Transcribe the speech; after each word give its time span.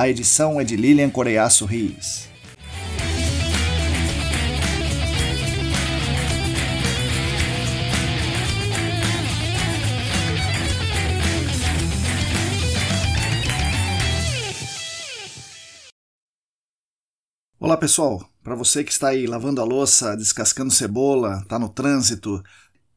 A 0.00 0.08
edição 0.08 0.58
é 0.58 0.64
de 0.64 0.76
Lilian 0.76 1.10
Coreiaço 1.10 1.66
Rios. 1.66 2.26
Olá 17.58 17.76
pessoal, 17.76 18.26
para 18.42 18.54
você 18.54 18.82
que 18.82 18.90
está 18.90 19.08
aí 19.08 19.26
lavando 19.26 19.60
a 19.60 19.64
louça, 19.64 20.16
descascando 20.16 20.70
cebola, 20.70 21.40
está 21.42 21.58
no 21.58 21.68
trânsito, 21.68 22.42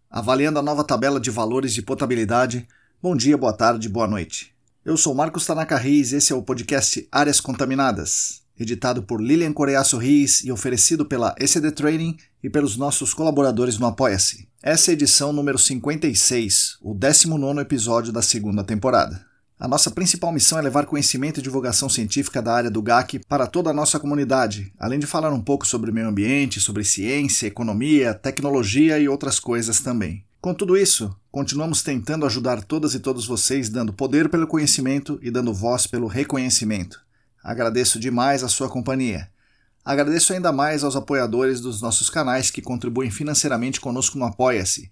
avaliando 0.09 0.57
a 0.57 0.61
nova 0.61 0.85
tabela 0.85 1.19
de 1.19 1.29
valores 1.29 1.73
de 1.73 1.81
potabilidade, 1.81 2.65
bom 3.01 3.13
dia, 3.13 3.37
boa 3.37 3.51
tarde, 3.51 3.89
boa 3.89 4.07
noite. 4.07 4.52
Eu 4.85 4.97
sou 4.97 5.15
Marcos 5.15 5.45
Tanaka 5.45 5.77
Reis 5.77 6.11
e 6.11 6.17
esse 6.17 6.33
é 6.33 6.35
o 6.35 6.41
podcast 6.41 7.07
Áreas 7.09 7.39
Contaminadas, 7.39 8.41
editado 8.59 9.01
por 9.01 9.21
Lilian 9.21 9.53
Coreaço 9.53 9.97
Reis 9.97 10.43
e 10.43 10.51
oferecido 10.51 11.05
pela 11.05 11.33
ECD 11.39 11.71
Training 11.71 12.17
e 12.43 12.49
pelos 12.49 12.75
nossos 12.75 13.13
colaboradores 13.13 13.77
no 13.77 13.85
Apoia-se. 13.85 14.45
Essa 14.61 14.91
é 14.91 14.91
a 14.91 14.95
edição 14.95 15.31
número 15.31 15.57
56, 15.57 16.79
o 16.81 16.93
19 16.93 17.61
episódio 17.61 18.11
da 18.11 18.21
segunda 18.21 18.61
temporada. 18.61 19.25
A 19.57 19.69
nossa 19.69 19.89
principal 19.89 20.33
missão 20.33 20.59
é 20.59 20.61
levar 20.61 20.85
conhecimento 20.85 21.39
e 21.39 21.43
divulgação 21.43 21.87
científica 21.87 22.41
da 22.41 22.53
área 22.53 22.69
do 22.69 22.81
GAC 22.81 23.19
para 23.19 23.47
toda 23.47 23.69
a 23.69 23.73
nossa 23.73 23.97
comunidade, 24.01 24.73
além 24.77 24.99
de 24.99 25.07
falar 25.07 25.31
um 25.31 25.41
pouco 25.41 25.65
sobre 25.65 25.93
meio 25.93 26.09
ambiente, 26.09 26.59
sobre 26.59 26.83
ciência, 26.83 27.47
economia, 27.47 28.13
tecnologia 28.13 28.99
e 28.99 29.07
outras 29.07 29.39
coisas 29.39 29.79
também. 29.79 30.25
Com 30.43 30.53
tudo 30.53 30.75
isso, 30.75 31.15
continuamos 31.31 31.81
tentando 31.81 32.25
ajudar 32.25 32.61
todas 32.61 32.93
e 32.93 32.99
todos 32.99 33.25
vocês, 33.25 33.69
dando 33.69 33.93
poder 33.93 34.27
pelo 34.27 34.45
conhecimento 34.45 35.17
e 35.21 35.31
dando 35.31 35.53
voz 35.53 35.87
pelo 35.87 36.05
reconhecimento. 36.05 37.01
Agradeço 37.41 37.97
demais 37.97 38.43
a 38.43 38.49
sua 38.49 38.67
companhia. 38.67 39.31
Agradeço 39.85 40.33
ainda 40.33 40.51
mais 40.51 40.83
aos 40.83 40.97
apoiadores 40.97 41.61
dos 41.61 41.81
nossos 41.81 42.09
canais 42.09 42.51
que 42.51 42.61
contribuem 42.61 43.09
financeiramente 43.09 43.79
conosco 43.79 44.17
no 44.19 44.25
Apoia-se. 44.25 44.91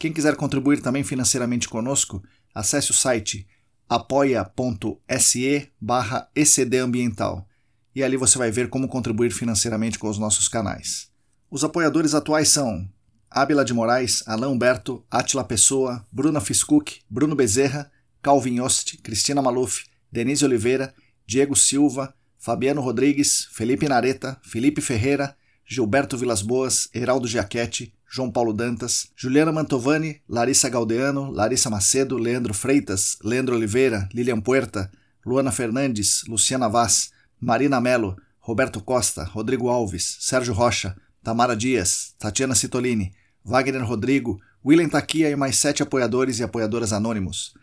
Quem 0.00 0.12
quiser 0.12 0.34
contribuir 0.34 0.82
também 0.82 1.04
financeiramente 1.04 1.68
conosco, 1.68 2.20
acesse 2.52 2.90
o 2.90 2.94
site 2.94 3.46
apoia.se 3.88 5.70
barra 5.80 6.28
ecdambiental 6.34 7.46
e 7.94 8.02
ali 8.02 8.16
você 8.16 8.36
vai 8.36 8.50
ver 8.50 8.68
como 8.68 8.88
contribuir 8.88 9.30
financeiramente 9.30 9.96
com 9.96 10.08
os 10.08 10.18
nossos 10.18 10.48
canais. 10.48 11.08
Os 11.48 11.62
apoiadores 11.62 12.14
atuais 12.14 12.48
são 12.48 12.90
Ábila 13.30 13.64
de 13.64 13.72
Moraes, 13.74 14.22
Alain 14.26 14.50
Humberto, 14.50 15.04
Atila 15.10 15.44
Pessoa, 15.44 16.06
Bruna 16.10 16.40
Fiscuc, 16.40 17.00
Bruno 17.08 17.34
Bezerra, 17.36 17.90
Calvin 18.22 18.56
Yost, 18.56 18.96
Cristina 19.02 19.42
Maluf, 19.42 19.84
Denise 20.10 20.44
Oliveira, 20.44 20.94
Diego 21.26 21.54
Silva, 21.54 22.14
Fabiano 22.38 22.80
Rodrigues, 22.80 23.48
Felipe 23.52 23.88
Nareta, 23.88 24.40
Felipe 24.42 24.80
Ferreira, 24.80 25.36
Gilberto 25.66 26.16
Vilas 26.16 26.40
Boas, 26.40 26.88
Heraldo 26.94 27.26
Giachetti, 27.26 27.92
João 28.10 28.30
Paulo 28.32 28.54
Dantas, 28.54 29.08
Juliana 29.14 29.52
Mantovani, 29.52 30.22
Larissa 30.26 30.70
Galdeano, 30.70 31.30
Larissa 31.30 31.68
Macedo, 31.68 32.16
Leandro 32.16 32.54
Freitas, 32.54 33.18
Leandro 33.22 33.54
Oliveira, 33.54 34.08
Lilian 34.14 34.40
Puerta, 34.40 34.90
Luana 35.26 35.52
Fernandes, 35.52 36.22
Luciana 36.26 36.68
Vaz, 36.68 37.10
Marina 37.38 37.80
Melo, 37.80 38.16
Roberto 38.40 38.80
Costa, 38.80 39.24
Rodrigo 39.34 39.68
Alves, 39.68 40.16
Sérgio 40.20 40.54
Rocha, 40.54 40.96
Tamara 41.22 41.56
Dias, 41.56 42.14
Tatiana 42.18 42.54
Citolini, 42.54 43.12
Wagner 43.44 43.84
Rodrigo, 43.84 44.40
William 44.64 44.88
Taquia 44.88 45.30
e 45.30 45.36
mais 45.36 45.56
sete 45.56 45.82
apoiadores 45.82 46.38
e 46.38 46.42
apoiadoras 46.42 46.92
anônimos. 46.92 47.54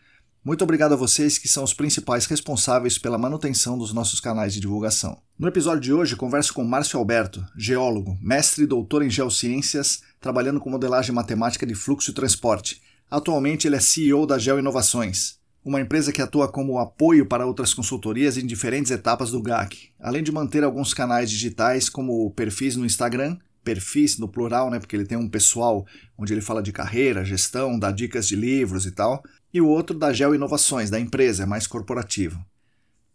Muito 0.46 0.62
obrigado 0.62 0.92
a 0.92 0.96
vocês 0.96 1.38
que 1.38 1.48
são 1.48 1.64
os 1.64 1.74
principais 1.74 2.24
responsáveis 2.26 2.98
pela 2.98 3.18
manutenção 3.18 3.76
dos 3.76 3.92
nossos 3.92 4.20
canais 4.20 4.54
de 4.54 4.60
divulgação. 4.60 5.20
No 5.36 5.48
episódio 5.48 5.80
de 5.80 5.92
hoje, 5.92 6.14
converso 6.14 6.54
com 6.54 6.62
Márcio 6.62 6.98
Alberto, 6.98 7.44
geólogo, 7.56 8.16
mestre 8.22 8.62
e 8.62 8.66
doutor 8.66 9.02
em 9.02 9.10
geociências, 9.10 10.02
trabalhando 10.20 10.60
com 10.60 10.70
modelagem 10.70 11.12
matemática 11.12 11.66
de 11.66 11.74
fluxo 11.74 12.12
e 12.12 12.14
transporte. 12.14 12.80
Atualmente, 13.10 13.66
ele 13.66 13.74
é 13.74 13.80
CEO 13.80 14.24
da 14.24 14.38
Geo 14.38 14.60
Inovações, 14.60 15.36
uma 15.64 15.80
empresa 15.80 16.12
que 16.12 16.22
atua 16.22 16.46
como 16.46 16.78
apoio 16.78 17.26
para 17.26 17.44
outras 17.44 17.74
consultorias 17.74 18.36
em 18.36 18.46
diferentes 18.46 18.92
etapas 18.92 19.32
do 19.32 19.42
GAC, 19.42 19.88
além 19.98 20.22
de 20.22 20.30
manter 20.30 20.62
alguns 20.62 20.94
canais 20.94 21.28
digitais 21.28 21.88
como 21.88 22.30
perfis 22.30 22.76
no 22.76 22.86
Instagram 22.86 23.36
perfis 23.66 24.16
no 24.16 24.28
plural, 24.28 24.70
né, 24.70 24.78
porque 24.78 24.94
ele 24.94 25.04
tem 25.04 25.18
um 25.18 25.28
pessoal 25.28 25.84
onde 26.16 26.32
ele 26.32 26.40
fala 26.40 26.62
de 26.62 26.70
carreira, 26.70 27.24
gestão, 27.24 27.76
dá 27.76 27.90
dicas 27.90 28.28
de 28.28 28.36
livros 28.36 28.86
e 28.86 28.92
tal, 28.92 29.20
e 29.52 29.60
o 29.60 29.66
outro 29.66 29.98
da 29.98 30.12
Geo 30.12 30.36
Inovações, 30.36 30.88
da 30.88 31.00
empresa, 31.00 31.42
é 31.42 31.46
mais 31.46 31.66
corporativo. 31.66 32.38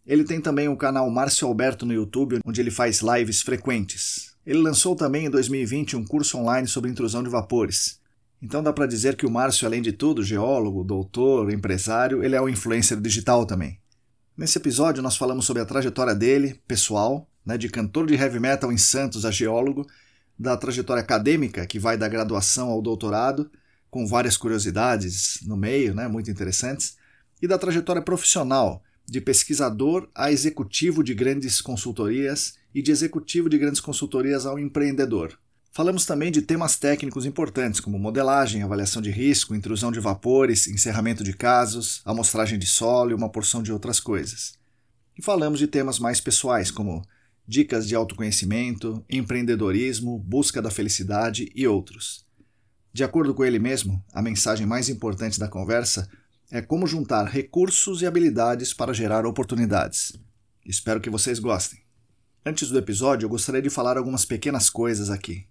Ele 0.05 0.25
tem 0.25 0.41
também 0.41 0.67
o 0.67 0.75
canal 0.75 1.09
Márcio 1.09 1.47
Alberto 1.47 1.85
no 1.85 1.93
YouTube, 1.93 2.39
onde 2.45 2.59
ele 2.59 2.69
faz 2.69 2.99
lives 2.99 3.41
frequentes. 3.41 4.33
Ele 4.45 4.59
lançou 4.59 4.93
também 4.93 5.27
em 5.27 5.29
2020 5.29 5.95
um 5.95 6.03
curso 6.03 6.37
online 6.37 6.67
sobre 6.67 6.89
intrusão 6.89 7.23
de 7.23 7.29
vapores. 7.29 8.01
Então 8.41 8.61
dá 8.61 8.73
para 8.73 8.87
dizer 8.87 9.15
que 9.15 9.25
o 9.25 9.31
Márcio, 9.31 9.65
além 9.65 9.81
de 9.81 9.93
tudo, 9.93 10.23
geólogo, 10.23 10.83
doutor, 10.83 11.49
empresário, 11.49 12.23
ele 12.23 12.35
é 12.35 12.41
um 12.41 12.49
influencer 12.49 12.99
digital 12.99 13.45
também. 13.45 13.79
Nesse 14.35 14.57
episódio 14.57 15.01
nós 15.01 15.15
falamos 15.15 15.45
sobre 15.45 15.61
a 15.61 15.65
trajetória 15.65 16.15
dele, 16.15 16.59
pessoal, 16.67 17.29
né, 17.45 17.57
de 17.57 17.69
cantor 17.69 18.07
de 18.07 18.15
heavy 18.15 18.39
metal 18.39 18.71
em 18.71 18.77
Santos 18.77 19.23
a 19.23 19.31
geólogo, 19.31 19.85
da 20.37 20.57
trajetória 20.57 21.01
acadêmica, 21.01 21.65
que 21.65 21.79
vai 21.79 21.97
da 21.97 22.07
graduação 22.07 22.69
ao 22.69 22.81
doutorado, 22.81 23.49
com 23.89 24.07
várias 24.07 24.37
curiosidades 24.37 25.39
no 25.43 25.57
meio, 25.57 25.93
né, 25.93 26.07
muito 26.07 26.31
interessantes, 26.31 26.97
e 27.41 27.47
da 27.47 27.57
trajetória 27.57 28.01
profissional, 28.01 28.81
de 29.05 29.19
pesquisador 29.19 30.09
a 30.15 30.31
executivo 30.31 31.03
de 31.03 31.13
grandes 31.13 31.59
consultorias 31.59 32.53
e 32.73 32.81
de 32.81 32.91
executivo 32.91 33.49
de 33.49 33.57
grandes 33.57 33.81
consultorias 33.81 34.45
ao 34.45 34.57
empreendedor. 34.57 35.37
Falamos 35.73 36.05
também 36.05 36.31
de 36.31 36.41
temas 36.41 36.77
técnicos 36.77 37.25
importantes, 37.25 37.79
como 37.79 37.97
modelagem, 37.97 38.61
avaliação 38.61 39.01
de 39.01 39.09
risco, 39.09 39.55
intrusão 39.55 39.91
de 39.91 40.01
vapores, 40.01 40.67
encerramento 40.67 41.23
de 41.23 41.33
casos, 41.33 42.01
amostragem 42.03 42.59
de 42.59 42.65
solo 42.65 43.11
e 43.11 43.13
uma 43.13 43.29
porção 43.29 43.63
de 43.63 43.71
outras 43.71 43.99
coisas. 43.99 44.53
E 45.17 45.23
falamos 45.23 45.59
de 45.59 45.67
temas 45.67 45.97
mais 45.97 46.19
pessoais, 46.19 46.71
como 46.71 47.05
dicas 47.51 47.85
de 47.85 47.93
autoconhecimento, 47.93 49.03
empreendedorismo, 49.09 50.17
busca 50.17 50.61
da 50.61 50.71
felicidade 50.71 51.51
e 51.53 51.67
outros. 51.67 52.25
De 52.93 53.03
acordo 53.03 53.33
com 53.33 53.43
ele 53.43 53.59
mesmo, 53.59 54.01
a 54.13 54.21
mensagem 54.21 54.65
mais 54.65 54.87
importante 54.87 55.37
da 55.37 55.49
conversa 55.49 56.09
é 56.49 56.61
como 56.61 56.87
juntar 56.87 57.25
recursos 57.25 58.01
e 58.01 58.05
habilidades 58.05 58.73
para 58.73 58.93
gerar 58.93 59.25
oportunidades. 59.25 60.13
Espero 60.65 61.01
que 61.01 61.09
vocês 61.09 61.39
gostem. 61.39 61.81
Antes 62.45 62.69
do 62.69 62.77
episódio, 62.77 63.25
eu 63.25 63.29
gostaria 63.29 63.61
de 63.61 63.69
falar 63.69 63.97
algumas 63.97 64.23
pequenas 64.23 64.69
coisas 64.69 65.09
aqui. 65.09 65.45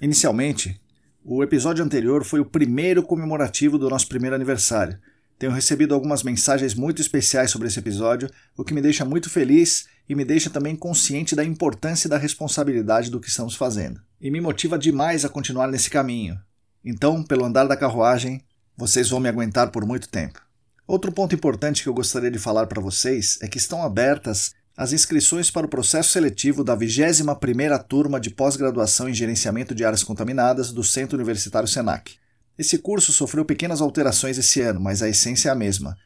Inicialmente, 0.00 0.80
o 1.22 1.42
episódio 1.42 1.84
anterior 1.84 2.24
foi 2.24 2.40
o 2.40 2.46
primeiro 2.46 3.02
comemorativo 3.02 3.76
do 3.76 3.90
nosso 3.90 4.08
primeiro 4.08 4.34
aniversário. 4.34 4.98
Tenho 5.38 5.52
recebido 5.52 5.94
algumas 5.94 6.22
mensagens 6.22 6.74
muito 6.74 7.02
especiais 7.02 7.50
sobre 7.50 7.68
esse 7.68 7.78
episódio, 7.78 8.30
o 8.56 8.64
que 8.64 8.72
me 8.72 8.80
deixa 8.80 9.04
muito 9.04 9.28
feliz 9.28 9.86
e 10.08 10.14
me 10.14 10.24
deixa 10.24 10.48
também 10.48 10.74
consciente 10.74 11.36
da 11.36 11.44
importância 11.44 12.08
e 12.08 12.10
da 12.10 12.16
responsabilidade 12.16 13.10
do 13.10 13.20
que 13.20 13.28
estamos 13.28 13.54
fazendo. 13.54 14.00
E 14.20 14.30
me 14.30 14.40
motiva 14.40 14.78
demais 14.78 15.24
a 15.24 15.28
continuar 15.28 15.68
nesse 15.68 15.90
caminho. 15.90 16.38
Então, 16.84 17.22
pelo 17.22 17.44
andar 17.44 17.66
da 17.66 17.76
carruagem, 17.76 18.40
vocês 18.76 19.10
vão 19.10 19.20
me 19.20 19.28
aguentar 19.28 19.70
por 19.70 19.84
muito 19.84 20.08
tempo. 20.08 20.40
Outro 20.86 21.12
ponto 21.12 21.34
importante 21.34 21.82
que 21.82 21.88
eu 21.88 21.94
gostaria 21.94 22.30
de 22.30 22.38
falar 22.38 22.66
para 22.66 22.80
vocês 22.80 23.38
é 23.42 23.48
que 23.48 23.58
estão 23.58 23.82
abertas 23.82 24.54
as 24.76 24.92
inscrições 24.92 25.50
para 25.50 25.66
o 25.66 25.68
processo 25.68 26.10
seletivo 26.10 26.62
da 26.62 26.76
21ª 26.76 27.82
turma 27.82 28.20
de 28.20 28.30
pós-graduação 28.30 29.08
em 29.08 29.14
gerenciamento 29.14 29.74
de 29.74 29.84
áreas 29.84 30.04
contaminadas 30.04 30.70
do 30.70 30.84
Centro 30.84 31.16
Universitário 31.16 31.66
Senac. 31.66 32.18
Esse 32.58 32.78
curso 32.78 33.12
sofreu 33.12 33.44
pequenas 33.44 33.80
alterações 33.80 34.38
esse 34.38 34.60
ano, 34.60 34.80
mas 34.80 35.02
a 35.02 35.08
essência 35.08 35.48
é 35.48 35.52
a 35.52 35.54
mesma. 35.54 35.96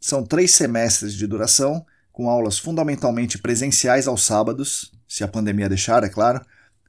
São 0.00 0.24
três 0.24 0.52
semestres 0.52 1.14
de 1.14 1.26
duração, 1.26 1.84
com 2.10 2.28
aulas 2.28 2.58
fundamentalmente 2.58 3.38
presenciais 3.38 4.06
aos 4.06 4.24
sábados, 4.24 4.92
se 5.06 5.22
a 5.22 5.28
pandemia 5.28 5.68
deixar, 5.68 6.02
é 6.04 6.08
claro, 6.08 6.44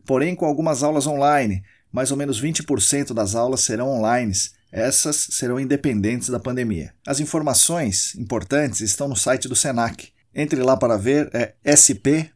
porém 0.05 0.35
com 0.35 0.45
algumas 0.45 0.83
aulas 0.83 1.07
online. 1.07 1.63
Mais 1.91 2.11
ou 2.11 2.17
menos 2.17 2.41
20% 2.41 3.13
das 3.13 3.35
aulas 3.35 3.61
serão 3.61 3.89
online. 3.89 4.33
Essas 4.71 5.27
serão 5.31 5.59
independentes 5.59 6.29
da 6.29 6.39
pandemia. 6.39 6.93
As 7.05 7.19
informações 7.19 8.15
importantes 8.15 8.81
estão 8.81 9.07
no 9.07 9.15
site 9.15 9.47
do 9.47 9.55
Senac, 9.55 10.11
entre 10.33 10.63
lá 10.63 10.75
para 10.75 10.97
ver, 10.97 11.29
é 11.33 11.53
sp.senac.br. 11.63 12.31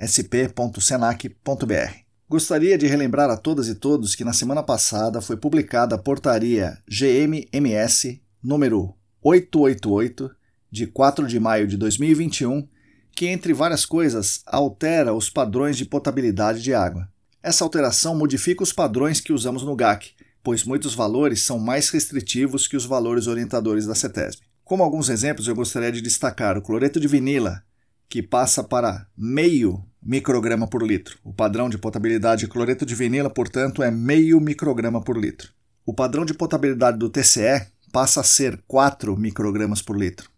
sp.senac.br. 0.00 2.03
Gostaria 2.28 2.78
de 2.78 2.86
relembrar 2.86 3.28
a 3.28 3.36
todas 3.36 3.68
e 3.68 3.74
todos 3.74 4.14
que 4.14 4.24
na 4.24 4.32
semana 4.32 4.62
passada 4.62 5.20
foi 5.20 5.36
publicada 5.36 5.94
a 5.94 5.98
portaria 5.98 6.78
GMMS 6.88 8.18
número 8.42 8.94
888, 9.22 10.30
de 10.70 10.86
4 10.86 11.26
de 11.26 11.38
maio 11.38 11.66
de 11.66 11.76
2021, 11.76 12.66
que, 13.14 13.26
entre 13.26 13.52
várias 13.52 13.84
coisas, 13.84 14.42
altera 14.46 15.12
os 15.12 15.28
padrões 15.28 15.76
de 15.76 15.84
potabilidade 15.84 16.62
de 16.62 16.72
água. 16.72 17.08
Essa 17.42 17.62
alteração 17.62 18.16
modifica 18.16 18.62
os 18.62 18.72
padrões 18.72 19.20
que 19.20 19.32
usamos 19.32 19.62
no 19.62 19.76
GAC, 19.76 20.12
pois 20.42 20.64
muitos 20.64 20.94
valores 20.94 21.42
são 21.42 21.58
mais 21.58 21.90
restritivos 21.90 22.66
que 22.66 22.76
os 22.76 22.86
valores 22.86 23.26
orientadores 23.26 23.86
da 23.86 23.94
CETESB. 23.94 24.42
Como 24.64 24.82
alguns 24.82 25.10
exemplos, 25.10 25.46
eu 25.46 25.54
gostaria 25.54 25.92
de 25.92 26.00
destacar 26.00 26.56
o 26.56 26.62
cloreto 26.62 26.98
de 26.98 27.06
vinila, 27.06 27.62
que 28.08 28.22
passa 28.22 28.64
para 28.64 29.06
meio 29.16 29.84
micrograma 30.04 30.66
por 30.68 30.82
litro. 30.82 31.18
O 31.24 31.32
padrão 31.32 31.68
de 31.68 31.78
potabilidade 31.78 32.42
de 32.42 32.48
cloreto 32.48 32.84
de 32.84 32.94
vinila, 32.94 33.30
portanto, 33.30 33.82
é 33.82 33.90
meio 33.90 34.38
micrograma 34.40 35.00
por 35.00 35.16
litro. 35.16 35.50
O 35.86 35.94
padrão 35.94 36.24
de 36.24 36.34
potabilidade 36.34 36.98
do 36.98 37.08
TCE 37.08 37.66
passa 37.90 38.20
a 38.20 38.24
ser 38.24 38.62
4 38.66 39.16
microgramas 39.16 39.80
por 39.80 39.96
litro. 39.96 40.28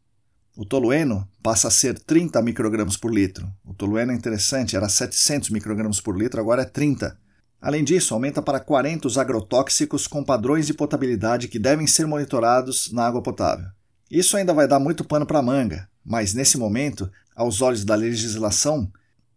O 0.57 0.65
tolueno 0.65 1.29
passa 1.43 1.69
a 1.69 1.71
ser 1.71 1.99
30 1.99 2.41
microgramas 2.43 2.97
por 2.97 3.13
litro. 3.13 3.47
O 3.65 3.75
tolueno 3.75 4.13
é 4.13 4.15
interessante, 4.15 4.77
era 4.77 4.89
700 4.89 5.51
microgramas 5.51 6.01
por 6.01 6.17
litro, 6.17 6.41
agora 6.41 6.63
é 6.63 6.65
30. 6.65 7.19
Além 7.61 7.83
disso, 7.83 8.15
aumenta 8.15 8.41
para 8.41 8.61
40 8.61 9.07
os 9.07 9.19
agrotóxicos 9.19 10.07
com 10.07 10.23
padrões 10.23 10.67
de 10.67 10.75
potabilidade 10.75 11.49
que 11.49 11.59
devem 11.59 11.87
ser 11.87 12.07
monitorados 12.07 12.93
na 12.93 13.07
água 13.07 13.23
potável. 13.23 13.67
Isso 14.11 14.37
ainda 14.37 14.55
vai 14.55 14.69
dar 14.69 14.79
muito 14.79 15.05
pano 15.05 15.27
para 15.27 15.43
manga, 15.43 15.89
mas 16.05 16.33
nesse 16.33 16.57
momento, 16.57 17.11
aos 17.35 17.61
olhos 17.61 17.85
da 17.85 17.95
legislação, 17.95 18.91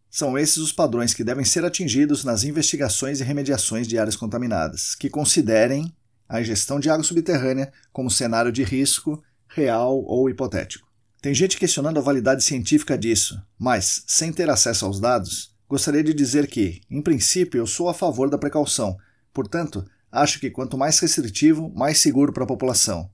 são 0.10 0.38
esses 0.38 0.58
os 0.58 0.72
padrões 0.72 1.14
que 1.14 1.24
devem 1.24 1.46
ser 1.46 1.64
atingidos 1.64 2.24
nas 2.24 2.44
investigações 2.44 3.20
e 3.20 3.24
remediações 3.24 3.88
de 3.88 3.98
áreas 3.98 4.16
contaminadas, 4.16 4.96
que 4.96 5.10
considerem 5.10 5.94
a 6.28 6.42
ingestão 6.42 6.80
de 6.80 6.90
água 6.90 7.04
subterrânea 7.04 7.72
como 7.92 8.10
cenário 8.10 8.52
de 8.52 8.64
risco 8.64 9.24
real 9.48 10.04
ou 10.06 10.30
hipotético. 10.30 10.88
Tem 11.22 11.34
gente 11.34 11.58
questionando 11.58 11.98
a 11.98 12.02
validade 12.02 12.44
científica 12.44 12.98
disso, 12.98 13.42
mas, 13.58 14.04
sem 14.08 14.32
ter 14.32 14.50
acesso 14.50 14.86
aos 14.86 15.00
dados, 15.00 15.54
gostaria 15.68 16.04
de 16.04 16.14
dizer 16.14 16.48
que, 16.48 16.82
em 16.90 17.02
princípio, 17.02 17.60
eu 17.60 17.68
sou 17.68 17.90
a 17.90 17.94
favor 17.94 18.30
da 18.30 18.38
precaução, 18.38 18.98
portanto, 19.34 19.86
acho 20.12 20.40
que 20.40 20.50
quanto 20.50 20.78
mais 20.78 20.98
restritivo, 21.00 21.72
mais 21.76 22.00
seguro 22.00 22.32
para 22.32 22.44
a 22.44 22.48
população. 22.48 23.10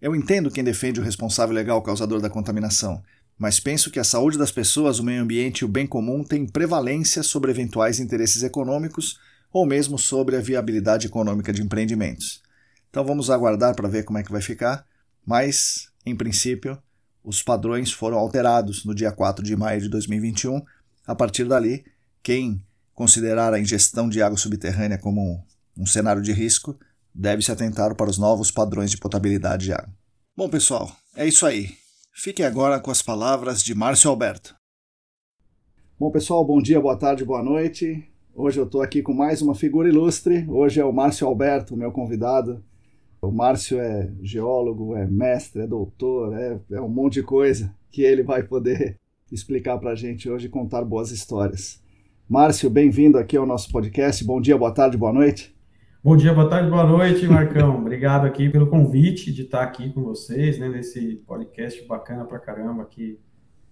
Eu 0.00 0.14
entendo 0.14 0.50
quem 0.50 0.62
defende 0.62 1.00
o 1.00 1.02
responsável 1.02 1.54
legal 1.54 1.80
causador 1.82 2.20
da 2.20 2.28
contaminação, 2.28 3.02
mas 3.38 3.60
penso 3.60 3.90
que 3.90 3.98
a 3.98 4.04
saúde 4.04 4.38
das 4.38 4.50
pessoas, 4.50 4.98
o 4.98 5.04
meio 5.04 5.22
ambiente 5.22 5.60
e 5.60 5.64
o 5.64 5.68
bem 5.68 5.86
comum 5.86 6.24
têm 6.24 6.46
prevalência 6.46 7.22
sobre 7.22 7.50
eventuais 7.50 8.00
interesses 8.00 8.42
econômicos 8.42 9.18
ou 9.52 9.66
mesmo 9.66 9.98
sobre 9.98 10.36
a 10.36 10.40
viabilidade 10.40 11.06
econômica 11.06 11.52
de 11.52 11.62
empreendimentos. 11.62 12.42
Então 12.90 13.04
vamos 13.04 13.30
aguardar 13.30 13.74
para 13.74 13.88
ver 13.88 14.04
como 14.04 14.18
é 14.18 14.22
que 14.22 14.32
vai 14.32 14.40
ficar, 14.40 14.86
mas, 15.24 15.88
em 16.04 16.16
princípio, 16.16 16.78
os 17.22 17.42
padrões 17.42 17.92
foram 17.92 18.16
alterados 18.16 18.84
no 18.84 18.94
dia 18.94 19.12
4 19.12 19.44
de 19.44 19.56
maio 19.56 19.80
de 19.80 19.88
2021. 19.88 20.62
A 21.06 21.14
partir 21.14 21.44
dali, 21.44 21.84
quem 22.22 22.62
considerar 22.94 23.52
a 23.52 23.60
ingestão 23.60 24.08
de 24.08 24.22
água 24.22 24.38
subterrânea 24.38 24.96
como 24.96 25.44
um 25.76 25.84
cenário 25.84 26.22
de 26.22 26.32
risco 26.32 26.78
deve 27.14 27.42
se 27.42 27.52
atentar 27.52 27.94
para 27.94 28.08
os 28.10 28.18
novos 28.18 28.50
padrões 28.50 28.90
de 28.90 28.96
potabilidade 28.96 29.66
de 29.66 29.72
água. 29.72 29.92
Bom, 30.36 30.48
pessoal, 30.48 30.94
é 31.14 31.26
isso 31.26 31.44
aí. 31.44 31.85
Fiquem 32.18 32.46
agora 32.46 32.80
com 32.80 32.90
as 32.90 33.02
palavras 33.02 33.62
de 33.62 33.74
Márcio 33.74 34.08
Alberto. 34.08 34.56
Bom, 36.00 36.10
pessoal, 36.10 36.42
bom 36.42 36.62
dia, 36.62 36.80
boa 36.80 36.96
tarde, 36.96 37.26
boa 37.26 37.42
noite. 37.42 38.08
Hoje 38.34 38.58
eu 38.58 38.64
estou 38.64 38.80
aqui 38.80 39.02
com 39.02 39.12
mais 39.12 39.42
uma 39.42 39.54
figura 39.54 39.86
ilustre. 39.86 40.46
Hoje 40.48 40.80
é 40.80 40.84
o 40.84 40.94
Márcio 40.94 41.26
Alberto, 41.26 41.76
meu 41.76 41.92
convidado. 41.92 42.64
O 43.20 43.30
Márcio 43.30 43.78
é 43.78 44.10
geólogo, 44.22 44.96
é 44.96 45.06
mestre, 45.06 45.60
é 45.60 45.66
doutor, 45.66 46.32
é, 46.32 46.58
é 46.70 46.80
um 46.80 46.88
monte 46.88 47.14
de 47.14 47.22
coisa 47.22 47.72
que 47.90 48.00
ele 48.00 48.22
vai 48.22 48.42
poder 48.42 48.98
explicar 49.30 49.76
para 49.76 49.90
a 49.90 49.94
gente 49.94 50.28
hoje 50.30 50.46
e 50.46 50.50
contar 50.50 50.86
boas 50.86 51.10
histórias. 51.10 51.82
Márcio, 52.26 52.70
bem-vindo 52.70 53.18
aqui 53.18 53.36
ao 53.36 53.44
nosso 53.44 53.70
podcast. 53.70 54.24
Bom 54.24 54.40
dia, 54.40 54.56
boa 54.56 54.72
tarde, 54.72 54.96
boa 54.96 55.12
noite. 55.12 55.55
Bom 56.06 56.16
dia, 56.16 56.32
boa 56.32 56.48
tarde, 56.48 56.70
boa 56.70 56.86
noite, 56.86 57.26
Marcão. 57.26 57.78
Obrigado 57.82 58.26
aqui 58.26 58.48
pelo 58.48 58.68
convite 58.68 59.32
de 59.32 59.42
estar 59.42 59.64
aqui 59.64 59.92
com 59.92 60.04
vocês, 60.04 60.56
né, 60.56 60.68
nesse 60.68 61.16
podcast 61.26 61.84
bacana 61.84 62.24
pra 62.24 62.38
caramba 62.38 62.84
que 62.84 63.18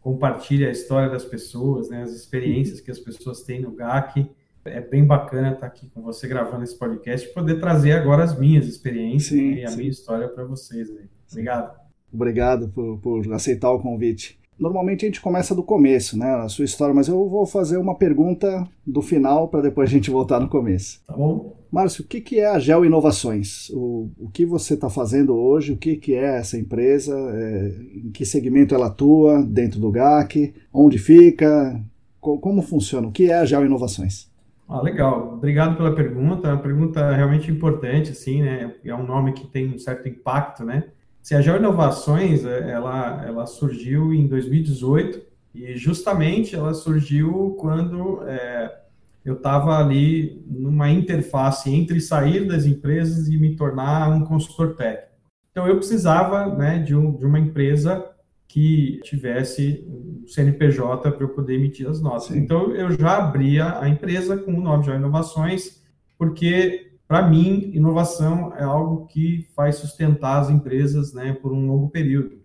compartilha 0.01 0.67
a 0.67 0.73
história 0.73 1.09
das 1.09 1.25
pessoas, 1.25 1.89
né, 1.89 2.03
as 2.03 2.11
experiências 2.11 2.81
que 2.81 2.91
as 2.91 2.99
pessoas 2.99 3.45
têm 3.45 3.61
no 3.61 3.71
GAC. 3.71 4.29
É 4.65 4.81
bem 4.81 5.07
bacana 5.07 5.53
estar 5.53 5.69
aqui 5.69 5.89
com 5.91 6.03
você 6.03 6.27
gravando 6.27 6.65
esse 6.65 6.77
podcast 6.77 7.25
e 7.29 7.33
poder 7.33 7.61
trazer 7.61 7.93
agora 7.93 8.25
as 8.25 8.37
minhas 8.37 8.67
experiências 8.67 9.39
sim, 9.39 9.53
e 9.53 9.65
a 9.65 9.69
sim. 9.69 9.77
minha 9.77 9.91
história 9.91 10.27
para 10.27 10.43
vocês. 10.43 10.91
Aí. 10.91 11.09
Obrigado. 11.31 11.79
Obrigado 12.13 12.69
por, 12.69 12.99
por 12.99 13.33
aceitar 13.33 13.71
o 13.71 13.79
convite. 13.79 14.41
Normalmente 14.59 15.05
a 15.05 15.09
gente 15.09 15.21
começa 15.21 15.55
do 15.55 15.63
começo, 15.63 16.19
né, 16.19 16.31
a 16.37 16.49
sua 16.49 16.65
história, 16.65 16.95
mas 16.95 17.09
eu 17.09 17.29
vou 17.29 17.45
fazer 17.45 17.77
uma 17.77 17.97
pergunta 17.97 18.67
do 18.87 19.03
final 19.03 19.49
para 19.49 19.63
depois 19.63 19.91
a 19.91 19.93
gente 19.93 20.11
voltar 20.11 20.39
no 20.39 20.49
começo. 20.49 21.01
Tá 21.07 21.15
bom? 21.15 21.57
Márcio, 21.71 22.05
o 22.05 22.07
que, 22.07 22.21
que 22.21 22.39
é 22.39 22.47
a 22.47 22.59
Geo 22.59 22.85
Inovações? 22.85 23.69
O, 23.71 24.09
o 24.17 24.31
que 24.31 24.47
você 24.47 24.75
está 24.75 24.89
fazendo 24.89 25.35
hoje? 25.35 25.73
O 25.73 25.77
que, 25.77 25.97
que 25.97 26.15
é 26.15 26.37
essa 26.37 26.57
empresa? 26.57 27.13
É, 27.17 27.75
em 27.97 28.11
que 28.13 28.25
segmento 28.25 28.75
ela 28.75 28.87
atua 28.87 29.43
dentro 29.43 29.81
do 29.81 29.91
GAC? 29.91 30.55
Onde 30.73 30.99
fica? 30.99 31.81
Co 32.21 32.39
como 32.39 32.63
funciona? 32.63 33.09
O 33.09 33.13
que 33.13 33.29
é 33.29 33.35
a 33.35 33.45
Geo 33.45 33.65
Inovações? 33.65 34.31
Ah, 34.69 34.81
legal. 34.81 35.35
Obrigado 35.35 35.77
pela 35.77 35.95
pergunta. 35.95 36.49
É 36.49 36.53
uma 36.53 36.63
pergunta 36.63 37.13
realmente 37.13 37.51
importante, 37.51 38.13
assim, 38.13 38.41
né? 38.41 38.73
É 38.85 38.95
um 38.95 39.05
nome 39.05 39.33
que 39.33 39.47
tem 39.47 39.75
um 39.75 39.79
certo 39.79 40.09
impacto, 40.09 40.65
né? 40.65 40.85
Se 41.25 41.35
a 41.35 41.41
Geo 41.41 41.57
Inovações, 41.57 42.45
é, 42.45 42.71
ela, 42.71 43.25
ela 43.25 43.47
surgiu 43.47 44.13
em 44.13 44.27
2018 44.27 45.23
e 45.55 45.75
justamente 45.75 46.55
ela 46.55 46.75
surgiu 46.75 47.57
quando 47.59 48.23
é, 48.29 48.83
eu 49.25 49.33
estava 49.33 49.79
ali 49.79 50.45
numa 50.47 50.91
interface 50.91 51.75
entre 51.75 51.99
sair 51.99 52.47
das 52.47 52.67
empresas 52.67 53.27
e 53.29 53.39
me 53.39 53.57
tornar 53.57 54.11
um 54.11 54.23
consultor 54.23 54.77
técnico. 54.77 55.15
Então, 55.51 55.67
eu 55.67 55.79
precisava 55.79 56.55
né, 56.55 56.81
de, 56.81 56.95
um, 56.95 57.17
de 57.17 57.25
uma 57.25 57.39
empresa 57.39 58.05
que 58.47 59.01
tivesse 59.03 59.83
um 59.89 60.29
CNPJ 60.29 61.11
para 61.11 61.25
eu 61.25 61.31
poder 61.31 61.55
emitir 61.55 61.89
as 61.89 62.03
notas. 62.03 62.25
Sim. 62.25 62.39
Então, 62.41 62.75
eu 62.75 62.91
já 62.93 63.17
abria 63.17 63.81
a 63.81 63.89
empresa 63.89 64.37
com 64.37 64.53
o 64.53 64.61
nome 64.61 64.85
de 64.85 64.91
Inovações, 64.91 65.83
porque, 66.19 66.93
para 67.07 67.29
mim, 67.29 67.71
inovação 67.75 68.55
é 68.57 68.65
algo 68.65 69.07
que 69.07 69.47
faz 69.55 69.77
sustentar 69.77 70.41
as 70.41 70.51
empresas 70.51 71.13
né, 71.13 71.33
por 71.33 71.53
um 71.53 71.67
longo 71.67 71.91
período. 71.91 72.43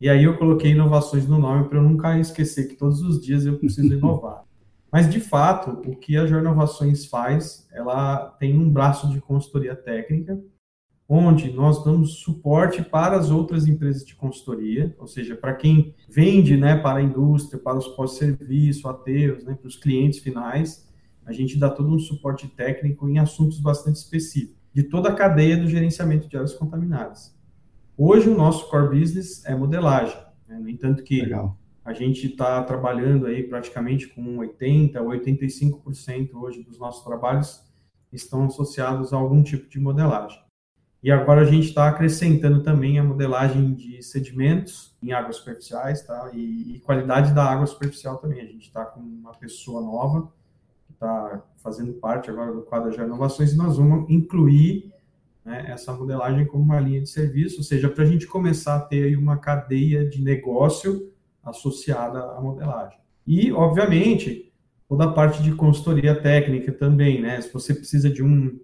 E 0.00 0.08
aí 0.08 0.24
eu 0.24 0.36
coloquei 0.36 0.72
inovações 0.72 1.26
no 1.26 1.38
nome 1.38 1.68
para 1.68 1.78
eu 1.78 1.82
nunca 1.82 2.18
esquecer 2.18 2.68
que 2.68 2.76
todos 2.76 3.00
os 3.02 3.24
dias 3.24 3.46
eu 3.46 3.58
preciso 3.58 3.92
inovar. 3.94 4.44
Mas, 4.90 5.10
de 5.10 5.18
fato, 5.18 5.82
o 5.90 5.96
que 5.96 6.16
a 6.16 6.24
Jornovações 6.24 7.04
faz, 7.06 7.68
ela 7.72 8.28
tem 8.38 8.56
um 8.56 8.70
braço 8.70 9.10
de 9.10 9.20
consultoria 9.20 9.74
técnica, 9.74 10.40
onde 11.08 11.52
nós 11.52 11.84
damos 11.84 12.20
suporte 12.20 12.80
para 12.80 13.16
as 13.16 13.28
outras 13.28 13.66
empresas 13.66 14.04
de 14.04 14.14
consultoria, 14.14 14.94
ou 14.98 15.06
seja, 15.06 15.34
para 15.34 15.52
quem 15.54 15.94
vende 16.08 16.56
né, 16.56 16.76
para 16.76 17.00
a 17.00 17.02
indústria, 17.02 17.60
para 17.60 17.76
os 17.76 17.88
pós-serviço, 17.88 18.88
ateus, 18.88 19.44
né, 19.44 19.54
para 19.54 19.68
os 19.68 19.76
clientes 19.76 20.20
finais, 20.20 20.88
a 21.24 21.32
gente 21.32 21.58
dá 21.58 21.70
todo 21.70 21.94
um 21.94 21.98
suporte 21.98 22.48
técnico 22.48 23.08
em 23.08 23.18
assuntos 23.18 23.58
bastante 23.60 23.96
específicos, 23.96 24.56
de 24.72 24.82
toda 24.84 25.08
a 25.08 25.14
cadeia 25.14 25.56
do 25.56 25.68
gerenciamento 25.68 26.28
de 26.28 26.36
áreas 26.36 26.54
contaminadas. 26.54 27.34
Hoje, 27.96 28.28
o 28.28 28.36
nosso 28.36 28.68
core 28.68 28.98
business 28.98 29.44
é 29.44 29.54
modelagem, 29.54 30.16
né, 30.48 30.58
no 30.58 30.68
entanto 30.68 31.02
que 31.02 31.20
Legal 31.20 31.56
a 31.84 31.92
gente 31.92 32.26
está 32.26 32.62
trabalhando 32.64 33.26
aí 33.26 33.42
praticamente 33.42 34.08
com 34.08 34.38
80% 34.38 34.96
ou 34.96 35.08
85% 35.08 36.30
hoje 36.34 36.62
dos 36.62 36.78
nossos 36.78 37.04
trabalhos 37.04 37.62
estão 38.10 38.44
associados 38.44 39.12
a 39.12 39.16
algum 39.16 39.42
tipo 39.42 39.68
de 39.68 39.78
modelagem. 39.78 40.42
E 41.02 41.10
agora 41.10 41.42
a 41.42 41.44
gente 41.44 41.68
está 41.68 41.86
acrescentando 41.86 42.62
também 42.62 42.98
a 42.98 43.04
modelagem 43.04 43.74
de 43.74 44.02
sedimentos 44.02 44.96
em 45.02 45.12
águas 45.12 45.36
superficiais, 45.36 46.02
tá? 46.02 46.30
E, 46.32 46.76
e 46.76 46.80
qualidade 46.80 47.34
da 47.34 47.44
água 47.44 47.66
superficial 47.66 48.16
também. 48.16 48.40
A 48.40 48.46
gente 48.46 48.68
está 48.68 48.86
com 48.86 49.00
uma 49.00 49.32
pessoa 49.32 49.82
nova 49.82 50.32
está 51.04 51.42
fazendo 51.56 51.92
parte 51.94 52.30
agora 52.30 52.52
do 52.52 52.62
quadro 52.62 52.90
de 52.90 53.00
inovações 53.00 53.52
e 53.52 53.56
nós 53.56 53.76
vamos 53.76 54.10
incluir 54.10 54.92
né, 55.44 55.66
essa 55.68 55.92
modelagem 55.92 56.46
como 56.46 56.64
uma 56.64 56.80
linha 56.80 57.02
de 57.02 57.08
serviço, 57.08 57.58
ou 57.58 57.62
seja, 57.62 57.88
para 57.88 58.04
a 58.04 58.06
gente 58.06 58.26
começar 58.26 58.76
a 58.76 58.80
ter 58.80 59.04
aí 59.04 59.16
uma 59.16 59.36
cadeia 59.36 60.08
de 60.08 60.22
negócio 60.22 61.12
associada 61.42 62.18
à 62.18 62.40
modelagem. 62.40 62.98
E, 63.26 63.52
obviamente, 63.52 64.52
toda 64.88 65.04
a 65.04 65.12
parte 65.12 65.42
de 65.42 65.52
consultoria 65.52 66.14
técnica 66.14 66.72
também, 66.72 67.20
né? 67.20 67.40
Se 67.40 67.52
você 67.52 67.74
precisa 67.74 68.08
de 68.08 68.22
um 68.22 68.58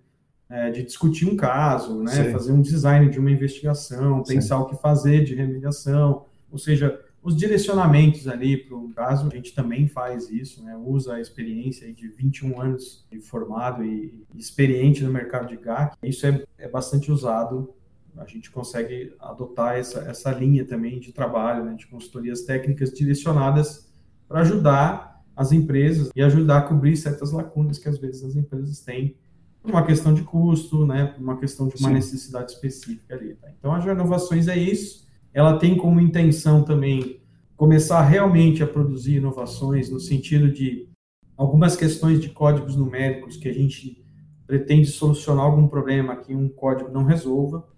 é, 0.49 0.71
de 0.71 0.83
discutir 0.83 1.27
um 1.27 1.37
caso, 1.37 2.03
né? 2.03 2.33
Fazer 2.33 2.53
um 2.53 2.61
design 2.61 3.09
de 3.09 3.21
uma 3.21 3.31
investigação, 3.31 4.23
pensar 4.25 4.57
Sim. 4.57 4.63
o 4.63 4.67
que 4.67 4.77
fazer 4.77 5.23
de 5.23 5.35
remediação, 5.35 6.25
ou 6.51 6.59
seja, 6.59 7.01
os 7.23 7.37
direcionamentos 7.37 8.27
ali 8.27 8.57
para 8.57 8.77
o 8.77 8.89
caso, 8.91 9.27
a 9.27 9.31
gente 9.31 9.55
também 9.55 9.87
faz 9.87 10.31
isso, 10.31 10.63
né? 10.63 10.77
usa 10.77 11.15
a 11.15 11.21
experiência 11.21 11.93
de 11.93 12.09
21 12.09 12.61
anos 12.61 13.07
de 13.11 13.21
formado 13.21 13.85
e 13.85 14.25
experiente 14.35 15.05
no 15.05 15.13
mercado 15.13 15.49
de 15.49 15.57
GAC. 15.57 15.97
Isso 16.03 16.27
é, 16.27 16.45
é 16.59 16.69
bastante 16.69 17.13
usado, 17.13 17.75
a 18.17 18.25
gente 18.25 18.51
consegue 18.51 19.15
adotar 19.19 19.77
essa, 19.77 20.01
essa 20.01 20.31
linha 20.33 20.65
também 20.65 20.99
de 20.99 21.13
trabalho, 21.13 21.65
né? 21.65 21.75
de 21.75 21.87
consultorias 21.87 22.43
técnicas 22.43 22.91
direcionadas 22.91 23.93
para 24.27 24.41
ajudar 24.41 25.23
as 25.37 25.53
empresas 25.53 26.11
e 26.15 26.23
ajudar 26.23 26.59
a 26.59 26.63
cobrir 26.63 26.97
certas 26.97 27.33
lacunas 27.33 27.79
que 27.79 27.89
às 27.89 27.99
vezes 27.99 28.25
as 28.25 28.37
empresas 28.37 28.81
têm 28.81 29.17
por 29.63 29.71
uma 29.71 29.85
questão 29.85 30.15
de 30.15 30.23
custo, 30.23 30.87
né, 30.87 31.07
por 31.07 31.23
uma 31.23 31.39
questão 31.39 31.69
de 31.69 31.77
uma 31.77 31.89
Sim. 31.89 31.95
necessidade 31.95 32.53
específica 32.53 33.15
ali. 33.15 33.35
Tá? 33.35 33.49
Então, 33.59 33.75
a 33.75 33.81
Inovações 33.81 34.49
é 34.49 34.57
isso. 34.57 35.07
Ela 35.33 35.59
tem 35.59 35.77
como 35.77 36.01
intenção 36.01 36.63
também 36.63 37.21
começar 37.57 38.03
realmente 38.03 38.63
a 38.63 38.67
produzir 38.67 39.17
inovações 39.17 39.91
no 39.91 40.01
sentido 40.01 40.51
de 40.51 40.89
algumas 41.37 41.77
questões 41.77 42.21
de 42.21 42.31
códigos 42.31 42.77
numéricos 42.77 43.37
que 43.37 43.49
a 43.49 43.53
gente 43.53 44.03
pretende 44.47 44.89
solucionar 44.89 45.45
algum 45.45 45.69
problema 45.69 46.17
que 46.17 46.35
um 46.35 46.49
código 46.49 46.91
não 46.91 47.05
resolva. 47.05 47.69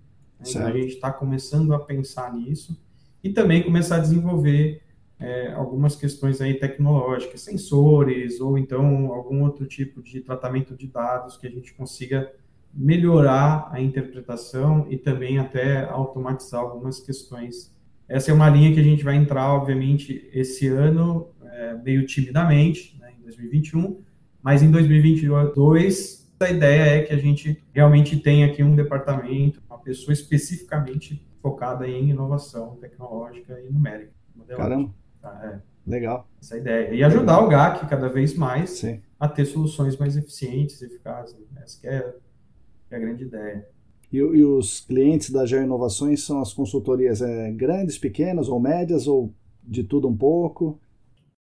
Né? 0.41 0.47
Então, 0.49 0.67
a 0.67 0.73
gente 0.73 0.95
está 0.95 1.13
começando 1.13 1.75
a 1.75 1.79
pensar 1.79 2.33
nisso 2.33 2.81
e 3.23 3.31
também 3.31 3.63
começar 3.63 3.97
a 3.97 4.01
desenvolver 4.01 4.83
é, 5.21 5.53
algumas 5.53 5.95
questões 5.95 6.41
aí 6.41 6.55
tecnológicas, 6.55 7.43
sensores 7.43 8.41
ou 8.41 8.59
então 8.59 9.13
algum 9.13 9.43
outro 9.43 9.67
tipo 9.67 10.03
de 10.03 10.21
tratamento 10.21 10.75
de 10.75 10.89
dados 10.89 11.37
que 11.37 11.47
a 11.47 11.51
gente 11.51 11.73
consiga 11.75 12.33
melhorar 12.75 13.69
a 13.71 13.81
interpretação 13.81 14.87
e 14.89 14.97
também 14.97 15.39
até 15.39 15.85
automatizar 15.85 16.61
algumas 16.61 17.01
questões. 17.01 17.73
Essa 18.09 18.31
é 18.31 18.35
uma 18.35 18.49
linha 18.49 18.73
que 18.73 18.81
a 18.81 18.85
gente 18.85 19.05
vai 19.05 19.17
entrar, 19.17 19.53
obviamente, 19.53 20.29
esse 20.33 20.67
ano, 20.69 21.29
é, 21.45 21.75
meio 21.75 22.07
timidamente, 22.07 22.97
né, 22.99 23.13
em 23.19 23.23
2021, 23.23 24.01
mas 24.43 24.63
em 24.63 24.71
2022 24.71 26.23
a 26.41 26.51
ideia 26.51 26.99
é 26.99 27.03
que 27.03 27.13
a 27.13 27.19
gente 27.19 27.63
realmente 27.73 28.17
tenha 28.17 28.47
aqui 28.47 28.63
um 28.63 28.75
departamento, 28.75 29.63
uma 29.69 29.79
pessoa 29.79 30.13
especificamente 30.13 31.25
focada 31.41 31.87
em 31.87 32.11
inovação 32.11 32.77
tecnológica 32.81 33.61
e 33.61 33.73
numérica. 33.73 34.13
Caramba! 34.49 34.93
Tá, 35.21 35.41
é. 35.45 35.73
Legal. 35.91 36.29
Essa 36.41 36.57
é 36.57 36.59
ideia. 36.59 36.95
E 36.95 37.03
ajudar 37.03 37.41
o 37.41 37.49
GAC 37.49 37.87
cada 37.89 38.09
vez 38.09 38.35
mais 38.35 38.71
Sim. 38.71 39.01
a 39.19 39.29
ter 39.29 39.45
soluções 39.45 39.97
mais 39.97 40.17
eficientes, 40.17 40.81
eficazes. 40.83 41.37
Essa 41.57 41.81
que 41.81 41.87
é, 41.87 42.15
é 42.95 42.97
a 42.97 43.01
grande 43.01 43.25
ideia. 43.25 43.67
E, 44.13 44.19
e, 44.19 44.45
os 44.45 44.81
clientes 44.81 45.31
da 45.31 45.47
Geo 45.47 45.63
Inovações 45.63 46.23
são 46.23 46.41
as 46.41 46.53
consultorias 46.53 47.23
é, 47.23 47.51
grandes, 47.51 47.97
pequenas 47.97 48.49
ou 48.49 48.61
médias 48.61 49.07
ou 49.07 49.33
de 49.63 49.83
tudo 49.83 50.09
um 50.09 50.17
pouco? 50.17 50.79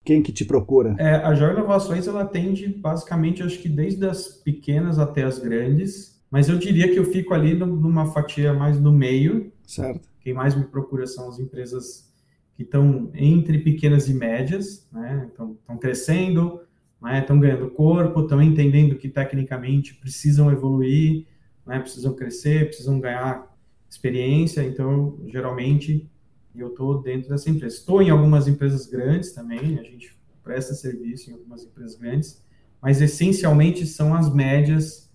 Quem 0.05 0.23
que 0.23 0.33
te 0.33 0.45
procura? 0.45 0.95
É, 0.99 1.17
a 1.17 1.35
Geo 1.35 1.53
Inovações 1.53 2.07
ela 2.07 2.23
atende 2.23 2.69
basicamente, 2.69 3.43
acho 3.43 3.59
que 3.59 3.69
desde 3.69 4.07
as 4.07 4.29
pequenas 4.29 4.99
até 4.99 5.25
as 5.25 5.39
grandes, 5.39 6.21
mas 6.31 6.49
eu 6.49 6.59
diria 6.59 6.91
que 6.91 6.99
eu 6.99 7.05
fico 7.05 7.35
ali 7.35 7.55
numa 7.55 8.07
fatia 8.07 8.55
mais 8.55 8.81
no 8.81 8.93
meio. 8.93 9.53
Certo. 9.67 10.09
Quem 10.21 10.33
mais 10.33 10.55
me 10.55 10.65
procura 10.65 11.07
são 11.07 11.29
as 11.29 11.39
empresas 11.39 12.09
que 12.55 12.63
estão 12.63 13.11
entre 13.15 13.59
pequenas 13.59 14.09
e 14.09 14.15
médias, 14.15 14.87
né? 14.93 15.29
Então, 15.33 15.57
estão 15.61 15.77
crescendo, 15.77 16.61
né? 17.03 17.21
estão 17.21 17.41
ganhando 17.41 17.71
corpo, 17.71 18.21
estão 18.21 18.41
entendendo 18.41 18.97
que 18.97 19.09
tecnicamente 19.09 19.95
precisam 19.95 20.51
evoluir, 20.53 21.27
né? 21.71 21.79
precisam 21.79 22.13
crescer, 22.15 22.67
precisam 22.67 22.99
ganhar 22.99 23.57
experiência. 23.89 24.63
Então, 24.63 25.19
geralmente, 25.29 26.11
eu 26.55 26.69
estou 26.69 27.01
dentro 27.01 27.29
dessa 27.29 27.49
empresa. 27.49 27.77
Estou 27.77 28.03
em 28.03 28.11
algumas 28.11 28.49
empresas 28.49 28.87
grandes 28.87 29.33
também, 29.33 29.79
a 29.79 29.83
gente 29.83 30.19
presta 30.43 30.75
serviço 30.75 31.31
em 31.31 31.35
algumas 31.35 31.65
empresas 31.65 31.97
grandes, 31.97 32.43
mas 32.83 33.01
essencialmente 33.01 33.87
são 33.87 34.15
as 34.15 34.33
médias, 34.33 35.09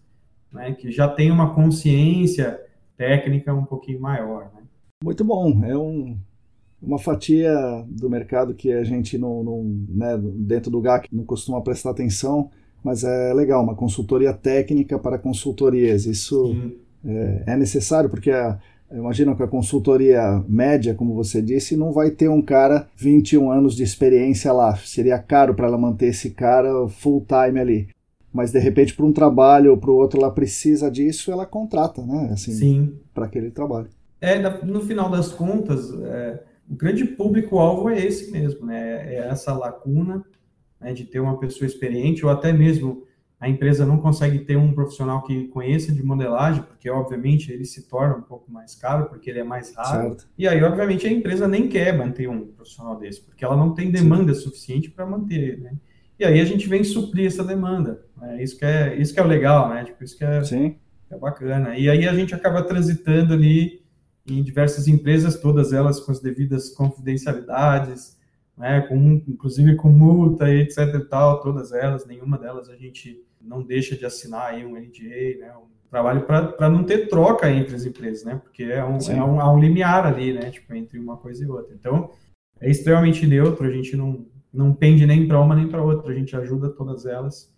né? 0.51 0.73
que 0.73 0.91
já 0.91 1.07
têm 1.09 1.29
uma 1.29 1.53
consciência 1.53 2.61
técnica 2.95 3.53
um 3.53 3.65
pouquinho 3.65 3.99
maior. 3.99 4.51
Né? 4.55 4.63
Muito 5.03 5.25
bom, 5.25 5.63
é 5.65 5.77
um 5.77 6.17
uma 6.81 6.99
fatia 6.99 7.51
do 7.87 8.07
mercado 8.09 8.53
que 8.53 8.71
a 8.71 8.83
gente 8.83 9.17
não, 9.17 9.43
não 9.43 9.85
né, 9.89 10.17
dentro 10.21 10.69
do 10.69 10.79
GAC 10.79 11.09
não 11.11 11.23
costuma 11.25 11.59
prestar 11.61 11.89
atenção, 11.89 12.51
mas 12.85 13.03
é 13.03 13.33
legal, 13.33 13.63
uma 13.63 13.73
consultoria 13.73 14.31
técnica 14.31 14.99
para 14.99 15.17
consultorias. 15.17 16.05
Isso 16.05 16.55
é, 17.03 17.43
é, 17.47 17.57
necessário, 17.57 18.07
porque 18.07 18.29
a, 18.29 18.59
imagina 18.91 19.35
que 19.35 19.41
a 19.41 19.47
consultoria 19.47 20.43
média, 20.47 20.93
como 20.93 21.15
você 21.15 21.41
disse, 21.41 21.75
não 21.75 21.91
vai 21.91 22.11
ter 22.11 22.29
um 22.29 22.43
cara 22.43 22.87
21 22.95 23.49
anos 23.49 23.75
de 23.75 23.81
experiência 23.81 24.53
lá. 24.53 24.75
Seria 24.75 25.17
caro 25.17 25.55
para 25.55 25.65
ela 25.65 25.79
manter 25.79 26.09
esse 26.09 26.29
cara 26.29 26.87
full 26.87 27.25
time 27.27 27.59
ali. 27.59 27.87
Mas 28.31 28.51
de 28.51 28.59
repente, 28.59 28.93
para 28.93 29.05
um 29.07 29.11
trabalho 29.11 29.71
ou 29.71 29.77
para 29.77 29.89
o 29.89 29.95
outro, 29.95 30.19
ela 30.19 30.29
precisa 30.29 30.91
disso, 30.91 31.31
ela 31.31 31.47
contrata, 31.47 32.05
né? 32.05 32.29
Assim, 32.33 32.93
para 33.15 33.25
aquele 33.25 33.49
trabalho. 33.49 33.87
É, 34.21 34.37
no 34.63 34.81
final 34.81 35.09
das 35.09 35.29
contas, 35.29 35.91
é 36.03 36.39
o 36.69 36.75
grande 36.75 37.05
público-alvo 37.05 37.89
é 37.89 38.03
esse 38.03 38.31
mesmo, 38.31 38.65
né? 38.65 39.15
É 39.15 39.27
essa 39.27 39.53
lacuna 39.53 40.23
né, 40.85 40.93
de 40.93 41.03
ter 41.03 41.19
uma 41.19 41.39
pessoa 41.39 41.65
experiente, 41.65 42.23
ou 42.23 42.31
até 42.31 42.53
mesmo 42.53 43.07
a 43.39 43.49
empresa 43.49 43.87
não 43.87 43.97
consegue 43.97 44.37
ter 44.39 44.55
um 44.55 44.71
profissional 44.71 45.23
que 45.23 45.47
conheça 45.47 45.91
de 45.91 46.03
modelagem, 46.03 46.61
porque 46.61 46.87
obviamente 46.87 47.51
ele 47.51 47.65
se 47.65 47.89
torna 47.89 48.15
um 48.17 48.21
pouco 48.21 48.51
mais 48.51 48.75
caro, 48.75 49.07
porque 49.07 49.31
ele 49.31 49.39
é 49.39 49.43
mais 49.43 49.73
raro. 49.75 50.09
Certo. 50.09 50.27
E 50.37 50.47
aí, 50.47 50.63
obviamente, 50.63 51.07
a 51.07 51.11
empresa 51.11 51.47
nem 51.47 51.67
quer 51.67 51.97
manter 51.97 52.29
um 52.29 52.45
profissional 52.45 52.99
desse, 52.99 53.19
porque 53.19 53.43
ela 53.43 53.57
não 53.57 53.73
tem 53.73 53.89
demanda 53.89 54.31
Sim. 54.35 54.41
suficiente 54.41 54.91
para 54.91 55.07
manter, 55.07 55.59
né? 55.59 55.73
E 56.19 56.23
aí 56.23 56.39
a 56.39 56.45
gente 56.45 56.69
vem 56.69 56.83
suprir 56.83 57.25
essa 57.25 57.43
demanda. 57.43 58.05
Né? 58.15 58.43
Isso, 58.43 58.57
que 58.59 58.63
é, 58.63 58.95
isso 58.95 59.11
que 59.11 59.19
é 59.19 59.23
o 59.23 59.27
legal, 59.27 59.69
né? 59.69 59.85
Tipo, 59.85 60.03
isso 60.03 60.15
que 60.15 60.23
é, 60.23 60.43
Sim. 60.43 60.75
é 61.09 61.17
bacana. 61.17 61.75
E 61.75 61.89
aí 61.89 62.07
a 62.07 62.13
gente 62.13 62.35
acaba 62.35 62.61
transitando 62.61 63.33
ali 63.33 63.81
em 64.27 64.43
diversas 64.43 64.87
empresas, 64.87 65.35
todas 65.39 65.73
elas 65.73 65.99
com 65.99 66.11
as 66.11 66.21
devidas 66.21 66.69
confidencialidades, 66.69 68.14
né, 68.57 68.81
com, 68.81 69.21
inclusive 69.27 69.75
com 69.75 69.89
multa 69.89 70.49
e 70.49 70.61
etc 70.61 70.95
e 70.95 70.99
tal, 71.05 71.41
todas 71.41 71.71
elas, 71.71 72.05
nenhuma 72.05 72.37
delas 72.37 72.69
a 72.69 72.75
gente 72.75 73.21
não 73.41 73.61
deixa 73.61 73.95
de 73.95 74.05
assinar 74.05 74.53
aí 74.53 74.65
um 74.65 74.75
NDA, 74.75 75.39
né, 75.39 75.53
um 75.57 75.67
trabalho 75.89 76.25
para 76.25 76.69
não 76.69 76.83
ter 76.83 77.07
troca 77.07 77.51
entre 77.51 77.75
as 77.75 77.85
empresas, 77.85 78.23
né, 78.23 78.39
porque 78.43 78.63
é 78.63 78.83
um, 78.83 78.97
é 78.97 79.23
um, 79.23 79.39
há 79.39 79.53
um 79.53 79.59
limiar 79.59 80.05
ali, 80.05 80.33
né, 80.33 80.49
tipo, 80.49 80.73
entre 80.73 80.97
uma 80.99 81.17
coisa 81.17 81.43
e 81.43 81.47
outra. 81.47 81.73
Então, 81.73 82.11
é 82.59 82.69
extremamente 82.69 83.27
neutro, 83.27 83.67
a 83.67 83.71
gente 83.71 83.95
não, 83.95 84.25
não 84.53 84.73
pende 84.73 85.05
nem 85.05 85.27
para 85.27 85.39
uma 85.39 85.55
nem 85.55 85.67
para 85.67 85.83
outra, 85.83 86.11
a 86.11 86.15
gente 86.15 86.35
ajuda 86.35 86.69
todas 86.69 87.05
elas 87.05 87.53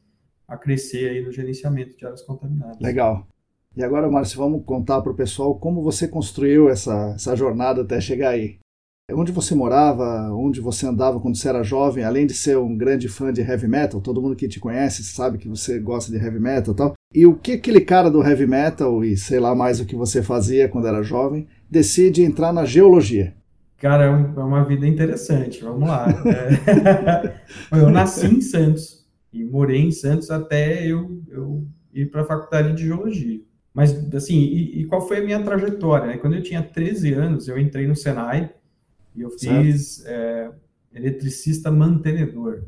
a 0.48 0.58
crescer 0.58 1.10
aí 1.10 1.24
no 1.24 1.32
gerenciamento 1.32 1.98
de 1.98 2.06
áreas 2.06 2.22
contaminadas. 2.22 2.80
Legal. 2.80 3.28
E 3.76 3.84
agora, 3.84 4.10
Márcio, 4.10 4.40
vamos 4.40 4.66
contar 4.66 5.02
para 5.02 5.12
o 5.12 5.16
pessoal 5.16 5.54
como 5.60 5.84
você 5.84 6.08
construiu 6.08 6.68
essa, 6.68 7.14
essa 7.14 7.36
jornada 7.36 7.82
até 7.84 8.02
chegar 8.02 8.30
aí. 8.30 8.58
Onde 9.14 9.32
você 9.32 9.56
morava, 9.56 10.34
onde 10.34 10.60
você 10.60 10.86
andava 10.86 11.18
quando 11.18 11.38
você 11.38 11.48
era 11.48 11.64
jovem, 11.64 12.04
além 12.04 12.28
de 12.28 12.34
ser 12.34 12.58
um 12.58 12.76
grande 12.76 13.08
fã 13.08 13.32
de 13.32 13.40
heavy 13.40 13.66
metal, 13.66 14.02
todo 14.02 14.22
mundo 14.22 14.36
que 14.36 14.50
te 14.50 14.60
conhece 14.60 15.02
sabe 15.02 15.38
que 15.38 15.48
você 15.48 15.80
gosta 15.80 16.12
de 16.12 16.18
heavy 16.18 16.42
metal 16.42 16.74
e 16.74 16.78
tal. 16.78 16.94
E 17.16 17.26
o 17.26 17.34
que 17.34 17.54
aquele 17.54 17.80
cara 17.80 18.12
do 18.12 18.22
heavy 18.22 18.46
metal, 18.46 19.06
e 19.06 19.16
sei 19.16 19.40
lá 19.40 19.56
mais 19.56 19.80
o 19.80 19.86
que 19.86 19.96
você 19.96 20.22
fazia 20.22 20.68
quando 20.68 20.90
era 20.90 21.02
jovem, 21.02 21.48
decide 21.72 22.22
entrar 22.22 22.52
na 22.52 22.66
geologia? 22.66 23.34
Cara, 23.78 24.04
é, 24.04 24.10
é 24.10 24.44
uma 24.44 24.66
vida 24.66 24.86
interessante, 24.86 25.64
vamos 25.64 25.88
lá. 25.88 26.08
É... 26.26 27.34
eu 27.80 27.90
nasci 27.90 28.28
em 28.28 28.42
Santos 28.42 29.08
e 29.32 29.42
morei 29.42 29.84
em 29.84 29.92
Santos 29.92 30.30
até 30.30 30.86
eu, 30.86 31.18
eu 31.30 31.66
ir 31.94 32.12
para 32.12 32.24
a 32.24 32.26
faculdade 32.26 32.74
de 32.74 32.84
geologia. 32.84 33.40
Mas, 33.74 34.14
assim, 34.14 34.38
e, 34.38 34.82
e, 34.82 34.86
qual 34.86 35.08
foi 35.08 35.20
a 35.20 35.24
minha 35.24 35.42
trajetória? 35.42 36.08
Né? 36.08 36.18
Quando 36.18 36.36
eu 36.36 36.44
tinha 36.44 36.62
13 36.62 37.14
anos, 37.14 37.48
eu 37.48 37.58
entrei 37.58 37.88
no 37.88 37.96
Senai 37.96 38.50
e 39.18 39.22
eu 39.22 39.32
fiz 39.32 40.06
é, 40.06 40.52
eletricista 40.94 41.72
mantenedor, 41.72 42.64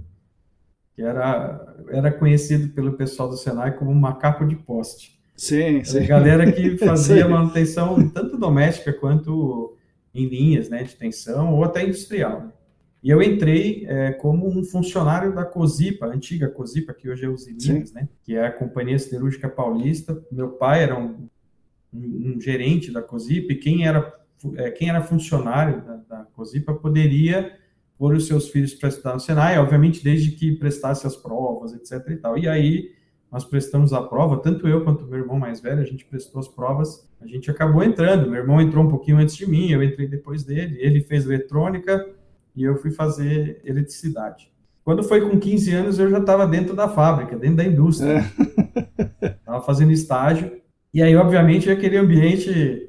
que 0.94 1.02
era, 1.02 1.76
era 1.90 2.12
conhecido 2.12 2.74
pelo 2.74 2.94
pessoal 2.94 3.30
do 3.30 3.38
Senai 3.38 3.78
como 3.78 3.94
macaco 3.94 4.46
de 4.46 4.56
poste. 4.56 5.20
Sim, 5.38 5.84
sim. 5.84 6.00
A 6.00 6.08
galera 6.08 6.52
que 6.52 6.76
fazia 6.80 7.28
manutenção 7.28 8.10
tanto 8.10 8.38
doméstica 8.38 8.92
quanto 8.92 9.78
em 10.14 10.28
linhas 10.28 10.70
né, 10.70 10.84
de 10.84 10.96
tensão 10.96 11.54
ou 11.54 11.64
até 11.64 11.84
industrial. 11.84 12.52
E 13.02 13.10
eu 13.10 13.22
entrei 13.22 13.86
é, 13.88 14.12
como 14.12 14.48
um 14.48 14.64
funcionário 14.64 15.34
da 15.34 15.46
COSIPA, 15.46 16.08
a 16.08 16.10
antiga 16.10 16.50
COSIPA, 16.50 16.94
que 16.94 17.10
hoje 17.10 17.26
é 17.26 17.30
Usiminas, 17.30 17.94
né? 17.94 18.10
Que 18.24 18.36
é 18.36 18.48
a 18.48 18.52
Companhia 18.52 19.00
Siderúrgica 19.00 19.48
Paulista. 19.48 20.22
Meu 20.30 20.50
pai 20.50 20.84
era 20.84 21.00
um, 21.00 21.30
um, 21.94 22.34
um 22.36 22.42
gerente 22.42 22.92
da 22.92 23.02
COSIPA 23.02 23.54
e 23.54 23.56
quem 23.56 23.88
era, 23.88 24.14
é, 24.58 24.72
quem 24.72 24.90
era 24.90 25.02
funcionário 25.02 25.82
da 26.09 26.09
COSIPA 26.40 26.74
poderia 26.76 27.58
pôr 27.98 28.16
os 28.16 28.28
seus 28.28 28.50
filhos 28.50 28.74
para 28.74 28.90
estudar 28.90 29.14
no 29.14 29.20
Senai, 29.20 29.60
obviamente 29.60 30.04
desde 30.04 30.32
que 30.32 30.54
prestasse 30.54 31.06
as 31.06 31.16
provas, 31.16 31.74
etc 31.74 32.10
e 32.10 32.16
tal. 32.16 32.38
E 32.38 32.48
aí 32.48 32.92
nós 33.32 33.46
prestamos 33.46 33.94
a 33.94 34.02
prova, 34.02 34.38
tanto 34.38 34.68
eu 34.68 34.84
quanto 34.84 35.06
meu 35.06 35.20
irmão 35.20 35.38
mais 35.38 35.62
velho, 35.62 35.82
a 35.82 35.86
gente 35.86 36.06
prestou 36.06 36.40
as 36.40 36.48
provas, 36.48 37.08
a 37.22 37.28
gente 37.28 37.52
acabou 37.52 37.84
entrando. 37.84 38.30
Meu 38.30 38.42
irmão 38.42 38.60
entrou 38.60 38.84
um 38.84 38.88
pouquinho 38.88 39.18
antes 39.18 39.36
de 39.36 39.48
mim, 39.48 39.70
eu 39.70 39.84
entrei 39.84 40.08
depois 40.08 40.44
dele. 40.44 40.78
Ele 40.80 41.02
fez 41.02 41.26
eletrônica, 41.26 42.04
e 42.56 42.64
eu 42.64 42.76
fui 42.76 42.92
fazer 42.92 43.62
eletricidade. 43.64 44.52
Quando 44.84 45.04
foi 45.04 45.22
com 45.22 45.40
15 45.40 45.72
anos, 45.74 46.00
eu 46.00 46.10
já 46.10 46.20
estava 46.20 46.48
dentro 46.48 46.76
da 46.76 46.90
fábrica, 46.90 47.38
dentro 47.38 47.58
da 47.58 47.64
indústria. 47.64 48.26
Estava 49.22 49.60
é. 49.60 49.62
fazendo 49.66 49.92
estágio. 49.92 50.60
E 50.94 51.02
aí, 51.02 51.16
obviamente, 51.16 51.70
aquele 51.70 51.96
ambiente 51.96 52.89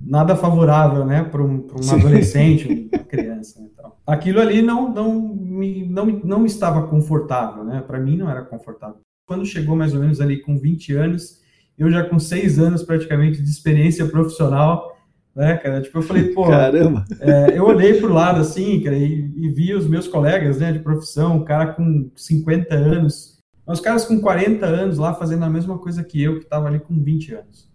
nada 0.00 0.36
favorável, 0.36 1.04
né, 1.04 1.24
para 1.24 1.42
um, 1.42 1.66
um 1.66 1.90
adolescente, 1.92 2.88
uma 2.92 3.04
criança. 3.04 3.60
Então. 3.60 3.92
Aquilo 4.06 4.40
ali 4.40 4.62
não, 4.62 4.92
não, 4.92 5.20
me, 5.20 5.86
não, 5.86 6.06
não 6.06 6.46
estava 6.46 6.86
confortável, 6.86 7.64
né, 7.64 7.82
para 7.86 7.98
mim 7.98 8.16
não 8.16 8.30
era 8.30 8.42
confortável. 8.42 8.96
Quando 9.26 9.44
chegou 9.44 9.74
mais 9.74 9.94
ou 9.94 10.00
menos 10.00 10.20
ali 10.20 10.40
com 10.40 10.58
20 10.58 10.94
anos, 10.94 11.40
eu 11.78 11.90
já 11.90 12.04
com 12.04 12.18
seis 12.18 12.58
anos 12.58 12.82
praticamente 12.82 13.42
de 13.42 13.50
experiência 13.50 14.06
profissional, 14.06 14.96
né, 15.34 15.56
cara? 15.58 15.82
Tipo, 15.82 15.98
eu 15.98 16.02
falei, 16.02 16.24
pô. 16.32 16.48
Caramba! 16.48 17.04
É, 17.20 17.58
eu 17.58 17.64
olhei 17.64 18.00
pro 18.00 18.12
lado 18.12 18.40
assim, 18.40 18.80
cara, 18.80 18.96
e, 18.96 19.30
e, 19.36 19.48
vi 19.50 19.74
os 19.74 19.86
meus 19.86 20.08
colegas, 20.08 20.58
né, 20.58 20.72
de 20.72 20.78
profissão, 20.78 21.36
um 21.36 21.44
cara 21.44 21.74
com 21.74 22.10
50 22.16 22.74
anos, 22.74 23.36
os 23.66 23.80
caras 23.80 24.06
com 24.06 24.20
40 24.20 24.64
anos 24.64 24.96
lá 24.96 25.12
fazendo 25.12 25.44
a 25.44 25.50
mesma 25.50 25.76
coisa 25.78 26.02
que 26.02 26.22
eu, 26.22 26.38
que 26.38 26.46
tava 26.46 26.68
ali 26.68 26.78
com 26.78 27.02
20 27.02 27.34
anos. 27.34 27.68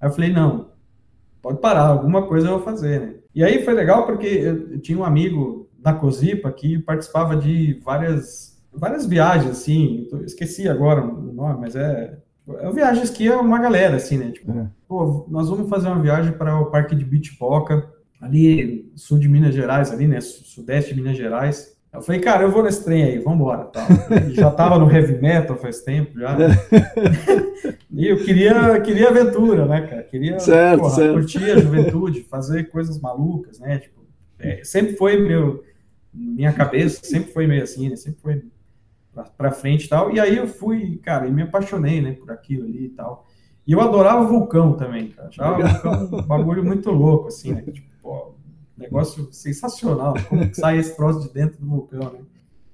Aí 0.00 0.08
eu 0.08 0.12
falei, 0.12 0.32
não, 0.32 0.71
pode 1.42 1.58
parar, 1.60 1.88
alguma 1.88 2.26
coisa 2.26 2.46
eu 2.46 2.52
vou 2.52 2.62
fazer, 2.62 3.00
né? 3.00 3.14
E 3.34 3.42
aí 3.42 3.64
foi 3.64 3.74
legal 3.74 4.06
porque 4.06 4.26
eu, 4.26 4.72
eu 4.72 4.80
tinha 4.80 4.96
um 4.96 5.04
amigo 5.04 5.68
da 5.78 5.92
Cozipa 5.92 6.50
que 6.52 6.78
participava 6.78 7.36
de 7.36 7.80
várias, 7.84 8.62
várias 8.72 9.04
viagens, 9.04 9.50
assim, 9.50 10.08
esqueci 10.24 10.68
agora 10.68 11.04
o 11.04 11.32
nome, 11.32 11.60
mas 11.60 11.74
é 11.74 12.18
é 12.58 12.70
viagens 12.72 13.10
que 13.10 13.28
é 13.28 13.36
uma 13.36 13.58
galera, 13.58 13.96
assim, 13.96 14.18
né? 14.18 14.30
Tipo, 14.30 14.50
é. 14.52 14.66
pô, 14.88 15.26
nós 15.28 15.48
vamos 15.48 15.68
fazer 15.68 15.86
uma 15.86 16.02
viagem 16.02 16.32
para 16.32 16.58
o 16.58 16.66
Parque 16.66 16.94
de 16.94 17.04
Bitpoca, 17.04 17.88
ali 18.20 18.90
sul 18.96 19.18
de 19.18 19.28
Minas 19.28 19.54
Gerais, 19.54 19.92
ali, 19.92 20.08
né? 20.08 20.20
Sudeste 20.20 20.94
de 20.94 21.00
Minas 21.00 21.16
Gerais. 21.16 21.71
Eu 21.92 22.00
falei, 22.00 22.20
cara, 22.22 22.44
eu 22.44 22.50
vou 22.50 22.62
nesse 22.62 22.82
trem 22.82 23.04
aí, 23.04 23.18
vambora. 23.18 23.64
Tal. 23.64 23.84
já 24.30 24.50
tava 24.50 24.78
no 24.78 24.90
heavy 24.90 25.20
metal 25.20 25.56
faz 25.56 25.82
tempo 25.82 26.18
já. 26.18 26.36
e 27.92 28.08
eu 28.08 28.16
queria, 28.24 28.80
queria 28.80 29.08
aventura, 29.08 29.66
né, 29.66 29.82
cara? 29.82 30.02
Queria 30.04 30.38
certo, 30.40 30.80
porra, 30.80 30.94
certo. 30.94 31.12
curtir 31.12 31.50
a 31.50 31.58
juventude, 31.58 32.22
fazer 32.22 32.70
coisas 32.70 32.98
malucas, 32.98 33.60
né? 33.60 33.78
Tipo, 33.78 34.00
é, 34.38 34.64
sempre 34.64 34.96
foi 34.96 35.18
meu, 35.18 35.62
minha 36.12 36.52
cabeça, 36.52 37.04
sempre 37.04 37.30
foi 37.30 37.46
meio 37.46 37.62
assim, 37.62 37.90
né? 37.90 37.96
Sempre 37.96 38.20
foi 38.22 38.42
para 39.36 39.52
frente 39.52 39.84
e 39.84 39.88
tal. 39.88 40.10
E 40.10 40.18
aí 40.18 40.38
eu 40.38 40.46
fui, 40.46 40.96
cara, 41.02 41.26
e 41.26 41.30
me 41.30 41.42
apaixonei, 41.42 42.00
né, 42.00 42.12
por 42.12 42.30
aquilo 42.30 42.64
ali 42.64 42.86
e 42.86 42.88
tal. 42.88 43.26
E 43.66 43.72
eu 43.72 43.80
adorava 43.80 44.24
vulcão 44.24 44.72
também, 44.72 45.08
cara. 45.08 45.28
Achava 45.28 45.62
vulcão 45.62 46.18
um 46.18 46.22
bagulho 46.22 46.64
muito 46.64 46.90
louco, 46.90 47.28
assim, 47.28 47.52
né? 47.52 47.62
Tipo, 47.70 47.86
pô, 48.02 48.34
negócio 48.82 49.28
sensacional. 49.32 50.14
Como 50.28 50.54
sai 50.54 50.78
esse 50.78 50.94
troço 50.96 51.26
de 51.26 51.32
dentro 51.32 51.58
do 51.58 51.66
vulcão, 51.66 52.12
né? 52.12 52.20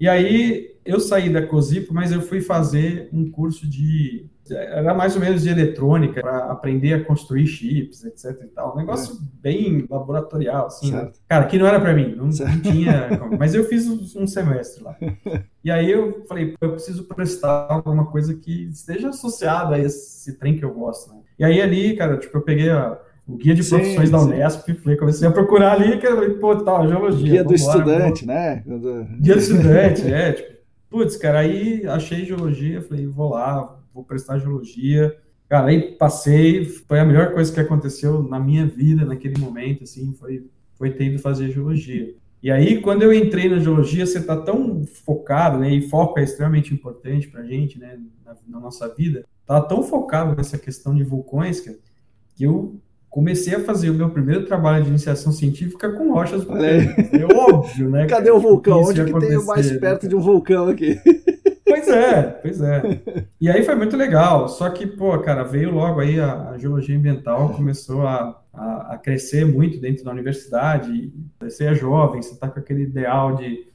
E 0.01 0.09
aí 0.09 0.75
eu 0.85 1.01
saí 1.01 1.29
da 1.33 1.47
COSIPO, 1.47 1.93
mas 1.93 2.13
eu 2.13 2.23
fui 2.23 2.41
fazer 2.41 3.09
um 3.13 3.31
curso 3.31 3.69
de 3.69 4.27
era 4.51 4.95
mais 4.95 5.15
ou 5.15 5.21
menos 5.21 5.43
de 5.43 5.51
eletrônica 5.51 6.21
para 6.21 6.51
aprender 6.51 6.95
a 6.95 7.05
construir 7.05 7.47
chips, 7.47 8.05
etc 8.05 8.31
e 8.43 8.47
tal. 8.47 8.75
Um 8.75 8.79
negócio 8.79 9.15
é. 9.15 9.19
bem 9.43 9.87
laboratorial, 9.89 10.67
assim. 10.67 10.93
Né? 10.93 11.11
Cara, 11.29 11.45
que 11.47 11.59
não 11.59 11.67
era 11.67 11.81
para 11.81 11.93
mim, 11.93 12.15
não, 12.15 12.27
não 12.27 12.61
tinha. 12.63 13.09
mas 13.39 13.55
eu 13.55 13.65
fiz 13.65 13.87
um 14.17 14.27
semestre 14.27 14.83
lá. 14.83 14.97
E 15.65 15.71
aí 15.71 15.91
eu 15.91 16.25
falei, 16.27 16.55
eu 16.59 16.71
preciso 16.71 17.05
prestar 17.05 17.67
alguma 17.69 18.07
coisa 18.07 18.33
que 18.33 18.69
esteja 18.71 19.11
associada 19.11 19.75
a 19.75 19.79
esse 19.79 20.39
trem 20.39 20.57
que 20.57 20.65
eu 20.65 20.73
gosto, 20.73 21.13
né? 21.13 21.21
E 21.39 21.45
aí 21.45 21.61
ali, 21.61 21.95
cara, 21.95 22.17
tipo, 22.17 22.39
eu 22.39 22.43
peguei 22.43 22.71
a, 22.71 22.99
o 23.29 23.37
guia 23.37 23.55
de 23.55 23.63
profissões 23.63 24.09
sim, 24.09 24.13
da 24.13 24.23
Unesp, 24.23 24.71
falei, 24.83 24.97
comecei 24.97 25.29
a 25.29 25.31
procurar 25.31 25.73
ali, 25.73 25.99
que 25.99 26.07
eu 26.07 26.39
pô, 26.39 26.57
tá, 26.57 26.87
geologia. 26.87 27.31
Guia 27.31 27.45
do 27.45 27.55
estudante, 27.55 28.27
né? 28.27 28.65
Guia 29.21 29.35
do 29.35 29.41
estudante, 29.41 30.11
é, 30.11 30.33
tipo, 30.33 30.59
putz, 30.89 31.15
cara, 31.17 31.41
aí 31.41 31.87
achei 31.87 32.25
geologia, 32.25 32.81
falei, 32.81 33.07
vou 33.07 33.29
lá, 33.29 33.79
vou 33.93 34.03
prestar 34.03 34.39
geologia. 34.39 35.15
Cara, 35.47 35.67
aí 35.67 35.93
passei, 35.93 36.65
foi 36.65 37.01
a 37.01 37.05
melhor 37.05 37.33
coisa 37.35 37.53
que 37.53 37.61
aconteceu 37.61 38.23
na 38.23 38.41
minha 38.41 38.67
vida 38.67 39.05
naquele 39.05 39.39
momento, 39.39 39.85
assim, 39.85 40.15
foi, 40.15 40.47
foi 40.75 40.91
ter 40.91 41.05
ido 41.05 41.19
fazer 41.19 41.51
geologia. 41.51 42.15
E 42.43 42.51
aí, 42.51 42.81
quando 42.81 43.03
eu 43.03 43.13
entrei 43.13 43.51
na 43.51 43.59
geologia, 43.59 44.07
você 44.07 44.21
está 44.21 44.37
tão 44.37 44.87
focado, 44.87 45.59
né, 45.59 45.71
e 45.71 45.87
foco 45.91 46.19
é 46.19 46.23
extremamente 46.23 46.73
importante 46.73 47.29
para 47.29 47.43
a 47.43 47.45
gente, 47.45 47.79
né, 47.79 47.99
na, 48.25 48.35
na, 48.49 48.61
nossa 48.61 48.89
vida, 48.95 49.27
tá 49.45 49.61
tão 49.61 49.83
focado 49.83 50.35
nessa 50.35 50.57
questão 50.57 50.95
de 50.95 51.05
vulcões, 51.05 51.61
que 51.61 51.77
eu 52.39 52.81
comecei 53.09 53.55
a 53.55 53.61
fazer 53.61 53.91
o 53.91 53.95
meu 53.95 54.11
primeiro 54.11 54.45
trabalho 54.45 54.85
de 54.85 54.91
iniciação 54.91 55.33
científica 55.33 55.91
com 55.93 56.13
rochas 56.13 56.45
vulcânicas. 56.45 57.13
É 57.13 57.25
óbvio, 57.35 57.91
né? 57.91 58.07
Cadê 58.09 58.31
o 58.31 58.39
vulcão? 58.39 58.83
Onde 58.83 59.05
que 59.05 59.21
tem 59.21 59.37
o 59.37 59.47
mais 59.47 59.71
perto 59.79 60.09
de 60.09 60.15
um 60.15 60.21
vulcão 60.21 60.69
aqui? 60.69 61.01
Pois 61.65 61.89
é, 61.89 62.23
pois 62.23 62.61
é. 62.61 62.83
E 63.41 63.49
aí 63.49 63.63
foi 63.63 63.75
muito 63.75 63.97
legal. 63.97 64.49
Só 64.49 64.69
que, 64.71 64.87
pô, 64.87 65.17
cara, 65.21 65.45
veio 65.45 65.71
logo 65.71 66.01
aí 66.01 66.19
a, 66.19 66.51
a 66.51 66.59
geologia 66.59 66.97
ambiental, 66.97 67.51
começou 67.51 68.07
a, 68.07 68.41
a, 68.53 68.95
a, 68.95 68.99
crescer 68.99 69.45
muito 69.45 69.81
dentro 69.81 70.05
da 70.05 70.11
universidade. 70.11 71.13
Você 71.41 71.65
é 71.65 71.75
jovem, 71.75 72.21
você 72.21 72.33
está 72.33 72.49
com 72.49 72.59
aquele 72.59 72.83
ideal 72.83 73.37
de, 73.37 73.69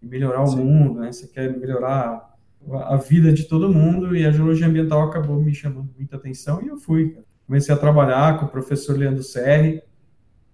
melhorar 0.00 0.42
o 0.42 0.46
Sim. 0.46 0.64
mundo, 0.64 1.00
né? 1.00 1.12
Você 1.12 1.26
quer 1.26 1.56
melhorar 1.56 2.30
a 2.72 2.96
vida 2.96 3.32
de 3.32 3.44
todo 3.44 3.72
mundo 3.72 4.14
e 4.16 4.24
a 4.24 4.30
geologia 4.30 4.66
ambiental 4.66 5.02
acabou 5.02 5.40
me 5.40 5.54
chamando 5.54 5.90
muita 5.96 6.16
atenção 6.16 6.62
e 6.62 6.68
eu 6.68 6.76
fui. 6.76 7.16
Comecei 7.50 7.74
a 7.74 7.78
trabalhar 7.78 8.38
com 8.38 8.46
o 8.46 8.48
professor 8.48 8.96
Leandro 8.96 9.24
Serri, 9.24 9.82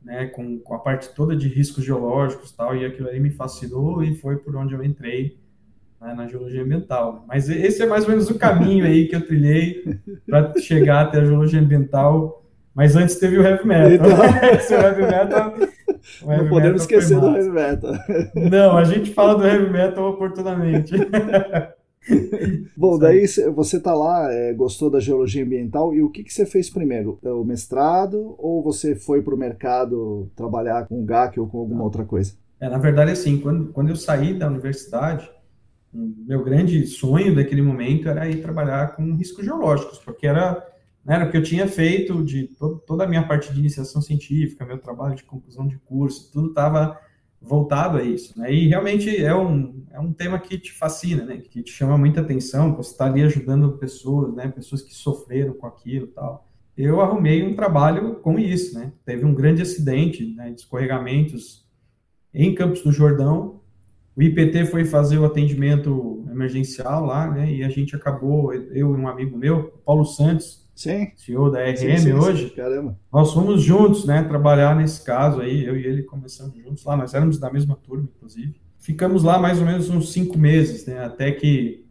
né, 0.02 0.28
com, 0.28 0.58
com 0.60 0.74
a 0.74 0.78
parte 0.78 1.10
toda 1.14 1.36
de 1.36 1.46
riscos 1.46 1.84
geológicos 1.84 2.48
e 2.48 2.56
tal, 2.56 2.74
e 2.74 2.86
aquilo 2.86 3.10
aí 3.10 3.20
me 3.20 3.28
fascinou 3.28 4.02
e 4.02 4.14
foi 4.14 4.38
por 4.38 4.56
onde 4.56 4.72
eu 4.72 4.82
entrei 4.82 5.36
né, 6.00 6.14
na 6.14 6.26
geologia 6.26 6.62
ambiental. 6.62 7.22
Mas 7.28 7.50
esse 7.50 7.82
é 7.82 7.86
mais 7.86 8.04
ou 8.04 8.10
menos 8.12 8.30
o 8.30 8.38
caminho 8.38 8.86
aí 8.86 9.08
que 9.08 9.14
eu 9.14 9.26
trilhei 9.26 10.00
para 10.26 10.54
chegar 10.58 11.02
até 11.02 11.18
a 11.20 11.24
geologia 11.26 11.60
ambiental. 11.60 12.42
Mas 12.74 12.96
antes 12.96 13.16
teve 13.16 13.38
o 13.38 13.42
heavy 13.42 13.66
metal. 13.66 13.92
Então... 13.92 14.24
esse 14.56 14.72
heavy 14.72 15.02
metal. 15.02 15.54
O 16.22 16.32
heavy 16.32 16.44
Não 16.44 16.48
podemos 16.48 16.80
esquecer 16.80 17.20
do 17.20 17.36
heavy 17.36 17.50
metal. 17.50 17.92
Não, 18.34 18.74
a 18.74 18.84
gente 18.84 19.12
fala 19.12 19.34
do 19.34 19.46
heavy 19.46 19.70
metal 19.70 20.12
oportunamente. 20.12 20.94
Bom, 22.76 22.98
daí 22.98 23.26
você 23.54 23.80
tá 23.80 23.94
lá, 23.94 24.32
é, 24.32 24.52
gostou 24.52 24.90
da 24.90 25.00
geologia 25.00 25.44
ambiental 25.44 25.94
e 25.94 26.02
o 26.02 26.10
que, 26.10 26.22
que 26.22 26.32
você 26.32 26.46
fez 26.46 26.70
primeiro? 26.70 27.18
O 27.22 27.44
mestrado 27.44 28.34
ou 28.38 28.62
você 28.62 28.94
foi 28.94 29.22
para 29.22 29.34
o 29.34 29.38
mercado 29.38 30.30
trabalhar 30.36 30.86
com 30.86 31.04
GAC 31.04 31.40
ou 31.40 31.46
com 31.46 31.58
alguma 31.58 31.84
outra 31.84 32.04
coisa? 32.04 32.34
É, 32.60 32.68
na 32.68 32.78
verdade, 32.78 33.10
assim, 33.10 33.38
quando, 33.38 33.72
quando 33.72 33.90
eu 33.90 33.96
saí 33.96 34.34
da 34.34 34.46
universidade, 34.46 35.28
meu 35.92 36.42
grande 36.44 36.86
sonho 36.86 37.34
daquele 37.34 37.62
momento 37.62 38.08
era 38.08 38.28
ir 38.28 38.42
trabalhar 38.42 38.94
com 38.96 39.14
riscos 39.14 39.44
geológicos, 39.44 39.98
porque 39.98 40.26
era, 40.26 40.54
né, 41.04 41.16
era 41.16 41.26
o 41.26 41.30
que 41.30 41.36
eu 41.36 41.42
tinha 41.42 41.66
feito 41.66 42.22
de 42.22 42.48
to 42.48 42.82
toda 42.86 43.04
a 43.04 43.06
minha 43.06 43.26
parte 43.26 43.52
de 43.52 43.58
iniciação 43.58 44.00
científica, 44.00 44.64
meu 44.64 44.78
trabalho 44.78 45.14
de 45.14 45.24
conclusão 45.24 45.66
de 45.66 45.78
curso, 45.78 46.30
tudo 46.32 46.48
estava 46.48 46.98
voltado 47.40 47.98
a 47.98 48.02
isso. 48.02 48.38
Né? 48.38 48.52
E 48.52 48.68
realmente 48.68 49.16
é 49.16 49.34
um, 49.34 49.84
é 49.90 50.00
um 50.00 50.12
tema 50.12 50.38
que 50.38 50.58
te 50.58 50.72
fascina, 50.72 51.24
né? 51.24 51.38
que 51.38 51.62
te 51.62 51.70
chama 51.70 51.96
muita 51.96 52.20
atenção, 52.20 52.74
você 52.74 52.92
está 52.92 53.06
ali 53.06 53.22
ajudando 53.22 53.78
pessoas, 53.78 54.34
né? 54.34 54.48
pessoas 54.48 54.82
que 54.82 54.94
sofreram 54.94 55.54
com 55.54 55.66
aquilo 55.66 56.06
tal. 56.08 56.48
Eu 56.76 57.00
arrumei 57.00 57.42
um 57.42 57.56
trabalho 57.56 58.16
com 58.16 58.38
isso, 58.38 58.78
né? 58.78 58.92
Teve 59.02 59.24
um 59.24 59.32
grande 59.32 59.62
acidente 59.62 60.34
né, 60.34 60.50
de 60.50 60.60
escorregamentos 60.60 61.66
em 62.34 62.54
Campos 62.54 62.82
do 62.82 62.92
Jordão, 62.92 63.62
o 64.16 64.22
IPT 64.22 64.64
foi 64.66 64.86
fazer 64.86 65.18
o 65.18 65.26
atendimento 65.26 66.24
emergencial 66.30 67.04
lá, 67.04 67.30
né? 67.30 67.52
E 67.52 67.62
a 67.62 67.68
gente 67.68 67.94
acabou, 67.94 68.50
eu 68.54 68.72
e 68.72 68.82
um 68.82 69.06
amigo 69.06 69.36
meu, 69.36 69.64
Paulo 69.84 70.06
Santos, 70.06 70.65
sim. 70.76 71.10
CEO 71.16 71.50
da 71.50 71.64
RM 71.64 71.76
sim, 71.76 71.98
sim, 71.98 72.12
hoje. 72.12 72.50
Caramba. 72.50 72.96
Nós 73.12 73.32
fomos 73.32 73.62
juntos, 73.62 74.04
né? 74.04 74.22
Trabalhar 74.22 74.76
nesse 74.76 75.02
caso 75.02 75.40
aí, 75.40 75.64
eu 75.64 75.76
e 75.76 75.84
ele 75.84 76.02
começamos 76.02 76.56
juntos 76.62 76.84
lá. 76.84 76.96
Nós 76.96 77.14
éramos 77.14 77.38
da 77.38 77.50
mesma 77.50 77.74
turma, 77.74 78.08
inclusive. 78.16 78.54
Ficamos 78.78 79.24
lá 79.24 79.38
mais 79.38 79.58
ou 79.58 79.66
menos 79.66 79.88
uns 79.88 80.12
cinco 80.12 80.38
meses, 80.38 80.86
né? 80.86 81.04
Até 81.04 81.32
que 81.32 81.86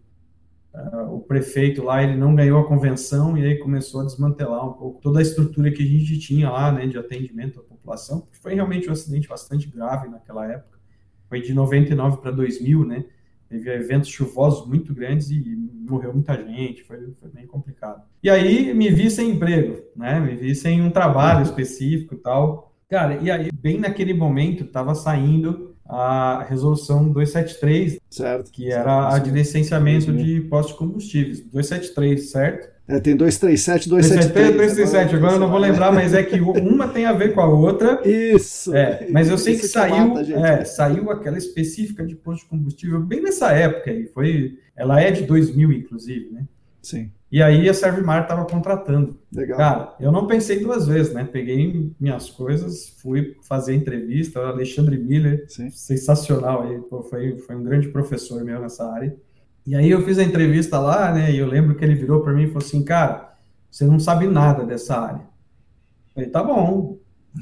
uh, 0.73 1.13
o 1.13 1.19
prefeito 1.19 1.83
lá 1.83 2.03
ele 2.03 2.15
não 2.15 2.35
ganhou 2.35 2.59
a 2.61 2.67
convenção 2.67 3.37
e 3.37 3.43
aí 3.43 3.57
começou 3.57 4.01
a 4.01 4.05
desmantelar 4.05 4.65
um 4.65 4.73
pouco 4.73 5.01
toda 5.01 5.19
a 5.19 5.21
estrutura 5.21 5.71
que 5.71 5.83
a 5.83 5.85
gente 5.85 6.17
tinha 6.19 6.49
lá, 6.49 6.71
né, 6.71 6.85
de 6.87 6.97
atendimento 6.97 7.59
à 7.59 7.63
população. 7.63 8.25
Foi 8.41 8.53
realmente 8.53 8.87
um 8.87 8.93
acidente 8.93 9.27
bastante 9.27 9.67
grave 9.67 10.07
naquela 10.07 10.49
época. 10.49 10.79
Foi 11.27 11.41
de 11.41 11.53
99 11.53 12.17
para 12.17 12.31
2000, 12.31 12.85
né? 12.85 13.05
Teve 13.47 13.71
eventos 13.73 14.09
chuvosos 14.09 14.67
muito 14.67 14.93
grandes 14.93 15.29
e 15.29 15.55
morreu 15.87 16.13
muita 16.13 16.35
gente, 16.35 16.83
foi, 16.83 17.11
foi, 17.19 17.29
bem 17.29 17.45
complicado. 17.45 18.03
E 18.23 18.29
aí 18.29 18.73
me 18.73 18.89
vi 18.89 19.09
sem 19.09 19.31
emprego, 19.31 19.83
né? 19.95 20.19
Me 20.19 20.35
vi 20.35 20.55
sem 20.55 20.81
um 20.81 20.89
trabalho 20.89 21.43
específico 21.43 22.15
e 22.15 22.17
tal. 22.17 22.73
Cara, 22.89 23.15
e 23.15 23.29
aí, 23.29 23.51
bem 23.51 23.79
naquele 23.79 24.13
momento, 24.13 24.63
estava 24.63 24.95
saindo 24.95 25.74
a 25.87 26.43
resolução 26.49 27.09
273, 27.09 27.99
certo, 28.09 28.51
que 28.51 28.71
era 28.71 29.13
a 29.13 29.19
de 29.19 29.29
licenciamento 29.29 30.11
de 30.11 30.41
postos 30.41 30.73
de 30.73 30.79
combustíveis. 30.79 31.41
273, 31.41 32.29
certo? 32.29 32.75
É, 32.87 32.99
tem 32.99 33.15
237 33.15 33.85
e 33.85 33.89
273. 33.89 34.55
237, 34.55 35.15
agora 35.15 35.33
eu 35.33 35.39
não 35.39 35.49
vou 35.49 35.57
lembrar, 35.57 35.91
mas 35.91 36.13
é 36.13 36.23
que 36.23 36.39
uma 36.41 36.87
tem 36.87 37.05
a 37.05 37.13
ver 37.13 37.33
com 37.33 37.41
a 37.41 37.47
outra. 37.47 37.99
Isso. 38.07 38.75
É, 38.75 39.07
mas 39.11 39.29
eu 39.29 39.37
sei 39.37 39.57
que 39.57 39.67
saiu, 39.67 40.09
mata, 40.09 40.31
é, 40.31 40.65
saiu 40.65 41.09
aquela 41.09 41.37
específica 41.37 42.05
de 42.05 42.15
posto 42.15 42.43
de 42.43 42.49
combustível 42.49 42.99
bem 42.99 43.21
nessa 43.21 43.51
época 43.51 43.89
aí. 43.89 44.05
Foi, 44.07 44.59
ela 44.75 45.01
é 45.01 45.09
de 45.11 45.23
2000, 45.23 45.71
inclusive, 45.71 46.31
né? 46.31 46.43
Sim. 46.85 47.11
E 47.31 47.41
aí 47.41 47.67
a 47.67 47.73
Servimar 47.73 48.21
estava 48.21 48.45
contratando. 48.45 49.17
Legal. 49.33 49.57
Cara, 49.57 49.95
eu 49.99 50.11
não 50.11 50.27
pensei 50.27 50.59
duas 50.59 50.85
vezes, 50.85 51.11
né? 51.11 51.27
Peguei 51.29 51.91
minhas 51.99 52.29
coisas, 52.29 52.89
fui 53.01 53.35
fazer 53.41 53.73
entrevista, 53.73 54.39
Alexandre 54.39 54.95
Miller, 54.95 55.45
Sim. 55.49 55.71
sensacional 55.71 56.61
aí, 56.61 56.77
pô, 56.81 57.01
foi, 57.01 57.39
foi 57.39 57.55
um 57.55 57.63
grande 57.63 57.87
professor 57.87 58.43
meu 58.43 58.61
nessa 58.61 58.87
área. 58.87 59.17
E 59.65 59.75
aí 59.75 59.89
eu 59.89 60.03
fiz 60.03 60.19
a 60.19 60.23
entrevista 60.23 60.77
lá, 60.77 61.11
né? 61.11 61.31
E 61.31 61.39
eu 61.39 61.47
lembro 61.47 61.73
que 61.73 61.83
ele 61.83 61.95
virou 61.95 62.21
para 62.21 62.33
mim 62.33 62.43
e 62.43 62.47
falou 62.47 62.59
assim, 62.59 62.83
cara, 62.83 63.33
você 63.71 63.83
não 63.83 63.99
sabe 63.99 64.27
nada 64.27 64.63
dessa 64.63 64.95
área. 64.95 65.21
Eu 65.21 66.13
falei, 66.13 66.29
tá 66.29 66.43
bom, 66.43 66.99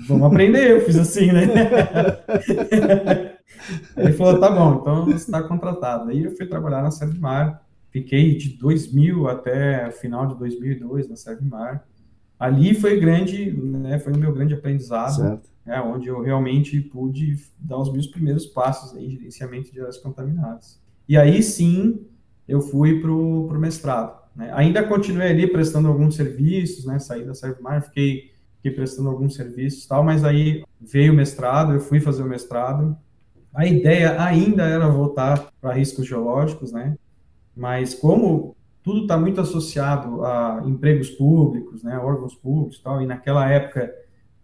vamos 0.08 0.26
aprender. 0.26 0.72
Eu 0.72 0.86
fiz 0.86 0.98
assim, 0.98 1.34
né? 1.34 1.44
ele 3.98 4.14
falou, 4.14 4.40
tá 4.40 4.50
bom, 4.50 4.80
então 4.80 5.04
você 5.04 5.26
está 5.26 5.44
contratado. 5.44 6.12
Aí 6.12 6.24
eu 6.24 6.32
fui 6.32 6.46
trabalhar 6.46 6.82
na 6.82 6.92
Servimar, 6.92 7.62
fiquei 7.94 8.36
de 8.36 8.58
2000 8.58 9.28
até 9.28 9.92
final 9.92 10.26
de 10.26 10.36
2002 10.40 11.08
na 11.08 11.16
Servimar. 11.16 11.88
Ali 12.40 12.74
foi 12.74 13.00
grande, 13.00 13.52
né? 13.52 14.00
Foi 14.00 14.12
o 14.12 14.18
meu 14.18 14.34
grande 14.34 14.56
aprendizado. 14.56 15.16
Certo. 15.16 15.54
É, 15.66 15.80
onde 15.80 16.10
eu 16.10 16.22
realmente 16.22 16.82
pude 16.82 17.38
dar 17.58 17.78
os 17.78 17.94
meus 17.94 18.08
primeiros 18.08 18.46
passos 18.46 18.98
em 18.98 19.10
gerenciamento 19.10 19.72
de 19.72 19.80
áreas 19.80 19.98
contaminadas. 19.98 20.82
E 21.08 21.16
aí 21.16 21.42
sim, 21.42 22.06
eu 22.46 22.60
fui 22.60 23.00
para 23.00 23.10
o 23.10 23.58
mestrado. 23.58 24.22
Né? 24.36 24.52
Ainda 24.56 24.84
continuei 24.84 25.30
ali 25.30 25.48
prestando 25.48 25.88
alguns 25.88 26.16
serviços, 26.16 26.84
né? 26.84 27.00
saí 27.00 27.24
da 27.24 27.34
Servimar, 27.34 27.82
fiquei, 27.84 28.32
fiquei 28.58 28.72
prestando 28.72 29.08
alguns 29.08 29.36
serviços 29.36 29.86
tal, 29.86 30.04
mas 30.04 30.26
aí 30.26 30.66
veio 30.82 31.14
o 31.14 31.16
mestrado, 31.16 31.72
eu 31.72 31.80
fui 31.80 32.02
fazer 32.02 32.24
o 32.24 32.28
mestrado. 32.28 32.98
A 33.54 33.66
ideia 33.66 34.22
ainda 34.22 34.64
era 34.64 34.90
voltar 34.90 35.50
para 35.62 35.74
riscos 35.74 36.06
geológicos, 36.06 36.74
né? 36.74 36.98
Mas 37.56 37.94
como 37.94 38.56
tudo 38.84 39.04
está 39.04 39.18
muito 39.18 39.40
associado 39.40 40.24
a 40.26 40.62
empregos 40.66 41.10
públicos, 41.10 41.84
né, 41.84 41.98
órgãos 41.98 42.36
públicos 42.36 42.80
tal, 42.80 43.02
e 43.02 43.06
naquela 43.06 43.50
época 43.50 43.94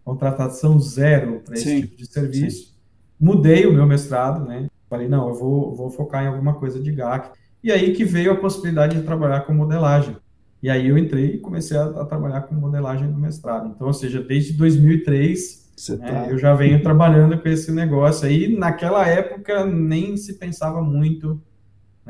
contratação 0.04 0.80
zero 0.80 1.42
para 1.44 1.54
esse 1.54 1.82
tipo 1.82 1.96
de 1.96 2.06
serviço, 2.06 2.68
sim. 2.68 2.74
mudei 3.18 3.66
o 3.66 3.72
meu 3.72 3.86
mestrado, 3.86 4.44
né, 4.46 4.68
falei, 4.88 5.08
não, 5.08 5.28
eu 5.28 5.34
vou, 5.34 5.74
vou 5.74 5.90
focar 5.90 6.24
em 6.24 6.28
alguma 6.28 6.54
coisa 6.54 6.80
de 6.80 6.90
GAC, 6.90 7.30
e 7.62 7.70
aí 7.70 7.92
que 7.92 8.04
veio 8.04 8.32
a 8.32 8.36
possibilidade 8.36 8.96
de 8.96 9.04
trabalhar 9.04 9.42
com 9.42 9.52
modelagem. 9.52 10.16
E 10.62 10.68
aí 10.68 10.88
eu 10.88 10.98
entrei 10.98 11.34
e 11.34 11.38
comecei 11.38 11.76
a, 11.76 11.84
a 11.84 12.04
trabalhar 12.04 12.42
com 12.42 12.54
modelagem 12.54 13.08
no 13.08 13.18
mestrado. 13.18 13.72
Então, 13.74 13.86
ou 13.86 13.92
seja, 13.92 14.22
desde 14.22 14.52
2003 14.54 15.70
né, 15.90 15.96
tá... 15.96 16.26
eu 16.30 16.38
já 16.38 16.54
venho 16.54 16.82
trabalhando 16.82 17.38
com 17.40 17.48
esse 17.48 17.72
negócio 17.72 18.26
aí. 18.26 18.56
Naquela 18.56 19.06
época 19.06 19.64
nem 19.64 20.16
se 20.16 20.34
pensava 20.34 20.82
muito, 20.82 21.40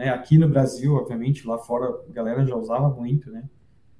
né? 0.01 0.09
Aqui 0.09 0.39
no 0.39 0.49
Brasil, 0.49 0.95
obviamente, 0.95 1.47
lá 1.47 1.59
fora 1.59 1.95
a 2.09 2.13
galera 2.13 2.45
já 2.47 2.57
usava 2.57 2.89
muito, 2.89 3.31
né? 3.31 3.45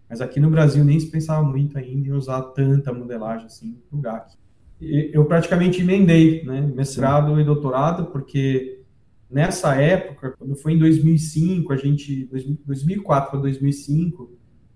Mas 0.09 0.23
aqui 0.23 0.41
no 0.41 0.51
Brasil 0.51 0.83
nem 0.83 0.99
se 0.99 1.11
pensava 1.11 1.47
muito 1.47 1.77
ainda 1.77 2.09
em 2.09 2.13
usar 2.13 2.41
tanta 2.55 2.91
modelagem 2.91 3.47
assim 3.47 3.77
no 3.93 4.01
GAC. 4.01 4.35
Eu 4.81 5.27
praticamente 5.27 5.83
emendei, 5.83 6.43
né? 6.43 6.63
Mestrado 6.63 7.35
Sim. 7.35 7.43
e 7.43 7.45
doutorado, 7.45 8.07
porque 8.07 8.81
nessa 9.31 9.75
época, 9.75 10.35
quando 10.39 10.57
foi 10.57 10.73
em 10.73 10.79
2005, 10.79 11.71
a 11.71 11.77
gente 11.77 12.25
2004 12.65 13.31
para 13.33 13.41
2005, 13.41 14.33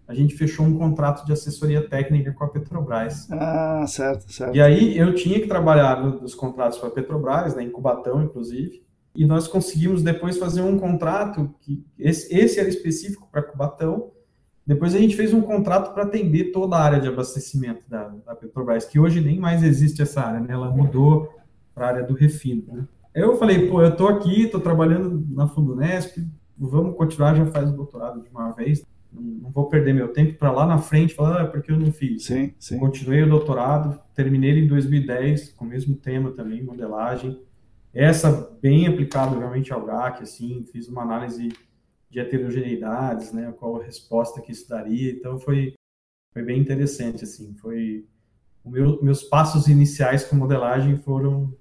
a 0.06 0.12
gente 0.12 0.34
fechou 0.34 0.66
um 0.66 0.76
contrato 0.76 1.24
de 1.24 1.32
assessoria 1.32 1.88
técnica 1.88 2.32
com 2.32 2.44
a 2.44 2.48
Petrobras. 2.48 3.26
Ah, 3.32 3.86
certo, 3.88 4.30
certo. 4.30 4.54
E 4.54 4.60
aí 4.60 4.98
eu 4.98 5.14
tinha 5.14 5.40
que 5.40 5.48
trabalhar 5.48 6.04
nos 6.04 6.34
contratos 6.34 6.78
com 6.78 6.86
a 6.86 6.90
Petrobras, 6.90 7.56
né, 7.56 7.62
em 7.62 7.70
Cubatão, 7.70 8.22
inclusive, 8.22 8.84
e 9.14 9.24
nós 9.24 9.46
conseguimos 9.46 10.02
depois 10.02 10.36
fazer 10.38 10.62
um 10.62 10.78
contrato 10.78 11.54
que 11.60 11.84
esse, 11.98 12.34
esse 12.34 12.58
era 12.58 12.68
específico 12.68 13.28
para 13.30 13.42
Cubatão. 13.42 14.10
Depois 14.66 14.94
a 14.94 14.98
gente 14.98 15.14
fez 15.14 15.32
um 15.32 15.42
contrato 15.42 15.92
para 15.94 16.04
atender 16.04 16.50
toda 16.50 16.76
a 16.76 16.82
área 16.82 17.00
de 17.00 17.06
abastecimento 17.06 17.88
da, 17.88 18.08
da, 18.08 18.34
Petrobras, 18.34 18.86
que 18.86 18.98
hoje 18.98 19.20
nem 19.20 19.38
mais 19.38 19.62
existe 19.62 20.02
essa 20.02 20.22
área, 20.22 20.40
né? 20.40 20.52
Ela 20.52 20.70
mudou 20.70 21.32
para 21.74 21.86
a 21.86 21.88
área 21.90 22.02
do 22.02 22.14
refino. 22.14 22.64
Né? 22.66 22.88
Eu 23.14 23.36
falei, 23.36 23.68
pô, 23.68 23.82
eu 23.82 23.90
estou 23.90 24.08
aqui, 24.08 24.44
estou 24.44 24.60
trabalhando 24.60 25.24
na 25.30 25.46
Fundunesp, 25.46 26.16
vamos 26.58 26.96
continuar, 26.96 27.34
já 27.34 27.46
faz 27.46 27.70
o 27.70 27.76
doutorado 27.76 28.22
de 28.22 28.28
uma 28.30 28.50
vez, 28.52 28.82
não, 29.12 29.22
não 29.22 29.50
vou 29.50 29.68
perder 29.68 29.94
meu 29.94 30.08
tempo 30.08 30.34
para 30.34 30.50
lá 30.50 30.66
na 30.66 30.78
frente 30.78 31.14
falar, 31.14 31.42
ah, 31.42 31.46
porque 31.46 31.70
eu 31.70 31.78
não 31.78 31.92
fiz. 31.92 32.24
Sim, 32.24 32.52
sim. 32.58 32.78
Continuei 32.78 33.22
o 33.22 33.28
doutorado, 33.28 34.00
terminei 34.14 34.50
ele 34.50 34.64
em 34.64 34.68
2010, 34.68 35.50
com 35.50 35.64
o 35.64 35.68
mesmo 35.68 35.94
tema 35.94 36.32
também, 36.32 36.64
modelagem. 36.64 37.38
Essa 37.94 38.58
bem 38.60 38.88
aplicado 38.88 39.38
realmente 39.38 39.72
ao 39.72 39.84
GAC, 39.84 40.22
assim, 40.22 40.64
fiz 40.64 40.88
uma 40.88 41.02
análise 41.02 41.48
de 42.10 42.20
heterogeneidades, 42.20 43.32
né, 43.32 43.52
qual 43.58 43.80
a 43.80 43.84
resposta 43.84 44.40
que 44.40 44.52
isso 44.52 44.68
daria, 44.68 45.12
então 45.12 45.38
foi, 45.38 45.74
foi 46.32 46.42
bem 46.42 46.60
interessante, 46.60 47.24
assim, 47.24 47.54
foi... 47.54 48.06
Meu, 48.64 49.02
meus 49.02 49.22
passos 49.22 49.68
iniciais 49.68 50.24
com 50.24 50.36
modelagem 50.36 50.96
foram 50.96 51.54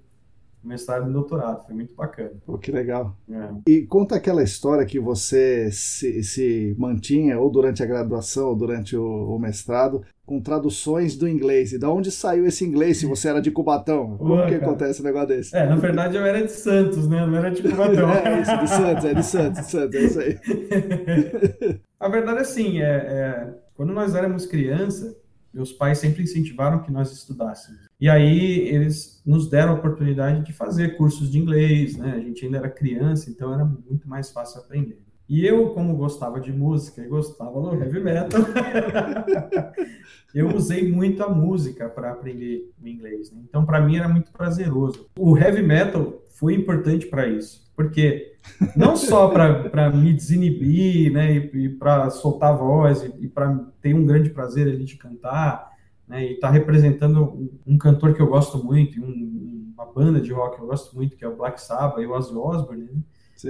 mestrado 0.64 1.08
e 1.08 1.12
doutorado, 1.12 1.64
foi 1.66 1.74
muito 1.74 1.94
bacana. 1.94 2.32
Pô, 2.46 2.58
que 2.58 2.72
legal. 2.72 3.16
É. 3.30 3.70
E 3.70 3.82
conta 3.82 4.16
aquela 4.16 4.42
história 4.42 4.84
que 4.86 4.98
você 4.98 5.70
se, 5.70 6.22
se, 6.22 6.74
mantinha, 6.78 7.38
ou 7.38 7.50
durante 7.50 7.82
a 7.82 7.86
graduação, 7.86 8.48
ou 8.48 8.56
durante 8.56 8.96
o, 8.96 9.04
o, 9.04 9.38
mestrado, 9.38 10.02
com 10.24 10.40
traduções 10.40 11.16
do 11.16 11.28
inglês. 11.28 11.72
E 11.72 11.78
da 11.78 11.90
onde 11.90 12.10
saiu 12.10 12.46
esse 12.46 12.64
inglês, 12.64 12.98
se 12.98 13.06
você 13.06 13.28
era 13.28 13.40
de 13.40 13.50
Cubatão? 13.50 14.16
Como 14.16 14.34
Ué, 14.34 14.46
que 14.46 14.58
cara. 14.58 14.66
acontece 14.66 15.02
um 15.02 15.04
negócio 15.04 15.28
desse? 15.28 15.56
É, 15.56 15.66
na 15.66 15.76
verdade 15.76 16.16
eu 16.16 16.24
era 16.24 16.42
de 16.42 16.52
Santos, 16.52 17.08
né? 17.08 17.26
Não 17.26 17.36
era 17.36 17.50
de 17.50 17.62
Cubatão. 17.62 18.10
é 18.24 18.40
isso, 18.40 18.58
de 18.58 18.68
Santos, 18.68 19.04
é 19.04 19.14
de 19.14 19.22
Santos, 19.26 19.60
de 19.60 19.70
Santos, 19.70 19.94
é 19.94 20.04
isso 20.04 20.20
aí. 20.20 20.38
a 22.00 22.08
verdade 22.08 22.38
é 22.38 22.42
assim, 22.42 22.80
é, 22.80 22.84
é, 22.84 23.54
quando 23.74 23.92
nós 23.92 24.14
éramos 24.14 24.46
criança, 24.46 25.14
meus 25.54 25.72
pais 25.72 25.98
sempre 25.98 26.24
incentivaram 26.24 26.82
que 26.82 26.90
nós 26.90 27.12
estudássemos. 27.12 27.80
E 28.00 28.08
aí 28.08 28.68
eles 28.68 29.22
nos 29.24 29.48
deram 29.48 29.72
a 29.72 29.76
oportunidade 29.76 30.44
de 30.44 30.52
fazer 30.52 30.96
cursos 30.96 31.30
de 31.30 31.38
inglês, 31.38 31.96
né? 31.96 32.14
A 32.16 32.20
gente 32.20 32.44
ainda 32.44 32.58
era 32.58 32.68
criança, 32.68 33.30
então 33.30 33.54
era 33.54 33.64
muito 33.64 34.08
mais 34.08 34.30
fácil 34.30 34.60
aprender. 34.60 35.00
E 35.26 35.46
eu, 35.46 35.70
como 35.70 35.96
gostava 35.96 36.38
de 36.38 36.52
música 36.52 37.00
e 37.00 37.08
gostava 37.08 37.58
do 37.58 37.74
heavy 37.74 38.00
metal, 38.00 38.42
eu 40.34 40.54
usei 40.54 40.90
muito 40.90 41.22
a 41.22 41.30
música 41.30 41.88
para 41.88 42.10
aprender 42.10 42.70
o 42.82 42.86
inglês. 42.86 43.30
Né? 43.30 43.40
Então, 43.48 43.64
para 43.64 43.80
mim, 43.80 43.96
era 43.96 44.08
muito 44.08 44.30
prazeroso. 44.32 45.08
O 45.18 45.38
heavy 45.38 45.62
metal 45.62 46.20
foi 46.34 46.54
importante 46.54 47.06
para 47.06 47.26
isso, 47.26 47.64
porque 47.74 48.34
não 48.76 48.96
só 48.96 49.28
para 49.28 49.90
me 49.90 50.12
desinibir, 50.12 51.12
né, 51.12 51.34
e, 51.36 51.64
e 51.64 51.68
para 51.68 52.10
soltar 52.10 52.52
a 52.52 52.56
voz, 52.56 53.02
e, 53.02 53.24
e 53.24 53.28
para 53.28 53.54
ter 53.80 53.94
um 53.94 54.04
grande 54.04 54.30
prazer 54.30 54.68
ali 54.68 54.84
de 54.84 54.96
cantar, 54.96 55.72
né, 56.06 56.24
e 56.24 56.34
estar 56.34 56.48
tá 56.48 56.52
representando 56.52 57.22
um, 57.22 57.50
um, 57.66 57.78
cantor 57.78 58.14
que 58.14 58.20
eu 58.20 58.26
gosto 58.26 58.62
muito, 58.62 59.00
um, 59.00 59.72
uma 59.74 59.86
banda 59.86 60.20
de 60.20 60.32
rock 60.32 60.56
que 60.56 60.62
eu 60.62 60.66
gosto 60.66 60.94
muito, 60.94 61.16
que 61.16 61.24
é 61.24 61.28
o 61.28 61.36
Black 61.36 61.60
Sabbath 61.60 61.98
e 61.98 62.06
o 62.06 62.12
Ozzy 62.12 62.34
Osbourne, 62.34 62.84
né? 62.84 63.00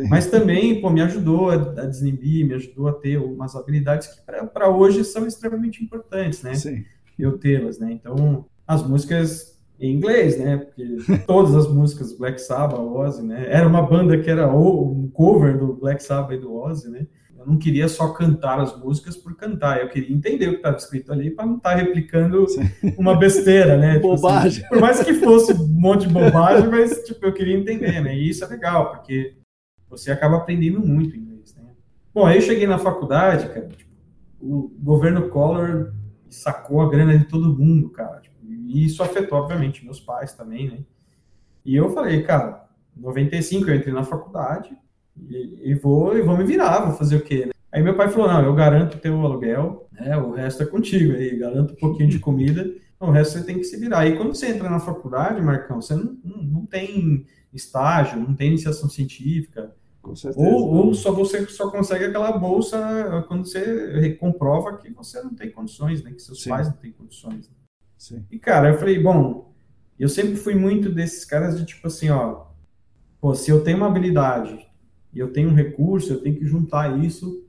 Mas 0.08 0.26
também, 0.26 0.80
pô, 0.80 0.90
me 0.90 1.00
ajudou 1.02 1.50
a, 1.50 1.54
a 1.54 1.86
desinibir, 1.86 2.44
me 2.44 2.54
ajudou 2.54 2.88
a 2.88 2.92
ter 2.92 3.16
umas 3.16 3.54
habilidades 3.54 4.08
que 4.08 4.22
para 4.52 4.68
hoje 4.68 5.04
são 5.04 5.26
extremamente 5.26 5.84
importantes, 5.84 6.42
né? 6.42 6.54
Sim. 6.54 6.84
Eu 7.16 7.38
tê-las, 7.38 7.78
né? 7.78 7.92
Então, 7.92 8.46
as 8.66 8.82
músicas 8.82 9.53
em 9.78 9.92
inglês, 9.96 10.38
né? 10.38 10.58
Porque 10.58 11.18
todas 11.26 11.54
as 11.54 11.68
músicas 11.68 12.16
Black 12.16 12.40
Sabbath, 12.40 12.78
Ozzy, 12.78 13.22
né? 13.22 13.46
Era 13.48 13.66
uma 13.66 13.82
banda 13.82 14.18
que 14.18 14.30
era 14.30 14.52
um 14.52 15.08
cover 15.12 15.58
do 15.58 15.74
Black 15.74 16.02
Sabbath 16.02 16.32
e 16.32 16.40
do 16.40 16.54
Ozzy, 16.54 16.90
né? 16.90 17.06
Eu 17.38 17.46
não 17.46 17.58
queria 17.58 17.88
só 17.88 18.08
cantar 18.08 18.58
as 18.58 18.74
músicas 18.78 19.16
por 19.16 19.36
cantar, 19.36 19.80
eu 19.80 19.88
queria 19.90 20.14
entender 20.14 20.48
o 20.48 20.52
que 20.52 20.56
estava 20.56 20.76
escrito 20.76 21.12
ali 21.12 21.30
para 21.30 21.44
não 21.44 21.56
estar 21.56 21.70
tá 21.70 21.76
replicando 21.76 22.48
Sim. 22.48 22.70
uma 22.96 23.18
besteira, 23.18 23.76
né? 23.76 23.96
Tipo 24.00 24.12
assim, 24.12 24.22
bobagem. 24.22 24.64
Assim, 24.64 24.68
por 24.68 24.80
mais 24.80 25.02
que 25.02 25.14
fosse 25.14 25.52
um 25.52 25.68
monte 25.68 26.06
de 26.06 26.14
bobagem, 26.14 26.70
mas 26.70 27.04
tipo, 27.04 27.24
eu 27.26 27.32
queria 27.34 27.56
entender, 27.56 28.00
né? 28.00 28.16
E 28.16 28.30
isso 28.30 28.44
é 28.44 28.48
legal, 28.48 28.92
porque 28.92 29.34
você 29.90 30.10
acaba 30.10 30.38
aprendendo 30.38 30.80
muito 30.80 31.16
inglês, 31.16 31.54
né? 31.54 31.70
Bom, 32.14 32.24
aí 32.24 32.36
eu 32.36 32.42
cheguei 32.42 32.66
na 32.66 32.78
faculdade, 32.78 33.48
cara, 33.48 33.68
tipo, 33.68 33.92
o 34.40 34.70
governo 34.82 35.28
Collor 35.28 35.92
sacou 36.30 36.80
a 36.80 36.88
grana 36.88 37.18
de 37.18 37.24
todo 37.24 37.56
mundo, 37.56 37.90
cara. 37.90 38.20
Tipo, 38.20 38.33
e 38.74 38.84
isso 38.84 39.04
afetou, 39.04 39.38
obviamente, 39.38 39.84
meus 39.84 40.00
pais 40.00 40.32
também, 40.32 40.68
né? 40.68 40.78
E 41.64 41.76
eu 41.76 41.94
falei, 41.94 42.24
cara, 42.24 42.66
95 42.96 43.70
eu 43.70 43.76
entrei 43.76 43.94
na 43.94 44.02
faculdade 44.02 44.76
e, 45.16 45.70
e 45.70 45.74
vou, 45.74 46.18
e 46.18 46.22
vou 46.22 46.36
me 46.36 46.42
virar, 46.42 46.84
vou 46.84 46.96
fazer 46.96 47.16
o 47.16 47.20
quê, 47.20 47.46
né? 47.46 47.52
Aí 47.70 47.80
meu 47.80 47.96
pai 47.96 48.08
falou, 48.08 48.26
não, 48.26 48.44
eu 48.44 48.52
garanto 48.52 48.98
teu 48.98 49.20
aluguel, 49.20 49.88
né? 49.92 50.16
O 50.16 50.32
resto 50.32 50.64
é 50.64 50.66
contigo 50.66 51.14
aí, 51.14 51.38
garanto 51.38 51.74
um 51.74 51.76
pouquinho 51.76 52.08
de 52.08 52.18
comida, 52.18 52.68
o 52.98 53.12
resto 53.12 53.38
você 53.38 53.44
tem 53.44 53.58
que 53.58 53.64
se 53.64 53.78
virar. 53.78 54.00
Aí 54.00 54.16
quando 54.16 54.34
você 54.34 54.48
entra 54.48 54.68
na 54.68 54.80
faculdade, 54.80 55.40
Marcão, 55.40 55.80
você 55.80 55.94
não, 55.94 56.18
não, 56.24 56.42
não 56.42 56.66
tem 56.66 57.24
estágio, 57.52 58.18
não 58.18 58.34
tem 58.34 58.48
iniciação 58.48 58.90
científica, 58.90 59.72
ou, 60.36 60.74
ou, 60.74 60.94
só 60.94 61.12
você 61.12 61.46
só 61.46 61.70
consegue 61.70 62.06
aquela 62.06 62.32
bolsa 62.32 63.24
quando 63.28 63.46
você 63.46 64.10
comprova 64.14 64.76
que 64.76 64.90
você 64.90 65.22
não 65.22 65.32
tem 65.32 65.50
condições, 65.50 66.02
né? 66.02 66.10
Que 66.10 66.20
seus 66.20 66.42
Sim. 66.42 66.50
pais 66.50 66.66
não 66.66 66.74
têm 66.74 66.92
condições. 66.92 67.48
Né? 67.48 67.63
Sim. 68.04 68.22
E, 68.30 68.38
cara, 68.38 68.68
eu 68.68 68.78
falei, 68.78 69.02
bom, 69.02 69.50
eu 69.98 70.10
sempre 70.10 70.36
fui 70.36 70.54
muito 70.54 70.92
desses 70.92 71.24
caras 71.24 71.58
de 71.58 71.64
tipo 71.64 71.86
assim, 71.86 72.10
ó, 72.10 72.44
pô, 73.18 73.34
se 73.34 73.50
eu 73.50 73.64
tenho 73.64 73.78
uma 73.78 73.86
habilidade 73.86 74.58
e 75.10 75.18
eu 75.18 75.32
tenho 75.32 75.48
um 75.48 75.54
recurso, 75.54 76.12
eu 76.12 76.20
tenho 76.20 76.36
que 76.36 76.44
juntar 76.44 76.98
isso 77.02 77.48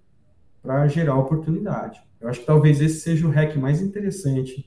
para 0.64 0.88
gerar 0.88 1.18
oportunidade. 1.18 2.02
Eu 2.22 2.30
acho 2.30 2.40
que 2.40 2.46
talvez 2.46 2.80
esse 2.80 3.02
seja 3.02 3.28
o 3.28 3.30
hack 3.30 3.58
mais 3.58 3.82
interessante. 3.82 4.66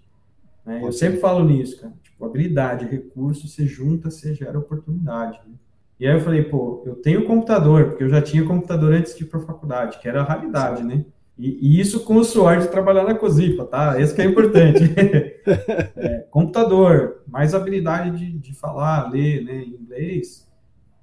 Né? 0.66 0.82
Eu 0.84 0.92
sempre 0.92 1.20
falo 1.20 1.42
nisso, 1.42 1.80
cara. 1.80 1.94
Tipo, 2.02 2.22
habilidade, 2.22 2.84
recurso, 2.84 3.48
você 3.48 3.66
junta, 3.66 4.10
você 4.10 4.34
gera 4.34 4.58
oportunidade. 4.58 5.40
Né? 5.48 5.54
E 5.98 6.06
aí 6.06 6.14
eu 6.14 6.20
falei, 6.20 6.44
pô, 6.44 6.82
eu 6.84 6.96
tenho 6.96 7.24
computador, 7.24 7.86
porque 7.86 8.04
eu 8.04 8.10
já 8.10 8.20
tinha 8.20 8.44
computador 8.44 8.92
antes 8.92 9.16
de 9.16 9.24
ir 9.24 9.26
para 9.26 9.40
a 9.40 9.46
faculdade, 9.46 9.98
que 9.98 10.06
era 10.06 10.20
a 10.20 10.24
realidade, 10.24 10.84
né? 10.84 11.06
E, 11.38 11.56
e, 11.60 11.80
isso 11.80 12.00
com 12.00 12.16
o 12.16 12.24
suor 12.24 12.58
de 12.58 12.66
trabalhar 12.66 13.04
na 13.04 13.14
Cosipa, 13.14 13.64
tá? 13.64 14.00
Esse 14.00 14.12
que 14.12 14.20
é 14.20 14.24
importante. 14.24 14.82
é, 15.96 16.26
computador, 16.30 17.22
mais 17.28 17.54
habilidade 17.54 18.18
de, 18.18 18.38
de 18.38 18.54
falar, 18.54 19.08
ler, 19.08 19.44
né, 19.44 19.62
inglês. 19.62 20.48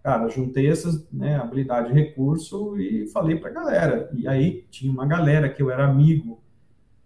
Cara, 0.03 0.27
juntei 0.27 0.69
essas, 0.69 1.09
né, 1.11 1.37
habilidade 1.37 1.87
de 1.87 1.93
recurso 1.93 2.77
e 2.77 3.07
falei 3.07 3.37
pra 3.37 3.49
galera. 3.49 4.09
E 4.13 4.27
aí 4.27 4.65
tinha 4.69 4.91
uma 4.91 5.05
galera 5.05 5.49
que 5.49 5.63
eu 5.63 5.71
era 5.71 5.85
amigo 5.85 6.43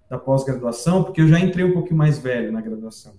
da 0.10 0.18
pós-graduação, 0.18 1.04
porque 1.04 1.22
eu 1.22 1.28
já 1.28 1.39
entrei 1.39 1.63
um 1.63 1.74
pouquinho 1.74 1.98
mais 1.98 2.18
velho 2.18 2.52
na 2.52 2.62
graduação. 2.62 3.13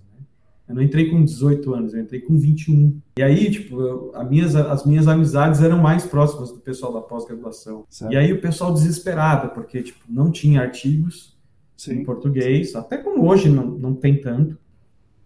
Eu 0.71 0.75
não 0.75 0.81
entrei 0.81 1.09
com 1.09 1.21
18 1.21 1.73
anos, 1.73 1.93
eu 1.93 1.99
entrei 1.99 2.21
com 2.21 2.39
21. 2.39 2.97
E 3.17 3.21
aí, 3.21 3.51
tipo, 3.51 3.81
eu, 3.81 4.11
a 4.15 4.23
minhas, 4.23 4.55
as 4.55 4.85
minhas 4.85 5.05
amizades 5.05 5.61
eram 5.61 5.77
mais 5.77 6.05
próximas 6.05 6.49
do 6.49 6.59
pessoal 6.59 6.93
da 6.93 7.01
pós-graduação. 7.01 7.83
E 8.09 8.15
aí 8.15 8.31
o 8.31 8.39
pessoal 8.39 8.73
desesperado, 8.73 9.49
porque, 9.49 9.83
tipo, 9.83 9.99
não 10.07 10.31
tinha 10.31 10.61
artigos 10.61 11.37
Sim. 11.75 11.95
em 11.95 12.03
português, 12.05 12.73
até 12.73 12.97
como 12.97 13.27
hoje 13.27 13.49
não, 13.49 13.65
não 13.65 13.93
tem 13.93 14.21
tanto. 14.21 14.57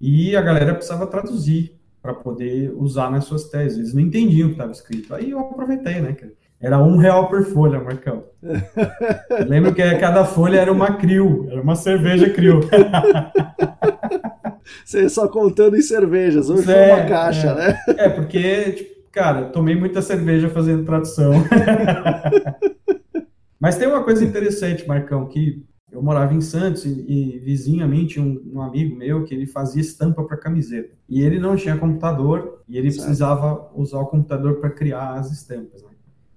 E 0.02 0.36
a 0.36 0.42
galera 0.42 0.74
precisava 0.74 1.06
traduzir 1.06 1.76
para 2.02 2.16
poder 2.16 2.74
usar 2.76 3.12
nas 3.12 3.26
suas 3.26 3.44
teses. 3.44 3.78
Eles 3.78 3.94
não 3.94 4.02
entendiam 4.02 4.48
o 4.48 4.50
que 4.50 4.56
estava 4.56 4.72
escrito. 4.72 5.14
Aí 5.14 5.30
eu 5.30 5.40
aproveitei, 5.40 6.02
né, 6.02 6.18
Era 6.60 6.82
um 6.82 6.98
real 6.98 7.30
por 7.30 7.46
folha, 7.46 7.80
Marcão. 7.80 8.24
lembro 9.48 9.76
que 9.76 9.84
cada 10.00 10.26
folha 10.26 10.58
era 10.58 10.72
uma 10.72 10.96
crio, 10.96 11.48
era 11.52 11.62
uma 11.62 11.76
cerveja 11.76 12.32
crio. 12.32 12.62
Você 14.84 15.10
só 15.10 15.28
contando 15.28 15.76
em 15.76 15.82
cervejas, 15.82 16.50
hoje 16.50 16.72
é, 16.72 16.88
foi 16.88 17.00
uma 17.00 17.10
caixa, 17.10 17.50
é. 17.50 17.56
né? 17.56 17.80
É, 17.98 18.10
porque, 18.10 18.72
tipo, 18.72 19.10
cara, 19.12 19.46
tomei 19.46 19.76
muita 19.76 20.02
cerveja 20.02 20.50
fazendo 20.50 20.86
tradução. 20.86 21.34
Mas 23.60 23.78
tem 23.78 23.88
uma 23.88 24.04
coisa 24.04 24.24
interessante, 24.24 24.88
Marcão, 24.88 25.28
que 25.28 25.66
eu 25.92 26.04
morava 26.04 26.34
em 26.34 26.42
Santos 26.42 26.86
e, 26.86 27.06
e 27.08 27.40
vizinhamente 27.40 28.20
um, 28.20 28.42
um, 28.54 28.62
amigo 28.62 28.96
meu 28.96 29.24
que 29.24 29.34
ele 29.34 29.46
fazia 29.46 29.82
estampa 29.82 30.24
para 30.24 30.38
camiseta. 30.38 30.94
E 31.08 31.22
ele 31.22 31.40
não 31.40 31.56
tinha 31.56 31.78
computador 31.78 32.62
e 32.68 32.78
ele 32.78 32.92
certo. 32.92 33.06
precisava 33.06 33.72
usar 33.74 34.00
o 34.00 34.08
computador 34.08 34.56
para 34.56 34.70
criar 34.70 35.14
as 35.14 35.32
estampas. 35.32 35.82
Né? 35.82 35.90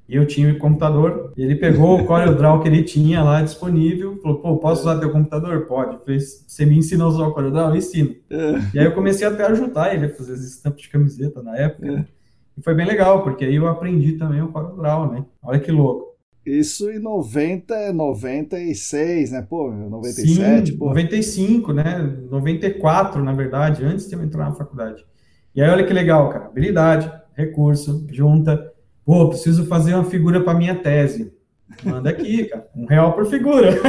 E 0.08 0.16
eu 0.16 0.26
tinha 0.26 0.50
o 0.50 0.58
computador, 0.58 1.34
e 1.36 1.42
ele 1.42 1.56
pegou 1.56 2.00
o 2.00 2.06
CorelDRAW 2.06 2.62
que 2.62 2.68
ele 2.68 2.82
tinha 2.82 3.22
lá 3.22 3.42
disponível, 3.42 4.16
falou, 4.22 4.38
pô, 4.38 4.56
posso 4.56 4.80
usar 4.80 4.98
teu 4.98 5.12
computador? 5.12 5.66
Pode. 5.66 6.02
Fez, 6.02 6.46
você 6.46 6.64
me 6.64 6.78
ensina 6.78 7.04
a 7.04 7.08
usar 7.08 7.26
o 7.26 7.34
CorelDRAW? 7.34 7.70
Eu 7.70 7.76
ensino. 7.76 8.14
É. 8.30 8.52
E 8.72 8.78
aí 8.78 8.86
eu 8.86 8.94
comecei 8.94 9.26
até 9.26 9.44
a 9.44 9.48
ajudar 9.48 9.94
ele 9.94 10.06
a 10.06 10.14
fazer 10.14 10.32
as 10.32 10.40
estampas 10.40 10.80
de 10.80 10.88
camiseta 10.88 11.42
na 11.42 11.54
época. 11.58 11.86
É. 11.86 12.04
E 12.56 12.62
foi 12.62 12.74
bem 12.74 12.86
legal, 12.86 13.22
porque 13.22 13.44
aí 13.44 13.54
eu 13.54 13.68
aprendi 13.68 14.12
também 14.12 14.40
o 14.40 14.48
CorelDRAW, 14.48 15.12
né? 15.12 15.24
Olha 15.42 15.60
que 15.60 15.70
louco. 15.70 16.08
Isso 16.46 16.90
em 16.90 16.98
90, 16.98 17.92
96, 17.92 19.32
né? 19.32 19.46
Pô, 19.46 19.70
97, 19.70 20.70
Sim, 20.70 20.78
pô. 20.78 20.86
95, 20.86 21.72
né? 21.74 21.98
94, 22.30 23.22
na 23.22 23.34
verdade, 23.34 23.84
antes 23.84 24.08
de 24.08 24.14
eu 24.14 24.22
entrar 24.22 24.46
na 24.46 24.54
faculdade. 24.54 25.04
E 25.54 25.60
aí 25.60 25.68
olha 25.68 25.84
que 25.84 25.92
legal, 25.92 26.30
cara. 26.30 26.46
Habilidade, 26.46 27.12
recurso, 27.34 28.06
junta 28.10 28.72
Pô, 29.08 29.26
preciso 29.30 29.64
fazer 29.64 29.94
uma 29.94 30.04
figura 30.04 30.44
para 30.44 30.52
minha 30.52 30.74
tese. 30.74 31.32
Manda 31.82 32.10
aqui, 32.10 32.44
cara. 32.44 32.68
Um 32.76 32.84
real 32.84 33.14
por 33.14 33.24
figura. 33.24 33.70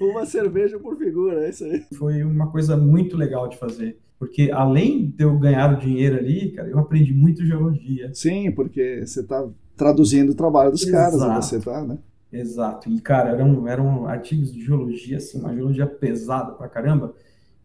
uma 0.00 0.24
cerveja 0.24 0.78
por 0.78 0.96
figura, 0.96 1.44
é 1.44 1.50
isso 1.50 1.62
aí. 1.62 1.84
Foi 1.92 2.24
uma 2.24 2.50
coisa 2.50 2.74
muito 2.74 3.18
legal 3.18 3.48
de 3.48 3.58
fazer. 3.58 3.98
Porque 4.18 4.50
além 4.50 5.12
de 5.14 5.24
eu 5.24 5.38
ganhar 5.38 5.74
o 5.74 5.78
dinheiro 5.78 6.16
ali, 6.16 6.52
cara, 6.52 6.66
eu 6.66 6.78
aprendi 6.78 7.12
muito 7.12 7.44
geologia. 7.44 8.10
Sim, 8.14 8.50
porque 8.50 9.04
você 9.04 9.20
está 9.20 9.46
traduzindo 9.76 10.32
o 10.32 10.34
trabalho 10.34 10.70
dos 10.70 10.86
Exato. 10.86 11.18
caras, 11.18 11.44
você 11.44 11.60
tá, 11.60 11.84
né? 11.84 11.98
Exato. 12.32 12.88
E, 12.88 12.98
cara, 12.98 13.28
eram, 13.28 13.68
eram 13.68 14.06
artigos 14.06 14.50
de 14.50 14.64
geologia, 14.64 15.18
assim, 15.18 15.38
uma 15.38 15.54
geologia 15.54 15.86
pesada 15.86 16.52
pra 16.52 16.66
caramba, 16.66 17.12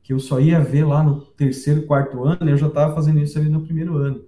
que 0.04 0.12
eu 0.12 0.20
só 0.20 0.42
ia 0.42 0.60
ver 0.60 0.84
lá 0.84 1.02
no 1.02 1.22
terceiro, 1.22 1.84
quarto 1.84 2.22
ano, 2.26 2.50
e 2.50 2.50
eu 2.50 2.58
já 2.58 2.68
estava 2.68 2.94
fazendo 2.94 3.22
isso 3.22 3.40
ali 3.40 3.48
no 3.48 3.62
primeiro 3.62 3.96
ano. 3.96 4.28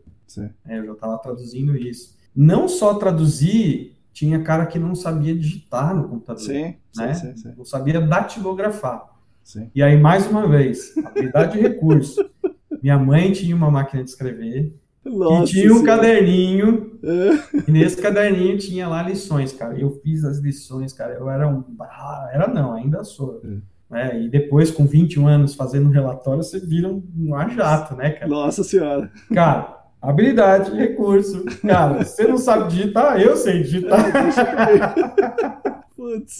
É, 0.67 0.80
eu 0.80 0.86
já 0.86 0.91
estava 0.94 1.17
traduzindo 1.17 1.76
isso. 1.76 2.15
Não 2.36 2.67
só 2.67 2.94
traduzir, 2.94 3.98
tinha 4.13 4.41
cara 4.41 4.65
que 4.65 4.80
não 4.80 4.96
sabia 4.96 5.36
digitar 5.36 5.96
no 5.96 6.08
computador. 6.08 6.41
Sim, 6.44 6.76
né? 6.96 7.13
sim, 7.13 7.36
sim, 7.36 7.54
Não 7.58 7.65
sabia 7.65 8.00
datilografar. 8.00 9.10
Sim. 9.44 9.70
E 9.74 9.82
aí, 9.82 9.98
mais 10.00 10.28
uma 10.28 10.48
vez, 10.48 10.96
habilidade 11.06 11.54
de 11.54 11.60
recurso. 11.60 12.24
Minha 12.82 12.98
mãe 12.98 13.32
tinha 13.32 13.56
uma 13.56 13.70
máquina 13.70 14.04
de 14.04 14.10
escrever 14.10 14.74
Nossa, 15.04 15.44
e 15.44 15.48
tinha 15.48 15.74
um 15.74 15.80
senhora. 15.80 15.98
caderninho. 15.98 17.00
É. 17.04 17.62
E 17.67 17.72
nesse 17.72 18.02
caderninho 18.02 18.58
tinha 18.58 18.88
lá 18.88 19.04
lições, 19.04 19.52
cara. 19.52 19.78
Eu 19.80 20.00
fiz 20.04 20.24
as 20.24 20.38
lições, 20.38 20.94
cara. 20.94 21.13
Eu 21.13 21.30
era 21.30 21.48
um. 21.48 21.63
Ah, 21.80 22.30
era 22.32 22.48
não, 22.48 22.74
ainda 22.74 23.04
sou. 23.04 23.41
É. 23.44 23.72
É, 23.94 24.22
e 24.22 24.30
depois, 24.30 24.72
com 24.72 24.86
21 24.86 25.28
anos 25.28 25.54
fazendo 25.54 25.89
relatório, 25.89 26.41
você 26.41 26.60
vira 26.60 26.88
um, 26.88 27.04
um 27.17 27.50
jato, 27.50 27.94
né, 27.94 28.12
cara? 28.12 28.28
Nossa 28.28 28.63
senhora. 28.63 29.12
Cara, 29.34 29.81
Habilidade, 30.01 30.71
recurso. 30.71 31.45
Cara, 31.61 32.01
você 32.03 32.27
não 32.27 32.37
sabe 32.37 32.69
digitar, 32.69 33.21
eu 33.21 33.37
sei 33.37 33.61
digitar. 33.61 34.03
Putz. 35.95 36.39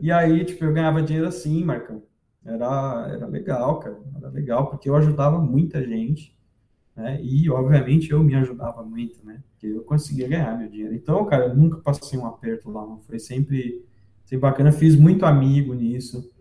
E 0.00 0.10
aí, 0.10 0.44
tipo, 0.44 0.64
eu 0.64 0.72
ganhava 0.72 1.02
dinheiro 1.02 1.28
assim, 1.28 1.62
Marcão. 1.62 2.02
Era, 2.42 3.10
era 3.12 3.26
legal, 3.26 3.78
cara. 3.80 3.98
Era 4.16 4.28
legal, 4.30 4.70
porque 4.70 4.88
eu 4.88 4.96
ajudava 4.96 5.38
muita 5.38 5.84
gente. 5.86 6.34
Né? 6.94 7.20
E, 7.22 7.50
obviamente, 7.50 8.10
eu 8.10 8.24
me 8.24 8.34
ajudava 8.34 8.82
muito, 8.82 9.22
né? 9.26 9.42
Porque 9.50 9.66
eu 9.66 9.82
conseguia 9.82 10.26
ganhar 10.26 10.56
meu 10.58 10.70
dinheiro. 10.70 10.94
Então, 10.94 11.22
cara, 11.26 11.48
eu 11.48 11.54
nunca 11.54 11.78
passei 11.80 12.18
um 12.18 12.24
aperto 12.24 12.70
lá, 12.70 12.86
não. 12.86 12.98
Foi 13.00 13.18
sempre, 13.18 13.84
sempre 14.24 14.40
bacana. 14.40 14.72
Fiz 14.72 14.96
muito 14.96 15.26
amigo 15.26 15.74
nisso. 15.74 16.32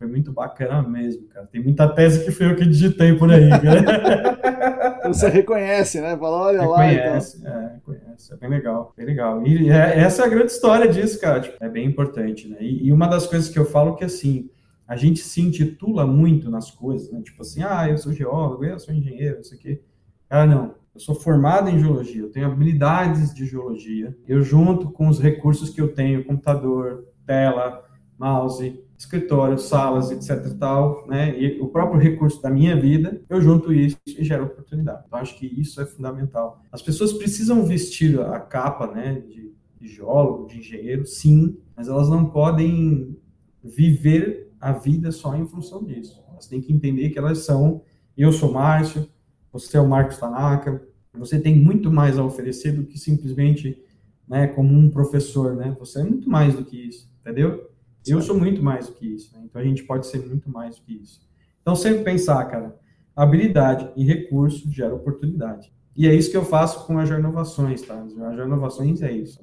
Foi 0.00 0.08
muito 0.08 0.32
bacana 0.32 0.82
mesmo, 0.82 1.28
cara. 1.28 1.46
Tem 1.46 1.62
muita 1.62 1.86
tese 1.86 2.24
que 2.24 2.30
foi 2.30 2.50
eu 2.50 2.56
que 2.56 2.64
digitei 2.64 3.14
por 3.18 3.30
aí, 3.30 3.50
cara. 3.50 5.04
Você 5.12 5.28
reconhece, 5.28 6.00
né? 6.00 6.16
Fala, 6.16 6.38
olha 6.38 6.62
reconhece, 6.62 7.42
lá. 7.42 7.50
Então. 7.50 7.60
É, 7.60 7.72
reconhece. 7.74 8.32
É 8.32 8.36
bem 8.38 8.48
legal, 8.48 8.94
bem 8.96 9.04
legal. 9.04 9.46
E 9.46 9.68
é, 9.68 9.98
essa 9.98 10.22
é 10.22 10.24
a 10.24 10.28
grande 10.30 10.52
história 10.52 10.90
disso, 10.90 11.20
cara. 11.20 11.40
Tipo, 11.42 11.62
é 11.62 11.68
bem 11.68 11.86
importante, 11.86 12.48
né? 12.48 12.56
E, 12.62 12.86
e, 12.86 12.92
uma 12.94 13.06
das 13.06 13.26
coisas 13.26 13.50
que 13.50 13.58
eu 13.58 13.66
falo 13.66 13.94
que, 13.94 14.02
assim, 14.02 14.48
a 14.88 14.96
gente 14.96 15.20
se 15.20 15.42
intitula 15.42 16.06
muito 16.06 16.50
nas 16.50 16.70
coisas, 16.70 17.12
né? 17.12 17.20
Tipo 17.20 17.42
assim, 17.42 17.62
ah, 17.62 17.86
eu 17.86 17.98
sou 17.98 18.10
geólogo, 18.14 18.64
eu 18.64 18.78
sou 18.78 18.94
engenheiro, 18.94 19.42
isso 19.42 19.54
aqui. 19.54 19.82
Ah, 20.30 20.46
não. 20.46 20.76
Eu 20.94 21.00
sou 21.00 21.14
formado 21.14 21.68
em 21.68 21.78
geologia, 21.78 22.22
eu 22.22 22.30
tenho 22.30 22.46
habilidades 22.46 23.34
de 23.34 23.44
geologia. 23.44 24.16
Eu 24.26 24.40
junto 24.40 24.90
com 24.90 25.08
os 25.08 25.20
recursos 25.20 25.68
que 25.68 25.80
eu 25.82 25.92
tenho, 25.92 26.24
computador, 26.24 27.04
tela, 27.26 27.84
mouse, 28.18 28.82
escritório, 29.00 29.58
salas, 29.58 30.10
etc 30.10 30.54
tal, 30.58 31.06
né, 31.08 31.34
e 31.40 31.58
o 31.58 31.68
próprio 31.68 31.98
recurso 31.98 32.42
da 32.42 32.50
minha 32.50 32.78
vida, 32.78 33.22
eu 33.30 33.40
junto 33.40 33.72
isso 33.72 33.96
e 34.06 34.22
gero 34.22 34.44
oportunidade. 34.44 35.04
Então, 35.06 35.18
acho 35.18 35.38
que 35.38 35.46
isso 35.46 35.80
é 35.80 35.86
fundamental. 35.86 36.62
As 36.70 36.82
pessoas 36.82 37.14
precisam 37.14 37.64
vestir 37.64 38.20
a 38.20 38.38
capa, 38.38 38.86
né, 38.88 39.22
de, 39.26 39.54
de 39.80 39.88
geólogo, 39.88 40.46
de 40.48 40.58
engenheiro, 40.58 41.06
sim, 41.06 41.56
mas 41.74 41.88
elas 41.88 42.10
não 42.10 42.26
podem 42.26 43.16
viver 43.64 44.52
a 44.60 44.72
vida 44.72 45.10
só 45.10 45.34
em 45.34 45.46
função 45.46 45.82
disso. 45.82 46.22
Elas 46.30 46.46
têm 46.46 46.60
que 46.60 46.70
entender 46.70 47.08
que 47.08 47.18
elas 47.18 47.38
são, 47.38 47.80
eu 48.14 48.30
sou 48.30 48.52
Márcio, 48.52 49.08
você 49.50 49.78
é 49.78 49.80
o 49.80 49.88
Marcos 49.88 50.18
Tanaka, 50.18 50.86
você 51.14 51.40
tem 51.40 51.58
muito 51.58 51.90
mais 51.90 52.18
a 52.18 52.24
oferecer 52.24 52.72
do 52.72 52.84
que 52.84 52.98
simplesmente 52.98 53.82
né, 54.28 54.46
como 54.46 54.74
um 54.74 54.90
professor, 54.90 55.56
né? 55.56 55.74
Você 55.80 56.00
é 56.00 56.04
muito 56.04 56.28
mais 56.28 56.54
do 56.54 56.64
que 56.64 56.76
isso, 56.76 57.10
entendeu? 57.20 57.69
Eu 58.06 58.22
sou 58.22 58.38
muito 58.38 58.62
mais 58.62 58.86
do 58.86 58.94
que 58.94 59.06
isso, 59.06 59.36
né? 59.36 59.42
então 59.44 59.60
a 59.60 59.64
gente 59.64 59.82
pode 59.84 60.06
ser 60.06 60.26
muito 60.26 60.50
mais 60.50 60.76
do 60.76 60.82
que 60.82 60.94
isso. 60.94 61.20
Então 61.60 61.76
sempre 61.76 62.02
pensar, 62.02 62.42
cara, 62.46 62.78
habilidade 63.14 63.90
e 63.96 64.04
recurso 64.04 64.70
gera 64.70 64.94
oportunidade. 64.94 65.72
E 65.96 66.06
é 66.06 66.14
isso 66.14 66.30
que 66.30 66.36
eu 66.36 66.44
faço 66.44 66.86
com 66.86 66.98
as 66.98 67.10
Inovações, 67.10 67.82
tá? 67.82 68.00
As 68.02 68.38
Inovações 68.38 69.02
é 69.02 69.12
isso. 69.12 69.40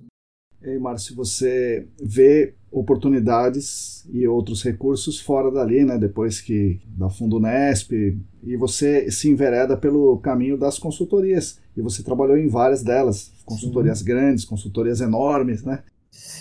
E 0.61 0.69
aí, 0.69 0.79
Márcio, 0.79 1.15
você 1.15 1.87
vê 2.01 2.55
oportunidades 2.71 4.07
e 4.11 4.27
outros 4.27 4.63
recursos 4.63 5.19
fora 5.19 5.51
dali, 5.51 5.85
né? 5.85 5.97
Depois 5.97 6.41
que 6.41 6.81
da 6.87 7.09
Fundo 7.09 7.39
Nesp, 7.39 8.17
e 8.43 8.57
você 8.57 9.11
se 9.11 9.29
envereda 9.29 9.77
pelo 9.77 10.17
caminho 10.17 10.57
das 10.57 10.79
consultorias. 10.79 11.59
E 11.75 11.81
você 11.81 12.01
trabalhou 12.01 12.37
em 12.37 12.47
várias 12.47 12.81
delas, 12.81 13.31
consultorias 13.45 13.99
Sim. 13.99 14.05
grandes, 14.05 14.45
consultorias 14.45 14.99
enormes, 14.99 15.63
né? 15.63 15.83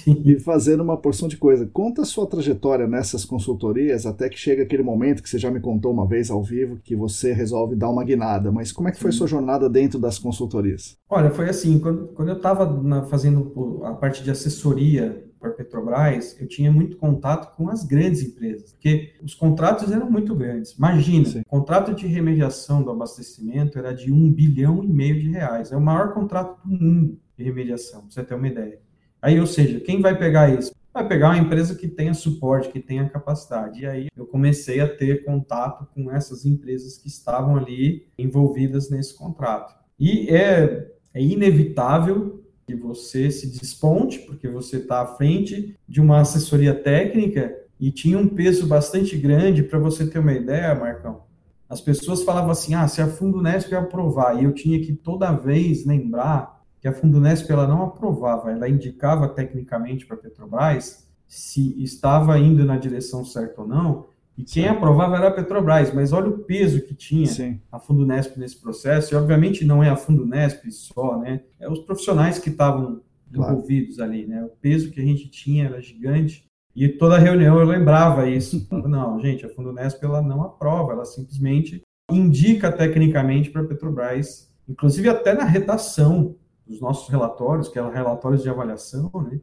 E 0.07 0.39
fazendo 0.39 0.83
uma 0.83 0.97
porção 0.97 1.29
de 1.29 1.37
coisa. 1.37 1.69
Conta 1.73 2.03
a 2.03 2.05
sua 2.05 2.27
trajetória 2.27 2.87
nessas 2.87 3.25
consultorias 3.25 4.07
até 4.07 4.29
que 4.29 4.39
chega 4.39 4.63
aquele 4.63 4.83
momento 4.83 5.23
que 5.23 5.29
você 5.29 5.39
já 5.39 5.51
me 5.51 5.61
contou 5.61 5.93
uma 5.93 6.07
vez 6.07 6.31
ao 6.31 6.43
vivo 6.43 6.79
que 6.83 6.95
você 6.95 7.33
resolve 7.33 7.75
dar 7.75 7.91
uma 7.91 8.05
guinada. 8.05 8.53
Mas 8.53 8.73
como 8.73 8.89
é 8.89 8.93
que 8.93 8.99
foi 8.99 9.13
Sim. 9.13 9.19
sua 9.19 9.27
jornada 9.27 9.69
dentro 9.69 9.99
das 9.99 10.19
consultorias? 10.19 10.97
Olha, 11.09 11.31
foi 11.31 11.49
assim, 11.49 11.79
quando, 11.79 12.09
quando 12.09 12.29
eu 12.29 12.37
estava 12.37 13.05
fazendo 13.07 13.81
a 13.85 13.93
parte 13.95 14.23
de 14.23 14.31
assessoria 14.31 15.25
para 15.39 15.51
a 15.51 15.53
Petrobras, 15.53 16.37
eu 16.41 16.49
tinha 16.49 16.73
muito 16.73 16.97
contato 16.97 17.55
com 17.57 17.69
as 17.69 17.85
grandes 17.85 18.23
empresas, 18.23 18.73
porque 18.73 19.13
os 19.23 19.35
contratos 19.35 19.93
eram 19.93 20.11
muito 20.11 20.35
grandes. 20.35 20.73
Imagina, 20.73 21.27
Sim. 21.27 21.41
o 21.41 21.45
contrato 21.45 21.95
de 21.95 22.07
remediação 22.07 22.83
do 22.83 22.91
abastecimento 22.91 23.79
era 23.79 23.93
de 23.93 24.13
um 24.13 24.33
bilhão 24.33 24.83
e 24.83 24.89
meio 24.89 25.21
de 25.21 25.31
reais. 25.31 25.73
É 25.73 25.77
o 25.77 25.81
maior 25.81 26.13
contrato 26.13 26.59
do 26.65 26.73
mundo 26.73 27.19
de 27.37 27.45
remediação, 27.45 28.01
para 28.01 28.11
você 28.11 28.25
ter 28.25 28.35
uma 28.35 28.49
ideia. 28.49 28.81
Aí, 29.27 29.41
ou 29.41 29.47
seja, 29.49 29.81
quem 29.81 30.01
vai 30.01 30.17
pegar 30.17 30.57
isso? 30.57 30.73
Vai 30.95 31.05
pegar 31.09 31.31
uma 31.31 31.39
empresa 31.39 31.75
que 31.75 31.89
tenha 31.89 32.15
suporte, 32.15 32.69
que 32.69 32.79
tenha 32.79 33.09
capacidade. 33.09 33.83
E 33.83 33.85
aí 33.85 34.07
eu 34.17 34.25
comecei 34.25 34.79
a 34.79 34.87
ter 34.87 35.25
contato 35.25 35.85
com 35.93 36.09
essas 36.13 36.47
empresas 36.47 36.97
que 36.97 37.09
estavam 37.09 37.57
ali 37.57 38.07
envolvidas 38.17 38.89
nesse 38.89 39.19
contrato. 39.19 39.75
E 39.99 40.29
é, 40.29 40.93
é 41.13 41.21
inevitável 41.21 42.45
que 42.65 42.77
você 42.77 43.29
se 43.29 43.51
desponte, 43.51 44.21
porque 44.21 44.47
você 44.47 44.77
está 44.77 45.01
à 45.01 45.07
frente 45.07 45.77
de 45.89 46.01
uma 46.01 46.21
assessoria 46.21 46.73
técnica 46.73 47.53
e 47.81 47.91
tinha 47.91 48.17
um 48.17 48.29
peso 48.29 48.65
bastante 48.65 49.17
grande 49.17 49.65
para 49.65 49.81
você 49.81 50.07
ter 50.07 50.21
uma 50.21 50.35
ideia, 50.35 50.73
Marcão. 50.73 51.25
As 51.69 51.81
pessoas 51.81 52.23
falavam 52.23 52.53
assim: 52.53 52.75
ah, 52.75 52.87
se 52.87 53.03
a 53.03 53.09
Fundo 53.09 53.43
Nesp 53.43 53.75
aprovar, 53.75 54.41
e 54.41 54.45
eu 54.45 54.53
tinha 54.53 54.79
que 54.79 54.93
toda 54.93 55.33
vez 55.33 55.85
lembrar 55.85 56.56
que 56.81 56.89
a 56.89 56.93
Fundunesp 56.93 57.51
ela 57.51 57.67
não 57.67 57.83
aprovava, 57.83 58.51
ela 58.51 58.69
indicava 58.69 59.29
tecnicamente 59.29 60.07
para 60.07 60.17
a 60.17 60.21
Petrobras 60.21 61.07
se 61.27 61.83
estava 61.83 62.39
indo 62.39 62.65
na 62.65 62.77
direção 62.77 63.25
certa 63.25 63.63
ou 63.63 63.69
não, 63.69 64.07
e 64.39 64.45
quem 64.45 64.65
Sim. 64.65 64.69
aprovava 64.69 65.17
era 65.17 65.29
a 65.29 65.31
Petrobras, 65.31 65.93
mas 65.95 66.13
olha 66.13 66.29
o 66.29 66.39
peso 66.41 66.83
que 66.83 66.95
tinha 66.95 67.27
Sim. 67.27 67.61
a 67.73 67.79
Fundunesp 67.79 68.37
nesse 68.39 68.61
processo, 68.61 69.15
e 69.15 69.17
obviamente 69.17 69.65
não 69.65 69.83
é 69.83 69.89
a 69.89 69.97
Fundunesp 69.97 70.71
só, 70.71 71.19
né? 71.19 71.41
É 71.59 71.69
os 71.71 71.81
profissionais 71.81 72.39
que 72.39 72.51
estavam 72.51 73.01
claro. 73.33 73.55
envolvidos 73.55 73.99
ali, 73.99 74.27
né? 74.27 74.45
O 74.45 74.51
peso 74.61 74.91
que 74.91 75.01
a 75.01 75.05
gente 75.05 75.29
tinha 75.29 75.65
era 75.65 75.81
gigante, 75.81 76.47
e 76.75 76.87
toda 76.87 77.19
reunião 77.19 77.59
eu 77.59 77.67
lembrava 77.67 78.29
isso. 78.29 78.69
não, 78.71 79.19
gente, 79.21 79.47
a 79.47 79.49
Fundunesp 79.49 80.05
ela 80.05 80.21
não 80.21 80.43
aprova, 80.43 80.93
ela 80.93 81.07
simplesmente 81.07 81.83
indica 82.11 82.71
tecnicamente 82.71 83.51
para 83.51 83.63
a 83.63 83.67
Petrobras, 83.67 84.53
inclusive 84.69 85.09
até 85.09 85.33
na 85.33 85.45
redação 85.45 86.37
dos 86.67 86.81
nossos 86.81 87.09
relatórios, 87.09 87.69
que 87.69 87.79
eram 87.79 87.91
relatórios 87.91 88.43
de 88.43 88.49
avaliação, 88.49 89.11
né, 89.31 89.41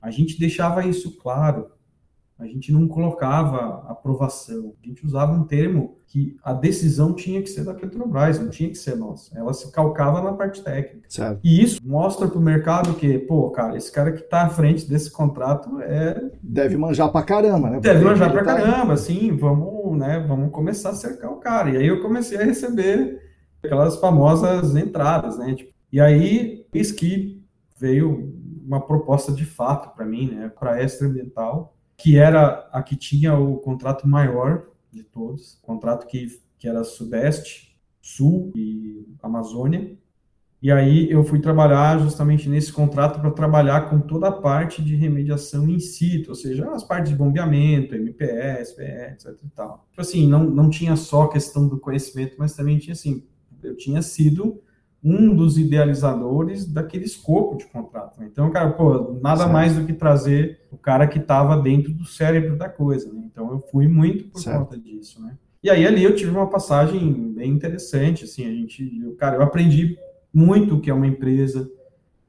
a 0.00 0.10
gente 0.10 0.38
deixava 0.38 0.84
isso 0.84 1.16
claro. 1.18 1.70
A 2.38 2.46
gente 2.46 2.70
não 2.70 2.86
colocava 2.86 3.90
aprovação. 3.90 4.74
A 4.84 4.86
gente 4.86 5.06
usava 5.06 5.32
um 5.32 5.44
termo 5.44 5.96
que 6.06 6.36
a 6.44 6.52
decisão 6.52 7.14
tinha 7.14 7.40
que 7.40 7.48
ser 7.48 7.64
da 7.64 7.72
Petrobras, 7.72 8.38
não 8.38 8.50
tinha 8.50 8.68
que 8.68 8.76
ser 8.76 8.94
nossa. 8.94 9.36
Ela 9.36 9.54
se 9.54 9.72
calcava 9.72 10.20
na 10.20 10.34
parte 10.34 10.62
técnica. 10.62 11.08
Certo. 11.08 11.40
E 11.42 11.62
isso 11.62 11.80
mostra 11.82 12.28
para 12.28 12.38
o 12.38 12.42
mercado 12.42 12.92
que, 12.94 13.18
pô, 13.20 13.50
cara, 13.50 13.74
esse 13.74 13.90
cara 13.90 14.12
que 14.12 14.20
está 14.20 14.42
à 14.42 14.50
frente 14.50 14.86
desse 14.86 15.10
contrato 15.10 15.80
é. 15.80 16.30
Deve 16.42 16.76
manjar 16.76 17.10
para 17.10 17.24
caramba, 17.24 17.70
né? 17.70 17.80
Deve 17.80 18.04
manjar 18.04 18.30
para 18.30 18.44
tá... 18.44 18.54
caramba, 18.54 18.98
sim. 18.98 19.34
Vamos, 19.34 19.96
né? 19.98 20.22
Vamos 20.28 20.52
começar 20.52 20.90
a 20.90 20.94
cercar 20.94 21.32
o 21.32 21.36
cara. 21.36 21.70
E 21.70 21.78
aí 21.78 21.86
eu 21.86 22.02
comecei 22.02 22.36
a 22.36 22.44
receber 22.44 23.18
aquelas 23.64 23.96
famosas 23.96 24.76
entradas, 24.76 25.38
né? 25.38 25.54
Tipo, 25.54 25.72
e 25.92 26.00
aí, 26.00 26.66
eis 26.72 26.92
que 26.92 27.42
veio 27.78 28.34
uma 28.64 28.80
proposta 28.80 29.32
de 29.32 29.44
fato 29.44 29.94
para 29.94 30.04
mim, 30.04 30.30
né, 30.30 30.48
para 30.48 30.82
Extra 30.82 31.06
Ambiental, 31.06 31.76
que 31.96 32.18
era 32.18 32.68
a 32.72 32.82
que 32.82 32.96
tinha 32.96 33.38
o 33.38 33.56
contrato 33.58 34.06
maior 34.06 34.66
de 34.92 35.02
todos, 35.02 35.58
contrato 35.62 36.06
que, 36.06 36.26
que 36.58 36.68
era 36.68 36.84
Sudeste, 36.84 37.78
Sul 38.02 38.52
e 38.54 39.06
Amazônia. 39.22 39.96
E 40.60 40.72
aí 40.72 41.10
eu 41.10 41.22
fui 41.22 41.40
trabalhar 41.40 41.98
justamente 41.98 42.48
nesse 42.48 42.72
contrato 42.72 43.20
para 43.20 43.30
trabalhar 43.30 43.88
com 43.88 44.00
toda 44.00 44.28
a 44.28 44.32
parte 44.32 44.82
de 44.82 44.96
remediação 44.96 45.68
in 45.68 45.78
situ, 45.78 46.30
ou 46.30 46.34
seja, 46.34 46.70
as 46.70 46.82
partes 46.82 47.10
de 47.10 47.16
bombeamento, 47.16 47.94
MPS, 47.94 48.74
PE, 48.74 49.12
etc 49.12 49.38
e 49.44 49.48
tal. 49.50 49.86
Tipo 49.90 50.00
assim, 50.00 50.26
não, 50.28 50.44
não 50.44 50.68
tinha 50.70 50.96
só 50.96 51.28
questão 51.28 51.68
do 51.68 51.78
conhecimento, 51.78 52.36
mas 52.38 52.54
também 52.54 52.78
tinha 52.78 52.94
assim, 52.94 53.24
eu 53.62 53.76
tinha 53.76 54.02
sido 54.02 54.60
um 55.08 55.32
dos 55.36 55.56
idealizadores 55.56 56.66
daquele 56.66 57.04
escopo 57.04 57.56
de 57.56 57.64
contrato. 57.66 58.18
Né? 58.18 58.28
Então, 58.30 58.50
cara, 58.50 58.72
pô, 58.72 59.16
nada 59.22 59.42
certo. 59.42 59.52
mais 59.52 59.76
do 59.76 59.84
que 59.84 59.92
trazer 59.92 60.58
o 60.72 60.76
cara 60.76 61.06
que 61.06 61.20
estava 61.20 61.56
dentro 61.56 61.92
do 61.92 62.04
cérebro 62.04 62.56
da 62.56 62.68
coisa. 62.68 63.12
Né? 63.12 63.22
Então, 63.24 63.52
eu 63.52 63.60
fui 63.60 63.86
muito 63.86 64.24
por 64.24 64.40
certo. 64.40 64.58
conta 64.58 64.76
disso, 64.76 65.22
né? 65.22 65.38
E 65.62 65.70
aí 65.70 65.86
ali 65.86 66.02
eu 66.02 66.14
tive 66.14 66.32
uma 66.32 66.48
passagem 66.48 67.32
bem 67.32 67.52
interessante, 67.52 68.24
assim, 68.24 68.46
a 68.46 68.50
gente, 68.50 69.00
eu, 69.00 69.14
cara, 69.14 69.36
eu 69.36 69.42
aprendi 69.42 69.96
muito 70.34 70.74
o 70.74 70.80
que 70.80 70.90
é 70.90 70.94
uma 70.94 71.06
empresa, 71.06 71.70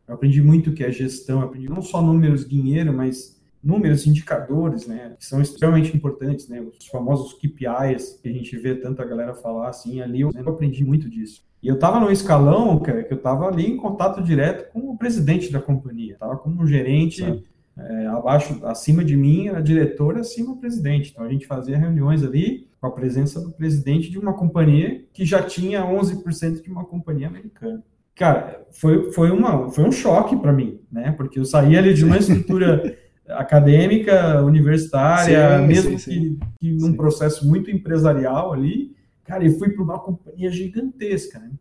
eu 0.08 0.14
aprendi 0.14 0.42
muito 0.42 0.70
o 0.70 0.74
que 0.74 0.84
é 0.84 0.92
gestão, 0.92 1.42
aprendi 1.42 1.68
não 1.68 1.82
só 1.82 2.00
números, 2.00 2.48
dinheiro, 2.48 2.94
mas 2.94 3.37
números, 3.64 4.08
indicadores, 4.08 4.88
né, 4.88 5.16
que 5.18 5.26
são 5.26 5.42
extremamente 5.42 5.96
importantes, 5.96 6.48
né, 6.48 6.62
os 6.62 6.88
famosos 6.88 7.34
KPIs 7.34 8.20
que 8.22 8.30
a 8.30 8.34
gente 8.34 8.56
vê 8.58 8.76
tanta 8.76 9.06
galera 9.06 9.34
falar, 9.34 9.70
assim, 9.70 10.02
ali 10.02 10.22
eu 10.22 10.32
aprendi 10.46 10.84
muito 10.84 11.10
disso. 11.10 11.46
E 11.62 11.68
eu 11.68 11.76
estava 11.76 12.00
no 12.00 12.12
escalão, 12.12 12.80
cara, 12.80 13.04
que 13.04 13.12
eu 13.12 13.18
estava 13.18 13.48
ali 13.48 13.66
em 13.66 13.78
contato 13.78 14.22
direto 14.22 14.72
com 14.72 14.92
o 14.92 14.98
presidente 14.98 15.52
da 15.52 15.60
companhia. 15.60 16.14
Estava 16.14 16.38
como 16.38 16.62
um 16.62 16.68
gerente 16.68 17.24
é, 17.76 18.08
abaixo, 18.08 18.60
acima 18.64 19.04
de 19.04 19.16
mim, 19.16 19.48
era 19.48 19.62
diretor, 19.62 20.18
acima 20.18 20.54
do 20.54 20.60
presidente. 20.60 21.12
Então 21.12 21.26
a 21.26 21.30
gente 21.30 21.48
fazia 21.48 21.78
reuniões 21.78 22.24
ali 22.24 22.68
com 22.80 22.88
a 22.88 22.92
presença 22.92 23.42
do 23.42 23.52
presidente 23.52 24.10
de 24.10 24.20
uma 24.20 24.34
companhia 24.34 25.04
que 25.12 25.26
já 25.26 25.42
tinha 25.42 25.84
11% 25.84 26.62
de 26.62 26.70
uma 26.70 26.86
companhia 26.86 27.28
americana. 27.28 27.84
Cara, 28.16 28.66
foi, 28.72 29.12
foi, 29.12 29.30
uma, 29.30 29.70
foi 29.70 29.84
um 29.84 29.92
choque 29.92 30.36
para 30.36 30.52
mim, 30.52 30.80
né? 30.92 31.12
Porque 31.12 31.40
eu 31.40 31.46
saí 31.46 31.78
ali 31.78 31.94
de 31.94 32.04
uma 32.04 32.18
estrutura 32.18 32.98
acadêmica, 33.30 34.42
universitária, 34.44 35.60
sim, 35.60 35.68
mesmo 35.68 36.00
sim, 36.00 36.12
que, 36.12 36.40
que 36.60 36.72
num 36.72 36.94
processo 36.94 37.48
muito 37.48 37.70
empresarial 37.70 38.54
ali, 38.54 38.96
Cara, 39.28 39.46
e 39.46 39.60
fui 39.60 39.70
para 39.70 39.84
uma 39.84 40.00
companhia 40.00 40.50
gigantesca, 40.50 41.38
né? 41.38 41.52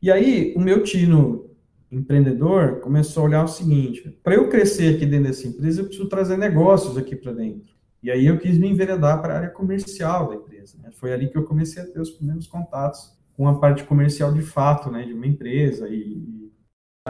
E 0.00 0.12
aí, 0.12 0.54
o 0.54 0.60
meu 0.60 0.82
tino 0.82 1.50
empreendedor 1.90 2.80
começou 2.80 3.22
a 3.22 3.26
olhar 3.26 3.44
o 3.44 3.48
seguinte: 3.48 4.10
para 4.22 4.34
eu 4.34 4.48
crescer 4.50 4.94
aqui 4.94 5.06
dentro 5.06 5.28
dessa 5.28 5.48
empresa, 5.48 5.80
eu 5.80 5.86
preciso 5.86 6.08
trazer 6.08 6.36
negócios 6.36 6.98
aqui 6.98 7.16
para 7.16 7.32
dentro. 7.32 7.74
E 8.02 8.10
aí 8.10 8.26
eu 8.26 8.38
quis 8.38 8.58
me 8.58 8.68
enveredar 8.68 9.20
para 9.22 9.32
a 9.32 9.36
área 9.38 9.48
comercial 9.48 10.28
da 10.28 10.34
empresa. 10.36 10.76
Né? 10.82 10.90
Foi 10.92 11.12
ali 11.12 11.28
que 11.28 11.36
eu 11.36 11.44
comecei 11.44 11.82
a 11.82 11.86
ter 11.86 11.98
os 11.98 12.10
primeiros 12.10 12.46
contatos 12.46 13.16
com 13.34 13.48
a 13.48 13.58
parte 13.58 13.84
comercial 13.84 14.32
de 14.32 14.42
fato, 14.42 14.90
né, 14.90 15.04
de 15.04 15.14
uma 15.14 15.26
empresa. 15.26 15.88
E 15.88 16.47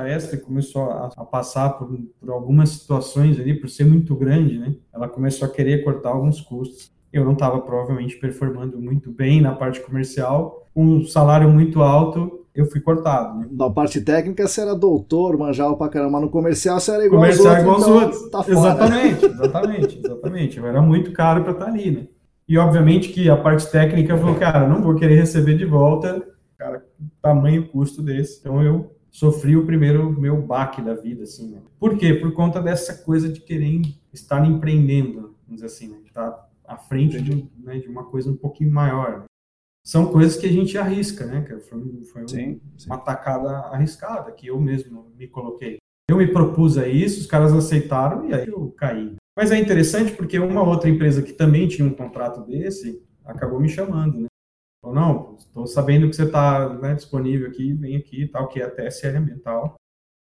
a 0.01 0.09
Estre 0.09 0.39
começou 0.39 0.91
a, 0.91 1.11
a 1.17 1.25
passar 1.25 1.71
por, 1.71 1.89
por, 2.21 2.31
algumas 2.31 2.71
situações 2.71 3.39
ali, 3.39 3.55
por 3.55 3.69
ser 3.69 3.85
muito 3.85 4.15
grande, 4.15 4.59
né? 4.59 4.75
Ela 4.93 5.09
começou 5.09 5.47
a 5.47 5.51
querer 5.51 5.85
cortar 5.85 6.11
alguns 6.11 6.41
custos 6.41 6.91
eu 7.13 7.25
não 7.25 7.33
estava 7.33 7.61
provavelmente 7.61 8.17
performando 8.17 8.79
muito 8.79 9.11
bem 9.11 9.41
na 9.41 9.55
parte 9.55 9.81
comercial, 9.81 10.67
com 10.75 10.85
um 10.85 11.05
salário 11.05 11.49
muito 11.49 11.83
alto, 11.83 12.45
eu 12.55 12.67
fui 12.67 12.81
cortado. 12.81 13.39
Né? 13.39 13.49
Na 13.51 13.71
parte 13.71 14.01
técnica, 14.01 14.47
você 14.47 14.61
era 14.61 14.75
doutor, 14.75 15.37
manjava 15.39 15.77
pra 15.77 15.89
caramba. 15.89 16.21
No 16.21 16.29
comercial, 16.29 16.79
você 16.79 16.91
era 16.91 17.07
igual 17.07 17.23
comercial 17.23 17.71
aos 17.71 17.87
outros. 17.87 18.27
Igual 18.27 18.29
então, 18.29 18.45
Tá 18.45 18.51
exatamente, 18.51 19.25
exatamente, 19.25 20.01
exatamente. 20.05 20.59
Eu 20.59 20.67
era 20.67 20.83
muito 20.83 21.13
caro 21.13 21.43
para 21.43 21.53
estar 21.53 21.65
tá 21.67 21.71
ali, 21.71 21.91
né? 21.91 22.07
E 22.47 22.57
obviamente 22.59 23.11
que 23.11 23.29
a 23.29 23.37
parte 23.37 23.71
técnica 23.71 24.17
falou, 24.17 24.35
cara, 24.35 24.67
não 24.67 24.83
vou 24.83 24.95
querer 24.95 25.17
receber 25.17 25.57
de 25.57 25.65
volta, 25.65 26.23
cara, 26.57 26.85
tamanho 27.23 27.69
custo 27.69 28.03
desse. 28.03 28.41
Então 28.41 28.63
eu 28.63 28.91
sofri 29.19 29.57
o 29.57 29.67
primeiro 29.67 30.13
meu 30.13 30.41
baque 30.41 30.81
da 30.81 30.95
vida, 30.95 31.25
assim, 31.25 31.51
né? 31.51 31.61
Por 31.79 31.99
quê? 31.99 32.15
Por 32.15 32.33
conta 32.33 32.63
dessa 32.63 33.03
coisa 33.03 33.29
de 33.29 33.41
querer 33.41 33.83
estar 34.13 34.47
empreendendo, 34.47 35.35
vamos 35.45 35.61
dizer 35.61 35.67
assim, 35.67 35.89
né? 35.89 35.99
Tá 36.15 36.49
à 36.65 36.77
frente 36.77 37.21
de, 37.21 37.51
né, 37.59 37.79
de, 37.79 37.89
uma 37.89 38.05
coisa 38.05 38.31
um 38.31 38.37
pouquinho 38.37 38.71
maior. 38.71 39.25
São 39.85 40.07
coisas 40.07 40.37
que 40.37 40.47
a 40.47 40.53
gente 40.53 40.79
arrisca, 40.79 41.27
né? 41.27 41.43
Que 41.43 41.59
foi, 41.59 42.05
foi 42.05 42.29
sim, 42.29 42.61
sim. 42.77 42.87
uma 42.87 42.99
tacada 42.99 43.51
arriscada 43.73 44.31
que 44.31 44.47
eu 44.47 44.61
mesmo 44.61 45.11
me 45.17 45.27
coloquei. 45.27 45.79
Eu 46.09 46.17
me 46.17 46.29
propus 46.29 46.79
a 46.79 46.87
isso, 46.87 47.21
os 47.21 47.27
caras 47.27 47.53
aceitaram 47.53 48.29
e 48.29 48.35
aí 48.35 48.47
eu 48.47 48.71
caí. 48.77 49.17
Mas 49.37 49.51
é 49.51 49.59
interessante 49.59 50.13
porque 50.13 50.39
uma 50.39 50.63
outra 50.63 50.89
empresa 50.89 51.23
que 51.23 51.33
também 51.33 51.67
tinha 51.67 51.87
um 51.87 51.95
contrato 51.95 52.47
desse 52.47 53.03
acabou 53.25 53.59
me 53.59 53.69
chamando, 53.69 54.21
né? 54.21 54.28
Falou, 54.83 54.97
não, 54.97 55.37
estou 55.37 55.67
sabendo 55.67 56.09
que 56.09 56.15
você 56.17 56.25
está 56.25 56.69
né, 56.75 56.95
disponível 56.95 57.49
aqui, 57.49 57.73
vem 57.73 57.97
aqui 57.97 58.27
tal, 58.29 58.49
que 58.49 58.61
é 58.61 58.65
a 58.65 58.71
TSL 58.71 59.19
ambiental. 59.19 59.75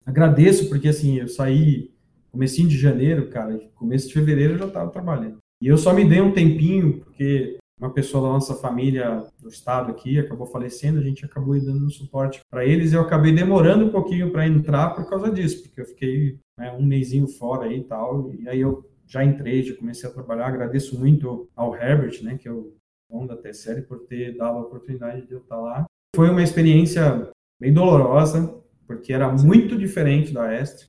Agradeço 0.06 0.70
porque 0.70 0.88
assim, 0.88 1.20
eu 1.20 1.28
saí 1.28 1.94
comecinho 2.32 2.70
de 2.70 2.78
janeiro, 2.78 3.30
cara, 3.30 3.58
começo 3.76 4.08
de 4.08 4.14
fevereiro 4.14 4.54
eu 4.54 4.60
já 4.60 4.68
estava 4.68 4.92
trabalhando. 4.92 5.38
E 5.62 5.68
eu 5.68 5.78
só 5.78 5.94
me 5.94 6.08
dei 6.08 6.22
um 6.22 6.34
tempinho 6.34 7.00
porque 7.00 7.58
uma 7.80 7.94
pessoa 7.94 8.24
da 8.28 8.34
nossa 8.34 8.56
família 8.56 9.26
do 9.42 9.50
estado 9.50 9.92
aqui 9.92 10.18
acabou 10.18 10.46
falecendo, 10.48 11.00
a 11.00 11.04
gente 11.04 11.26
acabou 11.26 11.60
dando 11.60 11.86
um 11.86 11.90
suporte 11.90 12.40
para 12.50 12.66
eles 12.66 12.92
e 12.92 12.96
eu 12.96 13.02
acabei 13.02 13.34
demorando 13.34 13.86
um 13.86 13.92
pouquinho 13.92 14.32
para 14.32 14.48
entrar 14.48 14.92
por 14.92 15.10
causa 15.10 15.32
disso, 15.32 15.64
porque 15.64 15.82
eu 15.82 15.86
fiquei 15.86 16.40
né, 16.58 16.72
um 16.74 16.86
mêsinho 16.86 17.28
fora 17.28 17.66
aí 17.66 17.80
e 17.80 17.84
tal, 17.84 18.34
e 18.34 18.48
aí 18.48 18.62
eu 18.62 18.90
já 19.06 19.24
entrei, 19.24 19.64
já 19.64 19.76
comecei 19.76 20.10
a 20.10 20.14
trabalhar, 20.14 20.48
agradeço 20.48 20.98
muito 20.98 21.50
ao 21.56 21.76
Herbert, 21.76 22.24
né, 22.24 22.38
que 22.38 22.48
é 22.48 22.52
dono 23.10 23.28
da 23.28 23.38
TSL, 23.38 23.84
por 23.84 24.00
ter 24.08 24.36
dado 24.38 24.58
a 24.58 24.62
oportunidade 24.62 25.26
de 25.26 25.34
eu 25.34 25.40
estar 25.40 25.58
lá. 25.58 25.86
Foi 26.16 26.30
uma 26.30 26.44
experiência 26.44 27.30
bem 27.60 27.74
dolorosa, 27.74 28.62
porque 28.88 29.14
era 29.14 29.32
muito 29.32 29.78
diferente 29.78 30.34
da 30.34 30.54
Estre. 30.54 30.88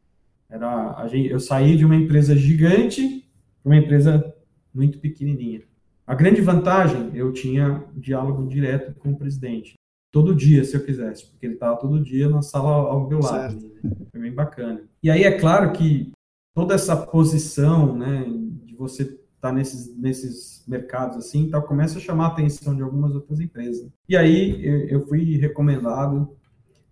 Era, 0.48 0.96
a 0.96 1.06
gente, 1.08 1.28
eu 1.28 1.40
saí 1.40 1.76
de 1.76 1.84
uma 1.84 1.96
empresa 1.96 2.36
gigante 2.36 3.28
para 3.62 3.72
uma 3.72 3.76
empresa 3.76 4.34
muito 4.72 4.98
pequenininha. 4.98 5.62
A 6.06 6.14
grande 6.14 6.40
vantagem, 6.40 7.10
eu 7.14 7.32
tinha 7.32 7.84
diálogo 7.94 8.46
direto 8.46 8.94
com 9.00 9.10
o 9.10 9.16
presidente. 9.16 9.74
Todo 10.12 10.34
dia, 10.34 10.64
se 10.64 10.76
eu 10.76 10.84
quisesse, 10.84 11.26
porque 11.26 11.46
ele 11.46 11.54
estava 11.54 11.76
todo 11.76 12.02
dia 12.02 12.28
na 12.28 12.42
sala 12.42 12.70
ao 12.70 13.08
meu 13.08 13.18
lado. 13.18 13.72
Foi 14.12 14.20
bem 14.20 14.32
bacana. 14.32 14.82
E 15.02 15.10
aí 15.10 15.24
é 15.24 15.38
claro 15.38 15.72
que 15.72 16.12
toda 16.54 16.74
essa 16.74 16.96
posição, 16.96 17.96
né, 17.96 18.24
de 18.64 18.74
você 18.76 19.18
estar 19.36 19.48
tá 19.48 19.52
nesses, 19.52 19.96
nesses 19.96 20.64
mercados 20.66 21.16
assim, 21.16 21.48
tal, 21.48 21.62
começa 21.62 21.98
a 21.98 22.00
chamar 22.00 22.24
a 22.24 22.28
atenção 22.28 22.74
de 22.74 22.82
algumas 22.82 23.14
outras 23.14 23.40
empresas. 23.40 23.88
E 24.08 24.16
aí 24.16 24.64
eu 24.90 25.06
fui 25.06 25.36
recomendado. 25.36 26.36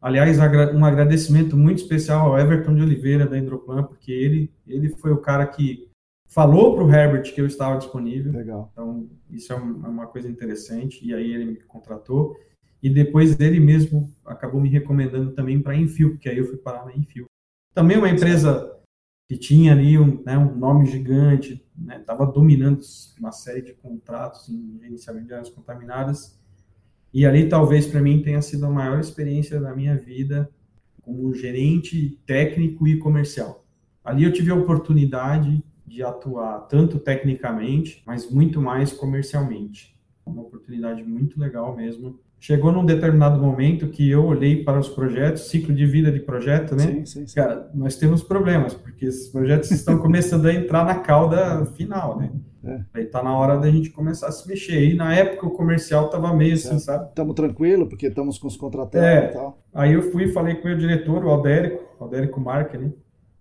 Aliás, 0.00 0.38
um 0.38 0.84
agradecimento 0.84 1.56
muito 1.56 1.78
especial 1.78 2.28
ao 2.28 2.38
Everton 2.38 2.74
de 2.74 2.82
Oliveira 2.82 3.26
da 3.26 3.38
Hidroplan, 3.38 3.84
porque 3.84 4.12
ele, 4.12 4.52
ele 4.66 4.90
foi 4.90 5.12
o 5.12 5.18
cara 5.18 5.46
que 5.46 5.88
falou 6.26 6.74
para 6.74 6.84
o 6.84 6.92
Herbert 6.92 7.32
que 7.32 7.40
eu 7.40 7.46
estava 7.46 7.78
disponível. 7.78 8.32
Legal. 8.32 8.70
Então, 8.72 9.08
isso 9.30 9.52
é, 9.52 9.56
é 9.56 9.58
uma 9.58 10.06
coisa 10.06 10.28
interessante. 10.28 11.06
E 11.06 11.14
aí 11.14 11.32
ele 11.32 11.44
me 11.44 11.56
contratou. 11.56 12.36
E 12.82 12.90
depois 12.90 13.38
ele 13.40 13.58
mesmo 13.60 14.12
acabou 14.26 14.60
me 14.60 14.68
recomendando 14.68 15.32
também 15.32 15.58
para 15.60 15.72
a 15.72 15.76
Enfio, 15.76 16.10
porque 16.10 16.28
aí 16.28 16.36
eu 16.36 16.46
fui 16.46 16.58
parar 16.58 16.84
na 16.84 16.94
Enfio. 16.94 17.24
Também 17.72 17.96
uma 17.96 18.10
empresa 18.10 18.73
que 19.28 19.36
tinha 19.36 19.72
ali 19.72 19.98
um, 19.98 20.22
né, 20.22 20.36
um 20.36 20.54
nome 20.54 20.86
gigante, 20.86 21.64
estava 21.98 22.26
né, 22.26 22.32
dominando 22.32 22.80
uma 23.18 23.32
série 23.32 23.62
de 23.62 23.72
contratos 23.72 24.48
em 24.48 24.78
gerenciamento 24.80 25.26
de 25.26 25.32
áreas 25.32 25.48
contaminadas. 25.48 26.38
E 27.12 27.24
ali 27.24 27.48
talvez 27.48 27.86
para 27.86 28.02
mim 28.02 28.22
tenha 28.22 28.42
sido 28.42 28.66
a 28.66 28.70
maior 28.70 29.00
experiência 29.00 29.60
da 29.60 29.74
minha 29.74 29.96
vida 29.96 30.50
como 31.00 31.34
gerente 31.34 32.18
técnico 32.26 32.86
e 32.86 32.98
comercial. 32.98 33.64
Ali 34.04 34.24
eu 34.24 34.32
tive 34.32 34.50
a 34.50 34.54
oportunidade 34.54 35.62
de 35.86 36.02
atuar 36.02 36.60
tanto 36.62 36.98
tecnicamente, 36.98 38.02
mas 38.06 38.30
muito 38.30 38.60
mais 38.60 38.92
comercialmente. 38.92 39.96
Uma 40.24 40.42
oportunidade 40.42 41.02
muito 41.02 41.38
legal 41.38 41.76
mesmo. 41.76 42.18
Chegou 42.46 42.70
num 42.70 42.84
determinado 42.84 43.40
momento 43.40 43.88
que 43.88 44.10
eu 44.10 44.22
olhei 44.22 44.62
para 44.62 44.78
os 44.78 44.86
projetos, 44.86 45.48
ciclo 45.48 45.74
de 45.74 45.86
vida 45.86 46.12
de 46.12 46.20
projeto, 46.20 46.76
né? 46.76 46.82
Sim, 46.82 47.06
sim, 47.06 47.26
sim. 47.26 47.34
Cara, 47.34 47.70
nós 47.72 47.96
temos 47.96 48.22
problemas, 48.22 48.74
porque 48.74 49.06
esses 49.06 49.28
projetos 49.28 49.70
estão 49.70 49.96
começando 49.96 50.44
a 50.44 50.52
entrar 50.52 50.84
na 50.84 50.96
cauda 50.96 51.64
final, 51.74 52.18
né? 52.18 52.30
É. 52.62 52.80
Aí 52.92 53.06
tá 53.06 53.22
na 53.22 53.34
hora 53.34 53.56
da 53.56 53.70
gente 53.70 53.88
começar 53.88 54.26
a 54.26 54.30
se 54.30 54.46
mexer. 54.46 54.90
E 54.90 54.94
na 54.94 55.14
época 55.14 55.46
o 55.46 55.52
comercial 55.52 56.10
tava 56.10 56.36
meio 56.36 56.52
assim, 56.52 56.78
sabe? 56.78 57.08
Estamos 57.08 57.34
tranquilo, 57.34 57.88
porque 57.88 58.08
estamos 58.08 58.36
com 58.36 58.46
os 58.46 58.58
contratantes 58.58 59.08
é. 59.08 59.30
e 59.30 59.32
tal. 59.32 59.58
Aí 59.72 59.94
eu 59.94 60.02
fui 60.12 60.24
e 60.24 60.32
falei 60.34 60.56
com 60.56 60.64
o 60.64 60.66
meu 60.66 60.76
diretor, 60.76 61.24
o 61.24 61.30
Aldérico, 61.30 61.82
Aldérico 61.98 62.38
Marque, 62.38 62.76
né? 62.76 62.92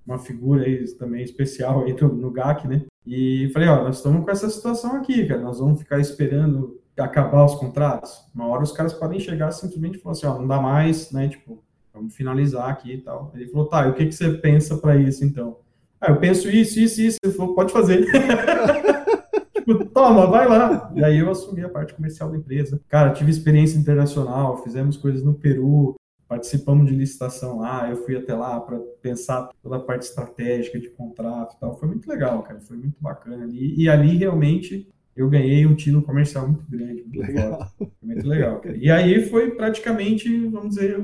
uma 0.08 0.18
figura 0.18 0.64
aí 0.64 0.82
também 0.96 1.24
especial 1.24 1.84
aí 1.84 1.94
no, 2.00 2.08
no 2.08 2.32
GAC, 2.32 2.70
né? 2.70 2.84
E 3.06 3.50
falei, 3.54 3.68
ó, 3.68 3.84
nós 3.84 3.98
estamos 3.98 4.24
com 4.24 4.32
essa 4.32 4.50
situação 4.50 4.96
aqui, 4.96 5.26
cara, 5.28 5.42
nós 5.42 5.60
vamos 5.60 5.80
ficar 5.80 6.00
esperando 6.00 6.82
acabar 6.98 7.46
os 7.46 7.56
contratos. 7.56 8.26
Uma 8.34 8.48
hora 8.48 8.64
os 8.64 8.72
caras 8.72 8.94
podem 8.94 9.20
chegar 9.20 9.52
simplesmente 9.52 9.98
e 9.98 10.02
falar 10.02 10.14
assim, 10.14 10.26
ó, 10.26 10.38
não 10.38 10.48
dá 10.48 10.60
mais, 10.60 11.12
né? 11.12 11.28
Tipo, 11.28 11.64
vamos 11.94 12.16
finalizar 12.16 12.70
aqui 12.70 12.94
e 12.94 13.02
tal. 13.02 13.32
Ele 13.34 13.48
falou, 13.48 13.68
tá, 13.68 13.88
e 13.88 13.92
o 13.92 13.94
que, 13.94 14.06
que 14.06 14.12
você 14.14 14.34
pensa 14.34 14.78
para 14.78 14.96
isso 14.96 15.24
então? 15.24 15.58
Ah, 16.00 16.12
eu 16.12 16.18
penso 16.18 16.50
isso, 16.50 16.80
isso, 16.80 17.02
isso. 17.02 17.18
Ele 17.24 17.34
falou, 17.34 17.56
pode 17.56 17.72
fazer. 17.72 18.06
tipo, 19.56 19.86
toma, 19.86 20.28
vai 20.28 20.48
lá. 20.48 20.92
E 20.96 21.04
aí 21.04 21.20
eu 21.20 21.32
assumi 21.32 21.64
a 21.64 21.70
parte 21.70 21.94
comercial 21.94 22.30
da 22.30 22.38
empresa. 22.38 22.82
Cara, 22.90 23.14
tive 23.14 23.32
experiência 23.32 23.78
internacional, 23.78 24.62
fizemos 24.64 24.98
coisas 24.98 25.24
no 25.24 25.34
Peru, 25.34 25.96
participamos 26.28 26.88
de 26.88 26.96
licitação 26.96 27.60
lá, 27.60 27.90
eu 27.90 27.98
fui 27.98 28.18
até 28.18 28.34
lá 28.34 28.60
para 28.60 28.80
pensar 29.02 29.50
toda 29.62 29.78
a 29.78 29.80
parte 29.80 30.04
estratégica 30.04 30.80
de 30.80 30.90
contrato 30.90 31.56
e 31.56 31.60
tal. 31.60 31.78
Foi 31.78 31.88
muito 31.88 32.08
legal, 32.10 32.42
cara, 32.44 32.60
foi 32.60 32.78
muito 32.78 32.98
bacana. 33.00 33.48
E 33.52 33.88
ali 33.88 34.18
realmente 34.18 34.92
eu 35.16 35.30
ganhei 35.30 35.66
um 35.66 35.76
tino 35.76 36.02
comercial 36.02 36.48
muito 36.48 36.70
grande, 36.70 37.04
muito 37.04 37.20
legal. 37.20 37.72
Foi 37.78 37.90
muito 38.02 38.28
legal. 38.28 38.60
Cara. 38.60 38.78
E 38.78 38.90
aí 38.90 39.26
foi 39.26 39.52
praticamente, 39.52 40.48
vamos 40.48 40.76
dizer, 40.76 41.00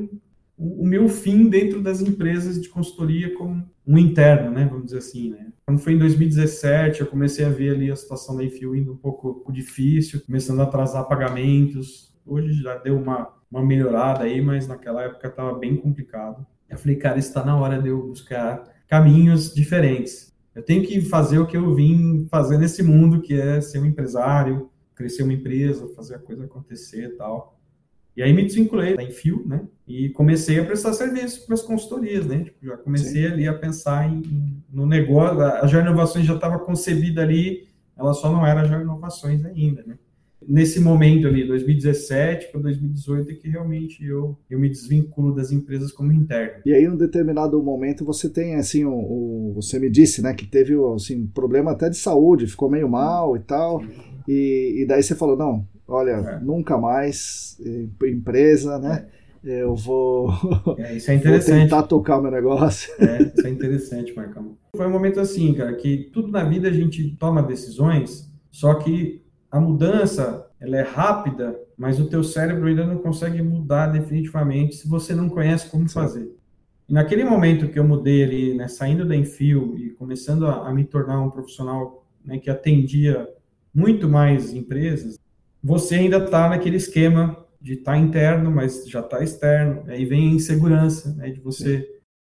o, 0.58 0.84
o, 0.84 0.86
meu 0.86 1.08
fim 1.08 1.50
dentro 1.50 1.82
das 1.82 2.02
empresas 2.02 2.62
de 2.62 2.70
consultoria 2.70 3.34
como 3.36 3.70
um 3.86 3.98
interno, 3.98 4.52
né, 4.52 4.66
vamos 4.66 4.86
dizer 4.86 4.98
assim, 4.98 5.30
né. 5.32 5.48
Quando 5.66 5.80
foi 5.80 5.94
em 5.94 6.00
2017, 6.00 7.02
eu 7.02 7.08
comecei 7.08 7.46
a 7.46 7.50
ver 7.50 7.76
ali 7.76 7.92
a 7.92 7.96
situação 7.96 8.36
da 8.36 8.44
Enfio 8.44 8.76
indo 8.76 8.94
um 8.94 8.98
pouco 8.98 9.52
difícil, 9.52 10.22
começando 10.26 10.60
a 10.60 10.64
atrasar 10.64 11.08
pagamentos. 11.08 12.12
Hoje 12.26 12.54
já 12.62 12.76
deu 12.76 12.98
uma 12.98 13.40
uma 13.52 13.66
melhorada 13.66 14.24
aí, 14.24 14.42
mas 14.42 14.68
naquela 14.68 15.04
época 15.04 15.28
estava 15.28 15.58
bem 15.58 15.76
complicado. 15.76 16.46
Eu 16.70 16.78
falei, 16.78 16.96
cara, 16.98 17.18
está 17.18 17.44
na 17.44 17.58
hora 17.58 17.82
de 17.82 17.90
eu 17.90 18.08
buscar 18.08 18.64
caminhos 18.88 19.54
diferentes. 19.54 20.32
Eu 20.60 20.64
tenho 20.64 20.86
que 20.86 21.00
fazer 21.00 21.40
o 21.40 21.48
que 21.48 21.56
eu 21.56 21.74
vim 21.74 22.28
fazer 22.30 22.58
nesse 22.58 22.84
mundo, 22.84 23.22
que 23.22 23.34
é 23.34 23.62
ser 23.62 23.80
um 23.80 23.86
empresário, 23.86 24.70
crescer 24.94 25.24
uma 25.24 25.32
empresa, 25.32 25.88
fazer 25.96 26.16
a 26.16 26.20
coisa 26.20 26.44
acontecer 26.44 27.06
e 27.06 27.10
tal. 27.16 27.58
E 28.16 28.22
aí 28.22 28.34
me 28.34 28.44
desvinculei 28.44 28.98
da 28.98 29.04
Enfio, 29.04 29.42
né? 29.48 29.66
E 29.88 30.10
comecei 30.10 30.60
a 30.60 30.66
prestar 30.66 30.92
serviço 30.92 31.46
para 31.46 31.56
as 31.56 31.62
consultorias, 31.62 32.26
né? 32.26 32.44
Tipo, 32.44 32.66
já 32.66 32.76
comecei 32.76 33.26
Sim. 33.26 33.34
ali 33.34 33.48
a 33.48 33.54
pensar 33.54 34.12
em, 34.12 34.62
no 34.70 34.86
negócio. 34.86 35.42
A 35.42 35.66
Já 35.66 35.80
Inovações 35.80 36.26
já 36.26 36.36
estava 36.36 36.60
concebida 36.60 37.22
ali, 37.22 37.70
ela 37.98 38.14
só 38.14 38.30
não 38.30 38.46
era 38.46 38.66
Já 38.66 38.82
Inovações 38.82 39.46
ainda, 39.46 39.82
né? 39.88 39.98
Nesse 40.50 40.80
momento 40.80 41.28
ali, 41.28 41.46
2017 41.48 42.52
para 42.52 42.60
2018, 42.62 43.32
é 43.32 43.36
que 43.36 43.48
realmente 43.48 44.04
eu, 44.04 44.36
eu 44.50 44.60
me 44.60 44.68
desvinculo 44.68 45.34
das 45.36 45.52
empresas 45.52 45.92
como 45.92 46.12
interno. 46.12 46.64
E 46.66 46.74
aí, 46.74 46.84
em 46.84 46.90
um 46.90 46.98
determinado 46.98 47.62
momento, 47.62 48.04
você 48.04 48.28
tem, 48.28 48.56
assim, 48.56 48.84
o, 48.84 48.92
o, 48.92 49.54
você 49.54 49.78
me 49.78 49.92
disse, 49.92 50.24
né, 50.24 50.34
que 50.34 50.48
teve, 50.48 50.74
assim, 50.96 51.28
problema 51.28 51.72
até 51.72 51.88
de 51.88 51.98
saúde, 51.98 52.48
ficou 52.48 52.70
meio 52.70 52.90
mal 52.90 53.38
e 53.38 53.40
tal, 53.42 53.84
e, 54.28 54.82
e 54.82 54.88
daí 54.88 55.04
você 55.04 55.14
falou, 55.14 55.38
não, 55.38 55.68
olha, 55.88 56.12
é. 56.12 56.40
nunca 56.40 56.80
mais, 56.80 57.56
empresa, 58.04 58.80
né, 58.80 59.06
é. 59.46 59.62
eu 59.62 59.76
vou, 59.76 60.34
é, 60.80 60.96
isso 60.96 61.12
é 61.12 61.14
interessante. 61.14 61.62
tentar 61.62 61.84
tocar 61.84 62.18
o 62.18 62.24
meu 62.24 62.32
negócio. 62.32 62.92
É, 62.98 63.22
isso 63.22 63.46
é 63.46 63.50
interessante, 63.52 64.16
Marcão. 64.16 64.58
Foi 64.76 64.88
um 64.88 64.92
momento 64.92 65.20
assim, 65.20 65.54
cara, 65.54 65.76
que 65.76 66.10
tudo 66.12 66.32
na 66.32 66.44
vida 66.44 66.68
a 66.68 66.74
gente 66.74 67.16
toma 67.18 67.44
decisões, 67.44 68.28
só 68.50 68.74
que 68.74 69.29
a 69.52 69.60
mudança 69.60 70.48
ela 70.60 70.78
é 70.78 70.82
rápida, 70.82 71.60
mas 71.78 72.00
o 72.00 72.10
teu 72.10 72.24
cérebro 72.24 72.68
ainda 72.68 72.86
não 72.86 72.98
consegue 72.98 73.42
mudar 73.42 73.88
definitivamente 73.88 74.76
se 74.76 74.88
você 74.88 75.16
não 75.16 75.30
conhece 75.30 75.70
como 75.70 75.90
fazer. 75.90 76.30
E 76.88 76.94
naquele 76.94 77.24
momento 77.24 77.70
que 77.70 77.80
eu 77.80 77.84
mudei 77.84 78.24
ali, 78.24 78.54
né, 78.54 78.68
saindo 78.68 79.08
da 79.08 79.16
Enfio 79.16 79.78
e 79.78 79.92
começando 79.92 80.46
a, 80.48 80.68
a 80.68 80.74
me 80.74 80.84
tornar 80.84 81.22
um 81.22 81.30
profissional 81.30 82.06
né, 82.24 82.38
que 82.38 82.50
atendia 82.50 83.28
muito 83.74 84.10
mais 84.10 84.54
empresas, 84.54 85.18
você 85.64 85.96
ainda 85.96 86.18
está 86.18 86.50
naquele 86.50 86.78
esquema 86.78 87.46
de 87.62 87.74
estar 87.74 87.94
tá 87.94 87.98
interno, 87.98 88.52
mas 88.52 88.88
já 88.88 89.02
está 89.02 89.24
externo. 89.24 89.84
Aí 89.88 90.06
vem 90.06 90.30
a 90.30 90.34
insegurança 90.34 91.14
né, 91.14 91.30
de 91.30 91.40
você 91.40 91.88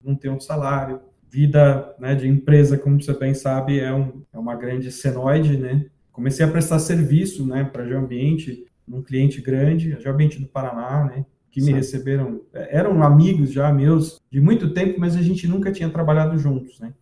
não 0.02 0.14
ter 0.14 0.30
um 0.30 0.40
salário. 0.40 1.00
Vida 1.28 1.94
né, 1.98 2.14
de 2.14 2.26
empresa, 2.26 2.76
como 2.76 3.00
você 3.00 3.12
bem 3.14 3.34
sabe, 3.34 3.78
é, 3.78 3.92
um, 3.92 4.22
é 4.32 4.38
uma 4.38 4.56
grande 4.56 4.90
senoide, 4.90 5.56
né? 5.56 5.86
Comecei 6.12 6.44
a 6.44 6.50
prestar 6.50 6.78
serviço, 6.78 7.46
né, 7.46 7.64
para 7.64 7.86
Geoambiente, 7.86 8.66
num 8.86 9.02
cliente 9.02 9.40
grande, 9.40 9.92
a 9.92 10.00
Geoambiente 10.00 10.40
do 10.40 10.48
Paraná, 10.48 11.04
né, 11.04 11.24
que 11.50 11.60
me 11.62 11.72
receberam, 11.72 12.42
é, 12.52 12.78
eram 12.78 13.02
amigos 13.02 13.52
já 13.52 13.72
meus 13.72 14.20
de 14.30 14.40
muito 14.40 14.72
tempo, 14.72 15.00
mas 15.00 15.16
a 15.16 15.22
gente 15.22 15.48
nunca 15.48 15.72
tinha 15.72 15.90
trabalhado 15.90 16.38
juntos, 16.38 16.78
né. 16.80 16.94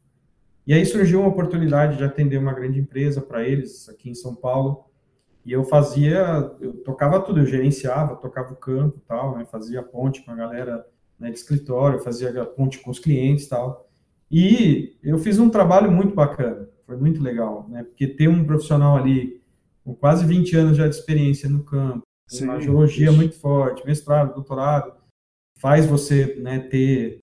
E 0.66 0.74
aí 0.74 0.84
surgiu 0.84 1.20
uma 1.20 1.30
oportunidade 1.30 1.96
de 1.96 2.04
atender 2.04 2.36
uma 2.36 2.52
grande 2.52 2.78
empresa 2.78 3.22
para 3.22 3.42
eles 3.42 3.88
aqui 3.88 4.10
em 4.10 4.14
São 4.14 4.34
Paulo, 4.34 4.84
e 5.44 5.52
eu 5.52 5.64
fazia, 5.64 6.50
eu 6.60 6.74
tocava 6.84 7.20
tudo, 7.20 7.40
eu 7.40 7.46
gerenciava, 7.46 8.16
tocava 8.16 8.52
o 8.52 8.56
campo, 8.56 9.00
tal, 9.06 9.36
né, 9.36 9.46
fazia 9.50 9.82
ponte 9.82 10.22
com 10.22 10.30
a 10.30 10.34
galera 10.34 10.86
né, 11.18 11.30
de 11.30 11.38
escritório, 11.38 12.00
fazia 12.00 12.44
ponte 12.44 12.78
com 12.80 12.90
os 12.90 12.98
clientes, 12.98 13.48
tal. 13.48 13.88
E 14.30 14.96
eu 15.02 15.18
fiz 15.18 15.38
um 15.38 15.48
trabalho 15.48 15.90
muito 15.90 16.14
bacana, 16.14 16.68
foi 16.88 16.96
muito 16.96 17.22
legal, 17.22 17.68
né? 17.68 17.84
Porque 17.84 18.06
ter 18.06 18.28
um 18.28 18.42
profissional 18.42 18.96
ali 18.96 19.42
com 19.84 19.94
quase 19.94 20.24
20 20.24 20.56
anos 20.56 20.76
já 20.78 20.88
de 20.88 20.94
experiência 20.94 21.46
no 21.46 21.62
campo, 21.62 22.02
Sim, 22.26 22.44
uma 22.44 22.58
geologia 22.58 23.12
muito 23.12 23.38
forte, 23.38 23.84
mestrado, 23.84 24.34
doutorado, 24.34 24.94
faz 25.58 25.84
você 25.84 26.36
né, 26.40 26.58
ter 26.58 27.18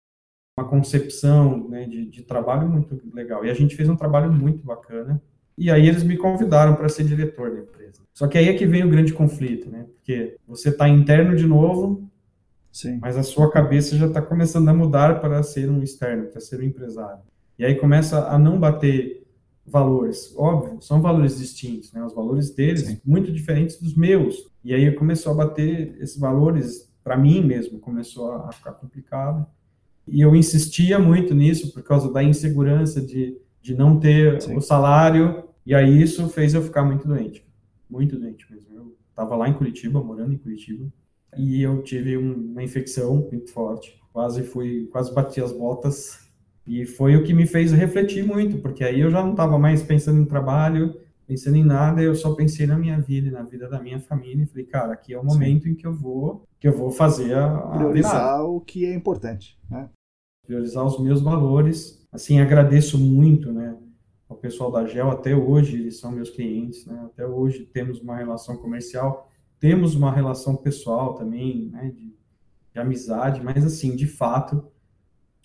uma 0.57 0.67
concepção 0.67 1.67
né, 1.67 1.85
de, 1.85 2.05
de, 2.05 2.21
trabalho 2.21 2.69
muito 2.69 3.01
legal. 3.11 3.43
E 3.43 3.49
a 3.49 3.55
gente 3.55 3.75
fez 3.75 3.89
um 3.89 3.95
trabalho 3.95 4.31
muito 4.31 4.63
bacana. 4.63 5.19
E 5.57 5.71
aí 5.71 5.87
eles 5.87 6.03
me 6.03 6.15
convidaram 6.15 6.75
para 6.75 6.87
ser 6.87 7.03
diretor 7.03 7.49
da 7.51 7.59
empresa. 7.59 8.03
Só 8.13 8.27
que 8.27 8.37
aí 8.37 8.47
é 8.47 8.53
que 8.53 8.67
vem 8.67 8.83
o 8.83 8.89
grande 8.89 9.13
conflito, 9.13 9.69
né? 9.69 9.87
Porque 9.95 10.37
você 10.47 10.69
está 10.69 10.87
interno 10.87 11.35
de 11.35 11.47
novo, 11.47 12.07
Sim. 12.71 12.99
mas 13.01 13.17
a 13.17 13.23
sua 13.23 13.49
cabeça 13.51 13.97
já 13.97 14.05
está 14.05 14.21
começando 14.21 14.69
a 14.69 14.73
mudar 14.73 15.19
para 15.19 15.41
ser 15.41 15.71
um 15.71 15.81
externo, 15.81 16.27
para 16.27 16.39
ser 16.39 16.59
um 16.59 16.63
empresário. 16.63 17.23
E 17.57 17.65
aí 17.65 17.73
começa 17.75 18.27
a 18.27 18.37
não 18.37 18.59
bater 18.59 19.24
valores. 19.65 20.33
Óbvio, 20.37 20.81
são 20.81 21.01
valores 21.01 21.37
distintos, 21.37 21.91
né? 21.91 22.03
Os 22.03 22.13
valores 22.13 22.51
deles 22.51 22.81
Sim. 22.81 23.01
muito 23.03 23.31
diferentes 23.31 23.79
dos 23.79 23.95
meus. 23.95 24.49
E 24.63 24.73
aí 24.73 24.91
começou 24.93 25.31
a 25.31 25.35
bater 25.35 25.97
esses 25.99 26.17
valores 26.19 26.93
para 27.03 27.17
mim 27.17 27.43
mesmo, 27.43 27.79
começou 27.79 28.31
a 28.33 28.51
ficar 28.51 28.73
complicado. 28.73 29.45
E 30.07 30.21
eu 30.21 30.35
insistia 30.35 30.99
muito 30.99 31.33
nisso 31.33 31.73
por 31.73 31.83
causa 31.83 32.11
da 32.11 32.23
insegurança 32.23 33.01
de, 33.01 33.37
de 33.61 33.75
não 33.75 33.99
ter 33.99 34.41
Sim. 34.41 34.55
o 34.55 34.61
salário. 34.61 35.43
E 35.65 35.73
aí 35.73 36.01
isso 36.01 36.27
fez 36.29 36.53
eu 36.53 36.61
ficar 36.61 36.83
muito 36.83 37.07
doente. 37.07 37.45
Muito 37.89 38.17
doente 38.17 38.45
mesmo. 38.51 38.75
Eu 38.75 38.95
estava 39.09 39.35
lá 39.35 39.49
em 39.49 39.53
Curitiba, 39.53 40.03
morando 40.03 40.33
em 40.33 40.37
Curitiba. 40.37 40.91
E 41.37 41.61
eu 41.61 41.81
tive 41.83 42.17
um, 42.17 42.33
uma 42.51 42.63
infecção 42.63 43.27
muito 43.31 43.51
forte. 43.51 43.99
Quase 44.13 44.43
fui, 44.43 44.87
quase 44.91 45.13
bati 45.13 45.41
as 45.41 45.51
botas. 45.51 46.24
E 46.67 46.85
foi 46.85 47.15
o 47.15 47.23
que 47.23 47.33
me 47.33 47.45
fez 47.45 47.71
refletir 47.71 48.25
muito, 48.25 48.57
porque 48.57 48.83
aí 48.83 48.99
eu 48.99 49.11
já 49.11 49.21
não 49.23 49.31
estava 49.31 49.57
mais 49.59 49.83
pensando 49.83 50.19
em 50.19 50.25
trabalho, 50.25 50.99
pensando 51.27 51.57
em 51.57 51.63
nada, 51.63 52.01
eu 52.01 52.15
só 52.15 52.33
pensei 52.33 52.65
na 52.65 52.77
minha 52.77 52.99
vida 52.99 53.27
e 53.27 53.31
na 53.31 53.43
vida 53.43 53.67
da 53.67 53.79
minha 53.79 53.99
família. 53.99 54.43
E 54.43 54.47
falei, 54.47 54.65
cara, 54.65 54.93
aqui 54.93 55.13
é 55.13 55.19
o 55.19 55.23
momento 55.23 55.63
Sim. 55.63 55.71
em 55.71 55.75
que 55.75 55.85
eu 55.85 55.93
vou, 55.93 56.47
que 56.59 56.67
eu 56.67 56.75
vou 56.75 56.91
fazer 56.91 57.35
a, 57.35 57.55
a 57.55 57.77
priorizar 57.77 58.43
o 58.43 58.59
que 58.59 58.85
é 58.85 58.93
importante, 58.93 59.59
né? 59.69 59.89
Priorizar 60.45 60.85
os 60.85 60.99
meus 60.99 61.21
valores. 61.21 62.03
Assim, 62.11 62.39
agradeço 62.39 62.97
muito, 62.97 63.51
né, 63.51 63.75
ao 64.27 64.37
pessoal 64.37 64.71
da 64.71 64.85
Gel 64.85 65.11
até 65.11 65.35
hoje, 65.35 65.77
eles 65.77 65.99
são 65.99 66.11
meus 66.11 66.29
clientes, 66.29 66.85
né? 66.85 66.99
Até 67.05 67.27
hoje 67.27 67.65
temos 67.65 67.99
uma 68.01 68.15
relação 68.15 68.57
comercial, 68.57 69.29
temos 69.59 69.95
uma 69.95 70.11
relação 70.11 70.55
pessoal 70.55 71.13
também, 71.13 71.69
né, 71.71 71.91
de, 71.95 72.13
de 72.73 72.79
amizade, 72.79 73.43
mas 73.43 73.65
assim, 73.65 73.95
de 73.95 74.07
fato, 74.07 74.65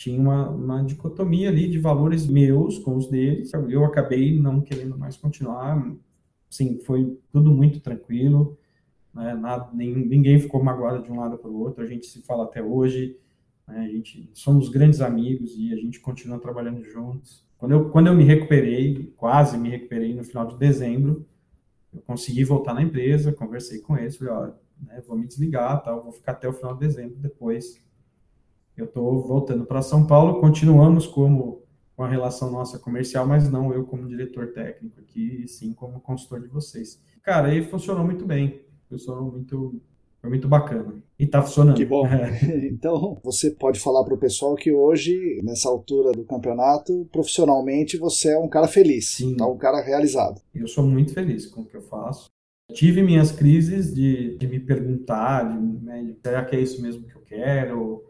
tinha 0.01 0.19
uma, 0.19 0.49
uma 0.49 0.83
dicotomia 0.83 1.51
ali 1.51 1.69
de 1.69 1.79
valores 1.79 2.27
meus 2.27 2.79
com 2.79 2.97
os 2.97 3.07
deles. 3.07 3.53
Eu 3.69 3.85
acabei 3.85 4.41
não 4.41 4.63
querendo 4.63 4.97
mais 4.97 5.15
continuar. 5.15 5.95
Sim, 6.49 6.79
foi 6.87 7.19
tudo 7.31 7.51
muito 7.51 7.81
tranquilo. 7.81 8.59
Né? 9.13 9.35
Nada, 9.35 9.69
nem, 9.75 9.95
ninguém 9.95 10.41
ficou 10.41 10.65
magoado 10.65 11.03
de 11.03 11.13
um 11.13 11.21
lado 11.21 11.37
para 11.37 11.51
o 11.51 11.61
outro. 11.61 11.85
A 11.85 11.87
gente 11.87 12.07
se 12.07 12.23
fala 12.23 12.45
até 12.45 12.63
hoje. 12.63 13.15
Né? 13.69 13.81
A 13.81 13.89
gente 13.89 14.31
somos 14.33 14.71
grandes 14.71 15.03
amigos 15.03 15.55
e 15.59 15.71
a 15.71 15.77
gente 15.77 16.01
continua 16.01 16.39
trabalhando 16.39 16.83
juntos. 16.83 17.45
Quando 17.59 17.73
eu, 17.73 17.91
quando 17.91 18.07
eu 18.07 18.15
me 18.15 18.25
recuperei, 18.25 19.13
quase 19.19 19.59
me 19.59 19.69
recuperei 19.69 20.15
no 20.15 20.25
final 20.25 20.47
de 20.47 20.57
dezembro, 20.57 21.27
eu 21.93 22.01
consegui 22.01 22.43
voltar 22.43 22.73
na 22.73 22.83
empresa, 22.83 23.35
conversei 23.35 23.81
com 23.81 23.99
eles, 23.99 24.17
falei, 24.17 24.33
ó, 24.33 24.47
né, 24.83 25.03
vou 25.07 25.19
me 25.19 25.27
desligar, 25.27 25.83
tá, 25.83 25.95
vou 25.95 26.11
ficar 26.11 26.33
até 26.33 26.49
o 26.49 26.55
final 26.55 26.73
de 26.73 26.81
dezembro, 26.81 27.17
depois 27.19 27.79
eu 28.81 28.87
estou 28.87 29.23
voltando 29.23 29.65
para 29.65 29.83
São 29.83 30.07
Paulo, 30.07 30.41
continuamos 30.41 31.07
como 31.07 31.61
com 32.01 32.05
a 32.05 32.09
relação 32.09 32.51
nossa 32.51 32.79
comercial, 32.79 33.27
mas 33.27 33.51
não 33.51 33.75
eu 33.75 33.85
como 33.85 34.09
diretor 34.09 34.55
técnico 34.55 34.99
aqui, 35.01 35.43
e 35.45 35.49
sim 35.49 35.75
como 35.75 36.01
consultor 36.01 36.41
de 36.41 36.49
vocês. 36.49 36.99
Cara, 37.23 37.49
aí 37.49 37.63
funcionou 37.63 38.03
muito 38.03 38.25
bem, 38.25 38.63
funcionou 38.89 39.31
muito, 39.31 39.79
foi 40.19 40.31
muito 40.31 40.49
bacana. 40.49 40.95
E 41.19 41.25
está 41.25 41.43
funcionando. 41.43 41.77
Que 41.77 41.85
bom. 41.85 42.07
então, 42.73 43.19
você 43.23 43.51
pode 43.51 43.79
falar 43.79 44.03
para 44.03 44.15
o 44.15 44.19
pessoal 44.19 44.55
que 44.55 44.73
hoje, 44.73 45.41
nessa 45.45 45.69
altura 45.69 46.13
do 46.13 46.25
campeonato, 46.25 47.07
profissionalmente, 47.13 47.99
você 47.99 48.33
é 48.33 48.39
um 48.39 48.49
cara 48.49 48.67
feliz, 48.67 49.11
Sim. 49.11 49.37
Tá 49.37 49.47
um 49.47 49.59
cara 49.59 49.83
realizado. 49.83 50.41
Eu 50.55 50.69
sou 50.69 50.87
muito 50.87 51.13
feliz 51.13 51.45
com 51.45 51.61
o 51.61 51.67
que 51.67 51.77
eu 51.77 51.83
faço. 51.83 52.31
Tive 52.73 53.03
minhas 53.03 53.31
crises 53.31 53.95
de, 53.95 54.39
de 54.39 54.47
me 54.47 54.59
perguntar, 54.59 55.43
de, 55.43 55.85
né, 55.85 56.03
de, 56.03 56.17
será 56.23 56.45
que 56.45 56.57
é 56.57 56.61
isso 56.61 56.81
mesmo 56.81 57.07
que 57.07 57.15
eu 57.15 57.23
quero? 57.23 58.10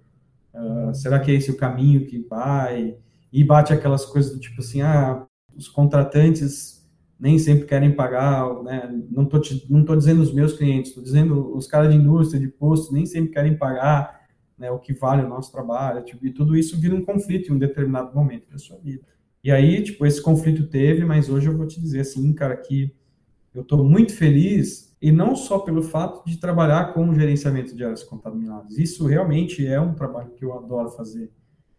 Uh, 0.54 0.94
será 0.94 1.20
que 1.20 1.30
é 1.30 1.34
esse 1.34 1.50
o 1.50 1.56
caminho 1.56 2.06
que 2.06 2.18
vai? 2.28 2.96
E 3.32 3.44
bate 3.44 3.72
aquelas 3.72 4.04
coisas 4.04 4.32
do 4.32 4.40
tipo 4.40 4.60
assim, 4.60 4.82
ah, 4.82 5.26
os 5.56 5.68
contratantes 5.68 6.80
nem 7.18 7.38
sempre 7.38 7.66
querem 7.66 7.94
pagar, 7.94 8.62
né? 8.62 8.90
Não 9.10 9.26
te, 9.26 9.66
não 9.68 9.84
tô 9.84 9.94
dizendo 9.94 10.22
os 10.22 10.32
meus 10.32 10.54
clientes, 10.54 10.90
estou 10.90 11.04
dizendo 11.04 11.54
os 11.54 11.66
caras 11.66 11.92
de 11.92 11.98
indústria, 11.98 12.40
de 12.40 12.48
posto, 12.48 12.94
nem 12.94 13.04
sempre 13.04 13.30
querem 13.30 13.56
pagar 13.56 14.20
né, 14.60 14.70
o 14.70 14.78
que 14.78 14.92
vale 14.92 15.22
o 15.22 15.28
nosso 15.28 15.52
trabalho, 15.52 16.04
tipo, 16.04 16.26
e 16.26 16.32
tudo 16.32 16.56
isso 16.56 16.78
vira 16.78 16.94
um 16.94 17.04
conflito 17.04 17.50
em 17.50 17.54
um 17.54 17.58
determinado 17.58 18.14
momento 18.14 18.50
da 18.50 18.58
sua 18.58 18.78
vida. 18.78 19.02
E 19.42 19.50
aí, 19.50 19.82
tipo, 19.82 20.04
esse 20.04 20.22
conflito 20.22 20.66
teve, 20.66 21.04
mas 21.04 21.30
hoje 21.30 21.48
eu 21.48 21.56
vou 21.56 21.66
te 21.66 21.80
dizer 21.80 22.00
assim, 22.00 22.30
cara, 22.34 22.54
que 22.56 22.94
eu 23.54 23.62
estou 23.62 23.82
muito 23.82 24.14
feliz 24.14 24.89
e 25.00 25.10
não 25.10 25.34
só 25.34 25.58
pelo 25.58 25.82
fato 25.82 26.28
de 26.28 26.36
trabalhar 26.36 26.92
com 26.92 27.08
o 27.08 27.14
gerenciamento 27.14 27.74
de 27.74 27.82
áreas 27.82 28.02
contaminadas. 28.02 28.76
Isso 28.76 29.06
realmente 29.06 29.66
é 29.66 29.80
um 29.80 29.94
trabalho 29.94 30.30
que 30.32 30.44
eu 30.44 30.52
adoro 30.52 30.90
fazer, 30.90 31.32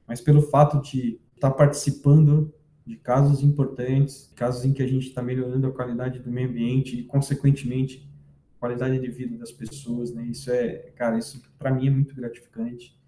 mas 0.07 0.19
pelo 0.19 0.41
fato 0.41 0.81
de 0.81 1.19
estar 1.35 1.51
participando 1.51 2.53
de 2.85 2.95
casos 2.97 3.43
importantes, 3.43 4.31
casos 4.35 4.65
em 4.65 4.73
que 4.73 4.81
a 4.81 4.87
gente 4.87 5.07
está 5.07 5.21
melhorando 5.21 5.67
a 5.67 5.71
qualidade 5.71 6.19
do 6.19 6.31
meio 6.31 6.49
ambiente 6.49 6.99
e, 6.99 7.03
consequentemente, 7.03 8.09
a 8.57 8.59
qualidade 8.59 8.99
de 8.99 9.07
vida 9.07 9.37
das 9.37 9.51
pessoas, 9.51 10.11
né? 10.13 10.25
Isso 10.25 10.51
é, 10.51 10.91
cara, 10.95 11.17
isso 11.17 11.41
para 11.59 11.71
mim 11.71 11.87
é 11.87 11.91
muito 11.91 12.15
gratificante. 12.15 12.99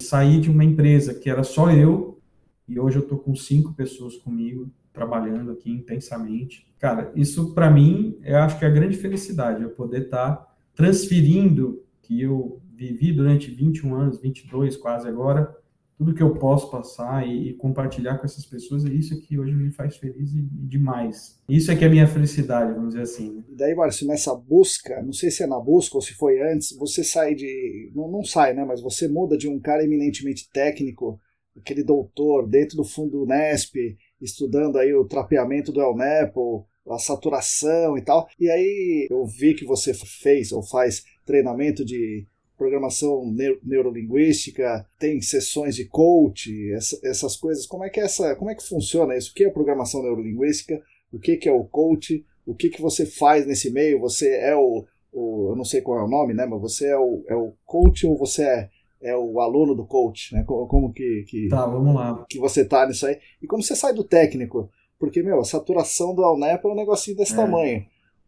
Sair 0.00 0.40
de 0.40 0.50
uma 0.50 0.64
empresa 0.64 1.14
que 1.14 1.30
era 1.30 1.42
só 1.42 1.70
eu 1.70 2.20
e 2.68 2.78
hoje 2.78 2.96
eu 2.98 3.02
estou 3.02 3.18
com 3.18 3.34
cinco 3.34 3.72
pessoas 3.72 4.16
comigo 4.16 4.70
trabalhando 4.94 5.50
aqui 5.50 5.70
intensamente. 5.70 6.66
Cara, 6.78 7.12
isso 7.14 7.52
para 7.52 7.70
mim, 7.70 8.16
eu 8.22 8.38
acho 8.38 8.58
que 8.58 8.64
é 8.64 8.68
a 8.68 8.70
grande 8.70 8.96
felicidade, 8.96 9.62
eu 9.62 9.70
poder 9.70 10.02
estar 10.02 10.36
tá 10.36 10.54
transferindo 10.74 11.82
que 12.00 12.22
eu 12.22 12.62
vivi 12.72 13.12
durante 13.12 13.50
21 13.50 13.94
anos, 13.94 14.20
22 14.20 14.76
quase 14.76 15.08
agora, 15.08 15.54
tudo 15.96 16.14
que 16.14 16.22
eu 16.22 16.34
posso 16.34 16.70
passar 16.70 17.26
e, 17.26 17.50
e 17.50 17.54
compartilhar 17.54 18.18
com 18.18 18.24
essas 18.24 18.44
pessoas, 18.44 18.84
é 18.84 18.88
isso 18.88 19.20
que 19.20 19.38
hoje 19.38 19.54
me 19.54 19.70
faz 19.70 19.96
feliz 19.96 20.32
e, 20.34 20.42
demais. 20.42 21.40
Isso 21.48 21.70
é 21.70 21.76
que 21.76 21.84
é 21.84 21.86
a 21.86 21.90
minha 21.90 22.06
felicidade, 22.06 22.72
vamos 22.72 22.90
dizer 22.90 23.02
assim. 23.02 23.32
Né? 23.32 23.44
E 23.48 23.56
daí, 23.56 23.74
Márcio, 23.74 24.06
nessa 24.06 24.34
busca, 24.34 25.02
não 25.02 25.12
sei 25.12 25.30
se 25.30 25.42
é 25.42 25.46
na 25.46 25.58
busca 25.58 25.96
ou 25.96 26.02
se 26.02 26.12
foi 26.14 26.40
antes, 26.40 26.76
você 26.76 27.04
sai 27.04 27.34
de. 27.34 27.92
Não, 27.94 28.10
não 28.10 28.24
sai, 28.24 28.54
né? 28.54 28.64
Mas 28.64 28.80
você 28.80 29.06
muda 29.06 29.36
de 29.36 29.48
um 29.48 29.60
cara 29.60 29.84
eminentemente 29.84 30.50
técnico, 30.52 31.20
aquele 31.56 31.84
doutor 31.84 32.48
dentro 32.48 32.76
do 32.76 32.84
fundo 32.84 33.24
Nesp, 33.24 33.96
estudando 34.20 34.78
aí 34.78 34.94
o 34.94 35.04
trapeamento 35.04 35.72
do 35.72 35.80
El 35.80 35.96
Nepo, 35.96 36.66
a 36.88 36.98
saturação 36.98 37.96
e 37.96 38.02
tal. 38.02 38.28
E 38.38 38.50
aí 38.50 39.06
eu 39.10 39.24
vi 39.26 39.54
que 39.54 39.64
você 39.64 39.92
fez 39.94 40.52
ou 40.52 40.62
faz 40.62 41.04
treinamento 41.24 41.84
de 41.84 42.26
programação 42.56 43.34
neurolinguística, 43.62 44.86
tem 44.98 45.20
sessões 45.20 45.74
de 45.74 45.86
coach, 45.86 46.72
essa, 46.72 46.98
essas 47.02 47.36
coisas. 47.36 47.66
Como 47.66 47.84
é 47.84 47.90
que 47.90 48.00
é 48.00 48.04
essa, 48.04 48.34
como 48.36 48.50
é 48.50 48.54
que 48.54 48.66
funciona 48.66 49.16
isso? 49.16 49.32
O 49.32 49.34
que 49.34 49.44
é 49.44 49.50
programação 49.50 50.02
neurolinguística? 50.02 50.80
O 51.12 51.18
que, 51.18 51.36
que 51.36 51.48
é 51.48 51.52
o 51.52 51.64
coach? 51.64 52.24
O 52.46 52.54
que, 52.54 52.68
que 52.68 52.80
você 52.80 53.06
faz 53.06 53.46
nesse 53.46 53.70
meio? 53.70 54.00
Você 54.00 54.36
é 54.36 54.54
o, 54.54 54.84
o 55.12 55.50
eu 55.50 55.56
não 55.56 55.64
sei 55.64 55.80
qual 55.80 55.98
é 55.98 56.04
o 56.04 56.08
nome, 56.08 56.34
né? 56.34 56.46
Mas 56.46 56.60
você 56.60 56.88
é 56.88 56.98
o, 56.98 57.24
é 57.28 57.34
o 57.34 57.52
coach 57.64 58.06
ou 58.06 58.16
você 58.16 58.44
é 58.44 58.70
é 59.04 59.16
o 59.16 59.38
aluno 59.40 59.74
do 59.74 59.86
coach, 59.86 60.34
né? 60.34 60.42
Como, 60.44 60.92
que, 60.92 61.24
que, 61.28 61.48
tá, 61.48 61.66
vamos 61.66 61.94
lá. 61.94 62.24
que 62.28 62.38
você 62.38 62.64
tá 62.64 62.86
nisso 62.86 63.06
aí. 63.06 63.18
E 63.42 63.46
como 63.46 63.62
você 63.62 63.76
sai 63.76 63.92
do 63.92 64.02
técnico? 64.02 64.70
Porque, 64.98 65.22
meu, 65.22 65.40
a 65.40 65.44
saturação 65.44 66.14
do 66.14 66.24
Alnep 66.24 66.64
é 66.64 66.68
um 66.68 66.74
negocinho 66.74 67.16
desse 67.16 67.34
é. 67.34 67.36
tamanho. 67.36 67.84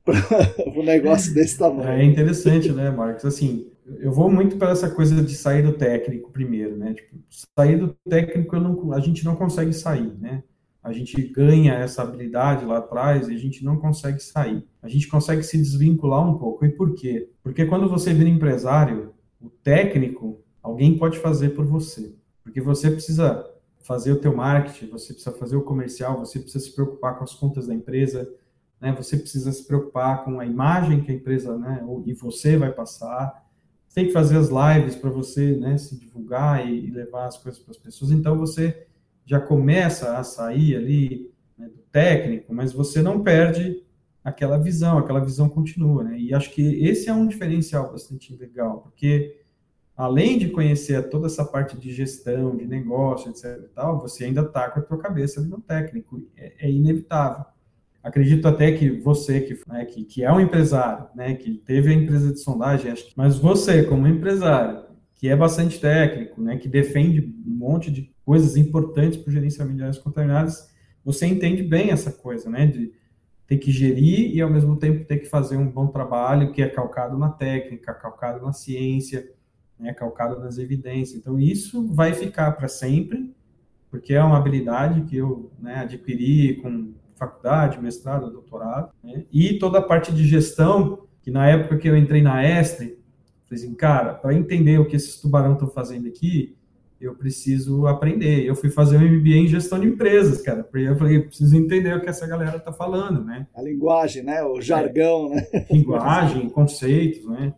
um 0.76 0.82
negócio 0.82 1.32
desse 1.32 1.58
tamanho. 1.58 1.88
É 1.88 2.04
interessante, 2.04 2.70
né, 2.70 2.90
Marcos? 2.90 3.24
Assim, 3.24 3.66
eu 3.98 4.12
vou 4.12 4.30
muito 4.30 4.56
para 4.56 4.70
essa 4.70 4.90
coisa 4.90 5.22
de 5.22 5.34
sair 5.34 5.62
do 5.62 5.72
técnico 5.72 6.30
primeiro, 6.30 6.76
né? 6.76 6.92
Tipo, 6.92 7.16
sair 7.56 7.78
do 7.78 7.96
técnico 8.08 8.56
não, 8.58 8.92
a 8.92 9.00
gente 9.00 9.24
não 9.24 9.34
consegue 9.34 9.72
sair, 9.72 10.12
né? 10.18 10.42
A 10.82 10.92
gente 10.92 11.20
ganha 11.32 11.74
essa 11.74 12.02
habilidade 12.02 12.64
lá 12.64 12.78
atrás 12.78 13.28
e 13.28 13.34
a 13.34 13.38
gente 13.38 13.64
não 13.64 13.76
consegue 13.76 14.20
sair. 14.20 14.62
A 14.80 14.88
gente 14.88 15.08
consegue 15.08 15.42
se 15.42 15.56
desvincular 15.56 16.28
um 16.28 16.38
pouco. 16.38 16.64
E 16.64 16.70
por 16.70 16.94
quê? 16.94 17.28
Porque 17.42 17.64
quando 17.64 17.88
você 17.88 18.14
vira 18.14 18.28
empresário, 18.28 19.12
o 19.40 19.50
técnico 19.50 20.44
alguém 20.66 20.98
pode 20.98 21.18
fazer 21.20 21.50
por 21.50 21.64
você. 21.64 22.12
Porque 22.42 22.60
você 22.60 22.90
precisa 22.90 23.48
fazer 23.82 24.12
o 24.12 24.20
teu 24.20 24.34
marketing, 24.34 24.90
você 24.90 25.12
precisa 25.12 25.36
fazer 25.36 25.56
o 25.56 25.62
comercial, 25.62 26.18
você 26.18 26.40
precisa 26.40 26.64
se 26.64 26.74
preocupar 26.74 27.16
com 27.16 27.24
as 27.24 27.34
contas 27.34 27.68
da 27.68 27.74
empresa, 27.74 28.28
né? 28.80 28.92
Você 28.96 29.16
precisa 29.16 29.52
se 29.52 29.64
preocupar 29.64 30.24
com 30.24 30.40
a 30.40 30.44
imagem 30.44 31.02
que 31.02 31.12
a 31.12 31.14
empresa, 31.14 31.56
né, 31.56 31.84
e 32.04 32.12
você 32.12 32.56
vai 32.56 32.72
passar. 32.72 33.46
Você 33.86 33.94
tem 33.94 34.06
que 34.06 34.12
fazer 34.12 34.36
as 34.36 34.48
lives 34.48 34.96
para 34.96 35.08
você, 35.08 35.56
né, 35.56 35.78
se 35.78 35.96
divulgar 35.96 36.68
e, 36.68 36.90
levar 36.90 37.26
as 37.26 37.38
coisas 37.38 37.62
para 37.62 37.70
as 37.70 37.78
pessoas. 37.78 38.10
Então 38.10 38.36
você 38.36 38.86
já 39.24 39.40
começa 39.40 40.18
a 40.18 40.24
sair 40.24 40.76
ali 40.76 41.30
né, 41.56 41.68
do 41.68 41.80
técnico, 41.92 42.52
mas 42.52 42.72
você 42.72 43.00
não 43.00 43.22
perde 43.22 43.84
aquela 44.22 44.58
visão, 44.58 44.98
aquela 44.98 45.20
visão 45.20 45.48
continua, 45.48 46.02
né? 46.02 46.18
E 46.18 46.34
acho 46.34 46.52
que 46.52 46.84
esse 46.84 47.08
é 47.08 47.12
um 47.12 47.28
diferencial 47.28 47.92
bastante 47.92 48.34
legal, 48.34 48.80
porque 48.80 49.45
além 49.96 50.38
de 50.38 50.50
conhecer 50.50 51.08
toda 51.08 51.26
essa 51.26 51.44
parte 51.44 51.76
de 51.78 51.92
gestão, 51.92 52.54
de 52.54 52.66
negócio, 52.66 53.30
etc 53.30 53.68
tal, 53.74 54.00
você 54.00 54.24
ainda 54.24 54.42
está 54.42 54.68
com 54.70 54.80
a 54.80 54.82
tua 54.82 54.98
cabeça 54.98 55.40
no 55.40 55.60
técnico, 55.60 56.22
é, 56.36 56.52
é 56.66 56.70
inevitável. 56.70 57.44
Acredito 58.02 58.46
até 58.46 58.70
que 58.70 58.90
você, 59.00 59.40
que, 59.40 59.58
né, 59.66 59.84
que, 59.84 60.04
que, 60.04 60.22
é 60.22 60.32
um 60.32 60.38
empresário, 60.38 61.06
né, 61.14 61.34
que 61.34 61.54
teve 61.54 61.90
a 61.90 61.94
empresa 61.94 62.32
de 62.32 62.38
sondagem, 62.38 62.92
acho, 62.92 63.08
mas 63.16 63.36
você, 63.36 63.82
como 63.82 64.06
empresário, 64.06 64.84
que 65.14 65.28
é 65.28 65.34
bastante 65.34 65.80
técnico, 65.80 66.40
né, 66.40 66.56
que 66.56 66.68
defende 66.68 67.34
um 67.46 67.50
monte 67.50 67.90
de 67.90 68.14
coisas 68.24 68.56
importantes 68.56 69.18
para 69.18 69.30
o 69.30 69.32
gerenciamento 69.32 69.78
de 69.78 69.82
áreas 69.82 69.98
contaminadas, 69.98 70.70
você 71.04 71.26
entende 71.26 71.62
bem 71.62 71.90
essa 71.90 72.12
coisa, 72.12 72.48
né, 72.50 72.66
de 72.66 72.92
ter 73.46 73.58
que 73.58 73.70
gerir 73.70 74.34
e 74.34 74.40
ao 74.40 74.50
mesmo 74.50 74.76
tempo 74.76 75.04
ter 75.04 75.18
que 75.18 75.26
fazer 75.26 75.56
um 75.56 75.70
bom 75.70 75.86
trabalho 75.86 76.52
que 76.52 76.62
é 76.62 76.68
calcado 76.68 77.16
na 77.16 77.30
técnica, 77.30 77.94
calcado 77.94 78.44
na 78.44 78.52
ciência, 78.52 79.26
né, 79.78 79.92
calcado 79.92 80.38
nas 80.38 80.58
evidências. 80.58 81.18
Então 81.18 81.38
isso 81.38 81.86
vai 81.88 82.12
ficar 82.12 82.52
para 82.52 82.68
sempre, 82.68 83.34
porque 83.90 84.14
é 84.14 84.22
uma 84.22 84.38
habilidade 84.38 85.02
que 85.02 85.16
eu 85.16 85.50
né, 85.58 85.76
adquiri 85.76 86.56
com 86.56 86.92
faculdade, 87.14 87.80
mestrado, 87.80 88.30
doutorado, 88.30 88.90
né, 89.02 89.24
e 89.32 89.58
toda 89.58 89.78
a 89.78 89.82
parte 89.82 90.12
de 90.12 90.26
gestão 90.26 91.06
que 91.22 91.30
na 91.30 91.48
época 91.48 91.76
que 91.76 91.88
eu 91.88 91.96
entrei 91.96 92.22
na 92.22 92.44
Estre, 92.44 92.98
falei 93.48 93.64
assim, 93.64 93.74
cara, 93.74 94.14
para 94.14 94.34
entender 94.34 94.78
o 94.78 94.86
que 94.86 94.94
esses 94.94 95.20
tubarão 95.20 95.54
estão 95.54 95.68
fazendo 95.68 96.06
aqui, 96.06 96.56
eu 97.00 97.14
preciso 97.14 97.86
aprender. 97.86 98.44
Eu 98.44 98.54
fui 98.54 98.70
fazer 98.70 98.96
um 98.96 99.00
MBA 99.00 99.36
em 99.36 99.48
gestão 99.48 99.78
de 99.78 99.86
empresas, 99.86 100.40
cara. 100.40 100.64
Porque 100.64 100.86
eu 100.86 100.96
falei, 100.96 101.20
preciso 101.20 101.56
entender 101.56 101.94
o 101.94 102.00
que 102.00 102.08
essa 102.08 102.26
galera 102.26 102.56
está 102.56 102.72
falando, 102.72 103.24
né? 103.24 103.46
A 103.54 103.62
linguagem, 103.62 104.22
né? 104.22 104.42
O 104.44 104.60
jargão, 104.60 105.32
é. 105.32 105.36
né? 105.36 105.66
Linguagem, 105.70 106.48
conceitos, 106.48 107.28
né? 107.28 107.52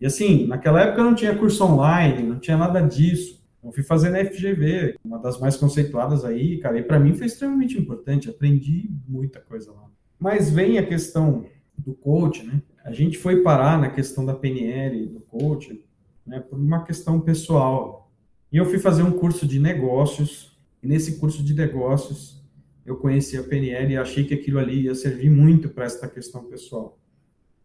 E 0.00 0.06
assim, 0.06 0.46
naquela 0.46 0.82
época 0.82 1.02
não 1.02 1.14
tinha 1.14 1.34
curso 1.34 1.64
online, 1.64 2.22
não 2.22 2.38
tinha 2.38 2.56
nada 2.56 2.80
disso. 2.80 3.42
Eu 3.62 3.72
fui 3.72 3.82
fazer 3.82 4.10
na 4.10 4.22
FGV, 4.24 4.96
uma 5.02 5.18
das 5.18 5.40
mais 5.40 5.56
conceituadas 5.56 6.24
aí, 6.24 6.58
cara, 6.58 6.78
e 6.78 6.82
para 6.82 7.00
mim 7.00 7.14
foi 7.14 7.26
extremamente 7.26 7.78
importante, 7.78 8.28
aprendi 8.28 8.90
muita 9.08 9.40
coisa 9.40 9.72
lá. 9.72 9.86
Mas 10.18 10.50
vem 10.50 10.78
a 10.78 10.86
questão 10.86 11.46
do 11.78 11.94
coach, 11.94 12.44
né? 12.44 12.60
A 12.84 12.92
gente 12.92 13.16
foi 13.16 13.42
parar 13.42 13.80
na 13.80 13.88
questão 13.88 14.24
da 14.24 14.34
PNL, 14.34 15.06
do 15.06 15.20
coach, 15.20 15.82
né, 16.26 16.40
por 16.40 16.58
uma 16.58 16.84
questão 16.84 17.20
pessoal. 17.20 18.12
E 18.52 18.58
eu 18.58 18.66
fui 18.66 18.78
fazer 18.78 19.02
um 19.02 19.12
curso 19.12 19.46
de 19.46 19.58
negócios, 19.58 20.58
e 20.82 20.86
nesse 20.86 21.18
curso 21.18 21.42
de 21.42 21.54
negócios 21.54 22.44
eu 22.84 22.96
conheci 22.96 23.38
a 23.38 23.42
PNL 23.42 23.94
e 23.94 23.96
achei 23.96 24.24
que 24.24 24.34
aquilo 24.34 24.58
ali 24.58 24.82
ia 24.82 24.94
servir 24.94 25.30
muito 25.30 25.70
para 25.70 25.86
esta 25.86 26.06
questão 26.06 26.44
pessoal. 26.44 26.98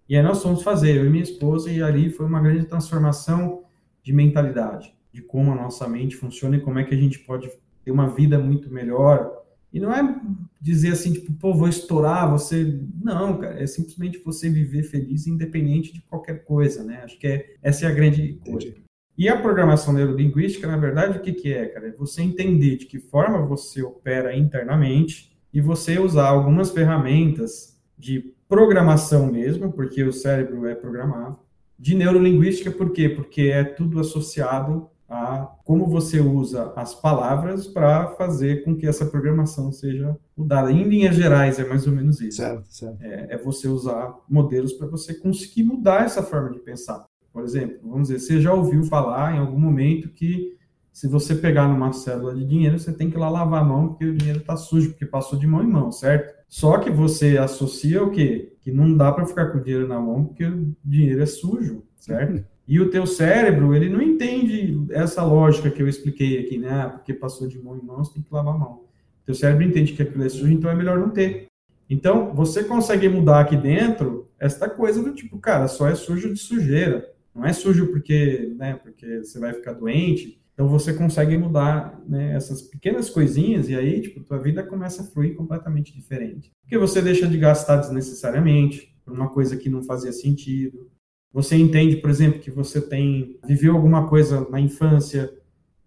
E 0.09 0.17
aí 0.17 0.23
nós 0.23 0.41
fomos 0.41 0.63
fazer, 0.63 0.97
eu 0.97 1.05
e 1.05 1.09
minha 1.09 1.23
esposa, 1.23 1.71
e 1.71 1.83
ali 1.83 2.09
foi 2.09 2.25
uma 2.25 2.41
grande 2.41 2.65
transformação 2.65 3.63
de 4.01 4.11
mentalidade, 4.11 4.91
de 5.13 5.21
como 5.21 5.51
a 5.51 5.55
nossa 5.55 5.87
mente 5.87 6.15
funciona 6.15 6.57
e 6.57 6.61
como 6.61 6.79
é 6.79 6.83
que 6.83 6.95
a 6.95 6.97
gente 6.97 7.19
pode 7.19 7.47
ter 7.85 7.91
uma 7.91 8.09
vida 8.09 8.39
muito 8.39 8.73
melhor. 8.73 9.31
E 9.71 9.79
não 9.79 9.93
é 9.93 10.19
dizer 10.59 10.93
assim, 10.93 11.13
tipo, 11.13 11.31
pô, 11.33 11.53
vou 11.53 11.69
estourar, 11.69 12.27
você. 12.27 12.81
Não, 12.99 13.37
cara, 13.37 13.61
é 13.61 13.67
simplesmente 13.67 14.17
você 14.25 14.49
viver 14.49 14.81
feliz 14.81 15.27
independente 15.27 15.93
de 15.93 16.01
qualquer 16.01 16.43
coisa, 16.43 16.83
né? 16.83 17.01
Acho 17.03 17.19
que 17.19 17.27
é, 17.27 17.53
essa 17.61 17.85
é 17.85 17.87
a 17.87 17.93
grande 17.93 18.33
coisa. 18.43 18.73
E 19.15 19.29
a 19.29 19.39
programação 19.39 19.93
neurolinguística, 19.93 20.65
na 20.65 20.77
verdade, 20.77 21.19
o 21.19 21.21
que, 21.21 21.33
que 21.33 21.53
é, 21.53 21.67
cara? 21.67 21.89
É 21.89 21.91
você 21.91 22.23
entender 22.23 22.77
de 22.77 22.87
que 22.87 22.97
forma 22.97 23.45
você 23.45 23.83
opera 23.83 24.35
internamente 24.35 25.37
e 25.53 25.61
você 25.61 25.99
usar 25.99 26.29
algumas 26.29 26.71
ferramentas 26.71 27.77
de 27.95 28.33
programação 28.49 29.27
mesmo, 29.27 29.71
porque 29.71 30.03
o 30.03 30.11
cérebro 30.11 30.65
é 30.65 30.73
programável, 30.73 31.37
de 31.77 31.95
neurolinguística, 31.95 32.71
por 32.71 32.91
quê? 32.91 33.07
Porque 33.07 33.43
é 33.43 33.63
tudo 33.63 33.99
associado 33.99 34.89
a 35.07 35.49
como 35.63 35.87
você 35.87 36.19
usa 36.19 36.73
as 36.75 36.93
palavras 36.93 37.67
para 37.67 38.09
fazer 38.09 38.63
com 38.63 38.75
que 38.75 38.85
essa 38.85 39.05
programação 39.05 39.71
seja 39.71 40.17
mudada. 40.35 40.71
Em 40.71 40.83
linhas 40.83 41.15
gerais, 41.15 41.57
é 41.57 41.65
mais 41.65 41.87
ou 41.87 41.93
menos 41.93 42.19
isso. 42.19 42.37
Certo, 42.37 42.65
certo. 42.67 43.01
É, 43.01 43.27
é 43.29 43.37
você 43.37 43.67
usar 43.67 44.13
modelos 44.27 44.73
para 44.73 44.87
você 44.87 45.13
conseguir 45.13 45.63
mudar 45.63 46.03
essa 46.03 46.21
forma 46.21 46.51
de 46.51 46.59
pensar. 46.59 47.05
Por 47.31 47.43
exemplo, 47.43 47.77
vamos 47.83 48.09
dizer, 48.09 48.19
você 48.19 48.41
já 48.41 48.53
ouviu 48.53 48.83
falar 48.83 49.35
em 49.35 49.39
algum 49.39 49.59
momento 49.59 50.09
que 50.09 50.57
se 50.91 51.07
você 51.07 51.33
pegar 51.35 51.67
numa 51.67 51.93
célula 51.93 52.35
de 52.35 52.43
dinheiro, 52.45 52.77
você 52.77 52.91
tem 52.91 53.09
que 53.09 53.15
ir 53.15 53.19
lá 53.19 53.29
lavar 53.29 53.61
a 53.61 53.65
mão 53.65 53.89
porque 53.89 54.05
o 54.05 54.17
dinheiro 54.17 54.39
está 54.39 54.57
sujo, 54.57 54.89
porque 54.89 55.05
passou 55.05 55.39
de 55.39 55.47
mão 55.47 55.63
em 55.63 55.67
mão, 55.67 55.91
certo? 55.91 56.38
Só 56.49 56.79
que 56.79 56.89
você 56.89 57.37
associa 57.37 58.03
o 58.03 58.09
quê? 58.09 58.53
Que 58.59 58.71
não 58.71 58.97
dá 58.97 59.11
para 59.11 59.27
ficar 59.27 59.51
com 59.51 59.59
o 59.59 59.61
dinheiro 59.61 59.87
na 59.87 59.99
mão 59.99 60.25
porque 60.25 60.43
o 60.43 60.75
dinheiro 60.83 61.21
é 61.21 61.25
sujo, 61.27 61.83
certo? 61.99 62.43
E 62.67 62.79
o 62.79 62.89
teu 62.89 63.05
cérebro, 63.05 63.75
ele 63.75 63.87
não 63.87 64.01
entende 64.01 64.85
essa 64.91 65.23
lógica 65.23 65.69
que 65.69 65.81
eu 65.81 65.87
expliquei 65.87 66.39
aqui, 66.39 66.57
né? 66.57 66.69
Ah, 66.71 66.89
porque 66.89 67.13
passou 67.13 67.47
de 67.47 67.59
mão 67.59 67.77
em 67.77 67.85
mão, 67.85 68.03
você 68.03 68.13
tem 68.13 68.23
que 68.23 68.33
lavar 68.33 68.55
a 68.55 68.57
mão. 68.57 68.71
O 68.73 69.25
teu 69.25 69.35
cérebro 69.35 69.63
entende 69.63 69.93
que 69.93 70.01
aquilo 70.01 70.23
é 70.23 70.29
sujo, 70.29 70.51
então 70.51 70.69
é 70.69 70.75
melhor 70.75 70.97
não 70.97 71.11
ter. 71.11 71.47
Então, 71.89 72.33
você 72.33 72.63
consegue 72.63 73.09
mudar 73.09 73.39
aqui 73.39 73.55
dentro 73.55 74.27
esta 74.39 74.69
coisa 74.69 75.03
do 75.03 75.13
tipo, 75.13 75.37
cara, 75.39 75.67
só 75.67 75.87
é 75.87 75.95
sujo 75.95 76.33
de 76.33 76.39
sujeira. 76.39 77.07
Não 77.33 77.45
é 77.45 77.53
sujo 77.53 77.87
porque, 77.87 78.53
né, 78.57 78.75
porque 78.75 79.19
você 79.19 79.39
vai 79.39 79.53
ficar 79.53 79.73
doente. 79.73 80.38
Então 80.59 80.67
você 80.67 80.93
consegue 80.93 81.37
mudar 81.37 81.97
né, 82.05 82.35
essas 82.35 82.61
pequenas 82.61 83.09
coisinhas 83.09 83.69
e 83.69 83.75
aí, 83.77 84.01
tipo, 84.01 84.19
tua 84.19 84.37
vida 84.37 84.61
começa 84.61 85.01
a 85.01 85.05
fluir 85.05 85.33
completamente 85.33 85.93
diferente. 85.93 86.51
Porque 86.59 86.77
você 86.77 87.01
deixa 87.01 87.25
de 87.29 87.37
gastar 87.37 87.77
desnecessariamente 87.77 88.93
por 89.05 89.13
uma 89.13 89.29
coisa 89.29 89.55
que 89.55 89.69
não 89.69 89.81
fazia 89.81 90.11
sentido. 90.11 90.91
Você 91.31 91.55
entende, 91.55 91.95
por 91.95 92.09
exemplo, 92.09 92.41
que 92.41 92.51
você 92.51 92.81
tem 92.81 93.39
viveu 93.47 93.73
alguma 93.73 94.09
coisa 94.09 94.49
na 94.49 94.59
infância 94.59 95.33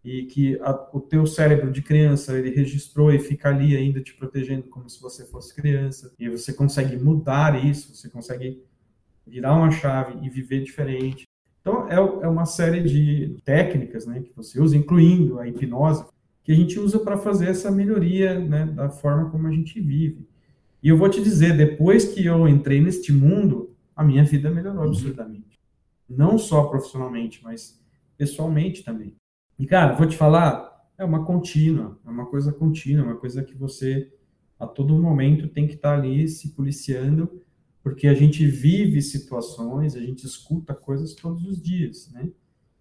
e 0.03 0.23
que 0.25 0.59
a, 0.63 0.89
o 0.95 1.01
teu 1.01 1.27
cérebro 1.27 1.71
de 1.71 1.83
criança 1.83 2.39
ele 2.39 2.49
registrou 2.49 3.13
e 3.13 3.19
fica 3.19 3.51
ali 3.51 3.77
ainda 3.77 4.01
te 4.01 4.15
protegendo 4.15 4.71
como 4.71 4.89
se 4.89 4.99
você 5.03 5.27
fosse 5.27 5.55
criança 5.55 6.15
e 6.19 6.31
você 6.31 6.51
consegue 6.51 6.97
mudar 6.97 7.63
isso, 7.63 7.95
você 7.95 8.09
consegue 8.09 8.65
virar 9.27 9.55
uma 9.55 9.71
chave 9.71 10.27
e 10.27 10.31
viver 10.31 10.63
diferente. 10.63 11.27
Então, 11.63 11.89
é, 11.89 11.95
é 11.95 12.29
uma 12.29 12.45
série 12.45 12.83
de 12.83 13.37
técnicas 13.45 14.05
né, 14.05 14.21
que 14.21 14.33
você 14.35 14.61
usa, 14.61 14.77
incluindo 14.77 15.39
a 15.39 15.49
hipnose, 15.49 16.05
que 16.43 16.51
a 16.51 16.55
gente 16.57 16.79
usa 16.79 16.99
para 16.99 17.17
fazer 17.17 17.47
essa 17.49 17.71
melhoria 17.71 18.39
né, 18.39 18.67
da 18.67 18.91
forma 18.91 19.31
como 19.31 19.47
a 19.47 19.53
gente 19.53 19.81
vive. 19.81 20.27
E 20.83 20.89
eu 20.89 20.97
vou 20.99 21.09
te 21.09 21.23
dizer, 21.23 21.57
depois 21.57 22.13
que 22.13 22.27
eu 22.27 22.49
entrei 22.49 22.81
neste 22.81 23.13
mundo, 23.13 23.73
a 23.95 24.03
minha 24.03 24.25
vida 24.25 24.51
melhorou 24.51 24.83
absurdamente. 24.83 25.61
Não 26.11 26.37
só 26.37 26.65
profissionalmente, 26.65 27.41
mas 27.45 27.81
pessoalmente 28.19 28.83
também. 28.83 29.15
E, 29.57 29.65
cara, 29.65 29.95
vou 29.95 30.07
te 30.07 30.17
falar, 30.17 30.85
é 30.99 31.05
uma 31.05 31.25
contínua, 31.25 31.97
é 32.05 32.11
uma 32.11 32.27
coisa 32.27 32.53
contínua, 32.53 33.05
uma 33.05 33.17
coisa 33.17 33.45
que 33.45 33.55
você, 33.55 34.13
a 34.59 34.67
todo 34.67 35.01
momento, 35.01 35.47
tem 35.47 35.69
que 35.69 35.75
estar 35.75 35.97
ali 35.97 36.27
se 36.27 36.49
policiando 36.49 37.41
porque 37.83 38.07
a 38.07 38.15
gente 38.15 38.47
vive 38.47 39.03
situações, 39.03 39.97
a 39.97 40.01
gente 40.01 40.25
escuta 40.25 40.73
coisas 40.73 41.15
todos 41.15 41.45
os 41.45 41.61
dias, 41.61 42.11
né? 42.13 42.29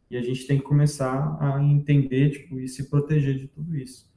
E 0.09 0.17
a 0.17 0.21
gente 0.21 0.45
tem 0.45 0.57
que 0.57 0.63
começar 0.63 1.37
a 1.39 1.63
entender, 1.63 2.31
tipo, 2.31 2.59
e 2.59 2.67
se 2.67 2.89
proteger 2.89 3.37
de 3.37 3.47
tudo 3.47 3.75
isso. 3.75 4.11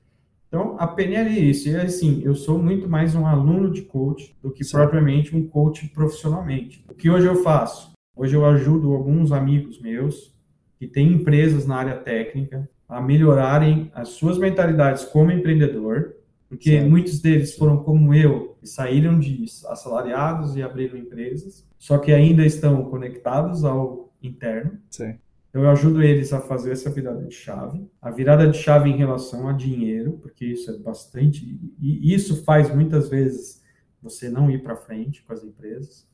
Então, 0.49 0.77
a 0.79 0.87
PNL 0.87 1.31
é 1.31 1.39
isso. 1.41 1.69
E 1.69 1.77
assim, 1.77 2.23
eu 2.25 2.35
sou 2.35 2.63
muito 2.63 2.89
mais 2.89 3.15
um 3.15 3.27
aluno 3.27 3.73
de 3.73 3.83
coach 3.83 4.37
do 4.43 4.53
que 4.53 4.63
Sim. 4.63 4.77
propriamente 4.77 5.35
um 5.35 5.47
coach 5.49 5.89
profissionalmente. 5.89 6.85
O 6.89 6.95
que 6.95 7.11
hoje 7.11 7.27
eu 7.27 7.43
faço? 7.43 7.93
Hoje 8.17 8.37
eu 8.37 8.45
ajudo 8.45 8.93
alguns 8.93 9.33
amigos 9.33 9.81
meus 9.81 10.33
que 10.79 10.87
têm 10.87 11.13
empresas 11.13 11.67
na 11.67 11.77
área 11.77 11.97
técnica 11.97 12.69
a 12.89 13.01
melhorarem 13.01 13.91
as 13.95 14.11
suas 14.11 14.39
mentalidades 14.39 15.05
como 15.05 15.33
empreendedor, 15.33 16.14
porque 16.55 16.71
certo. 16.71 16.89
muitos 16.89 17.21
deles 17.21 17.57
foram 17.57 17.83
como 17.83 18.15
eu, 18.15 18.57
e 18.63 18.69
saíram 18.69 19.19
de 19.19 19.45
assalariados 19.67 20.55
e 20.55 20.63
abriram 20.63 20.97
empresas, 20.97 21.67
só 21.77 21.99
que 21.99 22.13
ainda 22.13 22.47
estão 22.47 22.85
conectados 22.85 23.65
ao 23.65 24.15
interno. 24.23 24.79
Sim. 24.89 25.19
Então 25.51 25.63
eu 25.63 25.71
ajudo 25.71 26.01
eles 26.01 26.33
a 26.33 26.41
fazer 26.41 26.71
essa 26.71 26.91
virada 26.91 27.25
de 27.25 27.35
chave, 27.35 27.85
a 28.01 28.11
virada 28.11 28.47
de 28.49 28.57
chave 28.57 28.89
em 28.89 28.97
relação 28.97 29.49
a 29.49 29.53
dinheiro, 29.53 30.13
porque 30.23 30.45
isso 30.47 30.71
é 30.71 30.79
bastante 30.79 31.59
e 31.81 32.15
isso 32.15 32.45
faz 32.45 32.73
muitas 32.73 33.09
vezes 33.09 33.63
você 34.01 34.29
não 34.29 34.49
ir 34.49 34.63
para 34.63 34.77
frente 34.77 35.25
com 35.25 35.33
as 35.33 35.43
empresas 35.43 36.09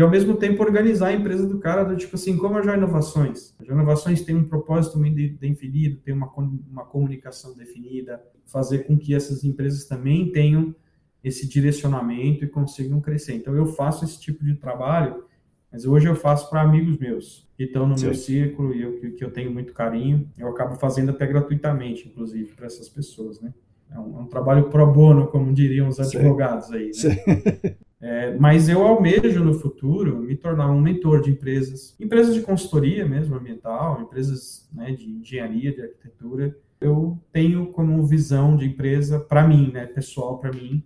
e 0.00 0.02
ao 0.02 0.08
mesmo 0.08 0.34
tempo 0.34 0.62
organizar 0.62 1.08
a 1.08 1.12
empresa 1.12 1.46
do 1.46 1.58
cara 1.58 1.84
do 1.84 1.94
tipo 1.94 2.16
assim, 2.16 2.34
como 2.38 2.56
a 2.56 2.62
Joia 2.62 2.78
Inovações. 2.78 3.54
A 3.60 3.64
Joia 3.64 3.76
Inovações 3.76 4.22
tem 4.22 4.34
um 4.34 4.44
propósito 4.44 4.98
muito 4.98 5.14
definido, 5.38 5.98
tem 5.98 6.14
uma, 6.14 6.32
uma 6.70 6.86
comunicação 6.86 7.54
definida, 7.54 8.18
fazer 8.46 8.86
com 8.86 8.96
que 8.96 9.14
essas 9.14 9.44
empresas 9.44 9.84
também 9.84 10.32
tenham 10.32 10.74
esse 11.22 11.46
direcionamento 11.46 12.46
e 12.46 12.48
consigam 12.48 12.98
crescer. 12.98 13.34
Então 13.34 13.54
eu 13.54 13.66
faço 13.66 14.06
esse 14.06 14.18
tipo 14.18 14.42
de 14.42 14.54
trabalho, 14.54 15.22
mas 15.70 15.84
hoje 15.84 16.08
eu 16.08 16.16
faço 16.16 16.48
para 16.48 16.62
amigos 16.62 16.96
meus 16.96 17.46
que 17.54 17.64
estão 17.64 17.86
no 17.86 17.98
Sim. 17.98 18.06
meu 18.06 18.14
círculo 18.14 18.74
e 18.74 18.80
eu, 18.80 18.98
que, 18.98 19.10
que 19.10 19.22
eu 19.22 19.30
tenho 19.30 19.52
muito 19.52 19.74
carinho. 19.74 20.26
Eu 20.38 20.48
acabo 20.48 20.76
fazendo 20.76 21.10
até 21.10 21.26
gratuitamente, 21.26 22.08
inclusive, 22.08 22.54
para 22.54 22.64
essas 22.64 22.88
pessoas, 22.88 23.38
né? 23.38 23.52
é 23.92 23.98
um, 23.98 24.18
é 24.18 24.20
um 24.22 24.26
trabalho 24.26 24.70
pro 24.70 24.90
bono, 24.90 25.26
como 25.26 25.52
diriam 25.52 25.88
os 25.88 26.00
advogados 26.00 26.72
aí. 26.72 26.90
Né? 27.04 27.76
É, 28.02 28.34
mas 28.38 28.68
eu 28.68 28.82
almejo 28.82 29.44
no 29.44 29.52
futuro 29.52 30.20
me 30.20 30.34
tornar 30.34 30.70
um 30.70 30.80
mentor 30.80 31.20
de 31.20 31.30
empresas, 31.30 31.94
empresas 32.00 32.34
de 32.34 32.40
consultoria 32.40 33.06
mesmo 33.06 33.36
ambiental, 33.36 34.00
empresas 34.00 34.66
né, 34.72 34.92
de 34.92 35.06
engenharia, 35.06 35.72
de 35.72 35.82
arquitetura. 35.82 36.56
Eu 36.80 37.18
tenho 37.30 37.66
como 37.66 38.06
visão 38.06 38.56
de 38.56 38.66
empresa 38.66 39.20
para 39.20 39.46
mim, 39.46 39.70
né, 39.70 39.84
pessoal 39.84 40.38
para 40.38 40.50
mim, 40.50 40.82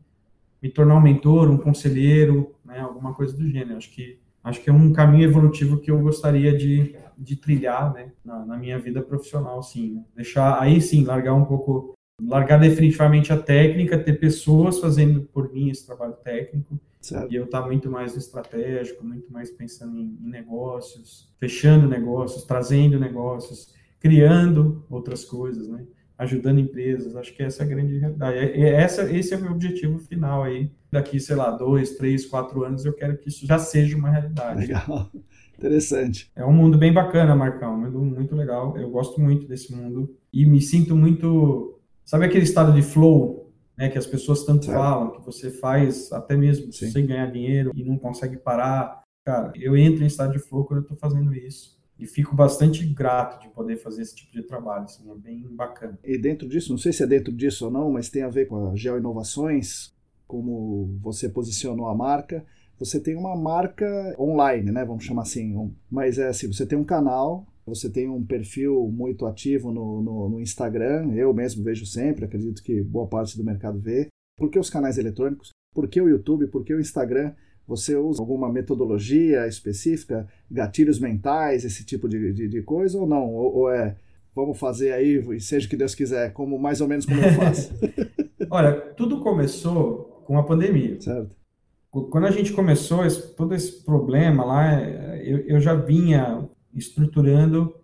me 0.61 0.69
tornar 0.69 0.97
um 0.97 1.01
mentor, 1.01 1.49
um 1.49 1.57
conselheiro, 1.57 2.53
né, 2.65 2.81
alguma 2.81 3.15
coisa 3.15 3.37
do 3.37 3.49
gênero. 3.49 3.77
Acho 3.77 3.93
que 3.93 4.19
acho 4.43 4.61
que 4.61 4.69
é 4.69 4.73
um 4.73 4.93
caminho 4.93 5.25
evolutivo 5.25 5.79
que 5.79 5.91
eu 5.91 6.01
gostaria 6.01 6.55
de, 6.55 6.97
de 7.17 7.37
trilhar 7.37 7.95
né, 7.95 8.11
na, 8.25 8.45
na 8.45 8.57
minha 8.59 8.79
vida 8.79 9.01
profissional, 9.01 9.63
sim. 9.63 9.95
Né? 9.95 10.05
Deixar 10.17 10.61
aí 10.61 10.81
sim 10.81 11.05
largar 11.05 11.35
um 11.35 11.45
pouco, 11.45 11.95
largar 12.21 12.59
definitivamente 12.59 13.33
a 13.33 13.39
técnica, 13.39 13.97
ter 13.97 14.19
pessoas 14.19 14.81
fazendo 14.81 15.23
por 15.33 15.53
mim 15.53 15.71
esse 15.71 15.87
trabalho 15.87 16.15
técnico 16.15 16.79
Certo. 17.05 17.31
E 17.31 17.37
eu 17.37 17.45
estar 17.45 17.61
tá 17.61 17.67
muito 17.67 17.91
mais 17.91 18.13
no 18.13 18.19
estratégico, 18.19 19.05
muito 19.05 19.31
mais 19.31 19.51
pensando 19.51 19.99
em, 19.99 20.19
em, 20.23 20.31
negócios, 20.31 21.31
fechando 21.39 21.87
negócios, 21.87 22.45
trazendo 22.45 22.99
negócios, 22.99 23.75
criando 24.01 24.83
outras 24.89 25.23
coisas, 25.23 25.69
né? 25.69 25.85
Ajudando 26.17 26.61
empresas. 26.61 27.15
Acho 27.15 27.35
que 27.35 27.43
essa 27.43 27.63
é 27.63 27.67
a 27.67 27.69
grande 27.69 27.99
realidade. 27.99 28.39
É, 28.39 28.59
é, 28.59 28.73
essa, 28.81 29.03
esse 29.13 29.35
é 29.35 29.37
o 29.37 29.43
meu 29.43 29.53
objetivo 29.53 29.99
final 29.99 30.45
aí. 30.45 30.71
Daqui, 30.91 31.21
sei 31.21 31.37
lá, 31.37 31.51
dois, 31.51 31.97
três, 31.97 32.25
quatro 32.25 32.65
anos, 32.65 32.87
eu 32.87 32.95
quero 32.95 33.19
que 33.19 33.29
isso 33.29 33.47
já 33.47 33.59
seja 33.59 33.99
uma 33.99 34.09
realidade. 34.09 34.61
Legal. 34.61 35.11
Interessante. 35.59 36.33
É 36.35 36.43
um 36.43 36.55
mundo 36.55 36.79
bem 36.79 36.93
bacana, 36.93 37.37
Marcão. 37.37 37.75
Um 37.75 37.91
mundo 37.91 38.17
muito 38.17 38.35
legal. 38.35 38.79
Eu 38.79 38.89
gosto 38.91 39.21
muito 39.21 39.47
desse 39.47 39.75
mundo. 39.75 40.17
E 40.33 40.47
me 40.47 40.63
sinto 40.63 40.97
muito. 40.97 41.79
Sabe 42.03 42.25
aquele 42.25 42.45
estado 42.45 42.73
de 42.73 42.81
flow 42.81 43.44
né, 43.77 43.89
que 43.89 43.99
as 43.99 44.07
pessoas 44.07 44.45
tanto 44.45 44.67
certo. 44.67 44.79
falam, 44.79 45.11
que 45.11 45.25
você 45.25 45.51
faz 45.51 46.13
até 46.13 46.37
mesmo 46.37 46.73
Sim. 46.73 46.91
sem 46.91 47.07
ganhar 47.07 47.31
dinheiro 47.31 47.73
e 47.75 47.85
não 47.85 47.99
consegue 47.99 48.37
parar. 48.37 49.03
Cara, 49.25 49.53
eu 49.57 49.77
entro 49.77 50.05
em 50.05 50.07
estado 50.07 50.33
de 50.33 50.39
flow 50.39 50.65
quando 50.65 50.81
eu 50.81 50.83
estou 50.83 50.97
fazendo 50.97 51.35
isso. 51.35 51.75
E 51.99 52.07
fico 52.07 52.35
bastante 52.35 52.85
grato 52.85 53.41
de 53.41 53.49
poder 53.49 53.77
fazer 53.77 54.03
esse 54.03 54.17
tipo 54.17 54.33
de 54.33 54.43
trabalho, 54.43 54.85
assim, 54.85 55.09
é 55.09 55.15
bem 55.15 55.47
bacana. 55.49 55.99
E 56.03 56.19
dentro 56.19 56.49
disso, 56.49 56.73
não 56.73 56.79
sei 56.79 56.93
se 56.93 57.05
é 57.05 57.07
dentro 57.07 57.33
disso 57.33 57.67
ou 57.67 57.71
não, 57.71 57.91
mas 57.91 58.11
tem 58.11 58.23
a 58.23 58.29
ver 58.29 58.47
com 58.47 58.71
a 58.71 58.77
Geo 58.77 58.99
Inovações, 58.99 59.93
como 60.27 60.99
você 61.01 61.29
posicionou 61.29 61.87
a 61.87 61.95
marca. 61.95 62.45
Você 62.79 62.99
tem 62.99 63.15
uma 63.15 63.37
marca 63.37 63.87
online, 64.19 64.73
né? 64.73 64.85
Vamos 64.85 65.05
chamar 65.05 65.23
assim. 65.23 65.73
Mas 65.89 66.19
é 66.19 66.29
assim, 66.29 66.53
você 66.53 66.67
tem 66.67 66.77
um 66.77 66.85
canal 66.85 67.47
você 67.67 67.91
tem 67.91 68.09
um 68.09 68.25
perfil 68.25 68.91
muito 68.93 69.27
ativo 69.27 69.73
no, 69.73 70.03
no, 70.03 70.29
no, 70.29 70.41
Instagram, 70.41 71.13
eu 71.15 71.33
mesmo 71.33 71.65
vejo 71.65 71.87
sempre, 71.87 72.25
acredito 72.25 72.63
que 72.63 72.83
boa 72.83 73.07
parte 73.07 73.37
do 73.37 73.45
mercado 73.45 73.79
vê. 73.79 74.09
Por 74.37 74.51
que 74.51 74.59
os 74.59 74.69
canais 74.69 74.99
eletrônicos? 74.99 75.51
Por 75.75 75.89
que 75.89 76.01
o 76.01 76.09
YouTube? 76.09 76.49
Por 76.49 76.65
que 76.65 76.75
o 76.75 76.81
Instagram? 76.81 77.33
Você 77.67 77.97
usa 77.97 78.21
alguma 78.21 78.53
metodologia 78.53 79.47
específica, 79.47 80.29
gatilhos 80.51 80.99
mentais, 80.99 81.65
esse 81.65 81.85
tipo 81.85 82.09
de, 82.09 82.33
de, 82.33 82.49
de 82.49 82.63
coisa 82.63 82.99
ou 82.99 83.07
não? 83.07 83.33
Ou, 83.33 83.57
ou, 83.57 83.71
é, 83.71 83.97
vamos 84.35 84.59
fazer 84.59 84.93
aí, 84.93 85.41
seja 85.41 85.67
o 85.67 85.71
que 85.71 85.77
Deus 85.77 85.95
quiser, 85.95 86.33
como 86.35 86.59
mais 86.59 86.83
ou 86.83 86.89
menos 86.89 87.07
como 87.07 87.21
eu 87.21 87.33
faço? 87.33 87.73
Olha, 88.51 88.73
tudo 88.95 89.21
começou 89.21 90.23
com 90.27 90.39
a 90.39 90.43
pandemia. 90.43 91.01
Certo. 91.01 91.35
Quando 91.91 92.27
a 92.27 92.31
gente 92.31 92.53
começou 92.53 93.07
esse, 93.07 93.35
todo 93.35 93.55
esse 93.55 93.85
problema 93.85 94.45
lá, 94.45 94.83
eu, 95.23 95.39
eu 95.47 95.61
já 95.61 95.75
vinha 95.75 96.49
estruturando, 96.75 97.75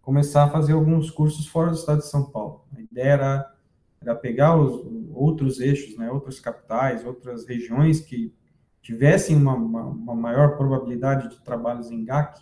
começar 0.00 0.44
a 0.44 0.50
fazer 0.50 0.72
alguns 0.72 1.10
cursos 1.10 1.46
fora 1.46 1.70
do 1.70 1.76
estado 1.76 1.98
de 1.98 2.08
São 2.08 2.30
Paulo. 2.30 2.64
A 2.76 2.80
ideia 2.80 3.08
era, 3.08 3.54
era 4.00 4.14
pegar 4.14 4.56
os 4.56 4.86
outros 5.12 5.60
eixos, 5.60 5.96
né, 5.96 6.10
outras 6.10 6.38
capitais, 6.38 7.04
outras 7.04 7.46
regiões 7.46 8.00
que 8.00 8.32
tivessem 8.80 9.34
uma, 9.34 9.54
uma, 9.54 9.82
uma 9.82 10.14
maior 10.14 10.56
probabilidade 10.56 11.28
de 11.28 11.40
trabalhos 11.42 11.90
em 11.90 12.04
GAC 12.04 12.40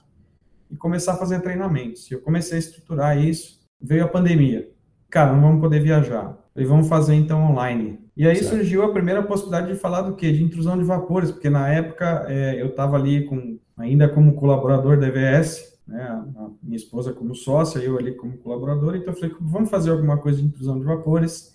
e 0.71 0.77
começar 0.77 1.15
a 1.15 1.17
fazer 1.17 1.41
treinamentos. 1.41 2.11
E 2.11 2.15
eu 2.15 2.21
comecei 2.21 2.57
a 2.57 2.61
estruturar 2.61 3.19
isso, 3.19 3.61
veio 3.81 4.05
a 4.05 4.09
pandemia. 4.09 4.71
Cara, 5.09 5.33
não 5.33 5.41
vamos 5.41 5.61
poder 5.61 5.81
viajar. 5.81 6.37
E 6.57 6.65
vamos 6.65 6.89
fazer 6.89 7.15
então 7.15 7.51
online. 7.51 7.99
E 8.17 8.27
aí 8.27 8.37
certo. 8.37 8.57
surgiu 8.57 8.85
a 8.85 8.93
primeira 8.93 9.23
possibilidade 9.23 9.73
de 9.73 9.79
falar 9.79 10.03
do 10.03 10.15
quê? 10.15 10.33
De 10.33 10.43
intrusão 10.43 10.77
de 10.79 10.85
vapores, 10.85 11.31
porque 11.31 11.49
na 11.49 11.69
época 11.69 12.27
é, 12.29 12.61
eu 12.61 12.67
estava 12.67 12.97
ali 12.97 13.25
com, 13.25 13.59
ainda 13.77 14.09
como 14.09 14.35
colaborador 14.35 14.99
da 14.99 15.09
EVS, 15.09 15.74
né, 15.87 16.03
a 16.03 16.51
minha 16.63 16.77
esposa 16.77 17.13
como 17.13 17.35
sócia, 17.35 17.79
eu 17.79 17.99
ali 17.99 18.15
como 18.15 18.39
colaborador, 18.39 18.97
então 18.97 19.13
eu 19.13 19.19
falei, 19.19 19.35
vamos 19.41 19.71
fazer 19.71 19.91
alguma 19.91 20.19
coisa 20.19 20.39
de 20.39 20.47
intrusão 20.47 20.79
de 20.79 20.85
vapores, 20.85 21.55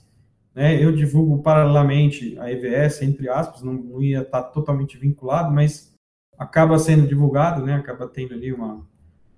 né, 0.54 0.84
eu 0.84 0.96
divulgo 0.96 1.42
paralelamente 1.42 2.38
a 2.40 2.52
EVS, 2.52 3.02
entre 3.02 3.30
aspas, 3.30 3.62
não, 3.62 3.74
não 3.74 4.02
ia 4.02 4.22
estar 4.22 4.44
totalmente 4.44 4.98
vinculado, 4.98 5.54
mas 5.54 5.94
acaba 6.38 6.78
sendo 6.78 7.08
divulgado, 7.08 7.66
né, 7.66 7.74
acaba 7.76 8.08
tendo 8.08 8.34
ali 8.34 8.54
uma, 8.54 8.86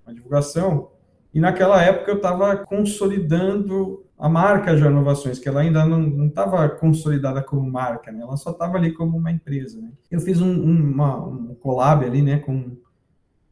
uma 0.04 0.14
divulgação, 0.14 0.90
e 1.34 1.40
naquela 1.40 1.82
época 1.82 2.10
eu 2.10 2.16
estava 2.16 2.56
consolidando 2.58 4.04
a 4.18 4.28
marca 4.28 4.76
de 4.76 4.82
inovações, 4.82 5.38
que 5.38 5.48
ela 5.48 5.62
ainda 5.62 5.84
não 5.84 6.26
estava 6.26 6.68
consolidada 6.68 7.42
como 7.42 7.68
marca, 7.68 8.12
né? 8.12 8.20
ela 8.20 8.36
só 8.36 8.50
estava 8.50 8.76
ali 8.76 8.92
como 8.92 9.16
uma 9.16 9.32
empresa. 9.32 9.80
Né? 9.80 9.90
Eu 10.10 10.20
fiz 10.20 10.40
um, 10.40 10.48
um, 10.48 10.92
uma, 10.92 11.26
um 11.26 11.54
collab 11.56 12.04
ali 12.04 12.22
né, 12.22 12.38
com 12.38 12.76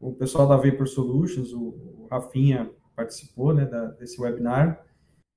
o 0.01 0.13
pessoal 0.13 0.47
da 0.47 0.55
Vapor 0.55 0.87
Solutions, 0.87 1.53
o, 1.53 2.07
Rafinha 2.09 2.69
participou 2.93 3.53
né, 3.53 3.65
da, 3.65 3.85
desse 3.91 4.19
webinar, 4.19 4.83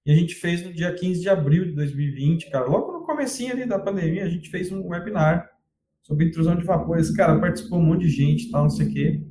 e 0.04 0.10
a 0.10 0.14
gente 0.16 0.34
fez 0.34 0.62
no 0.62 0.72
dia 0.72 0.92
15 0.92 1.20
de 1.20 1.28
abril 1.28 1.64
de 1.66 1.72
2020, 1.72 2.50
cara, 2.50 2.66
logo 2.66 2.92
no 2.92 3.06
comecinho 3.06 3.52
ali 3.52 3.64
da 3.64 3.78
pandemia, 3.78 4.24
a 4.24 4.28
gente 4.28 4.50
fez 4.50 4.72
um 4.72 4.88
webinar 4.88 5.48
sobre 6.02 6.26
intrusão 6.26 6.56
de 6.56 6.64
vapores, 6.64 7.10
cara, 7.10 7.38
participou 7.38 7.78
um 7.78 7.84
monte 7.84 8.02
de 8.02 8.08
gente, 8.08 8.50
tal, 8.50 8.64
não 8.64 8.70
sei 8.70 8.86
o 8.86 8.92
quê. 8.92 9.22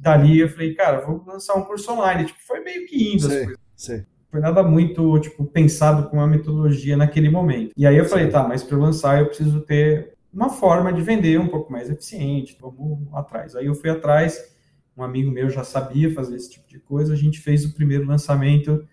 Dali 0.00 0.38
eu 0.38 0.48
falei, 0.48 0.74
cara, 0.74 1.04
vou 1.04 1.22
lançar 1.26 1.54
um 1.54 1.64
curso 1.64 1.92
online, 1.92 2.24
tipo, 2.24 2.40
foi 2.46 2.60
meio 2.60 2.86
que 2.86 3.12
indo 3.12 3.28
sei, 3.28 3.38
as 3.38 3.44
coisas. 3.44 3.62
Sei. 3.76 4.06
Foi 4.30 4.40
nada 4.40 4.62
muito, 4.62 5.18
tipo, 5.20 5.44
pensado 5.44 6.08
com 6.10 6.20
a 6.20 6.26
metodologia 6.26 6.96
naquele 6.96 7.30
momento. 7.30 7.72
E 7.76 7.86
aí 7.86 7.96
eu 7.96 8.04
falei, 8.06 8.28
tá, 8.28 8.46
mas 8.46 8.62
para 8.62 8.76
lançar 8.76 9.20
eu 9.20 9.26
preciso 9.26 9.60
ter 9.60 10.16
uma 10.32 10.48
forma 10.48 10.92
de 10.92 11.00
vender 11.00 11.38
um 11.38 11.48
pouco 11.48 11.70
mais 11.70 11.88
eficiente, 11.88 12.56
vamos 12.60 13.08
atrás. 13.14 13.54
Aí 13.54 13.66
eu 13.66 13.74
fui 13.74 13.88
atrás, 13.88 14.55
um 14.96 15.02
amigo 15.02 15.30
meu 15.30 15.50
já 15.50 15.62
sabia 15.62 16.12
fazer 16.12 16.36
esse 16.36 16.50
tipo 16.50 16.68
de 16.68 16.78
coisa, 16.78 17.12
a 17.12 17.16
gente 17.16 17.38
fez 17.38 17.64
o 17.64 17.74
primeiro 17.74 18.06
lançamento 18.06 18.84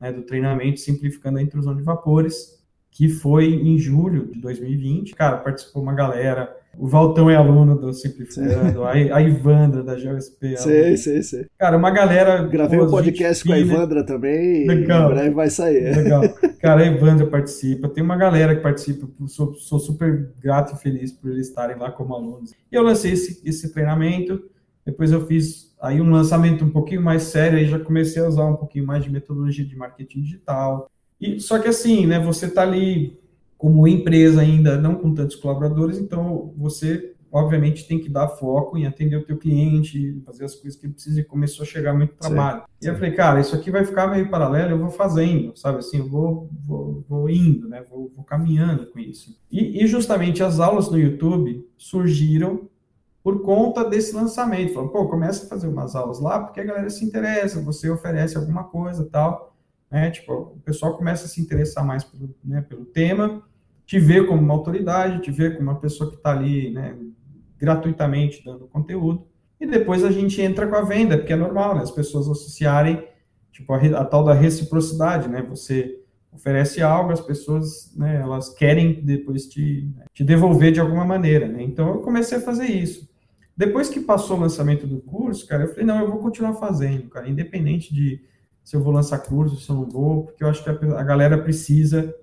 né, 0.00 0.12
do 0.12 0.22
treinamento 0.22 0.80
Simplificando 0.80 1.38
a 1.38 1.42
Intrusão 1.42 1.74
de 1.74 1.82
Vapores, 1.82 2.56
que 2.90 3.08
foi 3.08 3.46
em 3.46 3.78
julho 3.78 4.30
de 4.32 4.40
2020. 4.40 5.14
Cara, 5.14 5.38
participou 5.38 5.82
uma 5.82 5.94
galera, 5.94 6.54
o 6.78 6.86
Valtão 6.86 7.30
é 7.30 7.36
aluno 7.36 7.78
do 7.78 7.92
Simplificando, 7.92 8.84
a, 8.84 8.92
a 8.92 9.22
Ivandra 9.22 9.82
da 9.82 9.96
GeoSP. 9.96 10.56
Sei, 10.56 10.96
sei, 10.96 11.22
sei. 11.22 11.46
Cara, 11.58 11.76
uma 11.76 11.90
galera. 11.90 12.42
Gravei 12.46 12.80
um 12.80 12.90
podcast 12.90 13.44
com 13.44 13.52
a 13.52 13.58
Ivandra 13.58 14.04
também. 14.04 14.66
Legal. 14.66 15.10
Em 15.10 15.14
breve 15.14 15.30
vai 15.30 15.50
sair. 15.50 15.94
Legal. 15.94 16.22
Cara, 16.60 16.82
a 16.82 16.86
Ivandra 16.86 17.26
participa. 17.26 17.88
Tem 17.88 18.02
uma 18.02 18.16
galera 18.16 18.54
que 18.54 18.62
participa. 18.62 19.06
Sou, 19.26 19.54
sou 19.54 19.78
super 19.78 20.30
grato 20.40 20.74
e 20.74 20.78
feliz 20.78 21.12
por 21.12 21.30
eles 21.30 21.48
estarem 21.48 21.76
lá 21.76 21.90
como 21.90 22.14
alunos. 22.14 22.52
E 22.70 22.74
eu 22.74 22.82
lancei 22.82 23.12
esse, 23.12 23.42
esse 23.44 23.72
treinamento. 23.72 24.42
Depois 24.86 25.10
eu 25.10 25.26
fiz 25.26 25.74
aí 25.80 26.00
um 26.00 26.10
lançamento 26.10 26.64
um 26.64 26.70
pouquinho 26.70 27.02
mais 27.02 27.24
sério, 27.24 27.58
aí 27.58 27.66
já 27.66 27.78
comecei 27.78 28.22
a 28.22 28.28
usar 28.28 28.44
um 28.44 28.56
pouquinho 28.56 28.86
mais 28.86 29.02
de 29.02 29.10
metodologia 29.10 29.64
de 29.64 29.76
marketing 29.76 30.22
digital. 30.22 30.88
E 31.20 31.40
só 31.40 31.58
que 31.58 31.66
assim, 31.66 32.06
né, 32.06 32.20
você 32.20 32.46
está 32.46 32.62
ali 32.62 33.18
como 33.58 33.88
empresa 33.88 34.40
ainda, 34.40 34.78
não 34.78 34.94
com 34.94 35.12
tantos 35.12 35.34
colaboradores, 35.34 35.98
então 35.98 36.54
você 36.56 37.14
obviamente 37.32 37.86
tem 37.86 37.98
que 37.98 38.08
dar 38.08 38.28
foco 38.28 38.78
em 38.78 38.86
atender 38.86 39.16
o 39.16 39.24
teu 39.24 39.36
cliente, 39.36 40.22
fazer 40.24 40.44
as 40.44 40.54
coisas 40.54 40.78
que 40.78 40.86
ele 40.86 40.94
precisa 40.94 41.20
e 41.20 41.24
começou 41.24 41.64
a 41.64 41.66
chegar 41.66 41.92
muito 41.92 42.14
trabalho. 42.14 42.62
E 42.80 42.86
eu 42.86 42.94
falei, 42.94 43.12
cara, 43.12 43.40
isso 43.40 43.54
aqui 43.54 43.70
vai 43.70 43.84
ficar 43.84 44.06
meio 44.06 44.30
paralelo, 44.30 44.70
eu 44.70 44.78
vou 44.78 44.90
fazendo, 44.90 45.54
sabe 45.56 45.78
assim, 45.78 45.98
eu 45.98 46.08
vou, 46.08 46.48
vou, 46.64 47.04
vou 47.08 47.28
indo, 47.28 47.68
né, 47.68 47.82
vou, 47.90 48.10
vou 48.14 48.24
caminhando 48.24 48.86
com 48.86 48.98
isso. 48.98 49.36
E, 49.50 49.82
e 49.82 49.86
justamente 49.86 50.42
as 50.42 50.60
aulas 50.60 50.88
no 50.90 50.98
YouTube 50.98 51.66
surgiram 51.76 52.68
por 53.26 53.42
conta 53.42 53.82
desse 53.82 54.14
lançamento. 54.14 54.72
Falou, 54.72 54.88
pô, 54.88 55.08
começa 55.08 55.44
a 55.44 55.48
fazer 55.48 55.66
umas 55.66 55.96
aulas 55.96 56.20
lá, 56.20 56.38
porque 56.38 56.60
a 56.60 56.64
galera 56.64 56.88
se 56.88 57.04
interessa, 57.04 57.60
você 57.60 57.90
oferece 57.90 58.36
alguma 58.36 58.62
coisa 58.62 59.04
tal. 59.10 59.52
Né? 59.90 60.12
Tipo, 60.12 60.32
o 60.32 60.60
pessoal 60.64 60.96
começa 60.96 61.24
a 61.24 61.28
se 61.28 61.40
interessar 61.40 61.84
mais 61.84 62.04
pelo, 62.04 62.32
né, 62.44 62.60
pelo 62.60 62.84
tema, 62.84 63.42
te 63.84 63.98
vê 63.98 64.24
como 64.24 64.40
uma 64.40 64.54
autoridade, 64.54 65.22
te 65.22 65.32
vê 65.32 65.50
como 65.50 65.62
uma 65.72 65.80
pessoa 65.80 66.08
que 66.08 66.14
está 66.14 66.30
ali 66.30 66.70
né, 66.70 66.96
gratuitamente 67.58 68.44
dando 68.44 68.68
conteúdo. 68.68 69.26
E 69.60 69.66
depois 69.66 70.04
a 70.04 70.12
gente 70.12 70.40
entra 70.40 70.68
com 70.68 70.76
a 70.76 70.82
venda, 70.82 71.18
porque 71.18 71.32
é 71.32 71.36
normal, 71.36 71.74
né? 71.74 71.82
As 71.82 71.90
pessoas 71.90 72.28
associarem 72.28 73.08
tipo, 73.50 73.72
a, 73.72 73.78
a 73.78 74.04
tal 74.04 74.22
da 74.22 74.34
reciprocidade, 74.34 75.28
né? 75.28 75.42
Você 75.50 75.98
oferece 76.30 76.80
algo, 76.80 77.10
as 77.10 77.20
pessoas, 77.20 77.92
né, 77.96 78.20
elas 78.22 78.50
querem 78.50 79.04
depois 79.04 79.46
te, 79.46 79.90
te 80.14 80.22
devolver 80.22 80.70
de 80.70 80.78
alguma 80.78 81.04
maneira, 81.04 81.48
né? 81.48 81.64
Então 81.64 81.88
eu 81.88 82.02
comecei 82.02 82.38
a 82.38 82.40
fazer 82.40 82.66
isso. 82.66 83.15
Depois 83.56 83.88
que 83.88 84.00
passou 84.00 84.36
o 84.36 84.40
lançamento 84.40 84.86
do 84.86 85.00
curso, 85.00 85.46
cara, 85.46 85.64
eu 85.64 85.68
falei, 85.68 85.84
não, 85.84 85.98
eu 85.98 86.10
vou 86.10 86.18
continuar 86.18 86.54
fazendo, 86.54 87.08
cara, 87.08 87.28
independente 87.28 87.94
de 87.94 88.20
se 88.62 88.76
eu 88.76 88.82
vou 88.82 88.92
lançar 88.92 89.18
curso, 89.20 89.60
se 89.60 89.70
eu 89.70 89.76
não 89.76 89.88
vou, 89.88 90.24
porque 90.24 90.44
eu 90.44 90.48
acho 90.48 90.62
que 90.62 90.68
a, 90.68 90.72
a 90.72 91.02
galera 91.02 91.38
precisa 91.38 92.14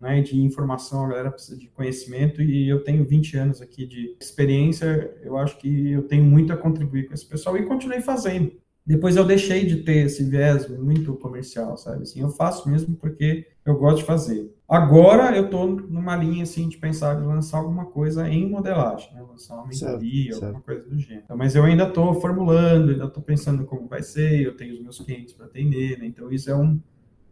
né, 0.00 0.20
de 0.20 0.40
informação, 0.40 1.04
a 1.04 1.08
galera 1.08 1.30
precisa 1.30 1.56
de 1.56 1.68
conhecimento 1.68 2.42
e 2.42 2.68
eu 2.68 2.82
tenho 2.82 3.04
20 3.04 3.36
anos 3.36 3.62
aqui 3.62 3.86
de 3.86 4.16
experiência, 4.20 5.14
eu 5.22 5.36
acho 5.36 5.56
que 5.58 5.92
eu 5.92 6.02
tenho 6.02 6.24
muito 6.24 6.52
a 6.52 6.56
contribuir 6.56 7.06
com 7.06 7.14
esse 7.14 7.24
pessoal 7.24 7.56
e 7.56 7.64
continuei 7.64 8.00
fazendo. 8.00 8.52
Depois 8.84 9.14
eu 9.14 9.24
deixei 9.24 9.64
de 9.64 9.76
ter 9.84 10.06
esse 10.06 10.24
viés 10.24 10.68
muito 10.68 11.14
comercial, 11.14 11.76
sabe? 11.76 12.02
Assim, 12.02 12.20
eu 12.20 12.30
faço 12.30 12.68
mesmo 12.68 12.96
porque 12.96 13.46
eu 13.64 13.76
gosto 13.76 13.98
de 13.98 14.04
fazer. 14.04 14.52
Agora 14.72 15.36
eu 15.36 15.44
estou 15.44 15.66
numa 15.66 16.16
linha 16.16 16.44
assim 16.44 16.66
de 16.66 16.78
pensar 16.78 17.20
em 17.20 17.26
lançar 17.26 17.58
alguma 17.58 17.84
coisa 17.84 18.26
em 18.26 18.48
modelagem, 18.48 19.12
né? 19.12 19.20
lançar 19.20 19.56
uma 19.56 19.66
mentoria, 19.66 20.34
alguma 20.34 20.62
coisa 20.62 20.88
do 20.88 20.98
gênero. 20.98 21.24
Então, 21.26 21.36
mas 21.36 21.54
eu 21.54 21.62
ainda 21.62 21.84
estou 21.84 22.14
formulando, 22.14 22.90
ainda 22.90 23.04
estou 23.04 23.22
pensando 23.22 23.66
como 23.66 23.86
vai 23.86 24.02
ser, 24.02 24.40
eu 24.40 24.56
tenho 24.56 24.72
os 24.72 24.80
meus 24.80 24.98
clientes 24.98 25.34
para 25.34 25.44
atender, 25.44 25.98
né? 25.98 26.06
então 26.06 26.32
isso 26.32 26.50
é 26.50 26.56
um, 26.56 26.80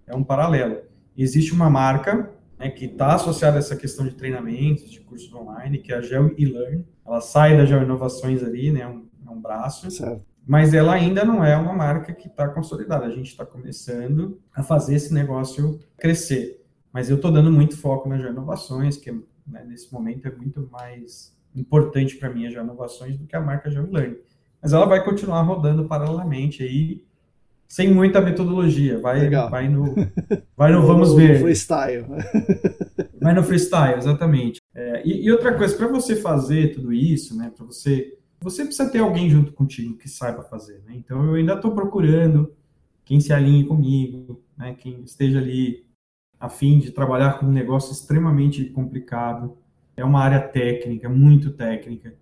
é 0.07 0.15
um 0.15 0.23
paralelo. 0.23 0.83
Existe 1.17 1.55
uma 1.55 1.71
marca 1.71 2.31
né, 2.59 2.69
que 2.69 2.85
está 2.85 3.15
associada 3.15 3.57
a 3.57 3.61
essa 3.61 3.75
questão 3.75 4.07
de 4.07 4.15
treinamentos, 4.17 4.91
de 4.91 5.01
cursos 5.01 5.33
online, 5.33 5.79
que 5.79 5.95
é 5.95 5.97
a 5.97 6.03
Geo 6.03 6.35
e-Learn. 6.37 6.85
Ela 7.07 7.23
sai 7.23 7.57
da 7.57 7.65
Geo 7.65 7.83
Inovações 7.83 8.45
ali, 8.45 8.71
né, 8.71 8.87
um, 8.87 9.07
é 9.27 9.31
um 9.31 9.41
braço. 9.41 9.91
Certo. 9.91 10.23
Mas 10.47 10.75
ela 10.75 10.93
ainda 10.93 11.25
não 11.25 11.43
é 11.43 11.57
uma 11.57 11.73
marca 11.73 12.13
que 12.13 12.29
está 12.29 12.47
consolidada. 12.49 13.07
A 13.07 13.11
gente 13.11 13.31
está 13.31 13.47
começando 13.47 14.39
a 14.55 14.63
fazer 14.63 14.97
esse 14.97 15.15
negócio 15.15 15.81
crescer. 15.97 16.60
Mas 16.93 17.09
eu 17.09 17.17
estou 17.17 17.31
dando 17.31 17.51
muito 17.51 17.77
foco 17.77 18.09
na 18.09 18.19
Geo 18.19 18.31
Inovações, 18.31 18.97
que 18.97 19.13
né, 19.13 19.65
nesse 19.67 19.93
momento 19.93 20.27
é 20.27 20.31
muito 20.31 20.69
mais 20.71 21.37
importante 21.55 22.17
para 22.17 22.31
mim 22.31 22.47
a 22.47 22.51
Geo 22.51 22.63
Inovações 22.63 23.17
do 23.17 23.27
que 23.27 23.37
a 23.37 23.41
marca 23.41 23.71
Geo 23.71 23.91
Learn. 23.91 24.17
Mas 24.61 24.73
ela 24.73 24.87
vai 24.87 25.03
continuar 25.05 25.43
rodando 25.43 25.87
paralelamente 25.87 26.63
aí 26.63 27.03
sem 27.71 27.95
muita 27.95 28.21
metodologia. 28.21 28.99
Vai, 28.99 29.31
vai 29.31 29.69
no, 29.69 29.95
vai 30.57 30.73
no 30.73 30.83
vamos 30.87 31.15
ver. 31.15 31.35
No 31.35 31.41
freestyle. 31.41 32.05
vai 33.23 33.33
no 33.33 33.45
freestyle, 33.45 33.97
exatamente. 33.97 34.61
É, 34.75 35.03
e, 35.07 35.25
e, 35.25 35.31
outra 35.31 35.57
coisa, 35.57 35.77
para 35.77 35.87
você 35.87 36.17
fazer 36.17 36.75
tudo 36.75 36.93
isso, 36.93 37.37
né, 37.37 37.53
para 37.57 37.65
você, 37.65 38.19
você 38.41 38.65
precisa 38.65 38.91
ter 38.91 38.99
alguém 38.99 39.31
junto 39.31 39.53
contigo 39.53 39.97
que 39.97 40.09
saiba 40.09 40.43
fazer. 40.43 40.83
Né? 40.85 40.95
Então 40.97 41.25
eu 41.25 41.35
ainda 41.35 41.55
estou 41.55 41.73
procurando 41.73 42.53
quem 43.05 43.21
se 43.21 43.33
alinhe 43.33 43.65
comigo, 43.65 44.43
né, 44.59 44.75
quem 44.77 45.03
esteja 45.05 45.39
ali 45.39 45.85
a 46.41 46.49
fim 46.49 46.79
de 46.81 46.91
trabalhar 46.91 47.39
com 47.39 47.47
um 47.47 47.53
negócio 47.53 47.93
extremamente 47.93 48.65
complicado. 48.65 49.57
É 49.97 50.05
uma 50.05 50.21
área 50.21 50.41
técnica, 50.41 51.09
muito 51.09 51.51
técnica 51.51 52.17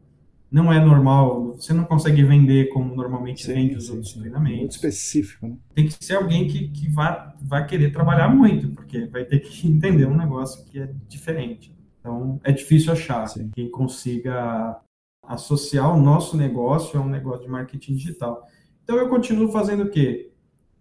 não 0.50 0.72
é 0.72 0.82
normal, 0.82 1.52
você 1.52 1.74
não 1.74 1.84
consegue 1.84 2.22
vender 2.22 2.70
como 2.70 2.94
normalmente 2.94 3.44
sim, 3.44 3.52
vende 3.52 3.76
os 3.76 3.86
sim, 3.86 3.92
outros 3.92 4.12
sim. 4.12 4.20
treinamentos. 4.20 4.60
Muito 4.60 4.72
específico, 4.72 5.46
né? 5.46 5.56
Tem 5.74 5.86
que 5.86 6.04
ser 6.04 6.14
alguém 6.14 6.48
que, 6.48 6.68
que 6.68 6.88
vai, 6.88 7.34
vai 7.40 7.66
querer 7.66 7.92
trabalhar 7.92 8.28
muito, 8.28 8.70
porque 8.70 9.06
vai 9.06 9.24
ter 9.24 9.40
que 9.40 9.66
entender 9.68 10.06
um 10.06 10.16
negócio 10.16 10.64
que 10.64 10.80
é 10.80 10.90
diferente. 11.06 11.74
Então, 12.00 12.40
é 12.42 12.50
difícil 12.50 12.92
achar 12.92 13.26
quem 13.54 13.70
consiga 13.70 14.80
associar 15.22 15.94
o 15.94 16.00
nosso 16.00 16.36
negócio 16.36 16.98
a 16.98 17.02
um 17.02 17.08
negócio 17.08 17.42
de 17.42 17.50
marketing 17.50 17.96
digital. 17.96 18.42
Então, 18.82 18.96
eu 18.96 19.08
continuo 19.10 19.52
fazendo 19.52 19.84
o 19.84 19.90
quê? 19.90 20.30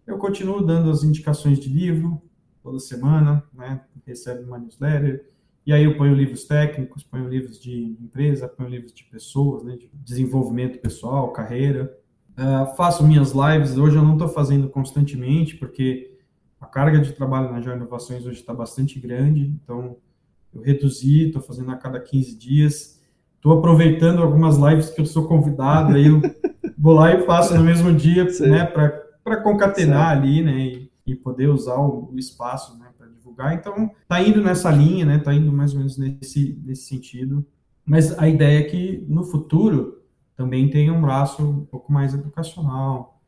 Eu 0.06 0.18
continuo 0.18 0.62
dando 0.62 0.90
as 0.90 1.04
indicações 1.04 1.60
de 1.60 1.68
livro 1.68 2.22
toda 2.68 2.80
semana, 2.80 3.44
né? 3.54 3.82
Recebe 4.06 4.44
uma 4.44 4.60
newsletter, 4.60 5.26
e 5.66 5.74
aí 5.74 5.84
eu 5.84 5.98
ponho 5.98 6.14
livros 6.14 6.46
técnicos, 6.46 7.04
ponho 7.04 7.28
livros 7.28 7.60
de 7.60 7.98
empresa, 8.02 8.48
ponho 8.48 8.70
livros 8.70 8.94
de 8.94 9.04
pessoas, 9.04 9.64
né, 9.64 9.76
de 9.76 9.90
desenvolvimento 9.94 10.80
pessoal, 10.80 11.32
carreira. 11.34 11.94
Uh, 12.38 12.74
faço 12.78 13.06
minhas 13.06 13.34
lives, 13.34 13.78
hoje 13.78 13.98
eu 13.98 14.04
não 14.04 14.14
estou 14.14 14.30
fazendo 14.30 14.70
constantemente, 14.70 15.58
porque 15.58 16.16
a 16.60 16.66
carga 16.66 17.00
de 17.00 17.12
trabalho 17.12 17.52
na 17.52 17.60
Joia 17.60 17.76
Inovações 17.76 18.26
hoje 18.26 18.40
está 18.40 18.54
bastante 18.54 18.98
grande, 18.98 19.54
então 19.62 19.98
eu 20.54 20.62
reduzi, 20.62 21.28
estou 21.28 21.42
fazendo 21.42 21.72
a 21.72 21.76
cada 21.76 22.00
15 22.00 22.38
dias. 22.38 23.02
Estou 23.36 23.58
aproveitando 23.58 24.22
algumas 24.22 24.58
lives 24.58 24.90
que 24.90 25.02
eu 25.02 25.06
sou 25.06 25.28
convidado, 25.28 25.96
aí 25.96 26.08
eu 26.08 26.22
vou 26.78 26.94
lá 26.94 27.14
e 27.14 27.26
faço 27.26 27.54
no 27.56 27.64
mesmo 27.64 27.94
dia, 27.94 28.26
né, 28.40 28.66
para 28.66 29.38
concatenar 29.44 30.14
certo. 30.14 30.24
ali, 30.24 30.42
né, 30.44 30.60
e, 30.60 30.87
e, 31.08 31.16
poder 31.16 31.50
usar 31.50 31.78
o, 31.78 32.12
o 32.12 32.20
espaço, 32.20 32.78
né, 32.78 32.88
divulgar. 33.28 33.54
Então, 33.54 33.92
tá 34.08 34.22
indo 34.22 34.42
nessa 34.42 34.72
linha, 34.72 35.06
né? 35.06 35.20
Tá 35.20 35.34
indo 35.34 35.52
mais 35.52 35.74
ou 35.74 35.80
menos 35.80 35.98
nesse, 35.98 36.60
nesse 36.64 36.84
sentido. 36.84 37.46
Mas 37.86 38.18
a 38.18 38.28
ideia 38.28 38.60
é 38.60 38.64
que 38.64 39.06
no 39.08 39.24
futuro 39.24 40.02
também 40.36 40.70
tenha 40.70 40.94
um 40.94 41.02
braço 41.02 41.44
um 41.44 41.66
pouco 41.66 41.92
mais 41.92 42.14
educacional, 42.14 43.22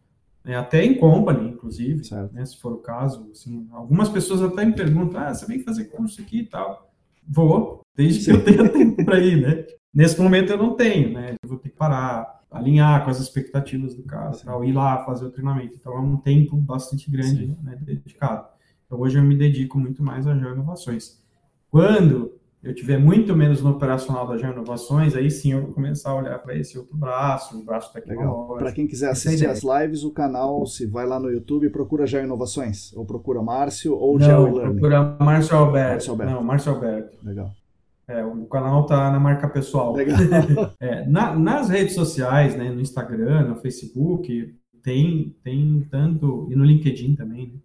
né? 0.44 0.56
até 0.56 0.84
em 0.84 0.98
company, 0.98 1.50
inclusive, 1.50 2.02
né? 2.32 2.46
se 2.46 2.58
for 2.58 2.74
o 2.74 2.78
caso. 2.78 3.30
Assim, 3.32 3.68
algumas 3.72 4.10
pessoas 4.10 4.42
até 4.42 4.66
me 4.66 4.74
perguntam: 4.74 5.20
ah, 5.22 5.34
você 5.34 5.46
vem 5.46 5.60
fazer 5.60 5.86
curso 5.86 6.22
aqui 6.22 6.40
e 6.40 6.46
tal. 6.46 6.90
Vou, 7.28 7.82
desde 7.96 8.26
que 8.26 8.32
eu 8.32 8.44
tenha 8.44 8.68
tempo 8.70 9.06
para 9.06 9.20
ir, 9.20 9.42
né? 9.42 9.66
Nesse 9.94 10.20
momento 10.22 10.52
eu 10.52 10.58
não 10.58 10.76
tenho, 10.76 11.14
né? 11.14 11.36
Eu 11.42 11.50
vou 11.50 11.58
ter 11.58 11.70
que 11.70 11.76
parar, 11.76 12.39
alinhar 12.52 13.04
com 13.04 13.12
as 13.12 13.20
expectativas 13.20 13.96
do 13.96 14.04
cara, 14.04 14.32
tal, 14.44 14.64
ir 14.64 14.74
lá 14.74 15.04
fazer 15.06 15.26
o 15.26 15.32
treinamento. 15.32 15.76
Então 15.80 15.94
é 15.94 16.00
um 16.00 16.18
tempo 16.18 16.58
bastante 16.58 17.10
grande 17.10 17.56
né, 17.62 17.78
dedicado. 17.82 18.48
Então, 18.86 19.00
hoje 19.00 19.20
eu 19.20 19.24
me 19.24 19.36
dedico 19.36 19.78
muito 19.78 20.02
mais 20.02 20.26
a 20.26 20.34
Inovações. 20.34 21.20
Quando 21.70 22.34
eu 22.62 22.74
tiver 22.74 22.98
muito 22.98 23.36
menos 23.36 23.62
no 23.62 23.70
operacional 23.70 24.28
da 24.28 24.36
Inovações, 24.36 25.16
aí 25.16 25.30
sim 25.30 25.54
eu 25.54 25.62
vou 25.62 25.74
começar 25.74 26.10
a 26.10 26.16
olhar 26.16 26.40
para 26.40 26.58
esse 26.58 26.78
outro 26.78 26.98
braço, 26.98 27.58
o 27.58 27.64
braço 27.64 27.94
tecnológico. 27.94 28.58
Para 28.58 28.72
quem 28.72 28.88
quiser 28.88 29.12
assistir 29.12 29.48
as 29.48 29.62
lives, 29.62 30.04
o 30.04 30.12
canal, 30.12 30.66
se 30.66 30.88
vai 30.88 31.06
lá 31.06 31.20
no 31.20 31.30
YouTube, 31.30 31.70
procura 31.70 32.06
Inovações, 32.20 32.92
ou 32.96 33.06
procura 33.06 33.42
Márcio, 33.42 33.96
ou 33.96 34.18
Não, 34.18 34.54
procura 34.54 35.18
Márcio 35.20 35.56
Alberto. 35.56 35.92
Márcio 35.92 36.12
Alberto. 36.12 36.34
Não, 36.34 36.44
Márcio 36.44 36.74
Alberto. 36.74 37.18
Legal. 37.24 37.52
É, 38.10 38.26
o 38.26 38.48
canal 38.48 38.88
tá 38.88 39.12
na 39.12 39.20
marca 39.20 39.48
pessoal. 39.48 39.96
É, 40.82 41.06
na, 41.08 41.36
nas 41.36 41.70
redes 41.70 41.94
sociais, 41.94 42.56
né, 42.56 42.72
no 42.72 42.82
Instagram, 42.82 43.48
no 43.48 43.56
Facebook, 43.58 44.56
tem, 44.82 45.36
tem 45.44 45.88
tanto, 45.92 46.48
e 46.50 46.56
no 46.56 46.66
LinkedIn 46.66 47.16
também, 47.16 47.52
né, 47.54 47.60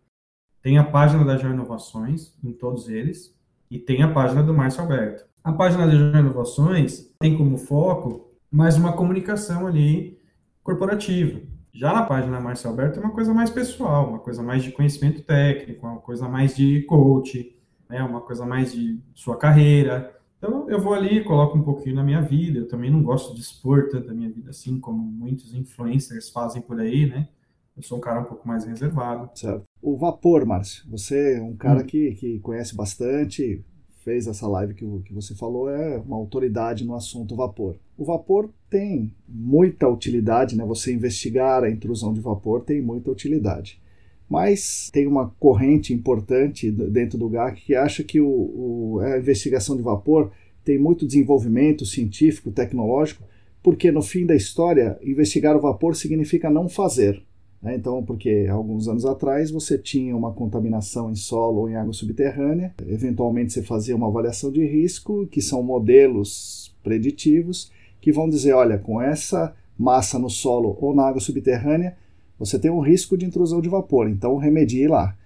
tem 0.61 0.77
a 0.77 0.85
página 0.85 1.25
da 1.25 1.41
Inovações, 1.41 2.37
em 2.45 2.53
todos 2.53 2.91
eles, 2.91 3.35
e 3.71 3.79
tem 3.79 4.03
a 4.03 4.13
página 4.13 4.43
do 4.43 4.53
Márcio 4.53 4.83
Alberto. 4.83 5.25
A 5.43 5.53
página 5.53 5.87
da 5.87 6.19
Inovações 6.19 7.11
tem 7.19 7.37
como 7.39 7.57
foco 7.57 8.31
mais 8.51 8.77
uma 8.77 8.93
comunicação 8.93 9.67
ali 9.67 10.19
corporativa. 10.63 11.41
Já 11.73 11.93
na 11.95 12.03
página 12.03 12.39
Márcio 12.39 12.69
Alberto 12.69 13.01
é 13.01 13.03
uma 13.03 13.13
coisa 13.13 13.33
mais 13.33 13.49
pessoal, 13.49 14.11
uma 14.11 14.19
coisa 14.19 14.43
mais 14.43 14.63
de 14.63 14.73
conhecimento 14.73 15.23
técnico, 15.23 15.87
uma 15.87 16.01
coisa 16.01 16.29
mais 16.29 16.55
de 16.55 16.83
coach, 16.83 17.57
né, 17.89 18.03
uma 18.03 18.21
coisa 18.21 18.45
mais 18.45 18.75
de 18.75 19.01
sua 19.15 19.39
carreira. 19.39 20.15
Então 20.45 20.69
eu 20.69 20.79
vou 20.79 20.93
ali, 20.93 21.25
coloco 21.25 21.57
um 21.57 21.63
pouquinho 21.63 21.97
na 21.97 22.05
minha 22.05 22.21
vida. 22.21 22.59
Eu 22.59 22.69
também 22.69 22.91
não 22.91 23.03
gosto 23.03 23.35
de 23.35 23.41
expor 23.41 23.89
tanto 23.89 24.11
a 24.11 24.15
minha 24.15 24.29
vida 24.31 24.51
assim 24.51 24.79
como 24.79 25.03
muitos 25.03 25.55
influencers 25.55 26.29
fazem 26.29 26.61
por 26.61 26.79
aí, 26.79 27.07
né? 27.07 27.27
Eu 27.75 27.83
sou 27.83 27.97
um 27.97 28.01
cara 28.01 28.21
um 28.21 28.25
pouco 28.25 28.47
mais 28.47 28.67
reservado. 28.67 29.31
Certo. 29.35 29.65
O 29.81 29.97
vapor, 29.97 30.45
Márcio, 30.45 30.85
você 30.87 31.39
é 31.39 31.43
um 31.43 31.57
cara 31.57 31.81
hum. 31.81 31.87
que, 31.87 32.15
que 32.17 32.39
conhece 32.41 32.77
bastante, 32.77 33.65
fez 34.05 34.27
essa 34.27 34.47
live 34.47 34.75
que, 34.75 34.87
que 35.01 35.15
você 35.15 35.35
falou, 35.35 35.71
é 35.71 35.97
uma 35.97 36.17
autoridade 36.17 36.85
no 36.85 36.95
assunto 36.95 37.35
vapor. 37.35 37.77
O 37.97 38.05
vapor 38.05 38.51
tem 38.69 39.15
muita 39.27 39.89
utilidade, 39.89 40.57
né? 40.57 40.65
Você 40.67 40.93
investigar 40.93 41.65
a 41.65 41.71
intrusão 41.71 42.13
de 42.13 42.21
vapor 42.21 42.61
tem 42.61 42.83
muita 42.83 43.11
utilidade. 43.11 43.81
Mas 44.29 44.91
tem 44.93 45.07
uma 45.07 45.29
corrente 45.39 45.93
importante 45.93 46.71
dentro 46.71 47.19
do 47.19 47.29
GAC 47.29 47.61
que 47.63 47.75
acha 47.75 48.03
que 48.03 48.21
o, 48.21 48.29
o, 48.29 49.01
a 49.01 49.19
investigação 49.19 49.77
de 49.77 49.83
vapor 49.83 50.31
tem 50.65 50.79
muito 50.79 51.07
desenvolvimento 51.07 51.85
científico, 51.85 52.51
tecnológico, 52.51 53.23
porque 53.63 53.91
no 53.91 54.03
fim 54.03 54.27
da 54.27 54.35
história, 54.35 54.99
investigar 55.03 55.57
o 55.57 55.61
vapor 55.61 55.95
significa 55.95 56.51
não 56.51 56.69
fazer. 56.69 57.23
Né? 57.65 57.75
Então, 57.77 58.05
porque 58.05 58.47
alguns 58.51 58.89
anos 58.89 59.07
atrás 59.07 59.51
você 59.51 59.79
tinha 59.79 60.15
uma 60.15 60.33
contaminação 60.33 61.11
em 61.11 61.15
solo 61.15 61.61
ou 61.61 61.71
em 61.71 61.77
água 61.77 61.95
subterrânea, 61.95 62.75
eventualmente 62.87 63.55
você 63.55 63.63
fazia 63.63 63.97
uma 63.97 64.09
avaliação 64.09 64.53
de 64.53 64.65
risco, 64.67 65.27
que 65.27 65.41
são 65.41 65.63
modelos 65.63 66.77
preditivos, 66.83 67.73
que 68.03 68.13
vão 68.13 68.29
dizer: 68.29 68.53
olha, 68.53 68.77
com 68.77 69.01
essa 69.01 69.55
massa 69.79 70.19
no 70.19 70.29
solo 70.29 70.77
ou 70.79 70.95
na 70.95 71.09
água 71.09 71.21
subterrânea, 71.21 71.97
você 72.39 72.59
tem 72.59 72.71
um 72.71 72.81
risco 72.81 73.17
de 73.17 73.25
intrusão 73.25 73.61
de 73.61 73.69
vapor, 73.69 74.09
então 74.09 74.37
remedie 74.37 74.89
lá. 74.89 75.17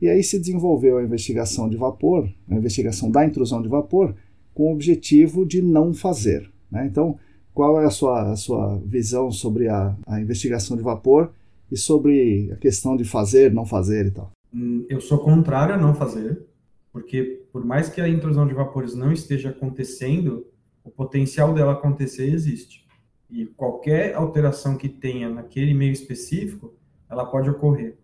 E 0.00 0.08
aí 0.08 0.22
se 0.22 0.38
desenvolveu 0.38 0.98
a 0.98 1.02
investigação 1.02 1.68
de 1.68 1.76
vapor, 1.76 2.28
a 2.48 2.54
investigação 2.54 3.10
da 3.10 3.24
intrusão 3.24 3.60
de 3.60 3.68
vapor, 3.68 4.14
com 4.54 4.70
o 4.70 4.72
objetivo 4.72 5.46
de 5.46 5.60
não 5.62 5.92
fazer. 5.92 6.50
Né? 6.70 6.86
Então, 6.86 7.18
qual 7.54 7.80
é 7.80 7.84
a 7.84 7.90
sua, 7.90 8.32
a 8.32 8.36
sua 8.36 8.80
visão 8.84 9.30
sobre 9.30 9.68
a, 9.68 9.96
a 10.06 10.20
investigação 10.20 10.76
de 10.76 10.82
vapor 10.82 11.32
e 11.70 11.76
sobre 11.76 12.50
a 12.52 12.56
questão 12.56 12.96
de 12.96 13.04
fazer, 13.04 13.52
não 13.52 13.66
fazer 13.66 14.06
e 14.06 14.10
tal? 14.10 14.30
Hum, 14.54 14.86
eu 14.88 15.00
sou 15.00 15.18
contrário 15.18 15.74
a 15.74 15.78
não 15.78 15.94
fazer, 15.94 16.40
porque 16.92 17.42
por 17.52 17.64
mais 17.64 17.88
que 17.88 18.00
a 18.00 18.08
intrusão 18.08 18.46
de 18.46 18.54
vapores 18.54 18.94
não 18.94 19.12
esteja 19.12 19.50
acontecendo, 19.50 20.46
o 20.84 20.90
potencial 20.90 21.52
dela 21.52 21.72
acontecer 21.72 22.32
existe. 22.32 22.86
E 23.30 23.46
qualquer 23.46 24.14
alteração 24.14 24.76
que 24.76 24.88
tenha 24.88 25.28
naquele 25.28 25.74
meio 25.74 25.92
específico, 25.92 26.74
ela 27.08 27.26
pode 27.26 27.50
ocorrer. 27.50 27.98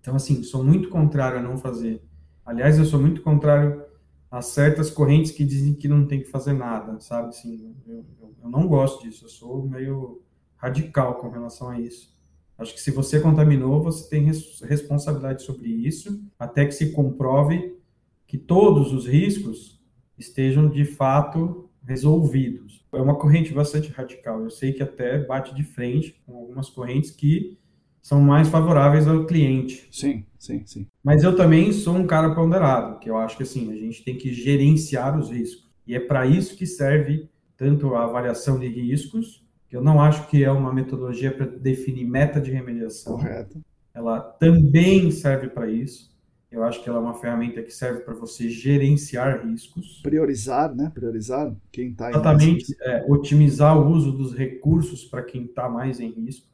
Então, 0.00 0.16
assim, 0.16 0.42
sou 0.42 0.64
muito 0.64 0.88
contrário 0.88 1.38
a 1.38 1.42
não 1.42 1.58
fazer. 1.58 2.02
Aliás, 2.44 2.78
eu 2.78 2.84
sou 2.84 3.00
muito 3.00 3.22
contrário 3.22 3.84
há 4.30 4.40
certas 4.40 4.90
correntes 4.90 5.32
que 5.32 5.44
dizem 5.44 5.74
que 5.74 5.88
não 5.88 6.06
tem 6.06 6.20
que 6.20 6.30
fazer 6.30 6.52
nada, 6.52 6.98
sabe? 7.00 7.28
Assim, 7.28 7.74
eu, 7.86 8.04
eu, 8.20 8.34
eu 8.42 8.48
não 8.48 8.66
gosto 8.66 9.02
disso, 9.02 9.24
eu 9.24 9.28
sou 9.28 9.66
meio 9.66 10.22
radical 10.56 11.16
com 11.16 11.28
relação 11.28 11.68
a 11.68 11.80
isso. 11.80 12.16
Acho 12.56 12.74
que 12.74 12.80
se 12.80 12.90
você 12.90 13.18
contaminou, 13.20 13.82
você 13.82 14.08
tem 14.08 14.24
res 14.24 14.60
responsabilidade 14.60 15.42
sobre 15.42 15.68
isso, 15.68 16.22
até 16.38 16.66
que 16.66 16.72
se 16.72 16.92
comprove 16.92 17.78
que 18.26 18.36
todos 18.36 18.92
os 18.92 19.06
riscos 19.06 19.80
estejam 20.18 20.68
de 20.68 20.84
fato 20.84 21.69
resolvidos. 21.90 22.84
É 22.92 23.02
uma 23.02 23.16
corrente 23.16 23.52
bastante 23.52 23.90
radical. 23.90 24.40
Eu 24.42 24.50
sei 24.50 24.72
que 24.72 24.82
até 24.82 25.18
bate 25.18 25.52
de 25.52 25.64
frente 25.64 26.22
com 26.24 26.36
algumas 26.36 26.70
correntes 26.70 27.10
que 27.10 27.58
são 28.00 28.20
mais 28.20 28.48
favoráveis 28.48 29.08
ao 29.08 29.26
cliente. 29.26 29.88
Sim, 29.90 30.24
sim, 30.38 30.62
sim. 30.64 30.86
Mas 31.02 31.24
eu 31.24 31.34
também 31.34 31.72
sou 31.72 31.96
um 31.96 32.06
cara 32.06 32.32
ponderado, 32.32 33.00
que 33.00 33.10
eu 33.10 33.16
acho 33.16 33.36
que 33.36 33.42
assim, 33.42 33.72
a 33.72 33.74
gente 33.74 34.04
tem 34.04 34.16
que 34.16 34.32
gerenciar 34.32 35.18
os 35.18 35.30
riscos. 35.30 35.68
E 35.84 35.94
é 35.96 36.00
para 36.00 36.24
isso 36.26 36.56
que 36.56 36.64
serve 36.64 37.28
tanto 37.56 37.94
a 37.96 38.04
avaliação 38.04 38.58
de 38.58 38.68
riscos, 38.68 39.44
que 39.68 39.76
eu 39.76 39.82
não 39.82 40.00
acho 40.00 40.28
que 40.28 40.44
é 40.44 40.50
uma 40.50 40.72
metodologia 40.72 41.32
para 41.32 41.46
definir 41.46 42.04
meta 42.04 42.40
de 42.40 42.52
remediação. 42.52 43.16
Correto. 43.16 43.60
Ela 43.92 44.20
também 44.20 45.10
serve 45.10 45.48
para 45.48 45.68
isso. 45.68 46.09
Eu 46.50 46.64
acho 46.64 46.82
que 46.82 46.88
ela 46.88 46.98
é 46.98 47.00
uma 47.00 47.14
ferramenta 47.14 47.62
que 47.62 47.70
serve 47.70 48.00
para 48.00 48.14
você 48.14 48.50
gerenciar 48.50 49.46
riscos. 49.46 50.00
Priorizar, 50.02 50.74
né? 50.74 50.90
Priorizar 50.92 51.54
quem 51.70 51.90
está 51.90 52.06
em 52.06 52.10
Exatamente. 52.10 52.76
É, 52.80 53.06
otimizar 53.08 53.78
o 53.78 53.88
uso 53.88 54.10
dos 54.10 54.34
recursos 54.34 55.04
para 55.04 55.22
quem 55.22 55.44
está 55.44 55.68
mais 55.68 56.00
em 56.00 56.10
risco. 56.10 56.48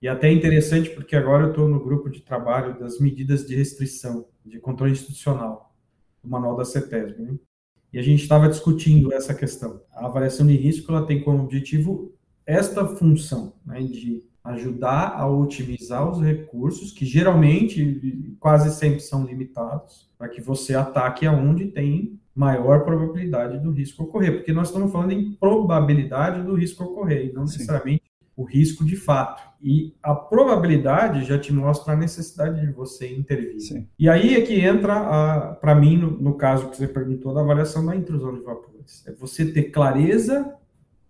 E 0.00 0.08
até 0.08 0.28
é 0.28 0.32
interessante 0.32 0.88
porque 0.90 1.14
agora 1.14 1.44
eu 1.44 1.50
estou 1.50 1.68
no 1.68 1.84
grupo 1.84 2.08
de 2.08 2.22
trabalho 2.22 2.78
das 2.80 2.98
medidas 2.98 3.46
de 3.46 3.54
restrição, 3.54 4.26
de 4.44 4.58
controle 4.58 4.92
institucional, 4.92 5.74
do 6.22 6.30
manual 6.30 6.56
da 6.56 6.64
CETESB. 6.64 7.22
Né? 7.22 7.38
E 7.92 7.98
a 7.98 8.02
gente 8.02 8.22
estava 8.22 8.48
discutindo 8.48 9.12
essa 9.12 9.34
questão. 9.34 9.82
A 9.92 10.06
avaliação 10.06 10.46
de 10.46 10.56
risco 10.56 10.90
ela 10.90 11.06
tem 11.06 11.22
como 11.22 11.44
objetivo 11.44 12.14
esta 12.46 12.86
função 12.86 13.52
né, 13.66 13.82
de 13.82 14.24
ajudar 14.42 15.14
a 15.16 15.26
otimizar 15.28 16.08
os 16.08 16.20
recursos, 16.20 16.92
que 16.92 17.04
geralmente 17.04 18.36
quase 18.38 18.74
sempre 18.74 19.00
são 19.00 19.24
limitados, 19.24 20.08
para 20.18 20.28
que 20.28 20.40
você 20.40 20.74
ataque 20.74 21.26
aonde 21.26 21.66
tem 21.66 22.18
maior 22.34 22.84
probabilidade 22.84 23.58
do 23.58 23.70
risco 23.70 24.04
ocorrer, 24.04 24.36
porque 24.36 24.52
nós 24.52 24.68
estamos 24.68 24.90
falando 24.90 25.12
em 25.12 25.32
probabilidade 25.32 26.42
do 26.42 26.54
risco 26.54 26.84
ocorrer, 26.84 27.26
e 27.26 27.32
não 27.32 27.46
Sim. 27.46 27.58
necessariamente 27.58 28.10
o 28.36 28.44
risco 28.44 28.84
de 28.84 28.96
fato. 28.96 29.42
E 29.62 29.94
a 30.02 30.14
probabilidade 30.14 31.24
já 31.24 31.38
te 31.38 31.52
mostra 31.52 31.92
a 31.92 31.96
necessidade 31.96 32.60
de 32.62 32.72
você 32.72 33.14
intervir. 33.14 33.60
Sim. 33.60 33.86
E 33.98 34.08
aí 34.08 34.34
é 34.34 34.40
que 34.40 34.58
entra, 34.58 35.58
para 35.60 35.74
mim, 35.74 35.98
no, 35.98 36.12
no, 36.12 36.34
caso 36.34 36.70
que 36.70 36.76
você 36.78 36.88
perguntou, 36.88 37.34
da 37.34 37.42
avaliação 37.42 37.84
da 37.84 37.94
intrusão 37.94 38.34
de 38.34 38.40
vapores. 38.40 39.06
É 39.06 39.12
você 39.12 39.44
ter 39.52 39.64
clareza 39.64 40.54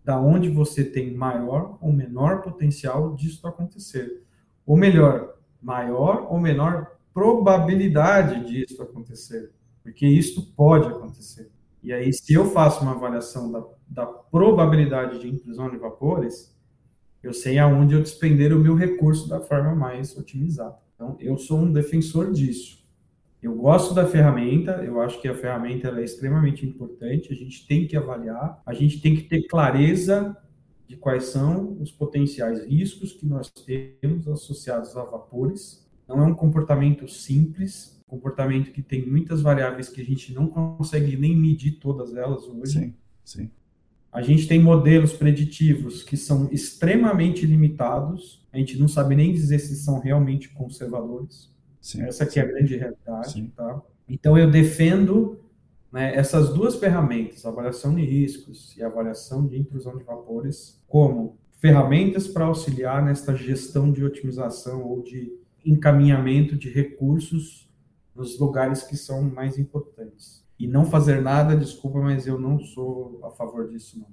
da 0.05 0.18
onde 0.18 0.48
você 0.48 0.84
tem 0.84 1.14
maior 1.14 1.78
ou 1.80 1.92
menor 1.92 2.42
potencial 2.42 3.14
disso 3.14 3.46
acontecer. 3.46 4.22
Ou 4.66 4.76
melhor, 4.76 5.34
maior 5.61 6.26
ou 6.30 6.38
menor 6.38 6.98
probabilidade 7.12 8.46
disso 8.46 8.82
acontecer. 8.82 9.53
Porque 9.82 10.07
isso 10.07 10.53
pode 10.55 10.86
acontecer. 10.88 11.51
E 11.82 11.92
aí, 11.92 12.12
se 12.12 12.34
eu 12.34 12.51
faço 12.51 12.82
uma 12.82 12.92
avaliação 12.92 13.51
da, 13.51 13.64
da 13.88 14.07
probabilidade 14.07 15.18
de 15.18 15.28
intrusão 15.28 15.70
de 15.70 15.76
vapores, 15.78 16.55
eu 17.22 17.32
sei 17.32 17.59
aonde 17.59 17.94
eu 17.94 18.03
despender 18.03 18.53
o 18.53 18.61
meu 18.61 18.74
recurso 18.74 19.28
da 19.28 19.40
forma 19.40 19.74
mais 19.74 20.16
otimizada. 20.16 20.78
Então, 20.94 21.16
eu 21.18 21.38
sou 21.38 21.59
um 21.59 21.72
defensor 21.72 22.32
disso. 22.32 22.80
Eu 23.43 23.55
gosto 23.55 23.95
da 23.95 24.07
ferramenta, 24.07 24.82
eu 24.84 25.01
acho 25.01 25.20
que 25.20 25.26
a 25.26 25.34
ferramenta 25.34 25.88
é 25.88 26.05
extremamente 26.05 26.66
importante, 26.66 27.32
a 27.32 27.36
gente 27.36 27.66
tem 27.66 27.86
que 27.86 27.97
avaliar, 27.97 28.61
a 28.66 28.74
gente 28.74 29.01
tem 29.01 29.16
que 29.16 29.22
ter 29.22 29.47
clareza 29.47 30.36
de 30.86 30.97
quais 30.97 31.24
são 31.24 31.80
os 31.80 31.91
potenciais 31.91 32.64
riscos 32.66 33.12
que 33.12 33.24
nós 33.24 33.49
temos 33.49 34.28
associados 34.28 34.97
a 34.97 35.05
vapores. 35.05 35.88
Não 36.07 36.20
é 36.20 36.24
um 36.24 36.34
comportamento 36.34 37.09
simples, 37.09 38.01
comportamento 38.11 38.72
que 38.72 38.82
tem 38.82 39.07
muitas 39.07 39.41
variáveis 39.41 39.88
que 39.88 40.01
a 40.01 40.05
gente 40.05 40.34
não 40.34 40.49
consegue 40.49 41.16
nem 41.16 41.36
medir 41.36 41.78
todas 41.78 42.16
elas 42.16 42.43
hoje. 42.49 42.72
Sim, 42.72 42.95
sim. 43.24 43.51
A 44.12 44.20
gente 44.20 44.49
tem 44.49 44.61
modelos 44.61 45.12
preditivos 45.12 46.03
que 46.03 46.16
são 46.16 46.49
extremamente 46.51 47.47
limitados, 47.47 48.45
a 48.53 48.59
gente 48.59 48.76
não 48.76 48.88
sabe 48.88 49.14
nem 49.14 49.32
dizer 49.32 49.61
se 49.61 49.76
são 49.76 50.01
realmente 50.01 50.49
conservadores. 50.49 51.55
Sim, 51.81 52.03
Essa 52.03 52.24
aqui 52.24 52.39
é 52.39 52.43
a 52.43 52.47
grande 52.47 52.76
realidade. 52.76 53.53
Tá? 53.57 53.83
Então, 54.09 54.37
eu 54.37 54.51
defendo 54.51 55.41
né, 55.91 56.14
essas 56.14 56.53
duas 56.53 56.76
ferramentas, 56.76 57.45
avaliação 57.45 57.95
de 57.95 58.05
riscos 58.05 58.76
e 58.76 58.83
avaliação 58.83 59.47
de 59.47 59.59
intrusão 59.59 59.97
de 59.97 60.05
vapores, 60.05 60.81
como 60.87 61.39
ferramentas 61.59 62.28
para 62.28 62.45
auxiliar 62.45 63.05
nesta 63.05 63.35
gestão 63.35 63.91
de 63.91 64.05
otimização 64.05 64.83
ou 64.83 65.03
de 65.03 65.33
encaminhamento 65.64 66.57
de 66.57 66.70
recursos 66.70 67.68
nos 68.14 68.39
lugares 68.39 68.83
que 68.83 68.97
são 68.97 69.22
mais 69.22 69.59
importantes. 69.59 70.45
E 70.59 70.66
não 70.66 70.85
fazer 70.85 71.20
nada, 71.20 71.57
desculpa, 71.57 72.01
mas 72.01 72.26
eu 72.26 72.39
não 72.39 72.59
sou 72.61 73.20
a 73.24 73.31
favor 73.31 73.68
disso, 73.68 73.99
não. 73.99 74.09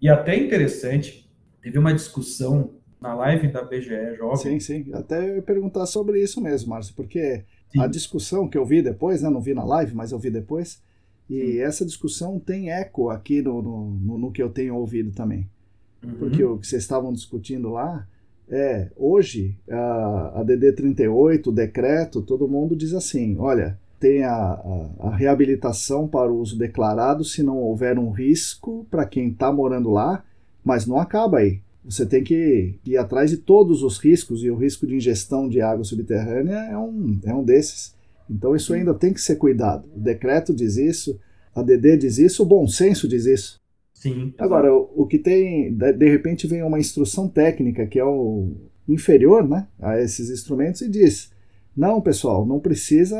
E 0.00 0.08
até 0.08 0.36
interessante, 0.36 1.28
teve 1.60 1.78
uma 1.78 1.92
discussão 1.92 2.77
na 3.00 3.14
live 3.14 3.48
da 3.48 3.62
BGE 3.62 4.16
Jovem. 4.16 4.36
Sim, 4.36 4.60
sim. 4.60 4.92
Até 4.92 5.30
eu 5.30 5.36
ia 5.36 5.42
perguntar 5.42 5.86
sobre 5.86 6.22
isso 6.22 6.40
mesmo, 6.40 6.70
Márcio, 6.70 6.94
porque 6.94 7.44
sim. 7.70 7.80
a 7.80 7.86
discussão 7.86 8.48
que 8.48 8.58
eu 8.58 8.64
vi 8.64 8.82
depois, 8.82 9.22
né, 9.22 9.30
não 9.30 9.40
vi 9.40 9.54
na 9.54 9.64
live, 9.64 9.94
mas 9.94 10.12
eu 10.12 10.18
vi 10.18 10.30
depois, 10.30 10.82
e 11.28 11.40
sim. 11.40 11.58
essa 11.60 11.84
discussão 11.84 12.38
tem 12.38 12.70
eco 12.70 13.10
aqui 13.10 13.42
no, 13.42 13.62
no, 13.62 13.90
no, 13.90 14.18
no 14.18 14.32
que 14.32 14.42
eu 14.42 14.50
tenho 14.50 14.76
ouvido 14.76 15.12
também. 15.12 15.48
Uhum. 16.02 16.14
Porque 16.14 16.42
o 16.44 16.58
que 16.58 16.66
vocês 16.66 16.82
estavam 16.82 17.12
discutindo 17.12 17.70
lá 17.70 18.06
é, 18.50 18.90
hoje, 18.96 19.58
a, 19.70 20.40
a 20.40 20.44
DD38, 20.44 21.46
o 21.46 21.52
decreto, 21.52 22.22
todo 22.22 22.48
mundo 22.48 22.74
diz 22.74 22.94
assim, 22.94 23.36
olha, 23.38 23.78
tem 24.00 24.24
a, 24.24 24.32
a, 24.32 24.90
a, 25.00 25.16
reabilitação 25.16 26.08
para 26.08 26.32
o 26.32 26.38
uso 26.38 26.56
declarado 26.56 27.24
se 27.24 27.42
não 27.42 27.58
houver 27.58 27.98
um 27.98 28.10
risco 28.10 28.86
para 28.90 29.04
quem 29.04 29.28
está 29.28 29.52
morando 29.52 29.90
lá, 29.90 30.24
mas 30.64 30.86
não 30.86 30.98
acaba 30.98 31.38
aí. 31.38 31.60
Você 31.88 32.04
tem 32.04 32.22
que 32.22 32.78
ir 32.84 32.96
atrás 32.98 33.30
de 33.30 33.38
todos 33.38 33.82
os 33.82 33.98
riscos, 33.98 34.42
e 34.44 34.50
o 34.50 34.56
risco 34.56 34.86
de 34.86 34.94
ingestão 34.94 35.48
de 35.48 35.60
água 35.60 35.84
subterrânea 35.84 36.56
é 36.70 36.76
um, 36.76 37.18
é 37.24 37.32
um 37.32 37.42
desses. 37.42 37.94
Então 38.28 38.54
isso 38.54 38.74
ainda 38.74 38.92
tem 38.92 39.12
que 39.12 39.20
ser 39.20 39.36
cuidado. 39.36 39.88
O 39.96 39.98
decreto 39.98 40.54
diz 40.54 40.76
isso, 40.76 41.18
a 41.54 41.62
DD 41.62 41.96
diz 41.96 42.18
isso, 42.18 42.42
o 42.42 42.46
bom 42.46 42.68
senso 42.68 43.08
diz 43.08 43.24
isso. 43.24 43.58
Sim. 43.94 44.34
Agora, 44.38 44.72
o, 44.72 44.90
o 44.96 45.06
que 45.06 45.18
tem, 45.18 45.74
de 45.74 46.08
repente 46.10 46.46
vem 46.46 46.62
uma 46.62 46.78
instrução 46.78 47.26
técnica 47.26 47.86
que 47.86 47.98
é 47.98 48.04
o 48.04 48.52
inferior 48.86 49.48
né, 49.48 49.66
a 49.80 49.98
esses 49.98 50.30
instrumentos 50.30 50.82
e 50.82 50.88
diz: 50.90 51.32
não, 51.76 52.00
pessoal, 52.00 52.44
não 52.44 52.60
precisa, 52.60 53.16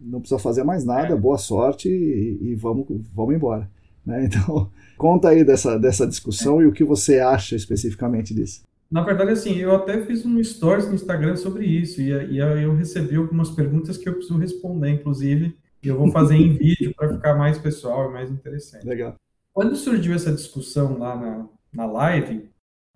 não 0.00 0.20
precisa 0.20 0.40
fazer 0.40 0.64
mais 0.64 0.84
nada, 0.84 1.14
é. 1.14 1.16
boa 1.16 1.38
sorte 1.38 1.88
e, 1.88 2.50
e 2.50 2.54
vamos, 2.54 2.86
vamos 3.14 3.34
embora. 3.34 3.70
Né? 4.04 4.24
Então, 4.32 4.70
conta 4.96 5.28
aí 5.28 5.44
dessa, 5.44 5.78
dessa 5.78 6.06
discussão 6.06 6.62
e 6.62 6.66
o 6.66 6.72
que 6.72 6.84
você 6.84 7.18
acha 7.18 7.56
especificamente 7.56 8.34
disso. 8.34 8.62
Na 8.90 9.02
verdade, 9.02 9.30
assim, 9.30 9.56
eu 9.56 9.74
até 9.74 10.04
fiz 10.04 10.24
um 10.24 10.42
stories 10.44 10.86
no 10.86 10.94
Instagram 10.94 11.36
sobre 11.36 11.64
isso 11.64 12.00
e, 12.00 12.10
e 12.10 12.38
eu 12.38 12.74
recebi 12.74 13.16
algumas 13.16 13.50
perguntas 13.50 13.96
que 13.96 14.08
eu 14.08 14.12
preciso 14.12 14.38
responder, 14.38 14.90
inclusive, 14.90 15.56
e 15.82 15.88
eu 15.88 15.96
vou 15.96 16.10
fazer 16.10 16.36
em 16.36 16.52
vídeo 16.58 16.92
para 16.94 17.12
ficar 17.14 17.34
mais 17.34 17.58
pessoal 17.58 18.10
e 18.10 18.12
mais 18.12 18.30
interessante. 18.30 18.86
Legal. 18.86 19.16
Quando 19.52 19.76
surgiu 19.76 20.14
essa 20.14 20.32
discussão 20.32 20.98
lá 20.98 21.16
na, 21.16 21.48
na 21.74 21.86
live, 21.86 22.48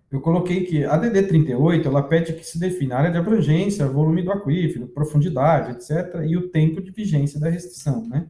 eu 0.09 0.21
coloquei 0.21 0.65
que 0.65 0.85
a 0.85 0.99
DD38 0.99 1.85
ela 1.85 2.01
pede 2.01 2.33
que 2.33 2.43
se 2.43 2.57
defina 2.57 2.95
a 2.95 2.99
área 2.99 3.11
de 3.11 3.17
abrangência, 3.17 3.87
volume 3.87 4.23
do 4.23 4.31
aquífero, 4.31 4.87
profundidade, 4.87 5.71
etc., 5.71 6.21
e 6.25 6.37
o 6.37 6.49
tempo 6.49 6.81
de 6.81 6.91
vigência 6.91 7.39
da 7.39 7.49
restrição, 7.49 8.07
né? 8.07 8.27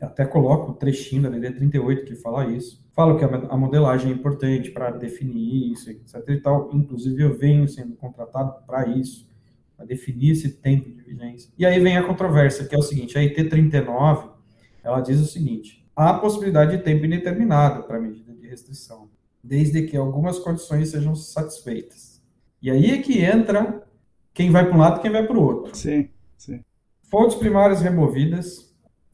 Até 0.00 0.24
coloco 0.24 0.72
o 0.72 0.74
trechinho 0.74 1.22
da 1.22 1.28
DD 1.28 1.52
38 1.52 2.04
que 2.04 2.14
fala 2.14 2.46
isso. 2.46 2.86
Falo 2.92 3.18
que 3.18 3.24
a 3.24 3.56
modelagem 3.56 4.12
é 4.12 4.14
importante 4.14 4.70
para 4.70 4.90
definir 4.90 5.72
isso, 5.72 5.90
etc. 5.90 6.22
e 6.28 6.40
tal. 6.40 6.70
Inclusive, 6.72 7.22
eu 7.22 7.36
venho 7.36 7.68
sendo 7.68 7.94
contratado 7.96 8.64
para 8.66 8.86
isso, 8.88 9.28
para 9.76 9.86
definir 9.86 10.32
esse 10.32 10.50
tempo 10.50 10.90
de 10.90 11.02
vigência. 11.02 11.50
E 11.58 11.66
aí 11.66 11.80
vem 11.80 11.96
a 11.96 12.06
controvérsia, 12.06 12.64
que 12.64 12.74
é 12.74 12.78
o 12.78 12.82
seguinte: 12.82 13.18
a 13.18 13.20
IT 13.20 13.44
39 13.44 14.38
ela 14.82 15.00
diz 15.00 15.20
o 15.20 15.26
seguinte: 15.26 15.86
há 15.94 16.10
a 16.10 16.18
possibilidade 16.18 16.76
de 16.76 16.82
tempo 16.82 17.04
indeterminado 17.04 17.82
para 17.84 17.98
a 17.98 18.00
medida 18.00 18.32
de 18.32 18.46
restrição, 18.46 19.08
desde 19.42 19.82
que 19.82 19.96
algumas 19.96 20.38
condições 20.38 20.90
sejam 20.90 21.14
satisfeitas. 21.14 22.22
E 22.60 22.70
aí 22.70 22.90
é 22.90 22.98
que 22.98 23.20
entra 23.20 23.86
quem 24.32 24.50
vai 24.50 24.64
para 24.64 24.74
um 24.74 24.78
lado 24.78 24.98
e 24.98 25.02
quem 25.02 25.10
vai 25.10 25.26
para 25.26 25.36
o 25.36 25.42
outro. 25.42 25.76
Sim, 25.76 26.08
sim. 26.36 26.60
Fontes 27.02 27.36
primárias 27.36 27.80
removidas, 27.80 28.67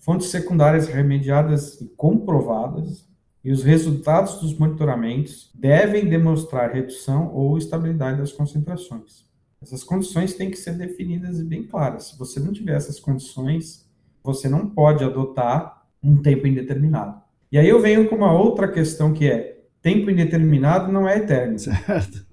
fontes 0.04 0.28
secundárias 0.28 0.86
remediadas 0.86 1.80
e 1.80 1.86
comprovadas, 1.96 3.08
e 3.42 3.50
os 3.50 3.64
resultados 3.64 4.38
dos 4.38 4.56
monitoramentos 4.58 5.50
devem 5.54 6.06
demonstrar 6.06 6.72
redução 6.72 7.34
ou 7.34 7.56
estabilidade 7.56 8.18
das 8.18 8.30
concentrações. 8.30 9.24
Essas 9.62 9.82
condições 9.82 10.34
têm 10.34 10.50
que 10.50 10.58
ser 10.58 10.74
definidas 10.74 11.40
e 11.40 11.44
bem 11.44 11.66
claras. 11.66 12.08
Se 12.08 12.18
você 12.18 12.38
não 12.38 12.52
tiver 12.52 12.76
essas 12.76 13.00
condições, 13.00 13.88
você 14.22 14.46
não 14.46 14.68
pode 14.68 15.02
adotar 15.02 15.86
um 16.02 16.20
tempo 16.20 16.46
indeterminado. 16.46 17.22
E 17.50 17.58
aí 17.58 17.68
eu 17.68 17.80
venho 17.80 18.06
com 18.06 18.16
uma 18.16 18.32
outra 18.32 18.68
questão 18.68 19.12
que 19.12 19.26
é, 19.26 19.62
tempo 19.80 20.10
indeterminado 20.10 20.92
não 20.92 21.08
é 21.08 21.16
eterno. 21.16 21.58
Certo. 21.58 22.26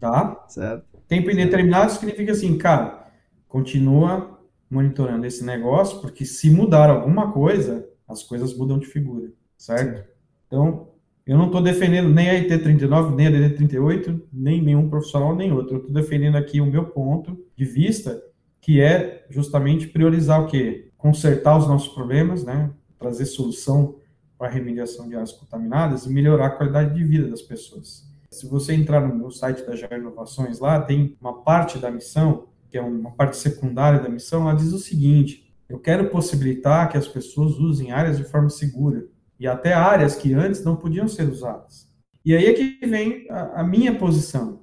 Tá? 0.00 0.44
Certo. 0.48 0.84
Tempo 1.06 1.30
indeterminado 1.30 1.92
significa 1.92 2.32
assim, 2.32 2.56
cara, 2.56 3.06
continua 3.48 4.35
monitorando 4.70 5.26
esse 5.26 5.44
negócio, 5.44 6.00
porque 6.00 6.24
se 6.24 6.50
mudar 6.50 6.90
alguma 6.90 7.32
coisa, 7.32 7.88
as 8.06 8.22
coisas 8.22 8.56
mudam 8.56 8.78
de 8.78 8.86
figura, 8.86 9.30
certo? 9.56 9.98
Sim. 9.98 10.04
Então, 10.46 10.88
eu 11.26 11.36
não 11.36 11.46
estou 11.46 11.60
defendendo 11.60 12.08
nem 12.08 12.30
a 12.30 12.34
IT39, 12.34 13.14
nem 13.14 13.26
a 13.26 13.30
DD38, 13.30 14.22
nem 14.32 14.62
nenhum 14.62 14.88
profissional, 14.88 15.34
nem 15.34 15.52
outro. 15.52 15.74
Eu 15.74 15.78
estou 15.78 15.92
defendendo 15.92 16.36
aqui 16.36 16.60
o 16.60 16.66
meu 16.66 16.84
ponto 16.84 17.36
de 17.56 17.64
vista, 17.64 18.22
que 18.60 18.80
é 18.80 19.26
justamente 19.28 19.88
priorizar 19.88 20.42
o 20.42 20.46
quê? 20.46 20.90
Consertar 20.96 21.58
os 21.58 21.66
nossos 21.66 21.88
problemas, 21.88 22.44
né? 22.44 22.70
Trazer 22.96 23.26
solução 23.26 23.96
para 24.38 24.48
a 24.48 24.50
remediação 24.50 25.08
de 25.08 25.14
áreas 25.14 25.32
contaminadas 25.32 26.06
e 26.06 26.10
melhorar 26.10 26.46
a 26.46 26.50
qualidade 26.50 26.94
de 26.94 27.02
vida 27.02 27.28
das 27.28 27.42
pessoas. 27.42 28.06
Se 28.30 28.46
você 28.46 28.74
entrar 28.74 29.00
no 29.00 29.30
site 29.30 29.64
da 29.66 29.74
Jair 29.74 29.98
Inovações, 29.98 30.60
lá 30.60 30.80
tem 30.80 31.16
uma 31.20 31.42
parte 31.42 31.78
da 31.78 31.90
missão, 31.90 32.46
que 32.70 32.78
é 32.78 32.82
uma 32.82 33.10
parte 33.12 33.36
secundária 33.36 34.00
da 34.00 34.08
missão, 34.08 34.44
lá 34.44 34.54
diz 34.54 34.72
o 34.72 34.78
seguinte: 34.78 35.52
eu 35.68 35.78
quero 35.78 36.10
possibilitar 36.10 36.88
que 36.88 36.96
as 36.96 37.08
pessoas 37.08 37.58
usem 37.58 37.92
áreas 37.92 38.18
de 38.18 38.24
forma 38.24 38.48
segura 38.48 39.06
e 39.38 39.46
até 39.46 39.72
áreas 39.72 40.14
que 40.14 40.32
antes 40.32 40.64
não 40.64 40.76
podiam 40.76 41.08
ser 41.08 41.28
usadas. 41.28 41.88
E 42.24 42.34
aí 42.34 42.46
é 42.46 42.52
que 42.52 42.86
vem 42.86 43.26
a, 43.30 43.60
a 43.60 43.64
minha 43.64 43.96
posição. 43.96 44.60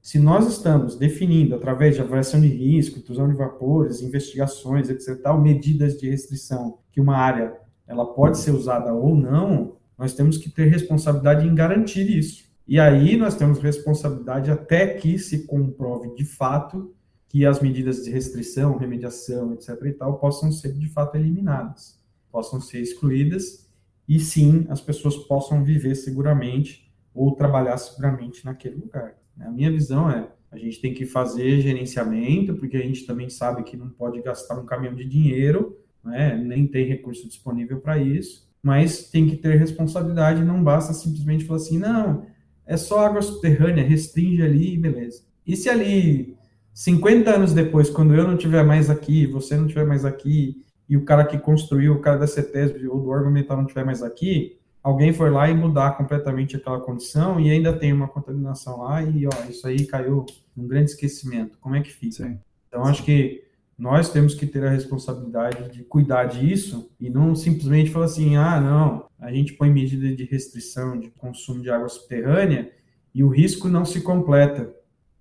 Se 0.00 0.18
nós 0.18 0.48
estamos 0.48 0.96
definindo, 0.96 1.54
através 1.54 1.94
de 1.94 2.00
avaliação 2.00 2.40
de 2.40 2.48
risco, 2.48 2.98
intrusão 2.98 3.28
de 3.28 3.36
vapores, 3.36 4.02
investigações, 4.02 4.90
etc., 4.90 5.20
tal, 5.22 5.40
medidas 5.40 5.96
de 5.96 6.10
restrição, 6.10 6.78
que 6.90 7.00
uma 7.00 7.16
área 7.16 7.54
ela 7.86 8.04
pode 8.06 8.38
ser 8.38 8.50
usada 8.50 8.92
ou 8.92 9.14
não, 9.14 9.76
nós 9.96 10.14
temos 10.14 10.38
que 10.38 10.50
ter 10.50 10.66
responsabilidade 10.66 11.46
em 11.46 11.54
garantir 11.54 12.08
isso. 12.10 12.44
E 12.66 12.80
aí 12.80 13.16
nós 13.16 13.36
temos 13.36 13.60
responsabilidade 13.60 14.50
até 14.50 14.86
que 14.88 15.18
se 15.18 15.46
comprove 15.46 16.14
de 16.14 16.24
fato 16.24 16.92
que 17.32 17.46
as 17.46 17.60
medidas 17.60 18.04
de 18.04 18.10
restrição, 18.10 18.76
remediação, 18.76 19.54
etc. 19.54 19.70
e 19.86 19.92
tal, 19.92 20.18
possam 20.18 20.52
ser 20.52 20.74
de 20.74 20.86
fato 20.90 21.16
eliminadas, 21.16 21.98
possam 22.30 22.60
ser 22.60 22.82
excluídas 22.82 23.66
e 24.06 24.20
sim 24.20 24.66
as 24.68 24.82
pessoas 24.82 25.16
possam 25.16 25.64
viver 25.64 25.94
seguramente 25.94 26.92
ou 27.14 27.34
trabalhar 27.34 27.78
seguramente 27.78 28.44
naquele 28.44 28.76
lugar. 28.76 29.16
A 29.40 29.50
minha 29.50 29.72
visão 29.72 30.10
é 30.10 30.28
a 30.50 30.58
gente 30.58 30.78
tem 30.82 30.92
que 30.92 31.06
fazer 31.06 31.62
gerenciamento, 31.62 32.54
porque 32.56 32.76
a 32.76 32.82
gente 32.82 33.06
também 33.06 33.30
sabe 33.30 33.62
que 33.62 33.78
não 33.78 33.88
pode 33.88 34.20
gastar 34.20 34.58
um 34.60 34.66
caminhão 34.66 34.94
de 34.94 35.06
dinheiro, 35.06 35.78
né? 36.04 36.36
nem 36.36 36.66
tem 36.66 36.86
recurso 36.86 37.26
disponível 37.26 37.80
para 37.80 37.96
isso, 37.96 38.46
mas 38.62 39.08
tem 39.08 39.26
que 39.26 39.36
ter 39.36 39.56
responsabilidade, 39.56 40.44
não 40.44 40.62
basta 40.62 40.92
simplesmente 40.92 41.46
falar 41.46 41.56
assim, 41.56 41.78
não, 41.78 42.26
é 42.66 42.76
só 42.76 43.06
água 43.06 43.22
subterrânea, 43.22 43.82
restringe 43.82 44.42
ali 44.42 44.74
e 44.74 44.78
beleza. 44.78 45.24
E 45.46 45.56
se 45.56 45.70
ali, 45.70 46.36
50 46.74 47.30
anos 47.30 47.52
depois, 47.52 47.90
quando 47.90 48.14
eu 48.14 48.24
não 48.24 48.34
estiver 48.34 48.64
mais 48.64 48.88
aqui, 48.88 49.26
você 49.26 49.56
não 49.56 49.66
estiver 49.66 49.86
mais 49.86 50.04
aqui, 50.04 50.62
e 50.88 50.96
o 50.96 51.04
cara 51.04 51.24
que 51.24 51.38
construiu, 51.38 51.94
o 51.94 52.00
cara 52.00 52.18
da 52.18 52.26
CETESB 52.26 52.88
ou 52.88 53.00
do 53.00 53.08
órgão 53.08 53.30
ambiental 53.30 53.56
não 53.56 53.64
estiver 53.64 53.84
mais 53.84 54.02
aqui, 54.02 54.58
alguém 54.82 55.12
foi 55.12 55.30
lá 55.30 55.48
e 55.48 55.54
mudar 55.54 55.96
completamente 55.96 56.56
aquela 56.56 56.80
condição 56.80 57.38
e 57.38 57.50
ainda 57.50 57.72
tem 57.72 57.92
uma 57.92 58.08
contaminação 58.08 58.82
lá 58.82 59.02
e, 59.02 59.26
ó, 59.26 59.30
isso 59.48 59.66
aí 59.66 59.86
caiu 59.86 60.26
num 60.56 60.66
grande 60.66 60.90
esquecimento. 60.90 61.56
Como 61.60 61.76
é 61.76 61.80
que 61.80 61.92
fica? 61.92 62.26
Sim. 62.26 62.38
Então, 62.68 62.84
acho 62.84 63.04
que 63.04 63.44
nós 63.78 64.10
temos 64.10 64.34
que 64.34 64.46
ter 64.46 64.64
a 64.64 64.70
responsabilidade 64.70 65.70
de 65.70 65.82
cuidar 65.82 66.24
disso 66.24 66.90
e 67.00 67.08
não 67.08 67.34
simplesmente 67.34 67.90
falar 67.90 68.06
assim, 68.06 68.36
ah, 68.36 68.60
não, 68.60 69.06
a 69.18 69.32
gente 69.32 69.54
põe 69.54 69.70
medida 69.70 70.14
de 70.14 70.24
restrição 70.24 70.98
de 70.98 71.10
consumo 71.10 71.62
de 71.62 71.70
água 71.70 71.88
subterrânea 71.88 72.70
e 73.14 73.22
o 73.22 73.28
risco 73.28 73.68
não 73.68 73.84
se 73.84 74.00
completa, 74.00 74.74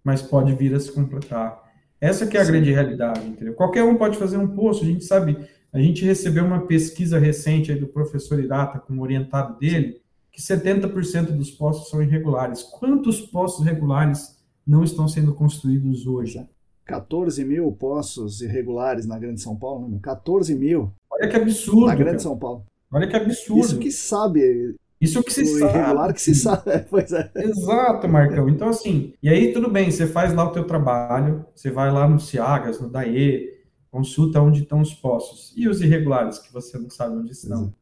mas 0.03 0.21
pode 0.21 0.53
vir 0.55 0.73
a 0.73 0.79
se 0.79 0.91
completar. 0.91 1.61
Essa 1.99 2.25
que 2.25 2.35
é 2.35 2.41
a 2.41 2.45
Sim. 2.45 2.51
grande 2.53 2.71
realidade, 2.71 3.27
entendeu? 3.27 3.53
Qualquer 3.53 3.83
um 3.83 3.95
pode 3.95 4.17
fazer 4.17 4.37
um 4.37 4.47
poço, 4.47 4.83
a 4.83 4.87
gente 4.87 5.03
sabe, 5.03 5.37
a 5.71 5.79
gente 5.79 6.03
recebeu 6.03 6.43
uma 6.43 6.65
pesquisa 6.65 7.19
recente 7.19 7.73
do 7.75 7.87
professor 7.87 8.39
Irata, 8.39 8.79
como 8.79 9.03
orientado 9.03 9.57
dele, 9.59 10.01
que 10.31 10.41
70% 10.41 11.31
dos 11.31 11.51
poços 11.51 11.89
são 11.89 12.01
irregulares. 12.01 12.63
Quantos 12.63 13.21
poços 13.21 13.63
regulares 13.63 14.41
não 14.65 14.83
estão 14.83 15.07
sendo 15.07 15.33
construídos 15.33 16.07
hoje? 16.07 16.43
14 16.85 17.45
mil 17.45 17.71
poços 17.71 18.41
irregulares 18.41 19.05
na 19.05 19.19
Grande 19.19 19.39
São 19.41 19.55
Paulo, 19.55 19.87
né? 19.87 19.99
14 20.01 20.55
mil. 20.55 20.91
Olha 21.09 21.29
que 21.29 21.35
absurdo. 21.35 21.85
Na 21.85 21.95
Grande 21.95 22.11
cara. 22.11 22.19
São 22.19 22.37
Paulo. 22.37 22.65
Olha 22.91 23.07
que 23.07 23.15
absurdo. 23.15 23.61
Isso 23.61 23.79
que 23.79 23.91
sabe. 23.91 24.75
Isso 25.01 25.23
que 25.23 25.33
se 25.33 25.41
o 25.41 25.59
sabe. 25.59 25.77
irregular 25.77 26.13
que 26.13 26.21
se 26.21 26.35
sabe, 26.35 26.85
pois 26.89 27.11
é. 27.11 27.31
Exato, 27.35 28.07
Marcão. 28.07 28.47
Então, 28.47 28.69
assim, 28.69 29.13
e 29.21 29.27
aí 29.29 29.51
tudo 29.51 29.69
bem, 29.69 29.89
você 29.89 30.05
faz 30.05 30.33
lá 30.33 30.45
o 30.45 30.51
teu 30.51 30.63
trabalho, 30.63 31.43
você 31.55 31.71
vai 31.71 31.91
lá 31.91 32.07
no 32.07 32.19
Ciagas, 32.19 32.79
no 32.79 32.87
DAE, 32.87 33.49
consulta 33.89 34.39
onde 34.39 34.61
estão 34.61 34.79
os 34.79 34.93
poços. 34.93 35.53
E 35.57 35.67
os 35.67 35.81
irregulares, 35.81 36.37
que 36.37 36.53
você 36.53 36.77
não 36.77 36.89
sabe 36.89 37.17
onde 37.17 37.31
estão, 37.31 37.61
Exato. 37.61 37.75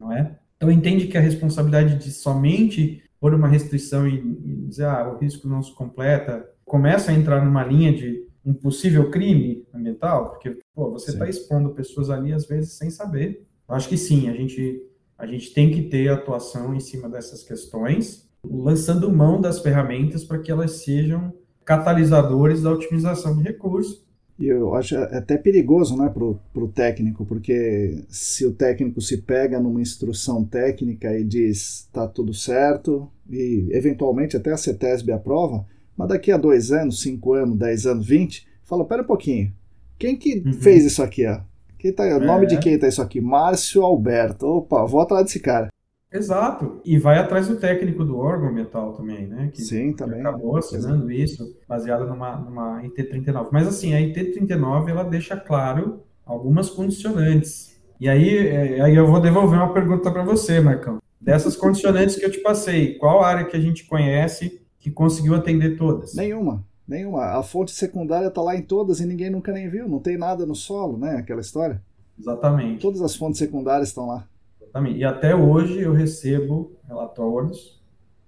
não 0.00 0.12
é? 0.12 0.36
Então, 0.56 0.70
entende 0.70 1.06
que 1.06 1.16
a 1.16 1.20
responsabilidade 1.20 1.96
de 1.96 2.10
somente 2.10 3.02
pôr 3.20 3.34
uma 3.34 3.48
restrição 3.48 4.06
e, 4.06 4.16
e 4.18 4.66
dizer, 4.68 4.84
ah, 4.84 5.08
o 5.08 5.18
risco 5.18 5.48
não 5.48 5.62
se 5.62 5.72
completa, 5.72 6.46
começa 6.64 7.10
a 7.10 7.14
entrar 7.14 7.44
numa 7.44 7.64
linha 7.64 7.92
de 7.92 8.24
um 8.44 8.52
possível 8.52 9.10
crime 9.10 9.64
ambiental, 9.72 10.30
porque 10.30 10.58
pô, 10.74 10.90
você 10.90 11.12
está 11.12 11.28
expondo 11.28 11.70
pessoas 11.70 12.10
ali 12.10 12.32
às 12.32 12.46
vezes 12.46 12.74
sem 12.74 12.90
saber. 12.90 13.46
Eu 13.66 13.74
acho 13.74 13.88
que 13.88 13.96
sim, 13.96 14.28
a 14.28 14.34
gente 14.34 14.82
a 15.18 15.26
gente 15.26 15.52
tem 15.52 15.70
que 15.70 15.82
ter 15.82 16.08
atuação 16.08 16.74
em 16.74 16.80
cima 16.80 17.08
dessas 17.08 17.42
questões, 17.42 18.28
lançando 18.44 19.12
mão 19.12 19.40
das 19.40 19.60
ferramentas 19.60 20.24
para 20.24 20.38
que 20.38 20.50
elas 20.50 20.82
sejam 20.82 21.32
catalisadores 21.64 22.62
da 22.62 22.72
otimização 22.72 23.36
de 23.36 23.42
recursos. 23.42 24.04
E 24.38 24.46
eu 24.46 24.74
acho 24.74 24.96
até 24.96 25.38
perigoso 25.38 25.96
né, 25.96 26.08
para 26.08 26.24
o 26.24 26.68
técnico, 26.68 27.24
porque 27.24 28.02
se 28.08 28.44
o 28.44 28.52
técnico 28.52 29.00
se 29.00 29.18
pega 29.18 29.60
numa 29.60 29.80
instrução 29.80 30.44
técnica 30.44 31.16
e 31.16 31.22
diz 31.22 31.84
está 31.86 32.08
tudo 32.08 32.34
certo, 32.34 33.08
e 33.30 33.68
eventualmente 33.70 34.36
até 34.36 34.52
a 34.52 34.56
CETESB 34.56 35.12
aprova, 35.12 35.64
mas 35.96 36.08
daqui 36.08 36.32
a 36.32 36.36
dois 36.36 36.72
anos, 36.72 37.00
cinco 37.00 37.32
anos, 37.32 37.56
dez 37.56 37.86
anos, 37.86 38.06
vinte, 38.06 38.46
fala, 38.64 38.84
pera 38.84 39.02
um 39.02 39.06
pouquinho, 39.06 39.52
quem 39.96 40.16
que 40.16 40.42
uhum. 40.44 40.52
fez 40.54 40.84
isso 40.84 41.02
aqui, 41.02 41.24
ó? 41.26 41.40
Quem 41.84 41.92
tá, 41.92 42.06
é. 42.06 42.16
O 42.16 42.20
nome 42.20 42.46
de 42.46 42.58
quem 42.58 42.78
tá 42.78 42.88
isso 42.88 43.02
aqui? 43.02 43.20
Márcio 43.20 43.82
Alberto. 43.82 44.46
Opa, 44.46 44.86
vou 44.86 45.02
atrás 45.02 45.24
desse 45.24 45.38
cara. 45.38 45.68
Exato. 46.10 46.80
E 46.82 46.96
vai 46.96 47.18
atrás 47.18 47.46
do 47.46 47.56
técnico 47.56 48.02
do 48.02 48.16
órgão 48.16 48.48
ambiental 48.48 48.94
também, 48.94 49.26
né? 49.26 49.50
Que, 49.52 49.60
Sim, 49.60 49.92
também. 49.92 50.22
Que 50.22 50.26
acabou 50.26 50.56
assinando 50.56 51.12
isso, 51.12 51.44
baseado 51.68 52.06
numa, 52.06 52.36
numa 52.36 52.82
IT39. 52.82 53.48
Mas 53.52 53.68
assim, 53.68 53.92
a 53.92 53.98
IT39 53.98 54.88
ela 54.88 55.04
deixa 55.04 55.36
claro 55.36 56.00
algumas 56.24 56.70
condicionantes. 56.70 57.78
E 58.00 58.08
aí, 58.08 58.34
é, 58.48 58.80
aí 58.80 58.96
eu 58.96 59.06
vou 59.06 59.20
devolver 59.20 59.58
uma 59.58 59.74
pergunta 59.74 60.10
para 60.10 60.24
você, 60.24 60.60
Marcão. 60.60 61.02
Dessas 61.20 61.54
condicionantes 61.54 62.16
que 62.16 62.24
eu 62.24 62.30
te 62.30 62.40
passei, 62.40 62.94
qual 62.94 63.22
área 63.22 63.44
que 63.44 63.58
a 63.58 63.60
gente 63.60 63.84
conhece 63.84 64.58
que 64.80 64.90
conseguiu 64.90 65.34
atender 65.34 65.76
todas? 65.76 66.14
Nenhuma. 66.14 66.64
Nenhuma. 66.86 67.38
A 67.38 67.42
fonte 67.42 67.72
secundária 67.72 68.28
está 68.28 68.42
lá 68.42 68.54
em 68.54 68.62
todas 68.62 69.00
e 69.00 69.06
ninguém 69.06 69.30
nunca 69.30 69.52
nem 69.52 69.68
viu. 69.68 69.88
Não 69.88 69.98
tem 69.98 70.18
nada 70.18 70.44
no 70.44 70.54
solo, 70.54 70.98
né? 70.98 71.16
Aquela 71.16 71.40
história. 71.40 71.82
Exatamente. 72.18 72.80
Todas 72.80 73.00
as 73.00 73.16
fontes 73.16 73.38
secundárias 73.38 73.88
estão 73.88 74.06
lá. 74.06 74.28
Exatamente. 74.60 74.98
E 74.98 75.04
até 75.04 75.34
hoje 75.34 75.80
eu 75.80 75.92
recebo 75.92 76.72
relatórios 76.86 77.82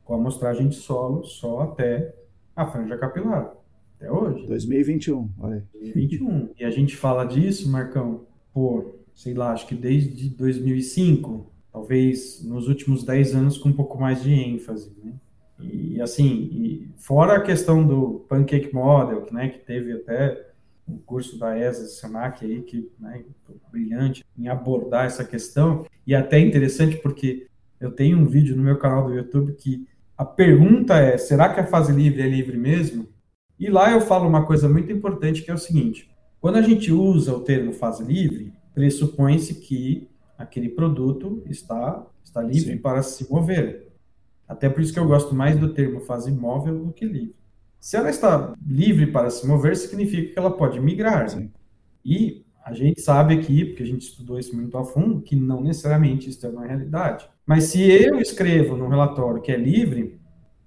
com 0.05 0.15
amostragem 0.15 0.69
de 0.69 0.77
solo 0.77 1.25
só 1.25 1.61
até 1.61 2.15
a 2.55 2.67
franja 2.67 2.97
capilar. 2.97 3.53
Até 3.97 4.11
hoje. 4.11 4.47
2021, 4.47 5.31
olha 5.39 5.57
aí. 5.57 5.63
2021. 5.73 6.51
E 6.59 6.65
a 6.65 6.71
gente 6.71 6.97
fala 6.97 7.25
disso, 7.25 7.71
Marcão, 7.71 8.23
por, 8.53 9.01
sei 9.15 9.35
lá, 9.35 9.53
acho 9.53 9.67
que 9.67 9.75
desde 9.75 10.29
2005, 10.31 11.51
talvez 11.73 12.43
nos 12.45 12.69
últimos 12.69 13.05
10 13.05 13.35
anos 13.35 13.59
com 13.59 13.71
um 13.71 13.73
pouco 13.73 13.99
mais 13.99 14.23
de 14.23 14.33
ênfase, 14.33 14.93
né? 15.03 15.15
E 15.61 16.01
assim, 16.01 16.51
e 16.53 16.89
fora 16.97 17.37
a 17.37 17.41
questão 17.41 17.87
do 17.87 18.25
Pancake 18.29 18.75
Model, 18.75 19.27
né, 19.33 19.49
que 19.49 19.59
teve 19.59 19.93
até 19.93 20.47
um 20.87 20.99
curso 20.99 21.39
da 21.39 21.59
ESA 21.59 21.87
Senac 21.87 22.45
aí, 22.45 22.63
que 22.63 22.91
né, 22.99 23.25
brilhante 23.71 24.25
em 24.39 24.49
abordar 24.49 25.07
essa 25.07 25.25
questão, 25.25 25.87
e 26.07 26.15
até 26.15 26.39
interessante 26.39 26.97
porque 26.97 27.47
eu 27.81 27.91
tenho 27.91 28.19
um 28.19 28.25
vídeo 28.25 28.57
no 28.57 28.63
meu 28.63 28.79
canal 28.79 29.07
do 29.07 29.15
YouTube 29.15 29.53
que 29.55 29.87
a 30.17 30.25
pergunta 30.25 30.97
é, 30.99 31.19
será 31.19 31.53
que 31.53 31.61
a 31.61 31.67
fase 31.67 31.93
livre 31.93 32.23
é 32.23 32.29
livre 32.29 32.57
mesmo? 32.57 33.09
E 33.59 33.69
lá 33.69 33.91
eu 33.91 34.01
falo 34.01 34.29
uma 34.29 34.47
coisa 34.47 34.69
muito 34.69 34.91
importante 34.93 35.43
que 35.43 35.51
é 35.51 35.55
o 35.55 35.59
seguinte, 35.59 36.11
quando 36.41 36.57
a 36.57 36.63
gente 36.63 36.93
usa 36.93 37.35
o 37.35 37.41
termo 37.41 37.73
fase 37.73 38.05
livre, 38.05 38.53
pressupõe-se 38.75 39.55
que 39.55 40.09
aquele 40.39 40.69
produto 40.69 41.43
está, 41.47 42.07
está 42.23 42.43
livre 42.43 42.73
Sim. 42.73 42.79
para 42.79 43.03
se 43.03 43.29
mover. 43.31 43.86
Até 44.49 44.69
por 44.69 44.81
isso 44.83 44.93
que 44.93 44.99
eu 44.99 45.07
gosto 45.07 45.35
mais 45.35 45.59
do 45.59 45.73
termo 45.75 46.01
fase 46.01 46.31
móvel 46.33 46.85
do 46.85 46.93
que 46.93 47.05
livre. 47.05 47.35
Se 47.81 47.97
ela 47.97 48.11
está 48.11 48.55
livre 48.67 49.07
para 49.09 49.31
se 49.31 49.47
mover, 49.47 49.77
significa 49.77 50.33
que 50.33 50.39
ela 50.39 50.51
pode 50.51 50.81
migrar. 50.81 51.29
Sim. 51.31 51.53
E 52.05 52.45
A 52.67 52.73
gente 52.73 53.01
sabe 53.01 53.33
aqui, 53.33 53.65
porque 53.65 53.85
a 53.85 53.87
gente 53.87 54.03
estudou 54.03 54.41
isso 54.41 54.57
muito 54.57 54.77
a 54.77 54.85
fundo, 54.85 55.21
que 55.23 55.37
não 55.37 55.63
necessariamente 55.63 56.29
isso 56.29 56.45
é 56.45 56.51
uma 56.51 56.67
realidade. 56.67 57.29
Mas 57.47 57.65
se 57.65 57.81
eu 57.81 58.19
escrevo 58.21 58.77
no 58.77 58.89
relatório 58.89 59.41
que 59.41 59.53
é 59.53 59.57
livre, 59.57 60.19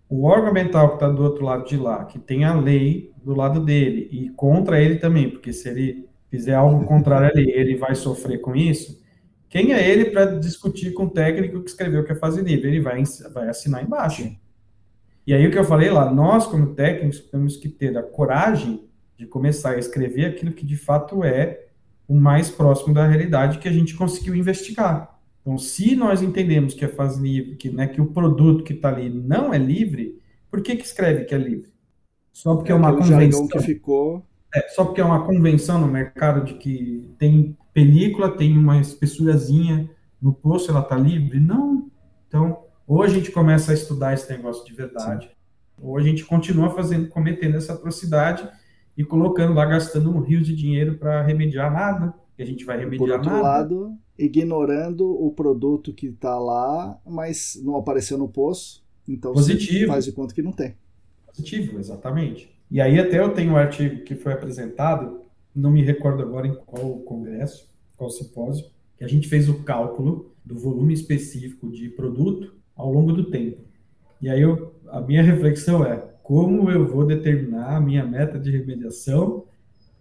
o 0.08 0.24
órgão 0.24 0.52
ambiental 0.52 0.88
que 0.90 0.94
está 0.96 1.10
do 1.10 1.22
outro 1.22 1.44
lado 1.44 1.66
de 1.66 1.76
lá, 1.76 2.06
que 2.06 2.18
tem 2.18 2.46
a 2.46 2.54
lei 2.54 3.12
do 3.22 3.36
lado 3.36 3.60
dele 3.60 4.08
e 4.14 4.30
contra 4.30 4.82
ele 4.82 4.96
também, 4.96 5.30
porque 5.30 5.52
se 5.52 5.68
ele 5.68 6.08
fizer 6.30 6.54
algo 6.56 6.86
contrário 6.86 7.28
à 7.28 7.32
lei, 7.36 7.52
ele 7.52 7.76
vai 7.76 7.94
sofrer 7.96 8.40
com 8.40 8.56
isso. 8.56 9.04
Quem 9.50 9.74
é 9.74 9.90
ele 9.90 10.06
para 10.06 10.26
discutir 10.38 10.94
com 10.94 11.06
o 11.06 11.10
técnico 11.10 11.62
que 11.62 11.70
escreveu 11.70 12.04
que 12.06 12.12
é 12.12 12.16
fase 12.16 12.42
livre? 12.42 12.68
Ele 12.68 12.80
vai, 12.80 13.04
vai 13.34 13.50
assinar 13.50 13.84
embaixo. 13.84 14.32
E 15.26 15.34
aí 15.34 15.46
o 15.48 15.52
que 15.52 15.58
eu 15.58 15.66
falei 15.66 15.90
lá, 15.90 16.14
nós 16.14 16.46
como 16.46 16.76
técnicos 16.76 17.20
temos 17.20 17.58
que 17.58 17.68
ter 17.68 17.98
a 17.98 18.04
coragem 18.04 18.88
de 19.18 19.26
começar 19.26 19.72
a 19.72 19.80
escrever 19.80 20.26
aquilo 20.26 20.54
que 20.54 20.66
de 20.66 20.78
fato 20.78 21.24
é 21.24 21.66
o 22.08 22.16
mais 22.16 22.50
próximo 22.50 22.94
da 22.94 23.06
realidade 23.06 23.60
que 23.60 23.68
a 23.68 23.72
gente 23.72 23.96
conseguiu 23.96 24.36
investigar. 24.36 25.20
Então, 25.42 25.58
se 25.58 25.96
nós 25.96 26.22
entendemos 26.22 26.74
que 26.74 26.86
é 26.86 26.88
fase 26.88 27.22
livre, 27.22 27.56
que, 27.56 27.70
né, 27.70 27.88
que 27.88 28.02
o 28.02 28.08
produto 28.08 28.64
que 28.64 28.74
está 28.74 28.90
ali 28.90 29.10
não 29.10 29.54
é 29.54 29.58
livre, 29.58 30.20
por 30.50 30.62
que, 30.62 30.76
que 30.76 30.86
escreve 30.86 31.26
que 31.26 31.34
é 31.34 31.38
livre? 31.38 31.72
Só 32.32 32.56
porque 32.56 32.72
é, 32.72 32.76
é 32.76 32.78
uma 32.78 32.96
convenção. 32.96 33.48
que 33.48 33.60
ficou. 33.60 34.26
É, 34.54 34.68
só 34.70 34.86
porque 34.86 35.02
é 35.02 35.06
uma 35.06 35.26
convenção 35.26 35.80
no 35.80 35.88
mercado 35.88 36.44
de 36.44 36.56
que 36.56 37.08
tem 37.20 37.56
película, 37.74 38.36
tem 38.36 38.58
uma 38.58 38.80
espessurazinha 38.80 39.90
no 40.22 40.34
poço, 40.34 40.70
ela 40.70 40.82
está 40.82 40.98
livre? 40.98 41.40
Não. 41.40 41.90
Então, 42.28 42.64
ou 42.88 43.04
a 43.04 43.08
gente 43.08 43.32
começa 43.32 43.72
a 43.72 43.76
estudar 43.76 44.14
esse 44.14 44.30
negócio 44.30 44.66
de 44.66 44.74
verdade, 44.74 45.28
Sim. 45.28 45.34
ou 45.82 45.98
a 45.98 46.02
gente 46.02 46.26
continua 46.26 46.72
fazendo, 46.72 47.08
cometendo 47.10 47.56
essa 47.56 47.74
atrocidade 47.74 48.50
e 48.98 49.04
colocando 49.04 49.54
lá, 49.54 49.66
gastando 49.66 50.10
um 50.10 50.20
rio 50.20 50.42
de 50.42 50.56
dinheiro 50.56 50.98
para 50.98 51.22
remediar 51.22 51.72
nada, 51.72 52.14
que 52.36 52.42
a 52.42 52.46
gente 52.46 52.66
vai 52.66 52.78
remediar 52.78 53.00
Por 53.00 53.12
outro 53.12 53.30
nada. 53.32 53.42
lado, 53.44 53.98
ignorando 54.18 55.10
o 55.10 55.32
produto 55.32 55.94
que 55.94 56.08
está 56.08 56.38
lá, 56.38 57.00
mas 57.06 57.60
não 57.64 57.78
apareceu 57.78 58.18
no 58.18 58.28
poço, 58.28 58.84
então 59.08 59.34
Positivo. 59.34 59.92
faz 59.92 60.06
de 60.06 60.12
conta 60.12 60.34
que 60.34 60.42
não 60.42 60.52
tem. 60.52 60.76
Positivo, 61.28 61.80
exatamente. 61.80 62.50
E 62.70 62.82
aí 62.82 63.00
até 63.00 63.20
eu 63.20 63.34
tenho 63.34 63.54
um 63.54 63.58
artigo 63.58 64.04
que 64.04 64.16
foi 64.16 64.34
apresentado, 64.34 65.22
não 65.56 65.72
me 65.72 65.82
recordo 65.82 66.22
agora 66.22 66.48
em 66.48 66.56
qual 66.56 67.00
congresso, 67.00 67.70
qual 67.98 68.10
simpósio, 68.10 68.66
que 68.98 69.04
a 69.04 69.08
gente 69.08 69.28
fez 69.28 69.50
o 69.50 69.64
cálculo 69.64 70.34
do 70.46 70.58
volume 70.58 70.94
específico 70.94 71.70
de 71.70 71.90
produto 71.90 72.56
ao 72.76 72.92
longo 72.92 73.12
do 73.12 73.30
tempo. 73.30 73.64
E 74.22 74.30
aí 74.30 74.42
eu, 74.42 74.76
a 74.88 75.02
minha 75.02 75.24
reflexão 75.24 75.86
é 75.86 75.98
como 76.24 76.70
eu 76.70 76.88
vou 76.88 77.06
determinar 77.06 77.78
a 77.78 77.82
minha 77.82 78.06
meta 78.06 78.38
de 78.38 78.52
remediação 78.52 79.46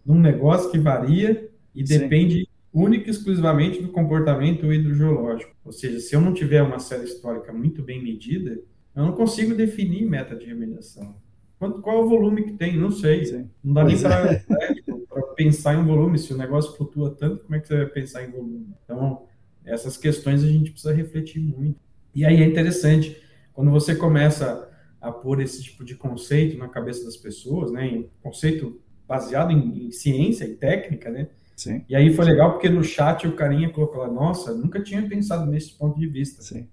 num 0.04 0.20
negócio 0.20 0.70
que 0.70 0.78
varia 0.78 1.48
e 1.74 1.86
Sim. 1.86 1.98
depende 1.98 2.48
única 2.72 3.08
e 3.08 3.10
exclusivamente 3.10 3.80
do 3.80 3.88
comportamento 3.88 4.72
hidrogeológico. 4.72 5.54
Ou 5.64 5.72
seja, 5.72 6.00
se 6.00 6.14
eu 6.14 6.20
não 6.20 6.34
tiver 6.34 6.62
uma 6.62 6.78
série 6.78 7.04
histórica 7.04 7.52
muito 7.52 7.82
bem 7.82 8.02
medida, 8.02 8.58
eu 8.94 9.04
não 9.04 9.12
consigo 9.12 9.54
definir 9.54 10.04
meta 10.06 10.34
de 10.34 10.46
remediação. 10.46 11.14
Quanto, 11.58 11.80
qual 11.80 11.98
é 11.98 12.04
o 12.04 12.08
volume 12.08 12.44
que 12.44 12.52
tem? 12.52 12.76
Não 12.76 12.90
sei. 12.90 13.24
Sim. 13.24 13.50
Não 13.62 13.74
dá 13.74 13.82
pois 13.82 14.02
nem 14.02 14.10
para 14.10 14.32
é. 14.32 15.34
pensar 15.36 15.74
em 15.74 15.84
volume. 15.84 16.18
Se 16.18 16.32
o 16.32 16.36
negócio 16.36 16.76
flutua 16.76 17.14
tanto, 17.14 17.44
como 17.44 17.54
é 17.56 17.60
que 17.60 17.68
você 17.68 17.76
vai 17.76 17.86
pensar 17.86 18.24
em 18.24 18.30
volume? 18.30 18.68
Então, 18.84 19.26
essas 19.64 19.96
questões 19.96 20.44
a 20.44 20.48
gente 20.48 20.70
precisa 20.70 20.94
refletir 20.94 21.40
muito. 21.40 21.80
E 22.14 22.24
aí 22.24 22.42
é 22.42 22.46
interessante, 22.46 23.20
quando 23.52 23.70
você 23.70 23.94
começa 23.94 24.68
a 25.00 25.12
pôr 25.12 25.40
esse 25.40 25.62
tipo 25.62 25.84
de 25.84 25.94
conceito 25.94 26.58
na 26.58 26.68
cabeça 26.68 27.04
das 27.04 27.16
pessoas, 27.16 27.70
né, 27.70 28.04
conceito 28.22 28.80
baseado 29.06 29.52
em, 29.52 29.86
em 29.86 29.90
ciência 29.90 30.44
e 30.44 30.54
técnica, 30.54 31.10
né, 31.10 31.28
Sim. 31.58 31.84
E 31.88 31.96
aí 31.96 32.14
foi 32.14 32.24
legal 32.24 32.52
porque 32.52 32.68
no 32.68 32.84
chat 32.84 33.26
o 33.26 33.34
carinha 33.34 33.68
colocou 33.68 34.00
lá, 34.00 34.08
nossa, 34.08 34.54
nunca 34.54 34.80
tinha 34.80 35.02
pensado 35.08 35.44
nesse 35.50 35.72
ponto 35.72 35.98
de 35.98 36.06
vista. 36.06 36.40
Sim. 36.40 36.68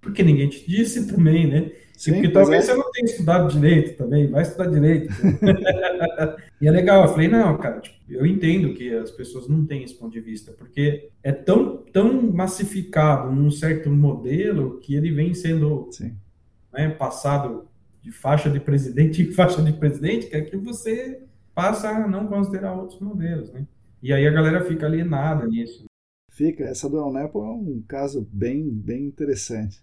Porque 0.00 0.22
ninguém 0.22 0.48
te 0.48 0.64
disse 0.70 1.08
também, 1.08 1.48
né? 1.48 1.72
Sim, 2.00 2.14
porque 2.14 2.30
talvez 2.30 2.66
é. 2.66 2.72
você 2.72 2.78
não 2.78 2.90
tenha 2.92 3.04
estudado 3.04 3.52
direito 3.52 3.98
também, 3.98 4.26
vai 4.26 4.40
estudar 4.40 4.70
direito. 4.70 5.12
e 6.58 6.66
é 6.66 6.70
legal, 6.70 7.02
eu 7.02 7.08
falei, 7.08 7.28
não, 7.28 7.58
cara, 7.58 7.78
tipo, 7.78 7.94
eu 8.08 8.24
entendo 8.24 8.72
que 8.72 8.90
as 8.94 9.10
pessoas 9.10 9.46
não 9.46 9.66
têm 9.66 9.84
esse 9.84 9.94
ponto 9.94 10.10
de 10.10 10.20
vista, 10.20 10.50
porque 10.52 11.10
é 11.22 11.30
tão, 11.30 11.76
tão 11.92 12.22
massificado 12.32 13.30
num 13.30 13.50
certo 13.50 13.90
modelo 13.90 14.78
que 14.80 14.94
ele 14.94 15.12
vem 15.12 15.34
sendo 15.34 15.90
né, 16.72 16.88
passado 16.88 17.68
de 18.00 18.10
faixa 18.10 18.48
de 18.48 18.58
presidente 18.58 19.20
em 19.20 19.26
faixa 19.34 19.62
de 19.62 19.74
presidente, 19.74 20.28
que 20.28 20.36
é 20.36 20.40
que 20.40 20.56
você 20.56 21.20
passa 21.54 21.90
a 21.90 22.08
não 22.08 22.26
considerar 22.26 22.72
outros 22.72 22.98
modelos, 22.98 23.52
né? 23.52 23.66
E 24.02 24.10
aí 24.10 24.26
a 24.26 24.32
galera 24.32 24.64
fica 24.64 24.86
alienada 24.86 25.46
nisso. 25.46 25.84
Fica, 26.30 26.64
essa 26.64 26.88
do 26.88 26.96
El 26.96 27.12
Nepo 27.12 27.44
é 27.44 27.50
um 27.50 27.84
caso 27.86 28.26
bem, 28.32 28.70
bem 28.70 29.04
interessante. 29.04 29.82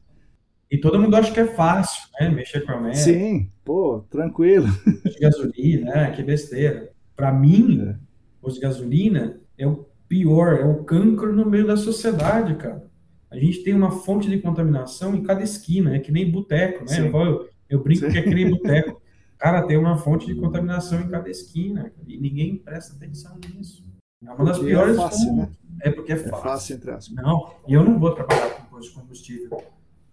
E 0.69 0.77
todo 0.77 0.99
mundo 0.99 1.15
acha 1.15 1.31
que 1.31 1.39
é 1.39 1.47
fácil, 1.47 2.09
né? 2.19 2.29
Mexer 2.29 2.65
com 2.65 2.73
a 2.73 2.81
Nepo. 2.81 2.95
Sim, 2.95 3.49
pô, 3.63 4.05
tranquilo. 4.09 4.67
De 4.85 5.17
gasolina, 5.19 5.95
né? 5.95 6.11
Que 6.11 6.21
besteira. 6.21 6.91
Para 7.15 7.31
mim, 7.31 7.81
é. 7.81 7.95
os 8.41 8.55
de 8.55 8.59
gasolina 8.59 9.39
é 9.57 9.65
o 9.65 9.85
pior, 10.07 10.59
é 10.59 10.65
o 10.65 10.83
cancro 10.83 11.33
no 11.33 11.45
meio 11.45 11.65
da 11.65 11.77
sociedade, 11.77 12.55
cara. 12.55 12.85
A 13.29 13.37
gente 13.37 13.63
tem 13.63 13.73
uma 13.73 13.91
fonte 13.91 14.29
de 14.29 14.39
contaminação 14.39 15.15
em 15.15 15.23
cada 15.23 15.43
esquina, 15.43 15.95
é 15.95 15.99
que 15.99 16.11
nem 16.11 16.29
boteco, 16.29 16.85
né? 16.85 17.09
Eu, 17.13 17.49
eu, 17.69 17.83
brinco 17.83 18.05
Sim. 18.05 18.11
que 18.11 18.17
é 18.17 18.21
que 18.21 18.33
nem 18.33 18.49
boteco. 18.49 19.01
Cara, 19.37 19.67
tem 19.67 19.77
uma 19.77 19.97
fonte 19.97 20.25
de 20.25 20.33
contaminação 20.35 21.01
em 21.01 21.09
cada 21.09 21.29
esquina 21.29 21.91
e 22.07 22.17
ninguém 22.17 22.57
presta 22.57 22.95
atenção 22.95 23.37
nisso. 23.53 23.85
É 24.25 24.31
uma 24.31 24.45
das 24.45 24.57
piores. 24.57 24.97
É 24.97 25.01
fácil, 25.01 25.35
né? 25.35 25.49
É 25.81 25.91
porque 25.91 26.11
é, 26.11 26.15
é 26.15 26.17
fácil. 26.17 26.75
É 26.77 26.79
fácil. 26.79 27.15
Não, 27.15 27.53
e 27.67 27.73
eu 27.73 27.83
não 27.83 27.99
vou 27.99 28.13
trabalhar 28.13 28.49
com 28.49 28.65
posto 28.65 28.89
de 28.89 28.99
combustível. 28.99 29.63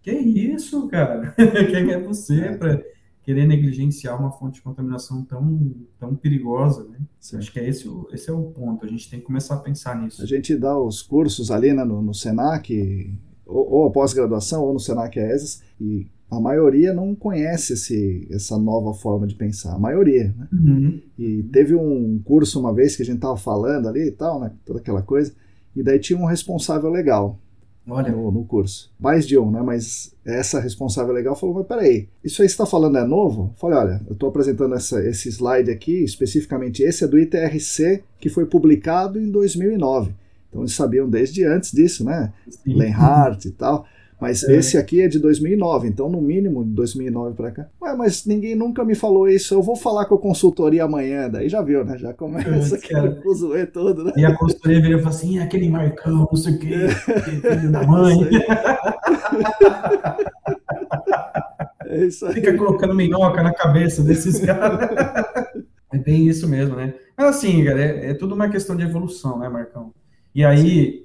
Que 0.05 0.13
isso, 0.13 0.87
cara? 0.89 1.35
Quem 1.73 1.91
é 1.91 1.99
você 1.99 2.39
é. 2.43 2.57
para 2.57 2.85
querer 3.23 3.47
negligenciar 3.47 4.21
uma 4.21 4.31
fonte 4.31 4.57
de 4.57 4.63
contaminação 4.63 5.25
tão, 5.25 5.75
tão 5.99 6.15
perigosa, 6.15 6.85
né? 6.85 6.99
Sim. 7.19 7.39
Acho 7.39 7.51
que 7.51 7.59
é 7.59 7.67
esse, 7.67 7.91
esse 8.13 8.29
é 8.29 8.33
o 8.33 8.43
ponto. 8.43 8.85
A 8.85 8.89
gente 8.89 9.09
tem 9.09 9.19
que 9.19 9.25
começar 9.25 9.55
a 9.55 9.61
pensar 9.61 9.99
nisso. 9.99 10.23
A 10.23 10.27
gente 10.27 10.55
dá 10.57 10.79
os 10.79 11.01
cursos 11.01 11.51
ali 11.51 11.73
né, 11.73 11.83
no, 11.85 12.03
no 12.03 12.13
Senac, 12.13 13.19
ou, 13.47 13.67
ou 13.67 13.87
a 13.87 13.91
pós-graduação, 13.91 14.63
ou 14.63 14.75
no 14.75 14.79
Senac 14.79 15.19
ESAS, 15.19 15.63
e 15.81 16.07
a 16.31 16.39
maioria 16.39 16.93
não 16.93 17.15
conhece 17.15 17.73
esse, 17.73 18.29
essa 18.31 18.59
nova 18.59 18.93
forma 18.93 19.27
de 19.27 19.35
pensar, 19.35 19.75
a 19.75 19.79
maioria, 19.79 20.35
né? 20.37 20.49
Uhum. 20.53 21.01
E 21.19 21.45
teve 21.45 21.75
um 21.75 22.21
curso 22.23 22.61
uma 22.61 22.75
vez 22.75 22.95
que 22.95 23.03
a 23.03 23.07
gente 23.07 23.21
tava 23.21 23.39
falando 23.39 23.89
ali 23.89 24.09
e 24.09 24.13
tal, 24.13 24.39
né? 24.39 24.53
Toda 24.67 24.81
aquela 24.81 25.01
coisa, 25.01 25.33
e 25.75 25.83
daí 25.83 25.99
tinha 25.99 26.19
um 26.19 26.27
responsável 26.27 26.91
legal 26.91 27.39
Olha. 27.87 28.11
No, 28.11 28.31
no 28.31 28.45
curso. 28.45 28.91
Mais 28.99 29.27
de 29.27 29.39
um, 29.39 29.51
né? 29.51 29.61
Mas 29.63 30.15
essa 30.25 30.59
responsável 30.59 31.13
legal 31.13 31.37
falou, 31.37 31.57
mas 31.57 31.67
peraí, 31.67 32.09
isso 32.23 32.41
aí 32.41 32.47
que 32.47 32.53
você 32.53 32.63
está 32.63 32.67
falando 32.67 32.97
é 32.97 33.05
novo? 33.05 33.51
Eu 33.53 33.59
falei, 33.59 33.79
olha, 33.79 34.01
eu 34.07 34.15
estou 34.15 34.29
apresentando 34.29 34.75
essa, 34.75 35.07
esse 35.07 35.29
slide 35.29 35.71
aqui, 35.71 36.03
especificamente 36.03 36.83
esse 36.83 37.05
é 37.05 37.07
do 37.07 37.19
ITRC, 37.19 38.03
que 38.19 38.31
foi 38.31 38.47
publicado 38.47 39.21
em 39.21 39.31
2009. 39.31 40.13
Então 40.49 40.63
eles 40.63 40.75
sabiam 40.75 41.09
desde 41.09 41.45
antes 41.45 41.73
disso, 41.73 42.05
né? 42.05 42.33
Lenhart 42.65 43.45
e 43.45 43.51
tal. 43.51 43.87
Mas 44.25 44.43
é. 44.43 44.57
esse 44.57 44.79
aqui 44.79 45.03
é 45.03 45.07
de 45.07 45.19
2009, 45.19 45.87
então 45.87 46.09
no 46.09 46.19
mínimo 46.19 46.65
de 46.65 46.71
2009 46.71 47.37
para 47.37 47.51
cá. 47.51 47.67
Ué, 47.83 47.95
mas 47.95 48.25
ninguém 48.25 48.55
nunca 48.55 48.83
me 48.83 48.95
falou 48.95 49.29
isso. 49.29 49.53
Eu 49.53 49.61
vou 49.61 49.77
falar 49.77 50.07
com 50.07 50.15
a 50.15 50.19
consultoria 50.19 50.85
amanhã. 50.85 51.29
Daí 51.29 51.47
já 51.47 51.61
viu, 51.61 51.85
né? 51.85 51.99
Já 51.99 52.15
começa 52.15 52.77
aquele 52.77 53.21
fuzuê 53.21 53.67
todo, 53.67 54.03
né? 54.03 54.13
E 54.17 54.25
a 54.25 54.35
consultoria 54.35 54.81
vira 54.81 54.97
e 54.97 54.99
fala 54.99 55.15
assim: 55.15 55.39
aquele 55.41 55.69
Marcão, 55.69 56.27
não 56.31 56.37
sei 56.37 56.55
o 56.55 56.59
quê, 56.59 56.89
filho 56.89 57.71
da 57.71 57.87
mãe. 57.87 58.17
É 61.87 62.07
isso 62.07 62.27
aí. 62.27 62.35
Fica 62.35 62.57
colocando 62.57 62.93
minhoca 62.93 63.41
na 63.41 63.53
cabeça 63.53 64.03
desses 64.03 64.41
caras. 64.41 64.89
É 65.93 65.99
bem 65.99 66.27
isso 66.27 66.49
mesmo, 66.49 66.75
né? 66.75 66.93
Mas 67.17 67.37
assim, 67.37 67.65
cara, 67.65 67.81
é, 67.81 68.11
é 68.11 68.15
tudo 68.15 68.35
uma 68.35 68.49
questão 68.49 68.75
de 68.75 68.83
evolução, 68.83 69.39
né, 69.39 69.49
Marcão? 69.49 69.95
E 70.35 70.45
aí, 70.45 70.59
Sim 70.59 71.04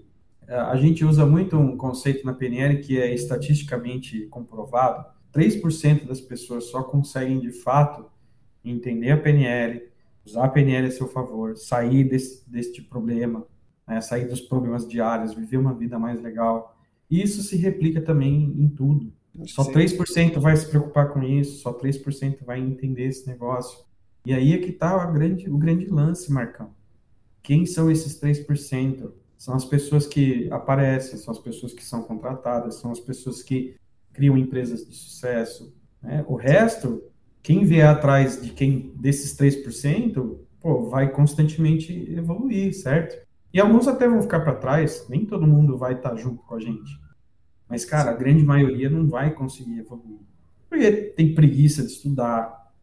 a 0.49 0.75
gente 0.75 1.05
usa 1.05 1.25
muito 1.25 1.55
um 1.57 1.77
conceito 1.77 2.25
na 2.25 2.33
PNL 2.33 2.79
que 2.81 2.99
é 2.99 3.13
estatisticamente 3.13 4.25
comprovado. 4.27 5.05
3% 5.33 6.07
das 6.07 6.19
pessoas 6.19 6.65
só 6.65 6.81
conseguem, 6.81 7.39
de 7.39 7.51
fato, 7.51 8.05
entender 8.65 9.11
a 9.11 9.17
PNL, 9.17 9.89
usar 10.25 10.45
a 10.45 10.49
PNL 10.49 10.87
a 10.87 10.91
seu 10.91 11.07
favor, 11.07 11.55
sair 11.55 12.03
desse, 12.03 12.49
deste 12.49 12.81
problema, 12.81 13.45
né, 13.87 14.01
sair 14.01 14.27
dos 14.27 14.41
problemas 14.41 14.87
diários, 14.87 15.33
viver 15.33 15.57
uma 15.57 15.73
vida 15.73 15.99
mais 15.99 16.19
legal. 16.21 16.75
E 17.09 17.21
isso 17.21 17.43
se 17.43 17.55
replica 17.55 18.01
também 18.01 18.53
em 18.57 18.67
tudo. 18.69 19.13
Só 19.45 19.63
3% 19.63 20.39
vai 20.39 20.55
se 20.55 20.67
preocupar 20.67 21.09
com 21.09 21.23
isso, 21.23 21.61
só 21.61 21.71
3% 21.73 22.43
vai 22.43 22.59
entender 22.59 23.05
esse 23.05 23.27
negócio. 23.27 23.85
E 24.25 24.33
aí 24.33 24.53
é 24.53 24.57
que 24.57 24.71
está 24.71 25.05
grande, 25.05 25.49
o 25.49 25.57
grande 25.57 25.85
lance, 25.85 26.31
Marcão. 26.31 26.73
Quem 27.41 27.65
são 27.65 27.89
esses 27.89 28.19
3%? 28.19 29.11
São 29.39 29.55
as 29.55 29.63
pessoas 29.63 30.05
que 30.05 30.49
aparecem, 30.51 31.17
são 31.17 31.31
as 31.31 31.39
pessoas 31.39 31.71
que 31.71 31.81
são 31.83 32.03
contratadas, 32.03 32.75
são 32.75 32.91
as 32.91 32.99
pessoas 32.99 33.41
que 33.41 33.73
criam 34.11 34.37
empresas 34.37 34.85
de 34.85 34.93
sucesso. 34.93 35.73
Né? 36.03 36.25
O 36.27 36.35
resto, 36.35 37.01
quem 37.41 37.63
vier 37.63 37.87
atrás 37.87 38.41
de 38.41 38.49
quem 38.49 38.93
desses 38.99 39.33
3%, 39.39 40.37
pô, 40.59 40.89
vai 40.89 41.09
constantemente 41.09 41.93
evoluir, 42.11 42.73
certo? 42.73 43.25
E 43.53 43.61
alguns 43.61 43.87
até 43.87 44.09
vão 44.09 44.21
ficar 44.21 44.41
para 44.41 44.55
trás, 44.55 45.07
nem 45.07 45.25
todo 45.25 45.47
mundo 45.47 45.77
vai 45.77 45.93
estar 45.93 46.09
tá 46.09 46.15
junto 46.17 46.43
com 46.43 46.55
a 46.55 46.59
gente. 46.59 46.99
Mas, 47.69 47.85
cara, 47.85 48.11
a 48.11 48.15
grande 48.15 48.43
maioria 48.43 48.89
não 48.89 49.07
vai 49.07 49.33
conseguir 49.33 49.79
evoluir. 49.79 50.19
Porque 50.69 50.91
tem 50.91 51.33
preguiça 51.33 51.81
de 51.81 51.93
estudar. 51.93 52.73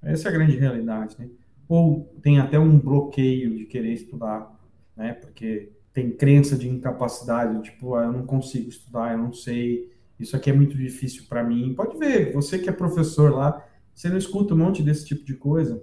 Essa 0.00 0.28
é 0.28 0.30
a 0.30 0.34
grande 0.34 0.56
realidade, 0.56 1.16
né? 1.18 1.28
Ou 1.68 2.04
tem 2.22 2.38
até 2.38 2.56
um 2.56 2.78
bloqueio 2.78 3.56
de 3.56 3.64
querer 3.64 3.92
estudar, 3.94 4.54
né? 4.96 5.12
Porque 5.14 5.73
tem 5.94 6.10
crença 6.10 6.56
de 6.56 6.68
incapacidade, 6.68 7.62
tipo, 7.62 7.94
ah, 7.94 8.04
eu 8.04 8.12
não 8.12 8.26
consigo 8.26 8.68
estudar, 8.68 9.12
eu 9.12 9.18
não 9.18 9.32
sei, 9.32 9.92
isso 10.18 10.36
aqui 10.36 10.50
é 10.50 10.52
muito 10.52 10.76
difícil 10.76 11.24
para 11.28 11.44
mim. 11.44 11.72
Pode 11.72 11.96
ver, 11.96 12.32
você 12.32 12.58
que 12.58 12.68
é 12.68 12.72
professor 12.72 13.32
lá, 13.32 13.64
você 13.94 14.08
não 14.08 14.18
escuta 14.18 14.54
um 14.54 14.58
monte 14.58 14.82
desse 14.82 15.06
tipo 15.06 15.24
de 15.24 15.34
coisa. 15.34 15.80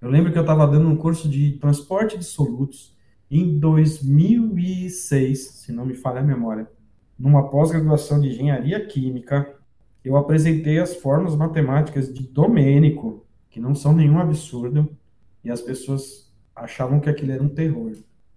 Eu 0.00 0.10
lembro 0.10 0.30
que 0.30 0.38
eu 0.38 0.42
estava 0.42 0.66
dando 0.66 0.86
um 0.88 0.96
curso 0.96 1.26
de 1.26 1.52
transporte 1.52 2.18
de 2.18 2.24
solutos 2.24 2.94
em 3.30 3.58
2006, 3.58 5.38
se 5.38 5.72
não 5.72 5.86
me 5.86 5.94
falha 5.94 6.20
a 6.20 6.24
memória, 6.24 6.70
numa 7.18 7.48
pós-graduação 7.48 8.20
de 8.20 8.28
engenharia 8.28 8.84
química, 8.86 9.56
eu 10.04 10.16
apresentei 10.16 10.78
as 10.78 10.94
formas 10.96 11.34
matemáticas 11.34 12.12
de 12.12 12.22
Domênico, 12.22 13.26
que 13.50 13.58
não 13.58 13.74
são 13.74 13.94
nenhum 13.94 14.18
absurdo, 14.18 14.94
e 15.42 15.50
as 15.50 15.62
pessoas 15.62 16.32
achavam 16.54 17.00
que 17.00 17.08
aquilo 17.08 17.32
era 17.32 17.42
um 17.42 17.48
terror. 17.48 17.92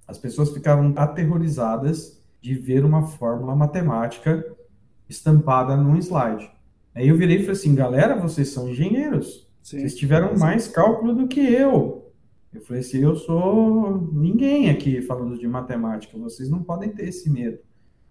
As 0.10 0.18
pessoas 0.18 0.50
ficavam 0.50 0.92
aterrorizadas 0.96 2.20
de 2.42 2.56
ver 2.56 2.84
uma 2.84 3.06
fórmula 3.06 3.56
matemática 3.56 4.44
estampada 5.08 5.78
num 5.78 5.96
slide. 5.98 6.50
Aí 6.96 7.08
eu 7.08 7.16
virei 7.16 7.38
e 7.38 7.40
falei 7.42 7.52
assim, 7.54 7.76
galera, 7.76 8.16
vocês 8.16 8.50
são 8.50 8.68
engenheiros. 8.68 9.48
Sim, 9.62 9.80
vocês 9.80 9.96
tiveram 9.96 10.36
mais 10.36 10.68
cálculo 10.68 11.14
do 11.14 11.28
que 11.28 11.40
eu. 11.40 12.12
Eu 12.52 12.62
falei 12.62 12.82
assim, 12.82 12.98
eu 12.98 13.16
sou 13.16 14.10
ninguém 14.12 14.72
aqui 14.72 15.00
falando 15.04 15.38
de 15.38 15.48
matemática, 15.48 16.18
vocês 16.18 16.50
não 16.50 16.64
podem 16.64 16.90
ter 16.90 17.08
esse 17.08 17.30
medo. 17.30 17.60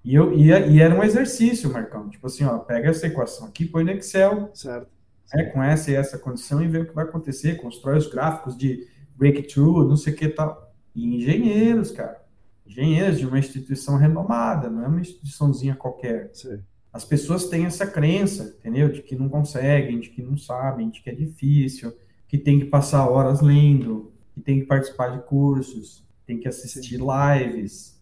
E, 0.05 0.15
eu, 0.15 0.33
e, 0.33 0.47
e 0.47 0.81
era 0.81 0.95
um 0.95 1.03
exercício, 1.03 1.73
Marcão, 1.73 2.09
tipo 2.09 2.29
assim, 2.29 2.45
ó, 2.45 2.59
pega 2.59 2.91
essa 2.91 3.09
equação 3.09 3.49
aqui, 3.49 3.65
põe 3.65 3.83
no 3.83 3.91
Excel, 3.91 4.51
certo. 4.55 4.89
É, 5.35 5.43
com 5.45 5.61
essa 5.61 5.91
e 5.91 5.95
essa 5.95 6.16
condição 6.16 6.62
e 6.62 6.69
vê 6.69 6.79
o 6.79 6.87
que 6.87 6.95
vai 6.95 7.05
acontecer, 7.05 7.57
constrói 7.57 7.99
os 7.99 8.07
gráficos 8.07 8.57
de 8.57 8.87
breakthrough, 9.16 9.89
não 9.89 9.97
sei 9.97 10.12
o 10.12 10.16
que 10.16 10.29
tal. 10.29 10.68
E 10.99 11.15
engenheiros, 11.15 11.93
cara, 11.93 12.20
engenheiros 12.66 13.20
de 13.20 13.27
uma 13.27 13.39
instituição 13.39 13.97
renomada, 13.97 14.69
não 14.69 14.83
é 14.83 14.89
uma 14.89 15.01
instituiçãozinha 15.01 15.77
qualquer. 15.77 16.31
Sim. 16.33 16.59
As 16.93 17.05
pessoas 17.05 17.47
têm 17.47 17.66
essa 17.66 17.87
crença, 17.87 18.57
entendeu? 18.59 18.91
De 18.91 19.01
que 19.01 19.15
não 19.15 19.29
conseguem, 19.29 20.01
de 20.01 20.11
que 20.11 20.20
não 20.20 20.37
sabem, 20.37 20.91
de 20.91 21.01
que 21.01 21.09
é 21.09 21.15
difícil, 21.15 21.97
que 22.27 22.37
tem 22.37 22.59
que 22.59 22.65
passar 22.65 23.09
horas 23.09 23.41
lendo, 23.41 24.12
que 24.35 24.41
tem 24.41 24.59
que 24.59 24.66
participar 24.66 25.16
de 25.16 25.25
cursos, 25.25 26.05
tem 26.27 26.41
que 26.41 26.49
assistir 26.49 26.99
lives, 26.99 27.97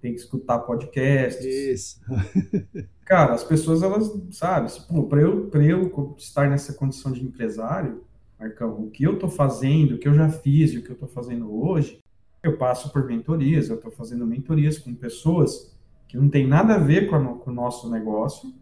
tem 0.00 0.14
que 0.14 0.20
escutar 0.20 0.60
podcasts. 0.60 1.44
Isso. 1.44 2.00
Cara, 3.04 3.34
as 3.34 3.44
pessoas, 3.44 3.82
elas, 3.82 4.10
sabe, 4.30 4.72
para 5.06 5.20
eu, 5.20 5.50
eu 5.52 6.14
estar 6.16 6.48
nessa 6.48 6.72
condição 6.72 7.12
de 7.12 7.22
empresário, 7.22 8.04
Marcão, 8.40 8.84
o 8.84 8.90
que 8.90 9.04
eu 9.04 9.14
estou 9.14 9.28
fazendo, 9.28 9.96
o 9.96 9.98
que 9.98 10.08
eu 10.08 10.14
já 10.14 10.30
fiz 10.30 10.72
e 10.72 10.78
o 10.78 10.82
que 10.82 10.88
eu 10.88 10.94
estou 10.94 11.08
fazendo 11.08 11.52
hoje, 11.52 12.00
eu 12.42 12.56
passo 12.56 12.92
por 12.92 13.04
mentorias, 13.04 13.68
eu 13.68 13.76
estou 13.76 13.90
fazendo 13.90 14.26
mentorias 14.26 14.78
com 14.78 14.94
pessoas 14.94 15.76
que 16.06 16.16
não 16.16 16.28
tem 16.28 16.46
nada 16.46 16.74
a 16.74 16.78
ver 16.78 17.08
com, 17.08 17.16
a, 17.16 17.34
com 17.34 17.50
o 17.50 17.54
nosso 17.54 17.90
negócio, 17.90 18.54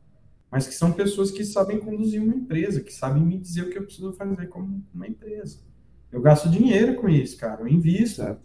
mas 0.51 0.67
que 0.67 0.75
são 0.75 0.93
pessoas 0.93 1.31
que 1.31 1.45
sabem 1.45 1.79
conduzir 1.79 2.23
uma 2.23 2.35
empresa, 2.35 2.81
que 2.81 2.93
sabem 2.93 3.23
me 3.23 3.39
dizer 3.39 3.63
o 3.63 3.71
que 3.71 3.79
eu 3.79 3.85
preciso 3.85 4.13
fazer 4.13 4.47
como 4.49 4.83
uma 4.93 5.07
empresa. 5.07 5.59
Eu 6.11 6.21
gasto 6.21 6.49
dinheiro 6.49 6.95
com 6.97 7.09
isso, 7.09 7.37
cara, 7.37 7.63
eu 7.63 7.69
invisto. 7.69 8.23
Né? 8.23 8.37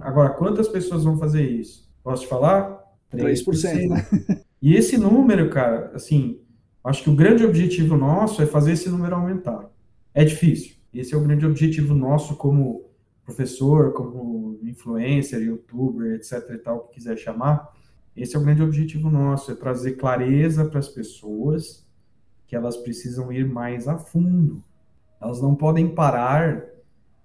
Agora, 0.00 0.30
quantas 0.30 0.68
pessoas 0.68 1.04
vão 1.04 1.18
fazer 1.18 1.48
isso? 1.48 1.88
Posso 2.02 2.22
te 2.22 2.28
falar? 2.28 2.82
3%. 3.12 3.44
3% 3.44 3.88
né? 3.88 4.42
E 4.60 4.74
esse 4.74 4.98
número, 4.98 5.50
cara, 5.50 5.92
assim, 5.94 6.40
acho 6.82 7.04
que 7.04 7.10
o 7.10 7.14
grande 7.14 7.44
objetivo 7.44 7.96
nosso 7.96 8.42
é 8.42 8.46
fazer 8.46 8.72
esse 8.72 8.88
número 8.88 9.14
aumentar. 9.14 9.70
É 10.12 10.24
difícil. 10.24 10.74
Esse 10.92 11.14
é 11.14 11.16
o 11.16 11.22
grande 11.22 11.46
objetivo 11.46 11.94
nosso 11.94 12.34
como 12.34 12.87
professor, 13.28 13.92
como 13.92 14.58
influencer, 14.62 15.42
youtuber, 15.42 16.14
etc 16.14 16.48
e 16.48 16.56
tal, 16.56 16.80
que 16.84 16.94
quiser 16.94 17.18
chamar, 17.18 17.76
esse 18.16 18.34
é 18.34 18.38
o 18.38 18.42
grande 18.42 18.62
objetivo 18.62 19.10
nosso, 19.10 19.52
é 19.52 19.54
trazer 19.54 19.92
clareza 19.92 20.64
para 20.64 20.78
as 20.78 20.88
pessoas 20.88 21.86
que 22.46 22.56
elas 22.56 22.78
precisam 22.78 23.30
ir 23.30 23.46
mais 23.46 23.86
a 23.86 23.98
fundo. 23.98 24.64
Elas 25.20 25.42
não 25.42 25.54
podem 25.54 25.94
parar 25.94 26.64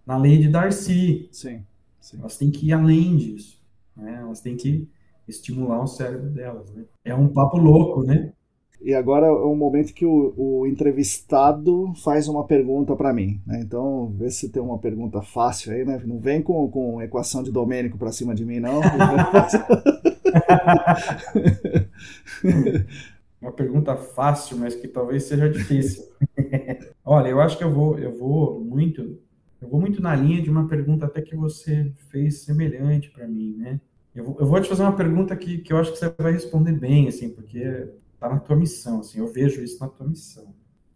na 0.06 0.18
lei 0.18 0.38
de 0.38 0.50
Darcy. 0.50 1.30
Sim, 1.32 1.66
sim. 2.02 2.20
Elas 2.20 2.38
têm 2.38 2.52
que 2.52 2.68
ir 2.68 2.74
além 2.74 3.16
disso. 3.16 3.58
Né? 3.96 4.20
Elas 4.22 4.42
têm 4.42 4.58
que 4.58 4.90
estimular 5.26 5.82
o 5.82 5.88
cérebro 5.88 6.30
delas. 6.30 6.70
Né? 6.72 6.84
É 7.06 7.16
um 7.16 7.30
papo 7.30 7.58
louco, 7.58 8.04
né? 8.04 8.34
E 8.84 8.93
agora 8.93 9.27
é 9.27 9.31
o 9.31 9.55
momento 9.55 9.93
que 9.93 10.05
o, 10.05 10.34
o 10.35 10.68
entrevistado 10.68 11.93
faz 12.03 12.27
uma 12.27 12.43
pergunta 12.45 12.93
para 12.97 13.14
mim. 13.14 13.39
Né? 13.47 13.61
Então, 13.61 14.14
vê 14.18 14.30
se 14.30 14.49
tem 14.49 14.61
uma 14.61 14.77
pergunta 14.77 15.22
fácil 15.22 15.72
aí, 15.72 15.85
né? 15.85 16.01
Não 16.05 16.19
vem 16.19 16.41
com, 16.41 16.69
com 16.69 17.01
equação 17.01 17.41
de 17.41 17.49
Domênico 17.49 17.97
para 17.97 18.11
cima 18.11 18.35
de 18.35 18.45
mim, 18.45 18.60
não. 18.60 18.81
uma 23.41 23.53
pergunta 23.53 23.95
fácil, 23.95 24.57
mas 24.57 24.76
que 24.76 24.89
talvez 24.89 25.23
seja 25.23 25.49
difícil. 25.49 26.03
Olha, 27.05 27.30
eu 27.30 27.39
acho 27.39 27.57
que 27.57 27.64
eu 27.64 27.72
vou, 27.72 27.97
eu 27.97 28.18
vou 28.18 28.60
muito, 28.60 29.18
eu 29.61 29.69
vou 29.69 29.80
muito 29.80 30.01
na 30.01 30.14
linha 30.14 30.41
de 30.41 30.49
uma 30.49 30.68
pergunta 30.68 31.05
até 31.05 31.22
que 31.22 31.38
você 31.38 31.89
fez 32.10 32.41
semelhante 32.41 33.10
para 33.11 33.26
mim, 33.30 33.55
né? 33.57 33.80
Eu 34.14 34.26
vou, 34.26 34.61
te 34.61 34.69
fazer 34.69 34.84
uma 34.84 34.95
pergunta 34.95 35.35
que, 35.35 35.57
que 35.60 35.73
eu 35.73 35.77
acho 35.77 35.91
que 35.91 35.97
você 35.97 36.14
vai 36.19 36.34
responder 36.34 36.73
bem, 36.73 37.07
assim, 37.07 37.30
porque 37.30 37.89
tá 38.24 38.30
na 38.30 38.40
tua 38.40 38.56
missão, 38.56 39.02
assim, 39.02 39.20
eu 39.20 39.28
vejo 39.28 39.62
isso 39.62 39.78
na 39.82 39.90
tua 39.90 40.08
missão. 40.08 40.56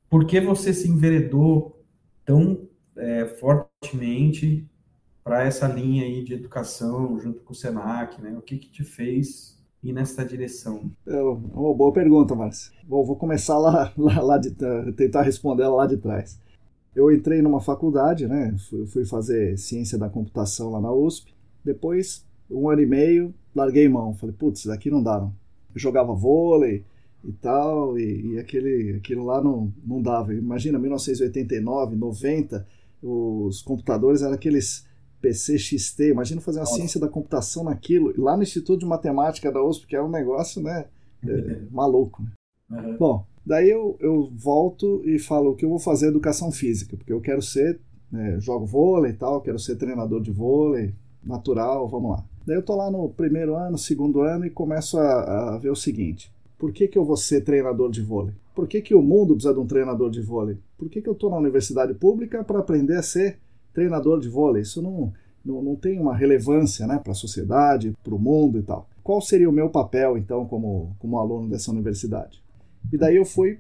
Por 0.09 0.25
que 0.25 0.39
você 0.39 0.73
se 0.73 0.89
enveredou 0.89 1.83
tão 2.23 2.69
é, 2.95 3.25
fortemente 3.25 4.65
para 5.25 5.43
essa 5.43 5.67
linha 5.67 6.05
aí 6.05 6.23
de 6.23 6.33
educação 6.33 7.19
junto 7.19 7.41
com 7.41 7.51
o 7.51 7.55
Senac, 7.55 8.21
né? 8.21 8.33
O 8.37 8.41
que 8.41 8.57
que 8.57 8.69
te 8.69 8.81
fez 8.81 9.61
ir 9.83 9.91
nessa 9.91 10.23
direção? 10.23 10.89
É 11.05 11.21
uma 11.21 11.73
boa 11.73 11.91
pergunta, 11.91 12.33
Márcio. 12.33 12.71
Bom, 12.85 13.03
vou 13.03 13.17
começar 13.17 13.57
lá, 13.57 13.91
lá, 13.97 14.21
lá 14.21 14.37
de 14.37 14.51
tentar 14.95 15.23
responder 15.23 15.67
lá 15.67 15.85
de 15.85 15.97
trás. 15.97 16.39
Eu 16.95 17.11
entrei 17.11 17.41
numa 17.41 17.59
faculdade, 17.59 18.25
né? 18.25 18.55
Fui, 18.69 18.87
fui 18.87 19.05
fazer 19.05 19.57
ciência 19.57 19.97
da 19.97 20.09
computação 20.09 20.71
lá 20.71 20.79
na 20.79 20.93
USP. 20.93 21.35
Depois, 21.61 22.25
um 22.49 22.69
ano 22.69 22.81
e 22.81 22.85
meio, 22.85 23.33
larguei 23.53 23.89
mão. 23.89 24.13
Falei, 24.13 24.33
putz, 24.33 24.65
daqui 24.65 24.89
não 24.89 25.03
dá, 25.03 25.19
não. 25.19 25.35
Eu 25.75 25.79
jogava 25.79 26.13
vôlei, 26.13 26.85
e 27.27 27.33
tal, 27.33 27.99
e, 27.99 28.33
e, 28.33 28.39
aquele, 28.39 28.95
aquilo 28.95 29.25
lá 29.25 29.43
não, 29.43 29.71
não 29.85 30.01
dava. 30.01 30.33
Imagina, 30.33 30.79
1989, 30.79 31.97
90, 31.97 32.65
os 33.03 33.61
computadores 33.61 34.21
eram 34.21 34.33
aqueles 34.33 34.87
PC 35.21 35.59
XT, 35.59 36.09
imagina 36.09 36.39
fazer 36.39 36.59
uma 36.59 36.65
Nossa. 36.65 36.75
ciência 36.77 37.01
da 37.01 37.09
computação 37.09 37.65
naquilo, 37.65 38.13
lá 38.17 38.37
no 38.37 38.43
Instituto 38.43 38.79
de 38.79 38.85
Matemática 38.85 39.51
da 39.51 39.61
USP, 39.61 39.87
que 39.87 39.95
é 39.95 40.01
um 40.01 40.09
negócio, 40.09 40.61
né, 40.61 40.85
é, 41.27 41.61
maluco. 41.69 42.23
Né? 42.23 42.81
Uhum. 42.81 42.97
Bom, 42.97 43.25
daí 43.45 43.69
eu, 43.69 43.97
eu 43.99 44.31
volto 44.33 45.01
e 45.05 45.19
falo 45.19 45.53
que 45.53 45.65
eu 45.65 45.69
vou 45.69 45.79
fazer 45.79 46.07
educação 46.07 46.49
física, 46.49 46.95
porque 46.95 47.11
eu 47.11 47.19
quero 47.19 47.41
ser, 47.41 47.77
né, 48.09 48.39
jogo 48.39 48.65
vôlei 48.65 49.11
e 49.11 49.15
tal, 49.15 49.41
quero 49.41 49.59
ser 49.59 49.75
treinador 49.75 50.21
de 50.21 50.31
vôlei, 50.31 50.93
natural, 51.21 51.89
vamos 51.89 52.11
lá. 52.11 52.23
Daí 52.45 52.55
eu 52.55 52.63
tô 52.63 52.73
lá 52.73 52.89
no 52.89 53.09
primeiro 53.09 53.53
ano, 53.55 53.77
segundo 53.77 54.21
ano 54.21 54.45
e 54.45 54.49
começo 54.49 54.97
a, 54.97 55.55
a 55.55 55.57
ver 55.57 55.71
o 55.71 55.75
seguinte, 55.75 56.31
por 56.57 56.71
que, 56.71 56.87
que 56.87 56.97
eu 56.97 57.05
vou 57.05 57.17
ser 57.17 57.41
treinador 57.41 57.91
de 57.91 58.01
vôlei? 58.01 58.33
Por 58.55 58.67
que, 58.67 58.81
que 58.81 58.95
o 58.95 59.01
mundo 59.01 59.33
precisa 59.33 59.53
de 59.53 59.59
um 59.59 59.67
treinador 59.67 60.09
de 60.09 60.21
vôlei? 60.21 60.57
Por 60.77 60.89
que, 60.89 61.01
que 61.01 61.07
eu 61.07 61.13
estou 61.13 61.29
na 61.29 61.37
universidade 61.37 61.93
pública 61.93 62.43
para 62.43 62.59
aprender 62.59 62.95
a 62.95 63.03
ser 63.03 63.37
treinador 63.73 64.19
de 64.19 64.27
vôlei? 64.27 64.63
Isso 64.63 64.81
não, 64.81 65.13
não, 65.45 65.61
não 65.61 65.75
tem 65.75 65.99
uma 65.99 66.15
relevância 66.15 66.87
né, 66.87 66.97
para 66.97 67.11
a 67.11 67.15
sociedade, 67.15 67.95
para 68.03 68.15
o 68.15 68.19
mundo 68.19 68.57
e 68.57 68.63
tal. 68.63 68.89
Qual 69.03 69.21
seria 69.21 69.49
o 69.49 69.53
meu 69.53 69.69
papel, 69.69 70.17
então, 70.17 70.45
como, 70.45 70.95
como 70.99 71.19
aluno 71.19 71.47
dessa 71.47 71.71
universidade? 71.71 72.41
E 72.91 72.97
daí 72.97 73.15
eu 73.15 73.25
fui, 73.25 73.59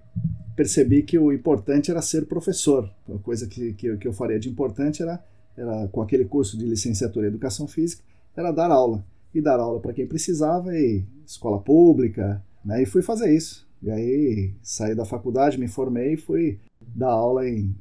percebi 0.55 1.03
que 1.03 1.19
o 1.19 1.31
importante 1.31 1.91
era 1.91 2.01
ser 2.01 2.25
professor. 2.25 2.89
A 3.13 3.19
coisa 3.19 3.47
que, 3.47 3.73
que, 3.73 3.95
que 3.97 4.07
eu 4.07 4.13
faria 4.13 4.39
de 4.39 4.49
importante 4.49 5.03
era, 5.03 5.23
era, 5.55 5.87
com 5.89 6.01
aquele 6.01 6.25
curso 6.25 6.57
de 6.57 6.65
licenciatura 6.65 7.27
em 7.27 7.29
Educação 7.29 7.67
Física, 7.67 8.03
era 8.35 8.51
dar 8.51 8.71
aula. 8.71 9.05
E 9.33 9.41
dar 9.41 9.59
aula 9.59 9.79
para 9.79 9.93
quem 9.93 10.07
precisava, 10.07 10.75
e 10.75 11.03
escola 11.25 11.59
pública, 11.59 12.41
né? 12.67 12.83
E 12.83 12.85
fui 12.85 13.01
fazer 13.01 13.33
isso. 13.33 13.65
E 13.81 13.89
aí 13.89 14.53
saí 14.61 14.93
da 14.93 15.05
faculdade, 15.05 15.57
me 15.57 15.67
formei 15.67 16.13
e 16.13 16.17
fui 16.17 16.59
dar 16.81 17.11
aula 17.11 17.47
em 17.47 17.73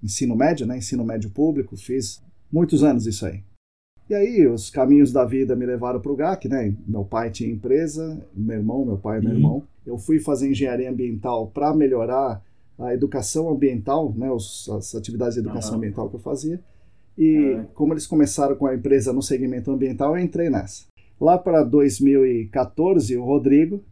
ensino 0.00 0.36
médio, 0.36 0.64
né? 0.64 0.78
Ensino 0.78 1.04
médio 1.04 1.28
público, 1.30 1.76
fiz 1.76 2.22
muitos 2.50 2.84
anos 2.84 3.04
isso 3.06 3.26
aí. 3.26 3.42
E 4.08 4.14
aí 4.14 4.46
os 4.46 4.70
caminhos 4.70 5.12
da 5.12 5.24
vida 5.24 5.56
me 5.56 5.66
levaram 5.66 6.00
para 6.00 6.12
o 6.12 6.16
GAC, 6.16 6.48
né? 6.48 6.74
Meu 6.86 7.04
pai 7.04 7.30
tinha 7.30 7.50
empresa, 7.50 8.24
meu 8.32 8.56
irmão, 8.56 8.84
meu 8.86 8.96
pai 8.96 9.18
e 9.18 9.20
meu 9.20 9.30
uhum. 9.30 9.36
irmão. 9.36 9.62
Eu 9.84 9.98
fui 9.98 10.20
fazer 10.20 10.48
engenharia 10.48 10.88
ambiental 10.88 11.48
para 11.48 11.74
melhorar 11.74 12.40
a 12.78 12.94
educação 12.94 13.50
ambiental, 13.50 14.14
né? 14.16 14.30
Os, 14.30 14.68
as 14.68 14.94
atividades 14.94 15.34
de 15.34 15.40
educação 15.40 15.72
uhum. 15.72 15.78
ambiental 15.78 16.08
que 16.08 16.16
eu 16.16 16.20
fazia. 16.20 16.60
E 17.18 17.38
uhum. 17.38 17.64
como 17.74 17.92
eles 17.92 18.06
começaram 18.06 18.54
com 18.54 18.66
a 18.66 18.74
empresa 18.74 19.12
no 19.12 19.20
segmento 19.20 19.70
ambiental, 19.72 20.16
eu 20.16 20.22
entrei 20.22 20.48
nessa. 20.48 20.84
Lá 21.20 21.36
para 21.36 21.64
2014, 21.64 23.16
o 23.16 23.24
Rodrigo 23.24 23.82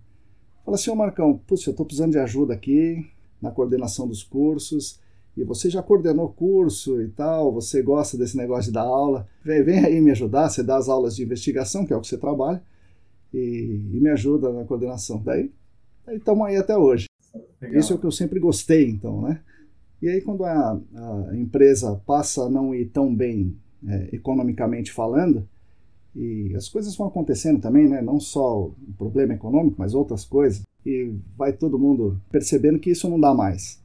falou 0.67 0.75
assim: 0.75 0.91
Ô 0.91 0.97
Marcão, 0.97 1.41
puxa, 1.47 1.71
eu 1.71 1.73
estou 1.73 1.87
precisando 1.87 2.13
de 2.13 2.19
ajuda 2.19 2.53
aqui 2.53 3.07
na 3.41 3.51
coordenação 3.51 4.07
dos 4.07 4.23
cursos. 4.23 4.99
E 5.37 5.45
você 5.45 5.69
já 5.69 5.83
coordenou 5.83 6.31
curso 6.31 7.01
e 7.01 7.09
tal, 7.09 7.53
você 7.53 7.83
gosta 7.83 8.17
desse 8.17 8.37
negócio 8.37 8.65
de 8.65 8.73
dar 8.73 8.83
aula. 8.83 9.29
Vem, 9.45 9.63
vem 9.63 9.85
aí 9.85 10.01
me 10.01 10.11
ajudar, 10.11 10.49
você 10.49 10.63
dá 10.63 10.77
as 10.77 10.89
aulas 10.89 11.15
de 11.15 11.23
investigação, 11.23 11.85
que 11.85 11.93
é 11.93 11.97
o 11.97 12.01
que 12.01 12.07
você 12.09 12.17
trabalha, 12.17 12.63
e, 13.33 13.83
e 13.93 14.01
me 14.01 14.09
ajuda 14.09 14.51
na 14.51 14.65
coordenação. 14.65 15.23
Daí 15.23 15.53
estamos 16.09 16.47
aí 16.47 16.57
até 16.57 16.77
hoje. 16.77 17.07
Legal. 17.61 17.79
Isso 17.79 17.93
é 17.93 17.97
o 17.97 17.99
que 17.99 18.07
eu 18.07 18.13
sempre 18.13 18.41
gostei, 18.41 18.89
então, 18.89 19.21
né? 19.21 19.41
E 20.01 20.09
aí, 20.09 20.23
quando 20.23 20.45
a, 20.45 20.81
a 21.31 21.37
empresa 21.37 22.01
passa 22.07 22.45
a 22.45 22.51
não 22.51 22.75
ir 22.75 22.87
tão 22.87 23.15
bem 23.15 23.57
é, 23.87 24.09
economicamente 24.13 24.91
falando, 24.91 25.47
e 26.17 26.55
as 26.57 26.69
coisas 26.69 26.97
vão 26.97 27.09
acontecendo 27.09 27.61
também, 27.61 27.87
né? 27.87 28.01
Não 28.01 28.19
só 28.19 28.63
o 28.63 28.75
problema 28.97 29.35
econômico, 29.35 29.77
mas 29.79 29.95
outras 29.95 30.25
coisas, 30.25 30.63
e 30.85 31.13
vai 31.37 31.53
todo 31.53 31.79
mundo 31.79 32.19
percebendo 32.31 32.79
que 32.79 32.91
isso 32.91 33.09
não 33.09 33.21
dá 33.21 33.35
mais. 33.35 33.85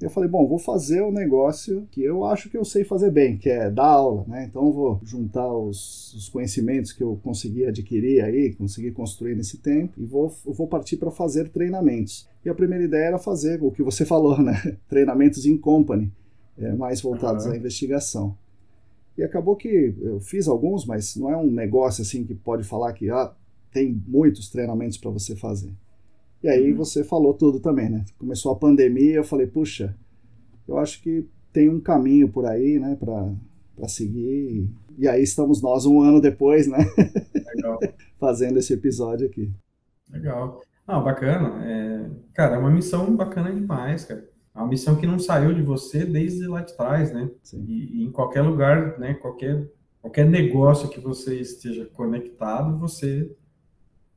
Eu 0.00 0.08
falei, 0.08 0.30
bom, 0.30 0.46
vou 0.46 0.60
fazer 0.60 1.02
o 1.02 1.08
um 1.08 1.12
negócio 1.12 1.86
que 1.90 2.00
eu 2.00 2.24
acho 2.24 2.48
que 2.48 2.56
eu 2.56 2.64
sei 2.64 2.84
fazer 2.84 3.10
bem, 3.10 3.36
que 3.36 3.50
é 3.50 3.68
dar 3.68 3.86
aula, 3.86 4.24
né? 4.28 4.46
Então 4.48 4.64
eu 4.66 4.72
vou 4.72 5.00
juntar 5.02 5.52
os, 5.52 6.14
os 6.14 6.28
conhecimentos 6.28 6.92
que 6.92 7.02
eu 7.02 7.18
consegui 7.22 7.66
adquirir 7.66 8.22
aí, 8.22 8.54
consegui 8.54 8.92
construir 8.92 9.34
nesse 9.34 9.58
tempo, 9.58 9.92
e 9.98 10.06
vou, 10.06 10.32
vou 10.46 10.68
partir 10.68 10.96
para 10.96 11.10
fazer 11.10 11.48
treinamentos. 11.48 12.28
E 12.44 12.48
a 12.48 12.54
primeira 12.54 12.84
ideia 12.84 13.06
era 13.06 13.18
fazer 13.18 13.60
o 13.60 13.72
que 13.72 13.82
você 13.82 14.04
falou, 14.06 14.40
né? 14.40 14.54
Treinamentos 14.88 15.44
em 15.44 15.58
company, 15.58 16.12
é, 16.56 16.72
mais 16.72 17.00
voltados 17.02 17.44
uhum. 17.44 17.52
à 17.52 17.56
investigação. 17.56 18.36
E 19.18 19.24
acabou 19.24 19.56
que 19.56 19.96
eu 20.00 20.20
fiz 20.20 20.46
alguns, 20.46 20.86
mas 20.86 21.16
não 21.16 21.28
é 21.28 21.36
um 21.36 21.50
negócio 21.50 22.02
assim 22.02 22.24
que 22.24 22.36
pode 22.36 22.62
falar 22.62 22.92
que 22.92 23.10
ah, 23.10 23.32
tem 23.72 24.00
muitos 24.06 24.48
treinamentos 24.48 24.96
para 24.96 25.10
você 25.10 25.34
fazer. 25.34 25.72
E 26.40 26.48
aí 26.48 26.70
uhum. 26.70 26.76
você 26.76 27.02
falou 27.02 27.34
tudo 27.34 27.58
também, 27.58 27.90
né? 27.90 28.04
Começou 28.16 28.52
a 28.52 28.56
pandemia, 28.56 29.16
eu 29.16 29.24
falei, 29.24 29.48
puxa, 29.48 29.92
eu 30.68 30.78
acho 30.78 31.02
que 31.02 31.26
tem 31.52 31.68
um 31.68 31.80
caminho 31.80 32.28
por 32.28 32.46
aí, 32.46 32.78
né, 32.78 32.96
para 32.96 33.88
seguir. 33.88 34.70
E 34.96 35.08
aí 35.08 35.20
estamos 35.20 35.60
nós 35.60 35.84
um 35.84 36.00
ano 36.00 36.20
depois, 36.20 36.68
né? 36.68 36.78
Legal. 37.56 37.80
Fazendo 38.20 38.58
esse 38.60 38.72
episódio 38.72 39.26
aqui. 39.26 39.50
Legal. 40.12 40.62
Ah, 40.86 41.00
bacana. 41.00 41.66
É, 41.66 42.10
cara, 42.32 42.54
é 42.54 42.58
uma 42.58 42.70
missão 42.70 43.16
bacana 43.16 43.52
demais, 43.52 44.04
cara. 44.04 44.24
É 44.58 44.60
uma 44.60 44.68
missão 44.68 44.96
que 44.96 45.06
não 45.06 45.20
saiu 45.20 45.54
de 45.54 45.62
você 45.62 46.04
desde 46.04 46.48
lá 46.48 46.62
de 46.62 46.76
trás, 46.76 47.12
né? 47.12 47.30
E, 47.54 48.00
e, 48.00 48.04
em 48.04 48.10
qualquer 48.10 48.42
lugar, 48.42 48.98
né? 48.98 49.14
Qualquer, 49.14 49.70
qualquer 50.02 50.26
negócio 50.26 50.88
que 50.88 50.98
você 50.98 51.38
esteja 51.38 51.86
conectado, 51.86 52.76
você 52.76 53.30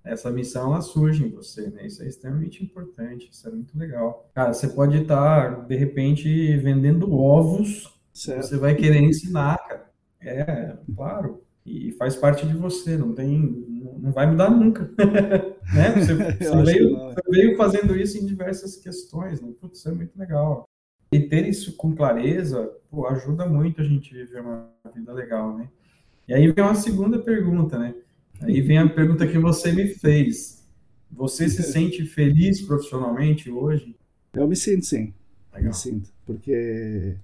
essa 0.03 0.31
missão 0.31 0.71
ela 0.71 0.81
surge 0.81 1.23
em 1.23 1.29
você, 1.29 1.69
né? 1.69 1.85
Isso 1.85 2.01
é 2.01 2.07
extremamente 2.07 2.63
importante, 2.63 3.29
isso 3.31 3.47
é 3.47 3.51
muito 3.51 3.77
legal. 3.77 4.27
Cara, 4.33 4.51
você 4.51 4.67
pode 4.67 4.97
estar, 4.97 5.67
de 5.67 5.75
repente, 5.75 6.57
vendendo 6.57 7.13
ovos, 7.13 8.01
certo. 8.11 8.47
você 8.47 8.57
vai 8.57 8.73
querer 8.73 8.99
ensinar, 8.99 9.59
cara. 9.59 9.91
É, 10.19 10.75
claro. 10.95 11.43
E 11.63 11.91
faz 11.91 12.15
parte 12.15 12.47
de 12.47 12.55
você, 12.55 12.97
não 12.97 13.13
tem. 13.13 13.63
Não 14.01 14.11
vai 14.11 14.25
mudar 14.25 14.49
nunca. 14.49 14.89
né? 15.73 15.91
Você, 15.95 16.13
você, 16.43 16.63
veio, 16.63 16.97
você, 16.97 17.21
veio, 17.29 17.55
fazendo 17.55 17.95
isso 17.95 18.17
em 18.17 18.25
diversas 18.25 18.75
questões, 18.75 19.39
né? 19.39 19.51
Putz, 19.61 19.77
isso 19.77 19.89
é 19.89 19.93
muito 19.93 20.17
legal. 20.17 20.67
E 21.11 21.19
ter 21.19 21.47
isso 21.47 21.75
com 21.75 21.95
clareza, 21.95 22.71
pô, 22.89 23.05
ajuda 23.07 23.45
muito 23.45 23.81
a 23.81 23.83
gente 23.83 24.13
viver 24.13 24.41
uma 24.41 24.69
vida 24.93 25.13
legal, 25.13 25.55
né? 25.55 25.69
E 26.27 26.33
aí 26.33 26.51
vem 26.51 26.63
uma 26.63 26.75
segunda 26.75 27.19
pergunta, 27.19 27.77
né? 27.77 27.93
Aí 28.41 28.59
vem 28.61 28.77
a 28.77 28.89
pergunta 28.89 29.27
que 29.27 29.37
você 29.37 29.71
me 29.71 29.87
fez. 29.87 30.65
Você 31.11 31.47
se 31.47 31.61
sente 31.71 32.05
feliz 32.05 32.61
profissionalmente 32.61 33.51
hoje? 33.51 33.95
Eu 34.33 34.47
me 34.47 34.55
sinto, 34.55 34.85
sim. 34.85 35.13
Legal. 35.53 35.69
Me 35.69 35.75
sinto. 35.75 36.09
Porque 36.25 37.17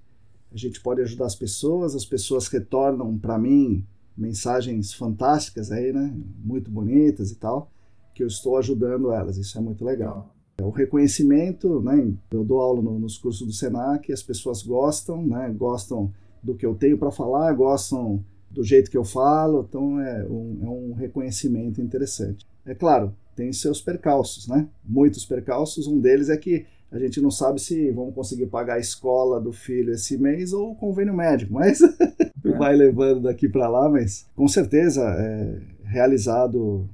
a 0.52 0.56
gente 0.56 0.80
pode 0.80 1.00
ajudar 1.00 1.26
as 1.26 1.34
pessoas, 1.34 1.96
as 1.96 2.04
pessoas 2.04 2.46
retornam 2.46 3.18
para 3.18 3.38
mim 3.38 3.84
mensagens 4.18 4.92
fantásticas 4.92 5.70
aí, 5.70 5.92
né? 5.92 6.12
Muito 6.44 6.70
bonitas 6.70 7.30
e 7.30 7.36
tal, 7.36 7.70
que 8.14 8.22
eu 8.22 8.26
estou 8.26 8.58
ajudando 8.58 9.12
elas. 9.12 9.38
Isso 9.38 9.56
é 9.56 9.60
muito 9.60 9.84
legal. 9.84 10.34
O 10.60 10.70
reconhecimento, 10.70 11.80
né? 11.80 12.12
Eu 12.32 12.44
dou 12.44 12.60
aula 12.60 12.82
no, 12.82 12.98
nos 12.98 13.16
cursos 13.16 13.46
do 13.46 13.52
Senac, 13.52 14.12
as 14.12 14.22
pessoas 14.22 14.62
gostam, 14.62 15.24
né? 15.24 15.54
Gostam 15.56 16.12
do 16.42 16.54
que 16.54 16.66
eu 16.66 16.74
tenho 16.74 16.98
para 16.98 17.12
falar, 17.12 17.52
gostam 17.52 18.24
do 18.50 18.64
jeito 18.64 18.90
que 18.90 18.96
eu 18.96 19.04
falo, 19.04 19.64
então 19.68 20.00
é 20.00 20.24
um, 20.24 20.58
é 20.62 20.68
um 20.68 20.92
reconhecimento 20.94 21.80
interessante. 21.80 22.46
É 22.64 22.74
claro, 22.74 23.14
tem 23.36 23.52
seus 23.52 23.80
percalços, 23.80 24.48
né? 24.48 24.68
Muitos 24.84 25.24
percalços. 25.24 25.86
Um 25.86 26.00
deles 26.00 26.28
é 26.28 26.36
que 26.36 26.66
a 26.90 26.98
gente 26.98 27.20
não 27.20 27.30
sabe 27.30 27.60
se 27.60 27.90
vamos 27.90 28.14
conseguir 28.14 28.46
pagar 28.46 28.74
a 28.74 28.80
escola 28.80 29.40
do 29.40 29.52
filho 29.52 29.92
esse 29.92 30.16
mês 30.16 30.52
ou 30.52 30.72
o 30.72 30.74
convênio 30.74 31.14
médico, 31.14 31.52
mas 31.52 31.80
é. 31.80 31.88
vai 32.58 32.76
levando 32.76 33.22
daqui 33.22 33.48
para 33.48 33.68
lá. 33.68 33.88
Mas 33.88 34.28
com 34.34 34.48
certeza 34.48 35.02
é 35.02 35.60
realizado, 35.84 36.88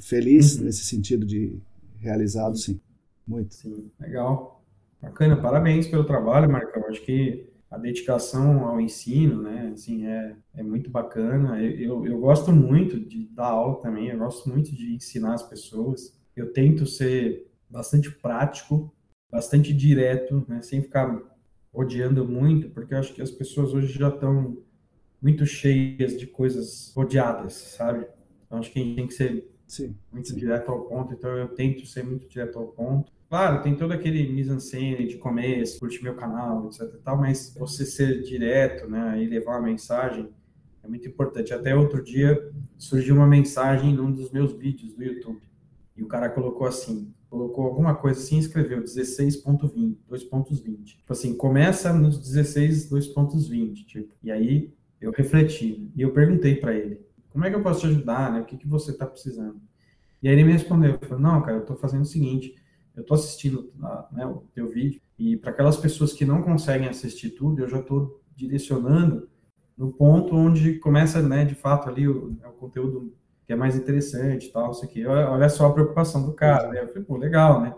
feliz 0.00 0.56
uhum. 0.56 0.64
nesse 0.64 0.84
sentido 0.84 1.26
de 1.26 1.58
realizado, 1.98 2.56
sim. 2.56 2.80
Muito. 3.26 3.54
Sim, 3.54 3.90
legal. 4.00 4.62
Bacana, 5.00 5.36
parabéns 5.36 5.86
pelo 5.86 6.04
trabalho, 6.04 6.50
Marcão. 6.50 6.86
Acho 6.88 7.02
que 7.02 7.50
a 7.70 7.78
dedicação 7.78 8.66
ao 8.66 8.80
ensino, 8.80 9.40
né, 9.42 9.70
assim, 9.72 10.06
é, 10.06 10.34
é 10.56 10.62
muito 10.62 10.90
bacana. 10.90 11.62
Eu, 11.62 11.70
eu, 11.78 12.06
eu, 12.06 12.18
gosto 12.18 12.50
muito 12.50 12.98
de 12.98 13.26
dar 13.28 13.46
aula 13.46 13.80
também, 13.80 14.08
eu 14.08 14.18
gosto 14.18 14.48
muito 14.48 14.74
de 14.74 14.94
ensinar 14.94 15.34
as 15.34 15.42
pessoas. 15.42 16.12
Eu 16.34 16.52
tento 16.52 16.84
ser 16.84 17.46
bastante 17.68 18.10
prático, 18.10 18.92
bastante 19.30 19.72
direto, 19.72 20.44
né, 20.48 20.60
sem 20.62 20.82
ficar 20.82 21.16
rodeando 21.72 22.26
muito, 22.26 22.70
porque 22.70 22.92
eu 22.92 22.98
acho 22.98 23.14
que 23.14 23.22
as 23.22 23.30
pessoas 23.30 23.72
hoje 23.72 23.96
já 23.96 24.08
estão 24.08 24.58
muito 25.20 25.44
cheias 25.46 26.18
de 26.18 26.26
coisas 26.26 26.92
rodeadas, 26.94 27.52
sabe? 27.52 28.06
Então, 28.46 28.58
acho 28.58 28.72
que 28.72 28.78
a 28.78 28.82
gente 28.82 28.96
tem 28.96 29.06
que 29.06 29.14
ser 29.14 29.48
sim, 29.66 29.94
muito 30.12 30.34
direto 30.34 30.70
ao 30.70 30.86
ponto, 30.86 31.12
então 31.14 31.30
eu 31.36 31.48
tento 31.48 31.86
ser 31.86 32.04
muito 32.04 32.28
direto 32.28 32.58
ao 32.58 32.66
ponto. 32.66 33.12
Claro, 33.28 33.62
tem 33.62 33.76
todo 33.76 33.92
aquele 33.92 34.26
mise-en-scène 34.32 35.06
de 35.06 35.16
começo, 35.16 35.78
curte 35.78 36.02
meu 36.02 36.16
canal, 36.16 36.66
etc 36.66 37.00
tal, 37.04 37.16
mas 37.16 37.54
você 37.56 37.86
ser 37.86 38.22
direto, 38.22 38.90
né, 38.90 39.22
e 39.22 39.26
levar 39.26 39.52
uma 39.52 39.68
mensagem 39.68 40.28
é 40.82 40.88
muito 40.88 41.06
importante. 41.06 41.54
Até 41.54 41.76
outro 41.76 42.02
dia 42.02 42.50
surgiu 42.76 43.14
uma 43.14 43.26
mensagem 43.26 43.94
num 43.94 44.10
dos 44.10 44.30
meus 44.30 44.52
vídeos 44.52 44.94
do 44.94 45.04
YouTube. 45.04 45.40
E 45.96 46.02
o 46.02 46.08
cara 46.08 46.30
colocou 46.30 46.66
assim, 46.66 47.12
colocou 47.28 47.64
alguma 47.64 47.94
coisa 47.94 48.18
assim 48.18 48.38
escreveu 48.38 48.82
16.20, 48.82 49.96
2.20. 50.10 50.84
Tipo 50.84 51.12
assim, 51.12 51.36
começa 51.36 51.92
nos 51.92 52.18
16, 52.18 52.90
2.20, 52.90 53.86
tipo. 53.86 54.14
E 54.22 54.30
aí 54.30 54.72
eu 55.00 55.10
refleti 55.12 55.90
e 55.96 56.02
eu 56.02 56.12
perguntei 56.12 56.56
para 56.56 56.74
ele, 56.74 57.00
como 57.30 57.44
é 57.44 57.50
que 57.50 57.56
eu 57.56 57.62
posso 57.62 57.80
te 57.80 57.86
ajudar, 57.86 58.32
né? 58.32 58.40
O 58.40 58.44
que, 58.44 58.56
que 58.56 58.68
você 58.68 58.90
está 58.90 59.06
precisando? 59.06 59.60
E 60.22 60.28
aí 60.28 60.34
ele 60.34 60.44
me 60.44 60.52
respondeu, 60.52 60.98
falou, 61.00 61.20
não, 61.20 61.40
cara, 61.40 61.56
eu 61.56 61.60
estou 61.62 61.76
fazendo 61.76 62.02
o 62.02 62.06
seguinte, 62.06 62.54
eu 62.94 63.02
estou 63.02 63.14
assistindo 63.14 63.72
né, 64.12 64.26
o 64.26 64.44
teu 64.54 64.68
vídeo 64.68 65.00
e 65.18 65.36
para 65.36 65.50
aquelas 65.50 65.76
pessoas 65.76 66.12
que 66.12 66.24
não 66.24 66.42
conseguem 66.42 66.88
assistir 66.88 67.30
tudo, 67.30 67.62
eu 67.62 67.68
já 67.68 67.78
estou 67.78 68.20
direcionando 68.36 69.28
no 69.76 69.92
ponto 69.92 70.34
onde 70.34 70.78
começa, 70.78 71.22
né, 71.22 71.44
de 71.44 71.54
fato 71.54 71.88
ali 71.88 72.06
o, 72.06 72.36
é 72.42 72.48
o 72.48 72.52
conteúdo 72.52 73.14
que 73.46 73.52
é 73.52 73.56
mais 73.56 73.74
interessante 73.74 74.46
e 74.46 74.52
tal, 74.52 74.70
isso 74.70 74.84
aqui. 74.84 75.04
Olha 75.06 75.48
só 75.48 75.66
a 75.66 75.72
preocupação 75.72 76.24
do 76.24 76.32
cara, 76.32 76.68
né? 76.68 76.82
Eu 76.82 76.88
falei, 76.88 77.02
pô, 77.02 77.16
legal, 77.16 77.60
né? 77.60 77.74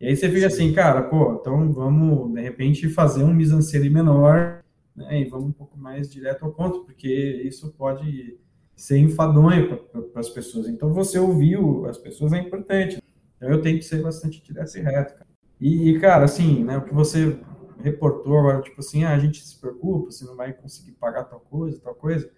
E 0.00 0.06
aí 0.06 0.16
você 0.16 0.28
fica 0.28 0.50
Sim. 0.50 0.64
assim, 0.64 0.72
cara, 0.74 1.02
pô, 1.02 1.38
então 1.40 1.72
vamos, 1.72 2.34
de 2.34 2.40
repente, 2.40 2.88
fazer 2.88 3.22
um 3.22 3.32
mise 3.32 3.88
menor, 3.88 4.61
né? 4.94 5.20
E 5.20 5.24
vamos 5.24 5.48
um 5.48 5.52
pouco 5.52 5.78
mais 5.78 6.10
direto 6.10 6.44
ao 6.44 6.52
ponto, 6.52 6.84
porque 6.84 7.08
isso 7.44 7.72
pode 7.72 8.38
ser 8.74 8.98
enfadonho 8.98 9.76
para 10.12 10.20
as 10.20 10.28
pessoas. 10.28 10.68
Então, 10.68 10.92
você 10.92 11.18
ouvir 11.18 11.58
as 11.88 11.98
pessoas 11.98 12.32
é 12.32 12.38
importante. 12.38 13.02
Então 13.36 13.50
eu 13.50 13.60
tenho 13.60 13.78
que 13.78 13.84
ser 13.84 14.00
bastante 14.00 14.42
direto 14.42 14.76
e 14.76 14.80
reto, 14.80 15.14
cara. 15.14 15.30
E, 15.60 15.90
e, 15.90 16.00
cara, 16.00 16.24
assim, 16.24 16.64
né, 16.64 16.78
o 16.78 16.84
que 16.84 16.94
você 16.94 17.38
reportou 17.82 18.38
agora, 18.38 18.62
tipo 18.62 18.80
assim, 18.80 19.04
ah, 19.04 19.14
a 19.14 19.18
gente 19.18 19.44
se 19.44 19.58
preocupa, 19.60 20.10
você 20.10 20.24
não 20.24 20.36
vai 20.36 20.52
conseguir 20.52 20.92
pagar 20.92 21.24
tal 21.24 21.40
coisa, 21.40 21.80
tal 21.80 21.94
coisa. 21.94 22.30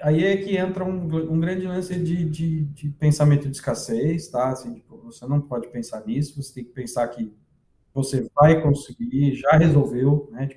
Aí 0.00 0.24
é 0.24 0.36
que 0.36 0.56
entra 0.56 0.84
um, 0.84 1.32
um 1.32 1.38
grande 1.38 1.66
lance 1.66 1.94
de, 1.98 2.24
de, 2.24 2.64
de, 2.64 2.88
pensamento 2.90 3.48
de 3.48 3.56
escassez, 3.56 4.28
tá? 4.28 4.50
Assim, 4.50 4.74
tipo, 4.74 4.96
você 4.98 5.26
não 5.26 5.40
pode 5.40 5.68
pensar 5.68 6.04
nisso, 6.06 6.40
você 6.42 6.54
tem 6.54 6.64
que 6.64 6.70
pensar 6.70 7.06
que 7.08 7.32
você 7.92 8.26
vai 8.34 8.60
conseguir, 8.62 9.34
já 9.34 9.52
resolveu, 9.52 10.28
né? 10.32 10.48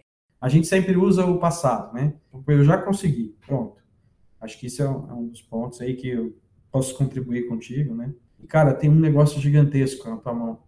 A 0.45 0.47
gente 0.47 0.67
sempre 0.67 0.95
usa 0.95 1.25
o 1.25 1.39
passado, 1.39 1.91
né? 1.91 2.13
Eu 2.45 2.63
já 2.63 2.77
consegui, 2.77 3.35
pronto. 3.47 3.77
Acho 4.39 4.59
que 4.59 4.67
isso 4.67 4.83
é 4.83 4.87
um, 4.87 5.09
é 5.09 5.13
um 5.15 5.27
dos 5.27 5.41
pontos 5.41 5.81
aí 5.81 5.95
que 5.95 6.07
eu 6.07 6.37
posso 6.71 6.95
contribuir 6.95 7.47
contigo, 7.47 7.95
né? 7.95 8.13
E, 8.39 8.45
cara, 8.45 8.75
tem 8.75 8.87
um 8.87 8.99
negócio 8.99 9.41
gigantesco 9.41 10.07
na 10.07 10.17
tua 10.17 10.35
mão. 10.35 10.59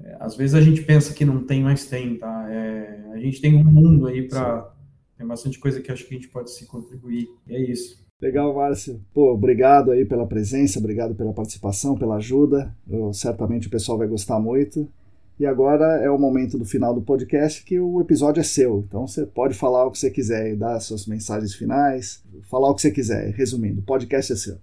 É, 0.00 0.16
às 0.18 0.34
vezes 0.34 0.54
a 0.54 0.62
gente 0.62 0.80
pensa 0.80 1.12
que 1.12 1.26
não 1.26 1.44
tem, 1.44 1.62
mas 1.62 1.84
tem, 1.84 2.16
tá? 2.16 2.46
É, 2.50 3.04
a 3.12 3.18
gente 3.18 3.38
tem 3.38 3.54
um 3.54 3.64
mundo 3.64 4.06
aí 4.06 4.26
para. 4.26 4.72
Tem 5.18 5.26
bastante 5.26 5.58
coisa 5.58 5.78
que 5.82 5.92
acho 5.92 6.06
que 6.06 6.14
a 6.14 6.16
gente 6.16 6.30
pode 6.30 6.50
se 6.50 6.64
contribuir. 6.64 7.28
E 7.46 7.54
é 7.54 7.70
isso. 7.70 8.02
Legal, 8.18 8.54
Márcio. 8.54 8.98
Pô, 9.12 9.34
obrigado 9.34 9.90
aí 9.90 10.06
pela 10.06 10.26
presença, 10.26 10.78
obrigado 10.78 11.14
pela 11.14 11.34
participação, 11.34 11.98
pela 11.98 12.16
ajuda. 12.16 12.74
Eu, 12.88 13.12
certamente 13.12 13.66
o 13.66 13.70
pessoal 13.70 13.98
vai 13.98 14.08
gostar 14.08 14.40
muito. 14.40 14.90
E 15.38 15.46
agora 15.46 15.84
é 16.02 16.10
o 16.10 16.18
momento 16.18 16.58
do 16.58 16.64
final 16.64 16.92
do 16.92 17.00
podcast 17.00 17.64
que 17.64 17.78
o 17.78 18.00
episódio 18.00 18.40
é 18.40 18.44
seu. 18.44 18.84
Então 18.88 19.06
você 19.06 19.24
pode 19.24 19.54
falar 19.54 19.86
o 19.86 19.92
que 19.92 19.98
você 19.98 20.10
quiser 20.10 20.52
e 20.52 20.56
dar 20.56 20.80
suas 20.80 21.06
mensagens 21.06 21.54
finais, 21.54 22.24
falar 22.50 22.68
o 22.68 22.74
que 22.74 22.82
você 22.82 22.90
quiser. 22.90 23.32
Resumindo, 23.34 23.80
o 23.80 23.84
podcast 23.84 24.32
é 24.32 24.36
seu. 24.36 24.58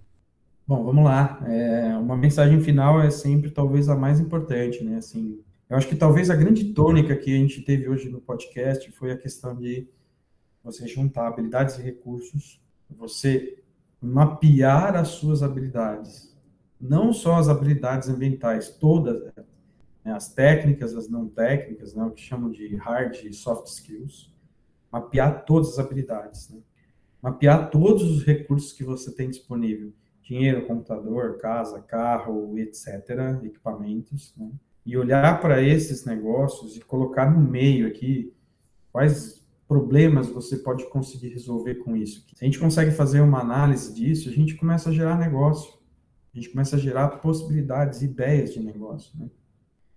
Bom, 0.68 0.84
vamos 0.84 1.02
lá. 1.02 1.42
É, 1.46 1.96
uma 1.96 2.14
mensagem 2.14 2.60
final 2.60 3.00
é 3.00 3.08
sempre 3.08 3.50
talvez 3.50 3.88
a 3.88 3.96
mais 3.96 4.20
importante, 4.20 4.84
né? 4.84 4.96
Assim, 4.98 5.40
eu 5.70 5.78
acho 5.78 5.88
que 5.88 5.96
talvez 5.96 6.28
a 6.28 6.36
grande 6.36 6.64
tônica 6.74 7.16
que 7.16 7.34
a 7.34 7.38
gente 7.38 7.62
teve 7.62 7.88
hoje 7.88 8.10
no 8.10 8.20
podcast 8.20 8.90
foi 8.92 9.12
a 9.12 9.16
questão 9.16 9.56
de 9.56 9.88
você 10.62 10.86
juntar 10.86 11.28
habilidades 11.28 11.78
e 11.78 11.82
recursos, 11.82 12.60
você 12.90 13.62
mapear 14.02 14.94
as 14.94 15.08
suas 15.08 15.42
habilidades, 15.42 16.36
não 16.78 17.14
só 17.14 17.36
as 17.36 17.48
habilidades 17.48 18.08
ambientais, 18.08 18.68
todas, 18.68 19.32
né, 20.06 20.12
as 20.12 20.32
técnicas, 20.32 20.94
as 20.94 21.08
não 21.08 21.28
técnicas, 21.28 21.92
né, 21.92 22.04
o 22.04 22.12
que 22.12 22.22
chamam 22.22 22.48
de 22.48 22.76
hard 22.76 23.24
e 23.24 23.32
soft 23.32 23.66
skills, 23.66 24.32
mapear 24.90 25.44
todas 25.44 25.70
as 25.70 25.78
habilidades, 25.80 26.48
né? 26.48 26.60
mapear 27.20 27.70
todos 27.70 28.04
os 28.04 28.24
recursos 28.24 28.72
que 28.72 28.84
você 28.84 29.12
tem 29.12 29.28
disponível, 29.28 29.92
dinheiro, 30.22 30.64
computador, 30.64 31.38
casa, 31.38 31.82
carro, 31.82 32.56
etc., 32.56 32.86
equipamentos, 33.42 34.32
né? 34.36 34.48
e 34.84 34.96
olhar 34.96 35.40
para 35.40 35.60
esses 35.60 36.04
negócios 36.04 36.76
e 36.76 36.80
colocar 36.80 37.28
no 37.28 37.40
meio 37.40 37.88
aqui 37.88 38.32
quais 38.92 39.44
problemas 39.66 40.28
você 40.28 40.58
pode 40.58 40.88
conseguir 40.88 41.30
resolver 41.30 41.74
com 41.76 41.96
isso. 41.96 42.24
Se 42.32 42.44
a 42.44 42.46
gente 42.46 42.60
consegue 42.60 42.92
fazer 42.92 43.20
uma 43.20 43.40
análise 43.40 43.92
disso, 43.92 44.28
a 44.28 44.32
gente 44.32 44.54
começa 44.54 44.90
a 44.90 44.92
gerar 44.92 45.18
negócio, 45.18 45.74
a 46.32 46.38
gente 46.38 46.50
começa 46.50 46.76
a 46.76 46.78
gerar 46.78 47.08
possibilidades, 47.18 48.02
ideias 48.02 48.54
de 48.54 48.60
negócio. 48.60 49.10
Né? 49.18 49.28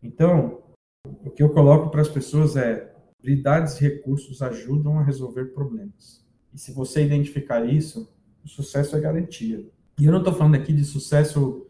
Então, 0.02 0.62
o 1.06 1.30
que 1.30 1.44
eu 1.44 1.50
coloco 1.50 1.90
para 1.90 2.02
as 2.02 2.10
pessoas 2.10 2.56
é 2.56 2.94
habilidades 3.20 3.80
e 3.80 3.84
recursos 3.84 4.42
ajudam 4.42 5.00
a 5.00 5.04
resolver 5.04 5.46
problemas. 5.54 6.26
E 6.54 6.58
se 6.58 6.72
você 6.72 7.04
identificar 7.04 7.66
isso, 7.66 8.12
o 8.44 8.48
sucesso 8.48 8.96
é 8.96 9.00
garantia. 9.00 9.66
E 10.00 10.06
eu 10.06 10.12
não 10.12 10.20
estou 10.20 10.34
falando 10.34 10.56
aqui 10.56 10.74
de 10.74 10.86
sucesso 10.86 11.68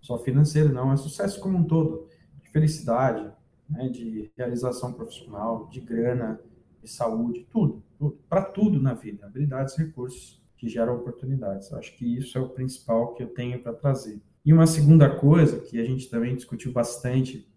só 0.00 0.18
financeiro, 0.18 0.72
não, 0.72 0.92
é 0.92 0.96
sucesso 0.96 1.40
como 1.40 1.58
um 1.58 1.64
todo, 1.64 2.08
de 2.42 2.50
felicidade, 2.50 3.30
né, 3.68 3.88
de 3.88 4.30
realização 4.36 4.92
profissional, 4.92 5.68
de 5.68 5.80
grana, 5.80 6.40
de 6.82 6.90
saúde, 6.90 7.46
tudo, 7.50 7.82
tudo 7.98 8.18
para 8.28 8.42
tudo 8.42 8.80
na 8.80 8.94
vida, 8.94 9.26
habilidades 9.26 9.76
recursos 9.76 10.40
que 10.56 10.68
geram 10.68 10.96
oportunidades. 10.96 11.70
Eu 11.70 11.78
acho 11.78 11.96
que 11.96 12.16
isso 12.16 12.36
é 12.36 12.40
o 12.40 12.50
principal 12.50 13.14
que 13.14 13.22
eu 13.22 13.28
tenho 13.28 13.62
para 13.62 13.72
trazer. 13.72 14.20
E 14.44 14.52
uma 14.52 14.66
segunda 14.66 15.08
coisa 15.16 15.60
que 15.60 15.78
a 15.78 15.84
gente 15.84 16.08
também 16.08 16.34
discutiu 16.34 16.72
bastante 16.72 17.49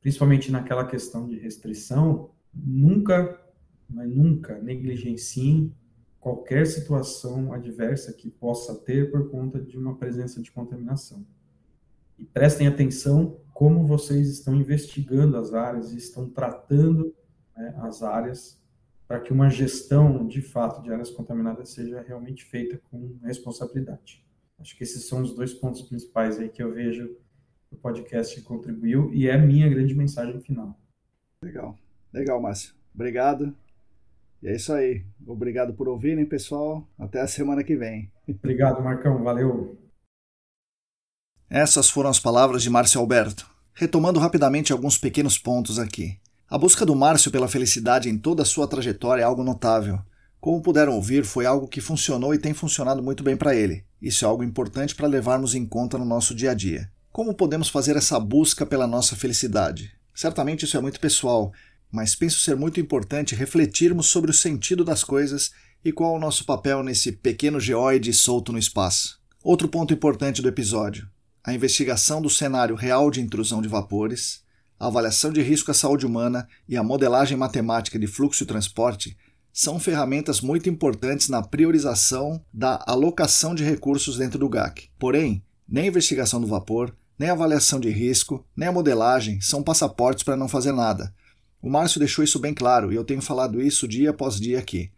principalmente 0.00 0.50
naquela 0.50 0.86
questão 0.86 1.28
de 1.28 1.38
restrição, 1.38 2.30
nunca, 2.54 3.40
mas 3.88 4.08
nunca 4.08 4.58
negligenciem 4.58 5.74
qualquer 6.18 6.66
situação 6.66 7.52
adversa 7.52 8.12
que 8.12 8.30
possa 8.30 8.74
ter 8.74 9.10
por 9.10 9.30
conta 9.30 9.60
de 9.60 9.76
uma 9.78 9.96
presença 9.96 10.40
de 10.42 10.50
contaminação. 10.50 11.24
E 12.18 12.24
prestem 12.24 12.66
atenção 12.66 13.40
como 13.54 13.86
vocês 13.86 14.28
estão 14.28 14.54
investigando 14.54 15.36
as 15.36 15.54
áreas 15.54 15.92
e 15.92 15.96
estão 15.96 16.28
tratando 16.28 17.14
né, 17.56 17.74
as 17.78 18.02
áreas 18.02 18.60
para 19.08 19.20
que 19.20 19.32
uma 19.32 19.48
gestão 19.48 20.26
de 20.26 20.40
fato 20.40 20.82
de 20.82 20.92
áreas 20.92 21.10
contaminadas 21.10 21.70
seja 21.70 22.00
realmente 22.00 22.44
feita 22.44 22.80
com 22.90 23.18
responsabilidade. 23.24 24.24
Acho 24.58 24.76
que 24.76 24.84
esses 24.84 25.06
são 25.06 25.22
os 25.22 25.34
dois 25.34 25.54
pontos 25.54 25.82
principais 25.82 26.38
aí 26.38 26.48
que 26.48 26.62
eu 26.62 26.72
vejo 26.72 27.16
o 27.70 27.76
podcast 27.76 28.40
contribuiu 28.42 29.12
e 29.14 29.28
é 29.28 29.34
a 29.34 29.38
minha 29.38 29.68
grande 29.68 29.94
mensagem 29.94 30.40
final. 30.40 30.78
Legal, 31.42 31.78
legal, 32.12 32.40
Márcio. 32.40 32.74
Obrigado. 32.94 33.54
E 34.42 34.48
é 34.48 34.56
isso 34.56 34.72
aí. 34.72 35.04
Obrigado 35.26 35.72
por 35.74 35.88
ouvirem, 35.88 36.24
pessoal. 36.26 36.86
Até 36.98 37.20
a 37.20 37.28
semana 37.28 37.62
que 37.62 37.76
vem. 37.76 38.10
Obrigado, 38.28 38.82
Marcão. 38.82 39.22
Valeu. 39.22 39.78
Essas 41.48 41.88
foram 41.88 42.10
as 42.10 42.18
palavras 42.18 42.62
de 42.62 42.70
Márcio 42.70 43.00
Alberto. 43.00 43.48
Retomando 43.72 44.18
rapidamente 44.18 44.72
alguns 44.72 44.98
pequenos 44.98 45.38
pontos 45.38 45.78
aqui. 45.78 46.18
A 46.48 46.58
busca 46.58 46.84
do 46.84 46.96
Márcio 46.96 47.30
pela 47.30 47.48
felicidade 47.48 48.08
em 48.08 48.18
toda 48.18 48.42
a 48.42 48.46
sua 48.46 48.66
trajetória 48.66 49.22
é 49.22 49.24
algo 49.24 49.44
notável. 49.44 50.00
Como 50.40 50.62
puderam 50.62 50.94
ouvir, 50.94 51.24
foi 51.24 51.46
algo 51.46 51.68
que 51.68 51.80
funcionou 51.80 52.34
e 52.34 52.38
tem 52.38 52.54
funcionado 52.54 53.02
muito 53.02 53.22
bem 53.22 53.36
para 53.36 53.54
ele. 53.54 53.84
Isso 54.00 54.24
é 54.24 54.28
algo 54.28 54.42
importante 54.42 54.94
para 54.94 55.06
levarmos 55.06 55.54
em 55.54 55.66
conta 55.66 55.98
no 55.98 56.04
nosso 56.04 56.34
dia 56.34 56.50
a 56.50 56.54
dia. 56.54 56.90
Como 57.12 57.34
podemos 57.34 57.68
fazer 57.68 57.96
essa 57.96 58.20
busca 58.20 58.64
pela 58.64 58.86
nossa 58.86 59.16
felicidade? 59.16 59.92
Certamente 60.14 60.64
isso 60.64 60.76
é 60.76 60.80
muito 60.80 61.00
pessoal, 61.00 61.52
mas 61.90 62.14
penso 62.14 62.38
ser 62.38 62.54
muito 62.54 62.78
importante 62.78 63.34
refletirmos 63.34 64.06
sobre 64.06 64.30
o 64.30 64.34
sentido 64.34 64.84
das 64.84 65.02
coisas 65.02 65.50
e 65.84 65.90
qual 65.90 66.14
o 66.14 66.20
nosso 66.20 66.44
papel 66.44 66.84
nesse 66.84 67.10
pequeno 67.10 67.58
geoide 67.58 68.12
solto 68.12 68.52
no 68.52 68.58
espaço. 68.58 69.20
Outro 69.42 69.66
ponto 69.66 69.92
importante 69.92 70.40
do 70.40 70.48
episódio: 70.48 71.08
a 71.42 71.52
investigação 71.52 72.22
do 72.22 72.30
cenário 72.30 72.76
real 72.76 73.10
de 73.10 73.20
intrusão 73.20 73.60
de 73.60 73.66
vapores, 73.66 74.44
a 74.78 74.86
avaliação 74.86 75.32
de 75.32 75.42
risco 75.42 75.72
à 75.72 75.74
saúde 75.74 76.06
humana 76.06 76.46
e 76.68 76.76
a 76.76 76.82
modelagem 76.82 77.36
matemática 77.36 77.98
de 77.98 78.06
fluxo 78.06 78.44
e 78.44 78.46
transporte 78.46 79.16
são 79.52 79.80
ferramentas 79.80 80.40
muito 80.40 80.68
importantes 80.68 81.28
na 81.28 81.42
priorização 81.42 82.40
da 82.54 82.84
alocação 82.86 83.52
de 83.52 83.64
recursos 83.64 84.16
dentro 84.16 84.38
do 84.38 84.48
GAC. 84.48 84.90
Porém, 84.96 85.42
nem 85.68 85.84
a 85.84 85.88
investigação 85.88 86.40
do 86.40 86.46
vapor, 86.46 86.94
nem 87.20 87.28
avaliação 87.28 87.78
de 87.78 87.90
risco, 87.90 88.46
nem 88.56 88.66
a 88.66 88.72
modelagem 88.72 89.42
são 89.42 89.62
passaportes 89.62 90.24
para 90.24 90.38
não 90.38 90.48
fazer 90.48 90.72
nada. 90.72 91.12
O 91.60 91.68
Márcio 91.68 91.98
deixou 91.98 92.24
isso 92.24 92.38
bem 92.38 92.54
claro 92.54 92.90
e 92.90 92.96
eu 92.96 93.04
tenho 93.04 93.20
falado 93.20 93.60
isso 93.60 93.86
dia 93.86 94.08
após 94.08 94.40
dia 94.40 94.58
aqui. 94.58 94.90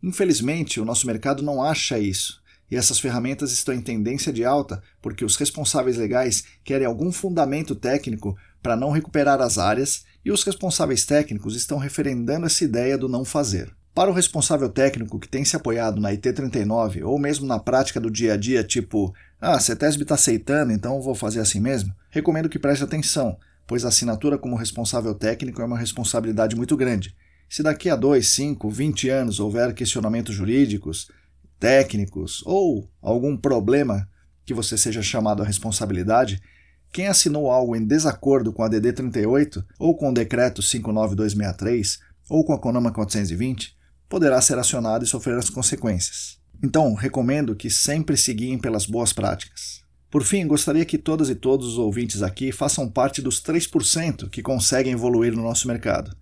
Infelizmente, 0.00 0.78
o 0.78 0.84
nosso 0.84 1.08
mercado 1.08 1.42
não 1.42 1.60
acha 1.60 1.98
isso, 1.98 2.40
e 2.70 2.76
essas 2.76 3.00
ferramentas 3.00 3.50
estão 3.50 3.74
em 3.74 3.80
tendência 3.80 4.32
de 4.32 4.44
alta 4.44 4.80
porque 5.02 5.24
os 5.24 5.34
responsáveis 5.34 5.96
legais 5.96 6.44
querem 6.62 6.86
algum 6.86 7.10
fundamento 7.10 7.74
técnico 7.74 8.36
para 8.62 8.76
não 8.76 8.92
recuperar 8.92 9.40
as 9.40 9.58
áreas 9.58 10.04
e 10.24 10.30
os 10.30 10.44
responsáveis 10.44 11.04
técnicos 11.04 11.56
estão 11.56 11.78
referendando 11.78 12.46
essa 12.46 12.62
ideia 12.62 12.96
do 12.96 13.08
não 13.08 13.24
fazer. 13.24 13.74
Para 13.92 14.10
o 14.10 14.14
responsável 14.14 14.68
técnico 14.68 15.18
que 15.18 15.26
tem 15.26 15.44
se 15.44 15.56
apoiado 15.56 16.00
na 16.00 16.12
IT39 16.12 17.02
ou 17.04 17.18
mesmo 17.18 17.44
na 17.44 17.58
prática 17.58 17.98
do 17.98 18.10
dia 18.10 18.34
a 18.34 18.36
dia, 18.36 18.62
tipo 18.62 19.12
ah, 19.40 19.54
a 19.54 19.60
CETESB 19.60 20.02
está 20.02 20.14
aceitando, 20.14 20.72
então 20.72 21.00
vou 21.00 21.14
fazer 21.14 21.40
assim 21.40 21.60
mesmo? 21.60 21.92
Recomendo 22.10 22.48
que 22.48 22.58
preste 22.58 22.82
atenção, 22.82 23.36
pois 23.66 23.84
a 23.84 23.88
assinatura 23.88 24.38
como 24.38 24.56
responsável 24.56 25.14
técnico 25.14 25.60
é 25.60 25.64
uma 25.64 25.78
responsabilidade 25.78 26.56
muito 26.56 26.76
grande. 26.76 27.14
Se 27.48 27.62
daqui 27.62 27.90
a 27.90 27.96
2, 27.96 28.26
5, 28.28 28.70
20 28.70 29.08
anos 29.08 29.38
houver 29.38 29.74
questionamentos 29.74 30.34
jurídicos, 30.34 31.10
técnicos 31.60 32.42
ou 32.44 32.88
algum 33.00 33.36
problema 33.36 34.08
que 34.44 34.54
você 34.54 34.76
seja 34.78 35.02
chamado 35.02 35.42
à 35.42 35.46
responsabilidade, 35.46 36.40
quem 36.92 37.08
assinou 37.08 37.50
algo 37.50 37.76
em 37.76 37.84
desacordo 37.84 38.52
com 38.52 38.62
a 38.62 38.68
DD 38.68 38.92
38 38.92 39.64
ou 39.78 39.96
com 39.96 40.10
o 40.10 40.14
decreto 40.14 40.62
59263 40.62 41.98
ou 42.28 42.44
com 42.44 42.52
a 42.52 42.58
CONAMA 42.58 42.92
420 42.92 43.76
poderá 44.08 44.40
ser 44.40 44.58
acionado 44.58 45.04
e 45.04 45.08
sofrer 45.08 45.36
as 45.36 45.50
consequências. 45.50 46.35
Então, 46.62 46.94
recomendo 46.94 47.54
que 47.54 47.70
sempre 47.70 48.16
seguiem 48.16 48.58
pelas 48.58 48.86
boas 48.86 49.12
práticas. 49.12 49.84
Por 50.10 50.22
fim, 50.22 50.46
gostaria 50.46 50.84
que 50.84 50.96
todas 50.96 51.28
e 51.28 51.34
todos 51.34 51.66
os 51.66 51.78
ouvintes 51.78 52.22
aqui 52.22 52.52
façam 52.52 52.88
parte 52.88 53.20
dos 53.20 53.42
3% 53.42 54.30
que 54.30 54.42
conseguem 54.42 54.92
evoluir 54.92 55.34
no 55.34 55.42
nosso 55.42 55.68
mercado. 55.68 56.16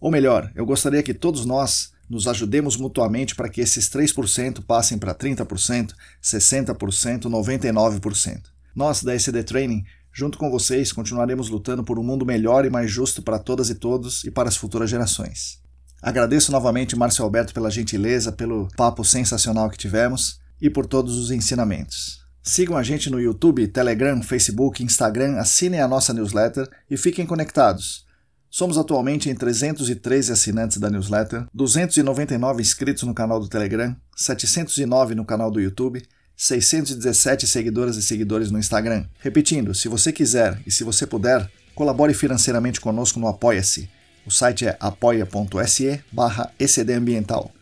Ou 0.00 0.10
melhor, 0.10 0.50
eu 0.54 0.64
gostaria 0.64 1.02
que 1.02 1.12
todos 1.12 1.44
nós 1.44 1.92
nos 2.08 2.28
ajudemos 2.28 2.76
mutuamente 2.76 3.34
para 3.34 3.48
que 3.48 3.60
esses 3.60 3.88
3% 3.88 4.64
passem 4.64 4.96
para 4.96 5.14
30%, 5.14 5.92
60%, 6.22 7.22
99%. 7.22 8.42
Nós, 8.74 9.02
da 9.02 9.14
ECD 9.14 9.42
Training, 9.42 9.84
junto 10.12 10.38
com 10.38 10.50
vocês, 10.50 10.92
continuaremos 10.92 11.48
lutando 11.48 11.82
por 11.82 11.98
um 11.98 12.04
mundo 12.04 12.24
melhor 12.24 12.64
e 12.64 12.70
mais 12.70 12.90
justo 12.90 13.22
para 13.22 13.38
todas 13.38 13.70
e 13.70 13.74
todos 13.74 14.22
e 14.24 14.30
para 14.30 14.48
as 14.48 14.56
futuras 14.56 14.88
gerações. 14.88 15.65
Agradeço 16.06 16.52
novamente 16.52 16.94
Márcio 16.94 17.24
Alberto 17.24 17.52
pela 17.52 17.68
gentileza, 17.68 18.30
pelo 18.30 18.68
papo 18.76 19.02
sensacional 19.02 19.68
que 19.68 19.76
tivemos 19.76 20.38
e 20.62 20.70
por 20.70 20.86
todos 20.86 21.16
os 21.16 21.32
ensinamentos. 21.32 22.20
Sigam 22.44 22.76
a 22.76 22.82
gente 22.84 23.10
no 23.10 23.20
YouTube, 23.20 23.66
Telegram, 23.66 24.22
Facebook, 24.22 24.84
Instagram, 24.84 25.36
assinem 25.36 25.80
a 25.80 25.88
nossa 25.88 26.14
newsletter 26.14 26.70
e 26.88 26.96
fiquem 26.96 27.26
conectados. 27.26 28.06
Somos 28.48 28.78
atualmente 28.78 29.28
em 29.28 29.34
313 29.34 30.30
assinantes 30.30 30.78
da 30.78 30.88
newsletter, 30.88 31.44
299 31.52 32.62
inscritos 32.62 33.02
no 33.02 33.12
canal 33.12 33.40
do 33.40 33.48
Telegram, 33.48 33.96
709 34.14 35.16
no 35.16 35.24
canal 35.24 35.50
do 35.50 35.60
YouTube, 35.60 36.06
617 36.36 37.48
seguidoras 37.48 37.96
e 37.96 38.02
seguidores 38.04 38.52
no 38.52 38.60
Instagram. 38.60 39.06
Repetindo, 39.18 39.74
se 39.74 39.88
você 39.88 40.12
quiser 40.12 40.62
e 40.64 40.70
se 40.70 40.84
você 40.84 41.04
puder, 41.04 41.50
colabore 41.74 42.14
financeiramente 42.14 42.80
conosco 42.80 43.18
no 43.18 43.26
Apoia-se 43.26 43.95
o 44.26 44.30
site 44.30 44.66
é 44.66 44.76
apoia.se 44.80 46.02
barra 46.10 46.52
ecdambiental. 46.58 47.52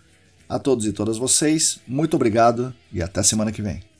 A 0.49 0.59
todos 0.59 0.87
e 0.87 0.93
todas 0.93 1.19
vocês, 1.19 1.81
muito 1.87 2.15
obrigado 2.15 2.75
e 2.93 3.03
até 3.03 3.23
semana 3.23 3.53
que 3.53 3.63
vem. 3.63 3.94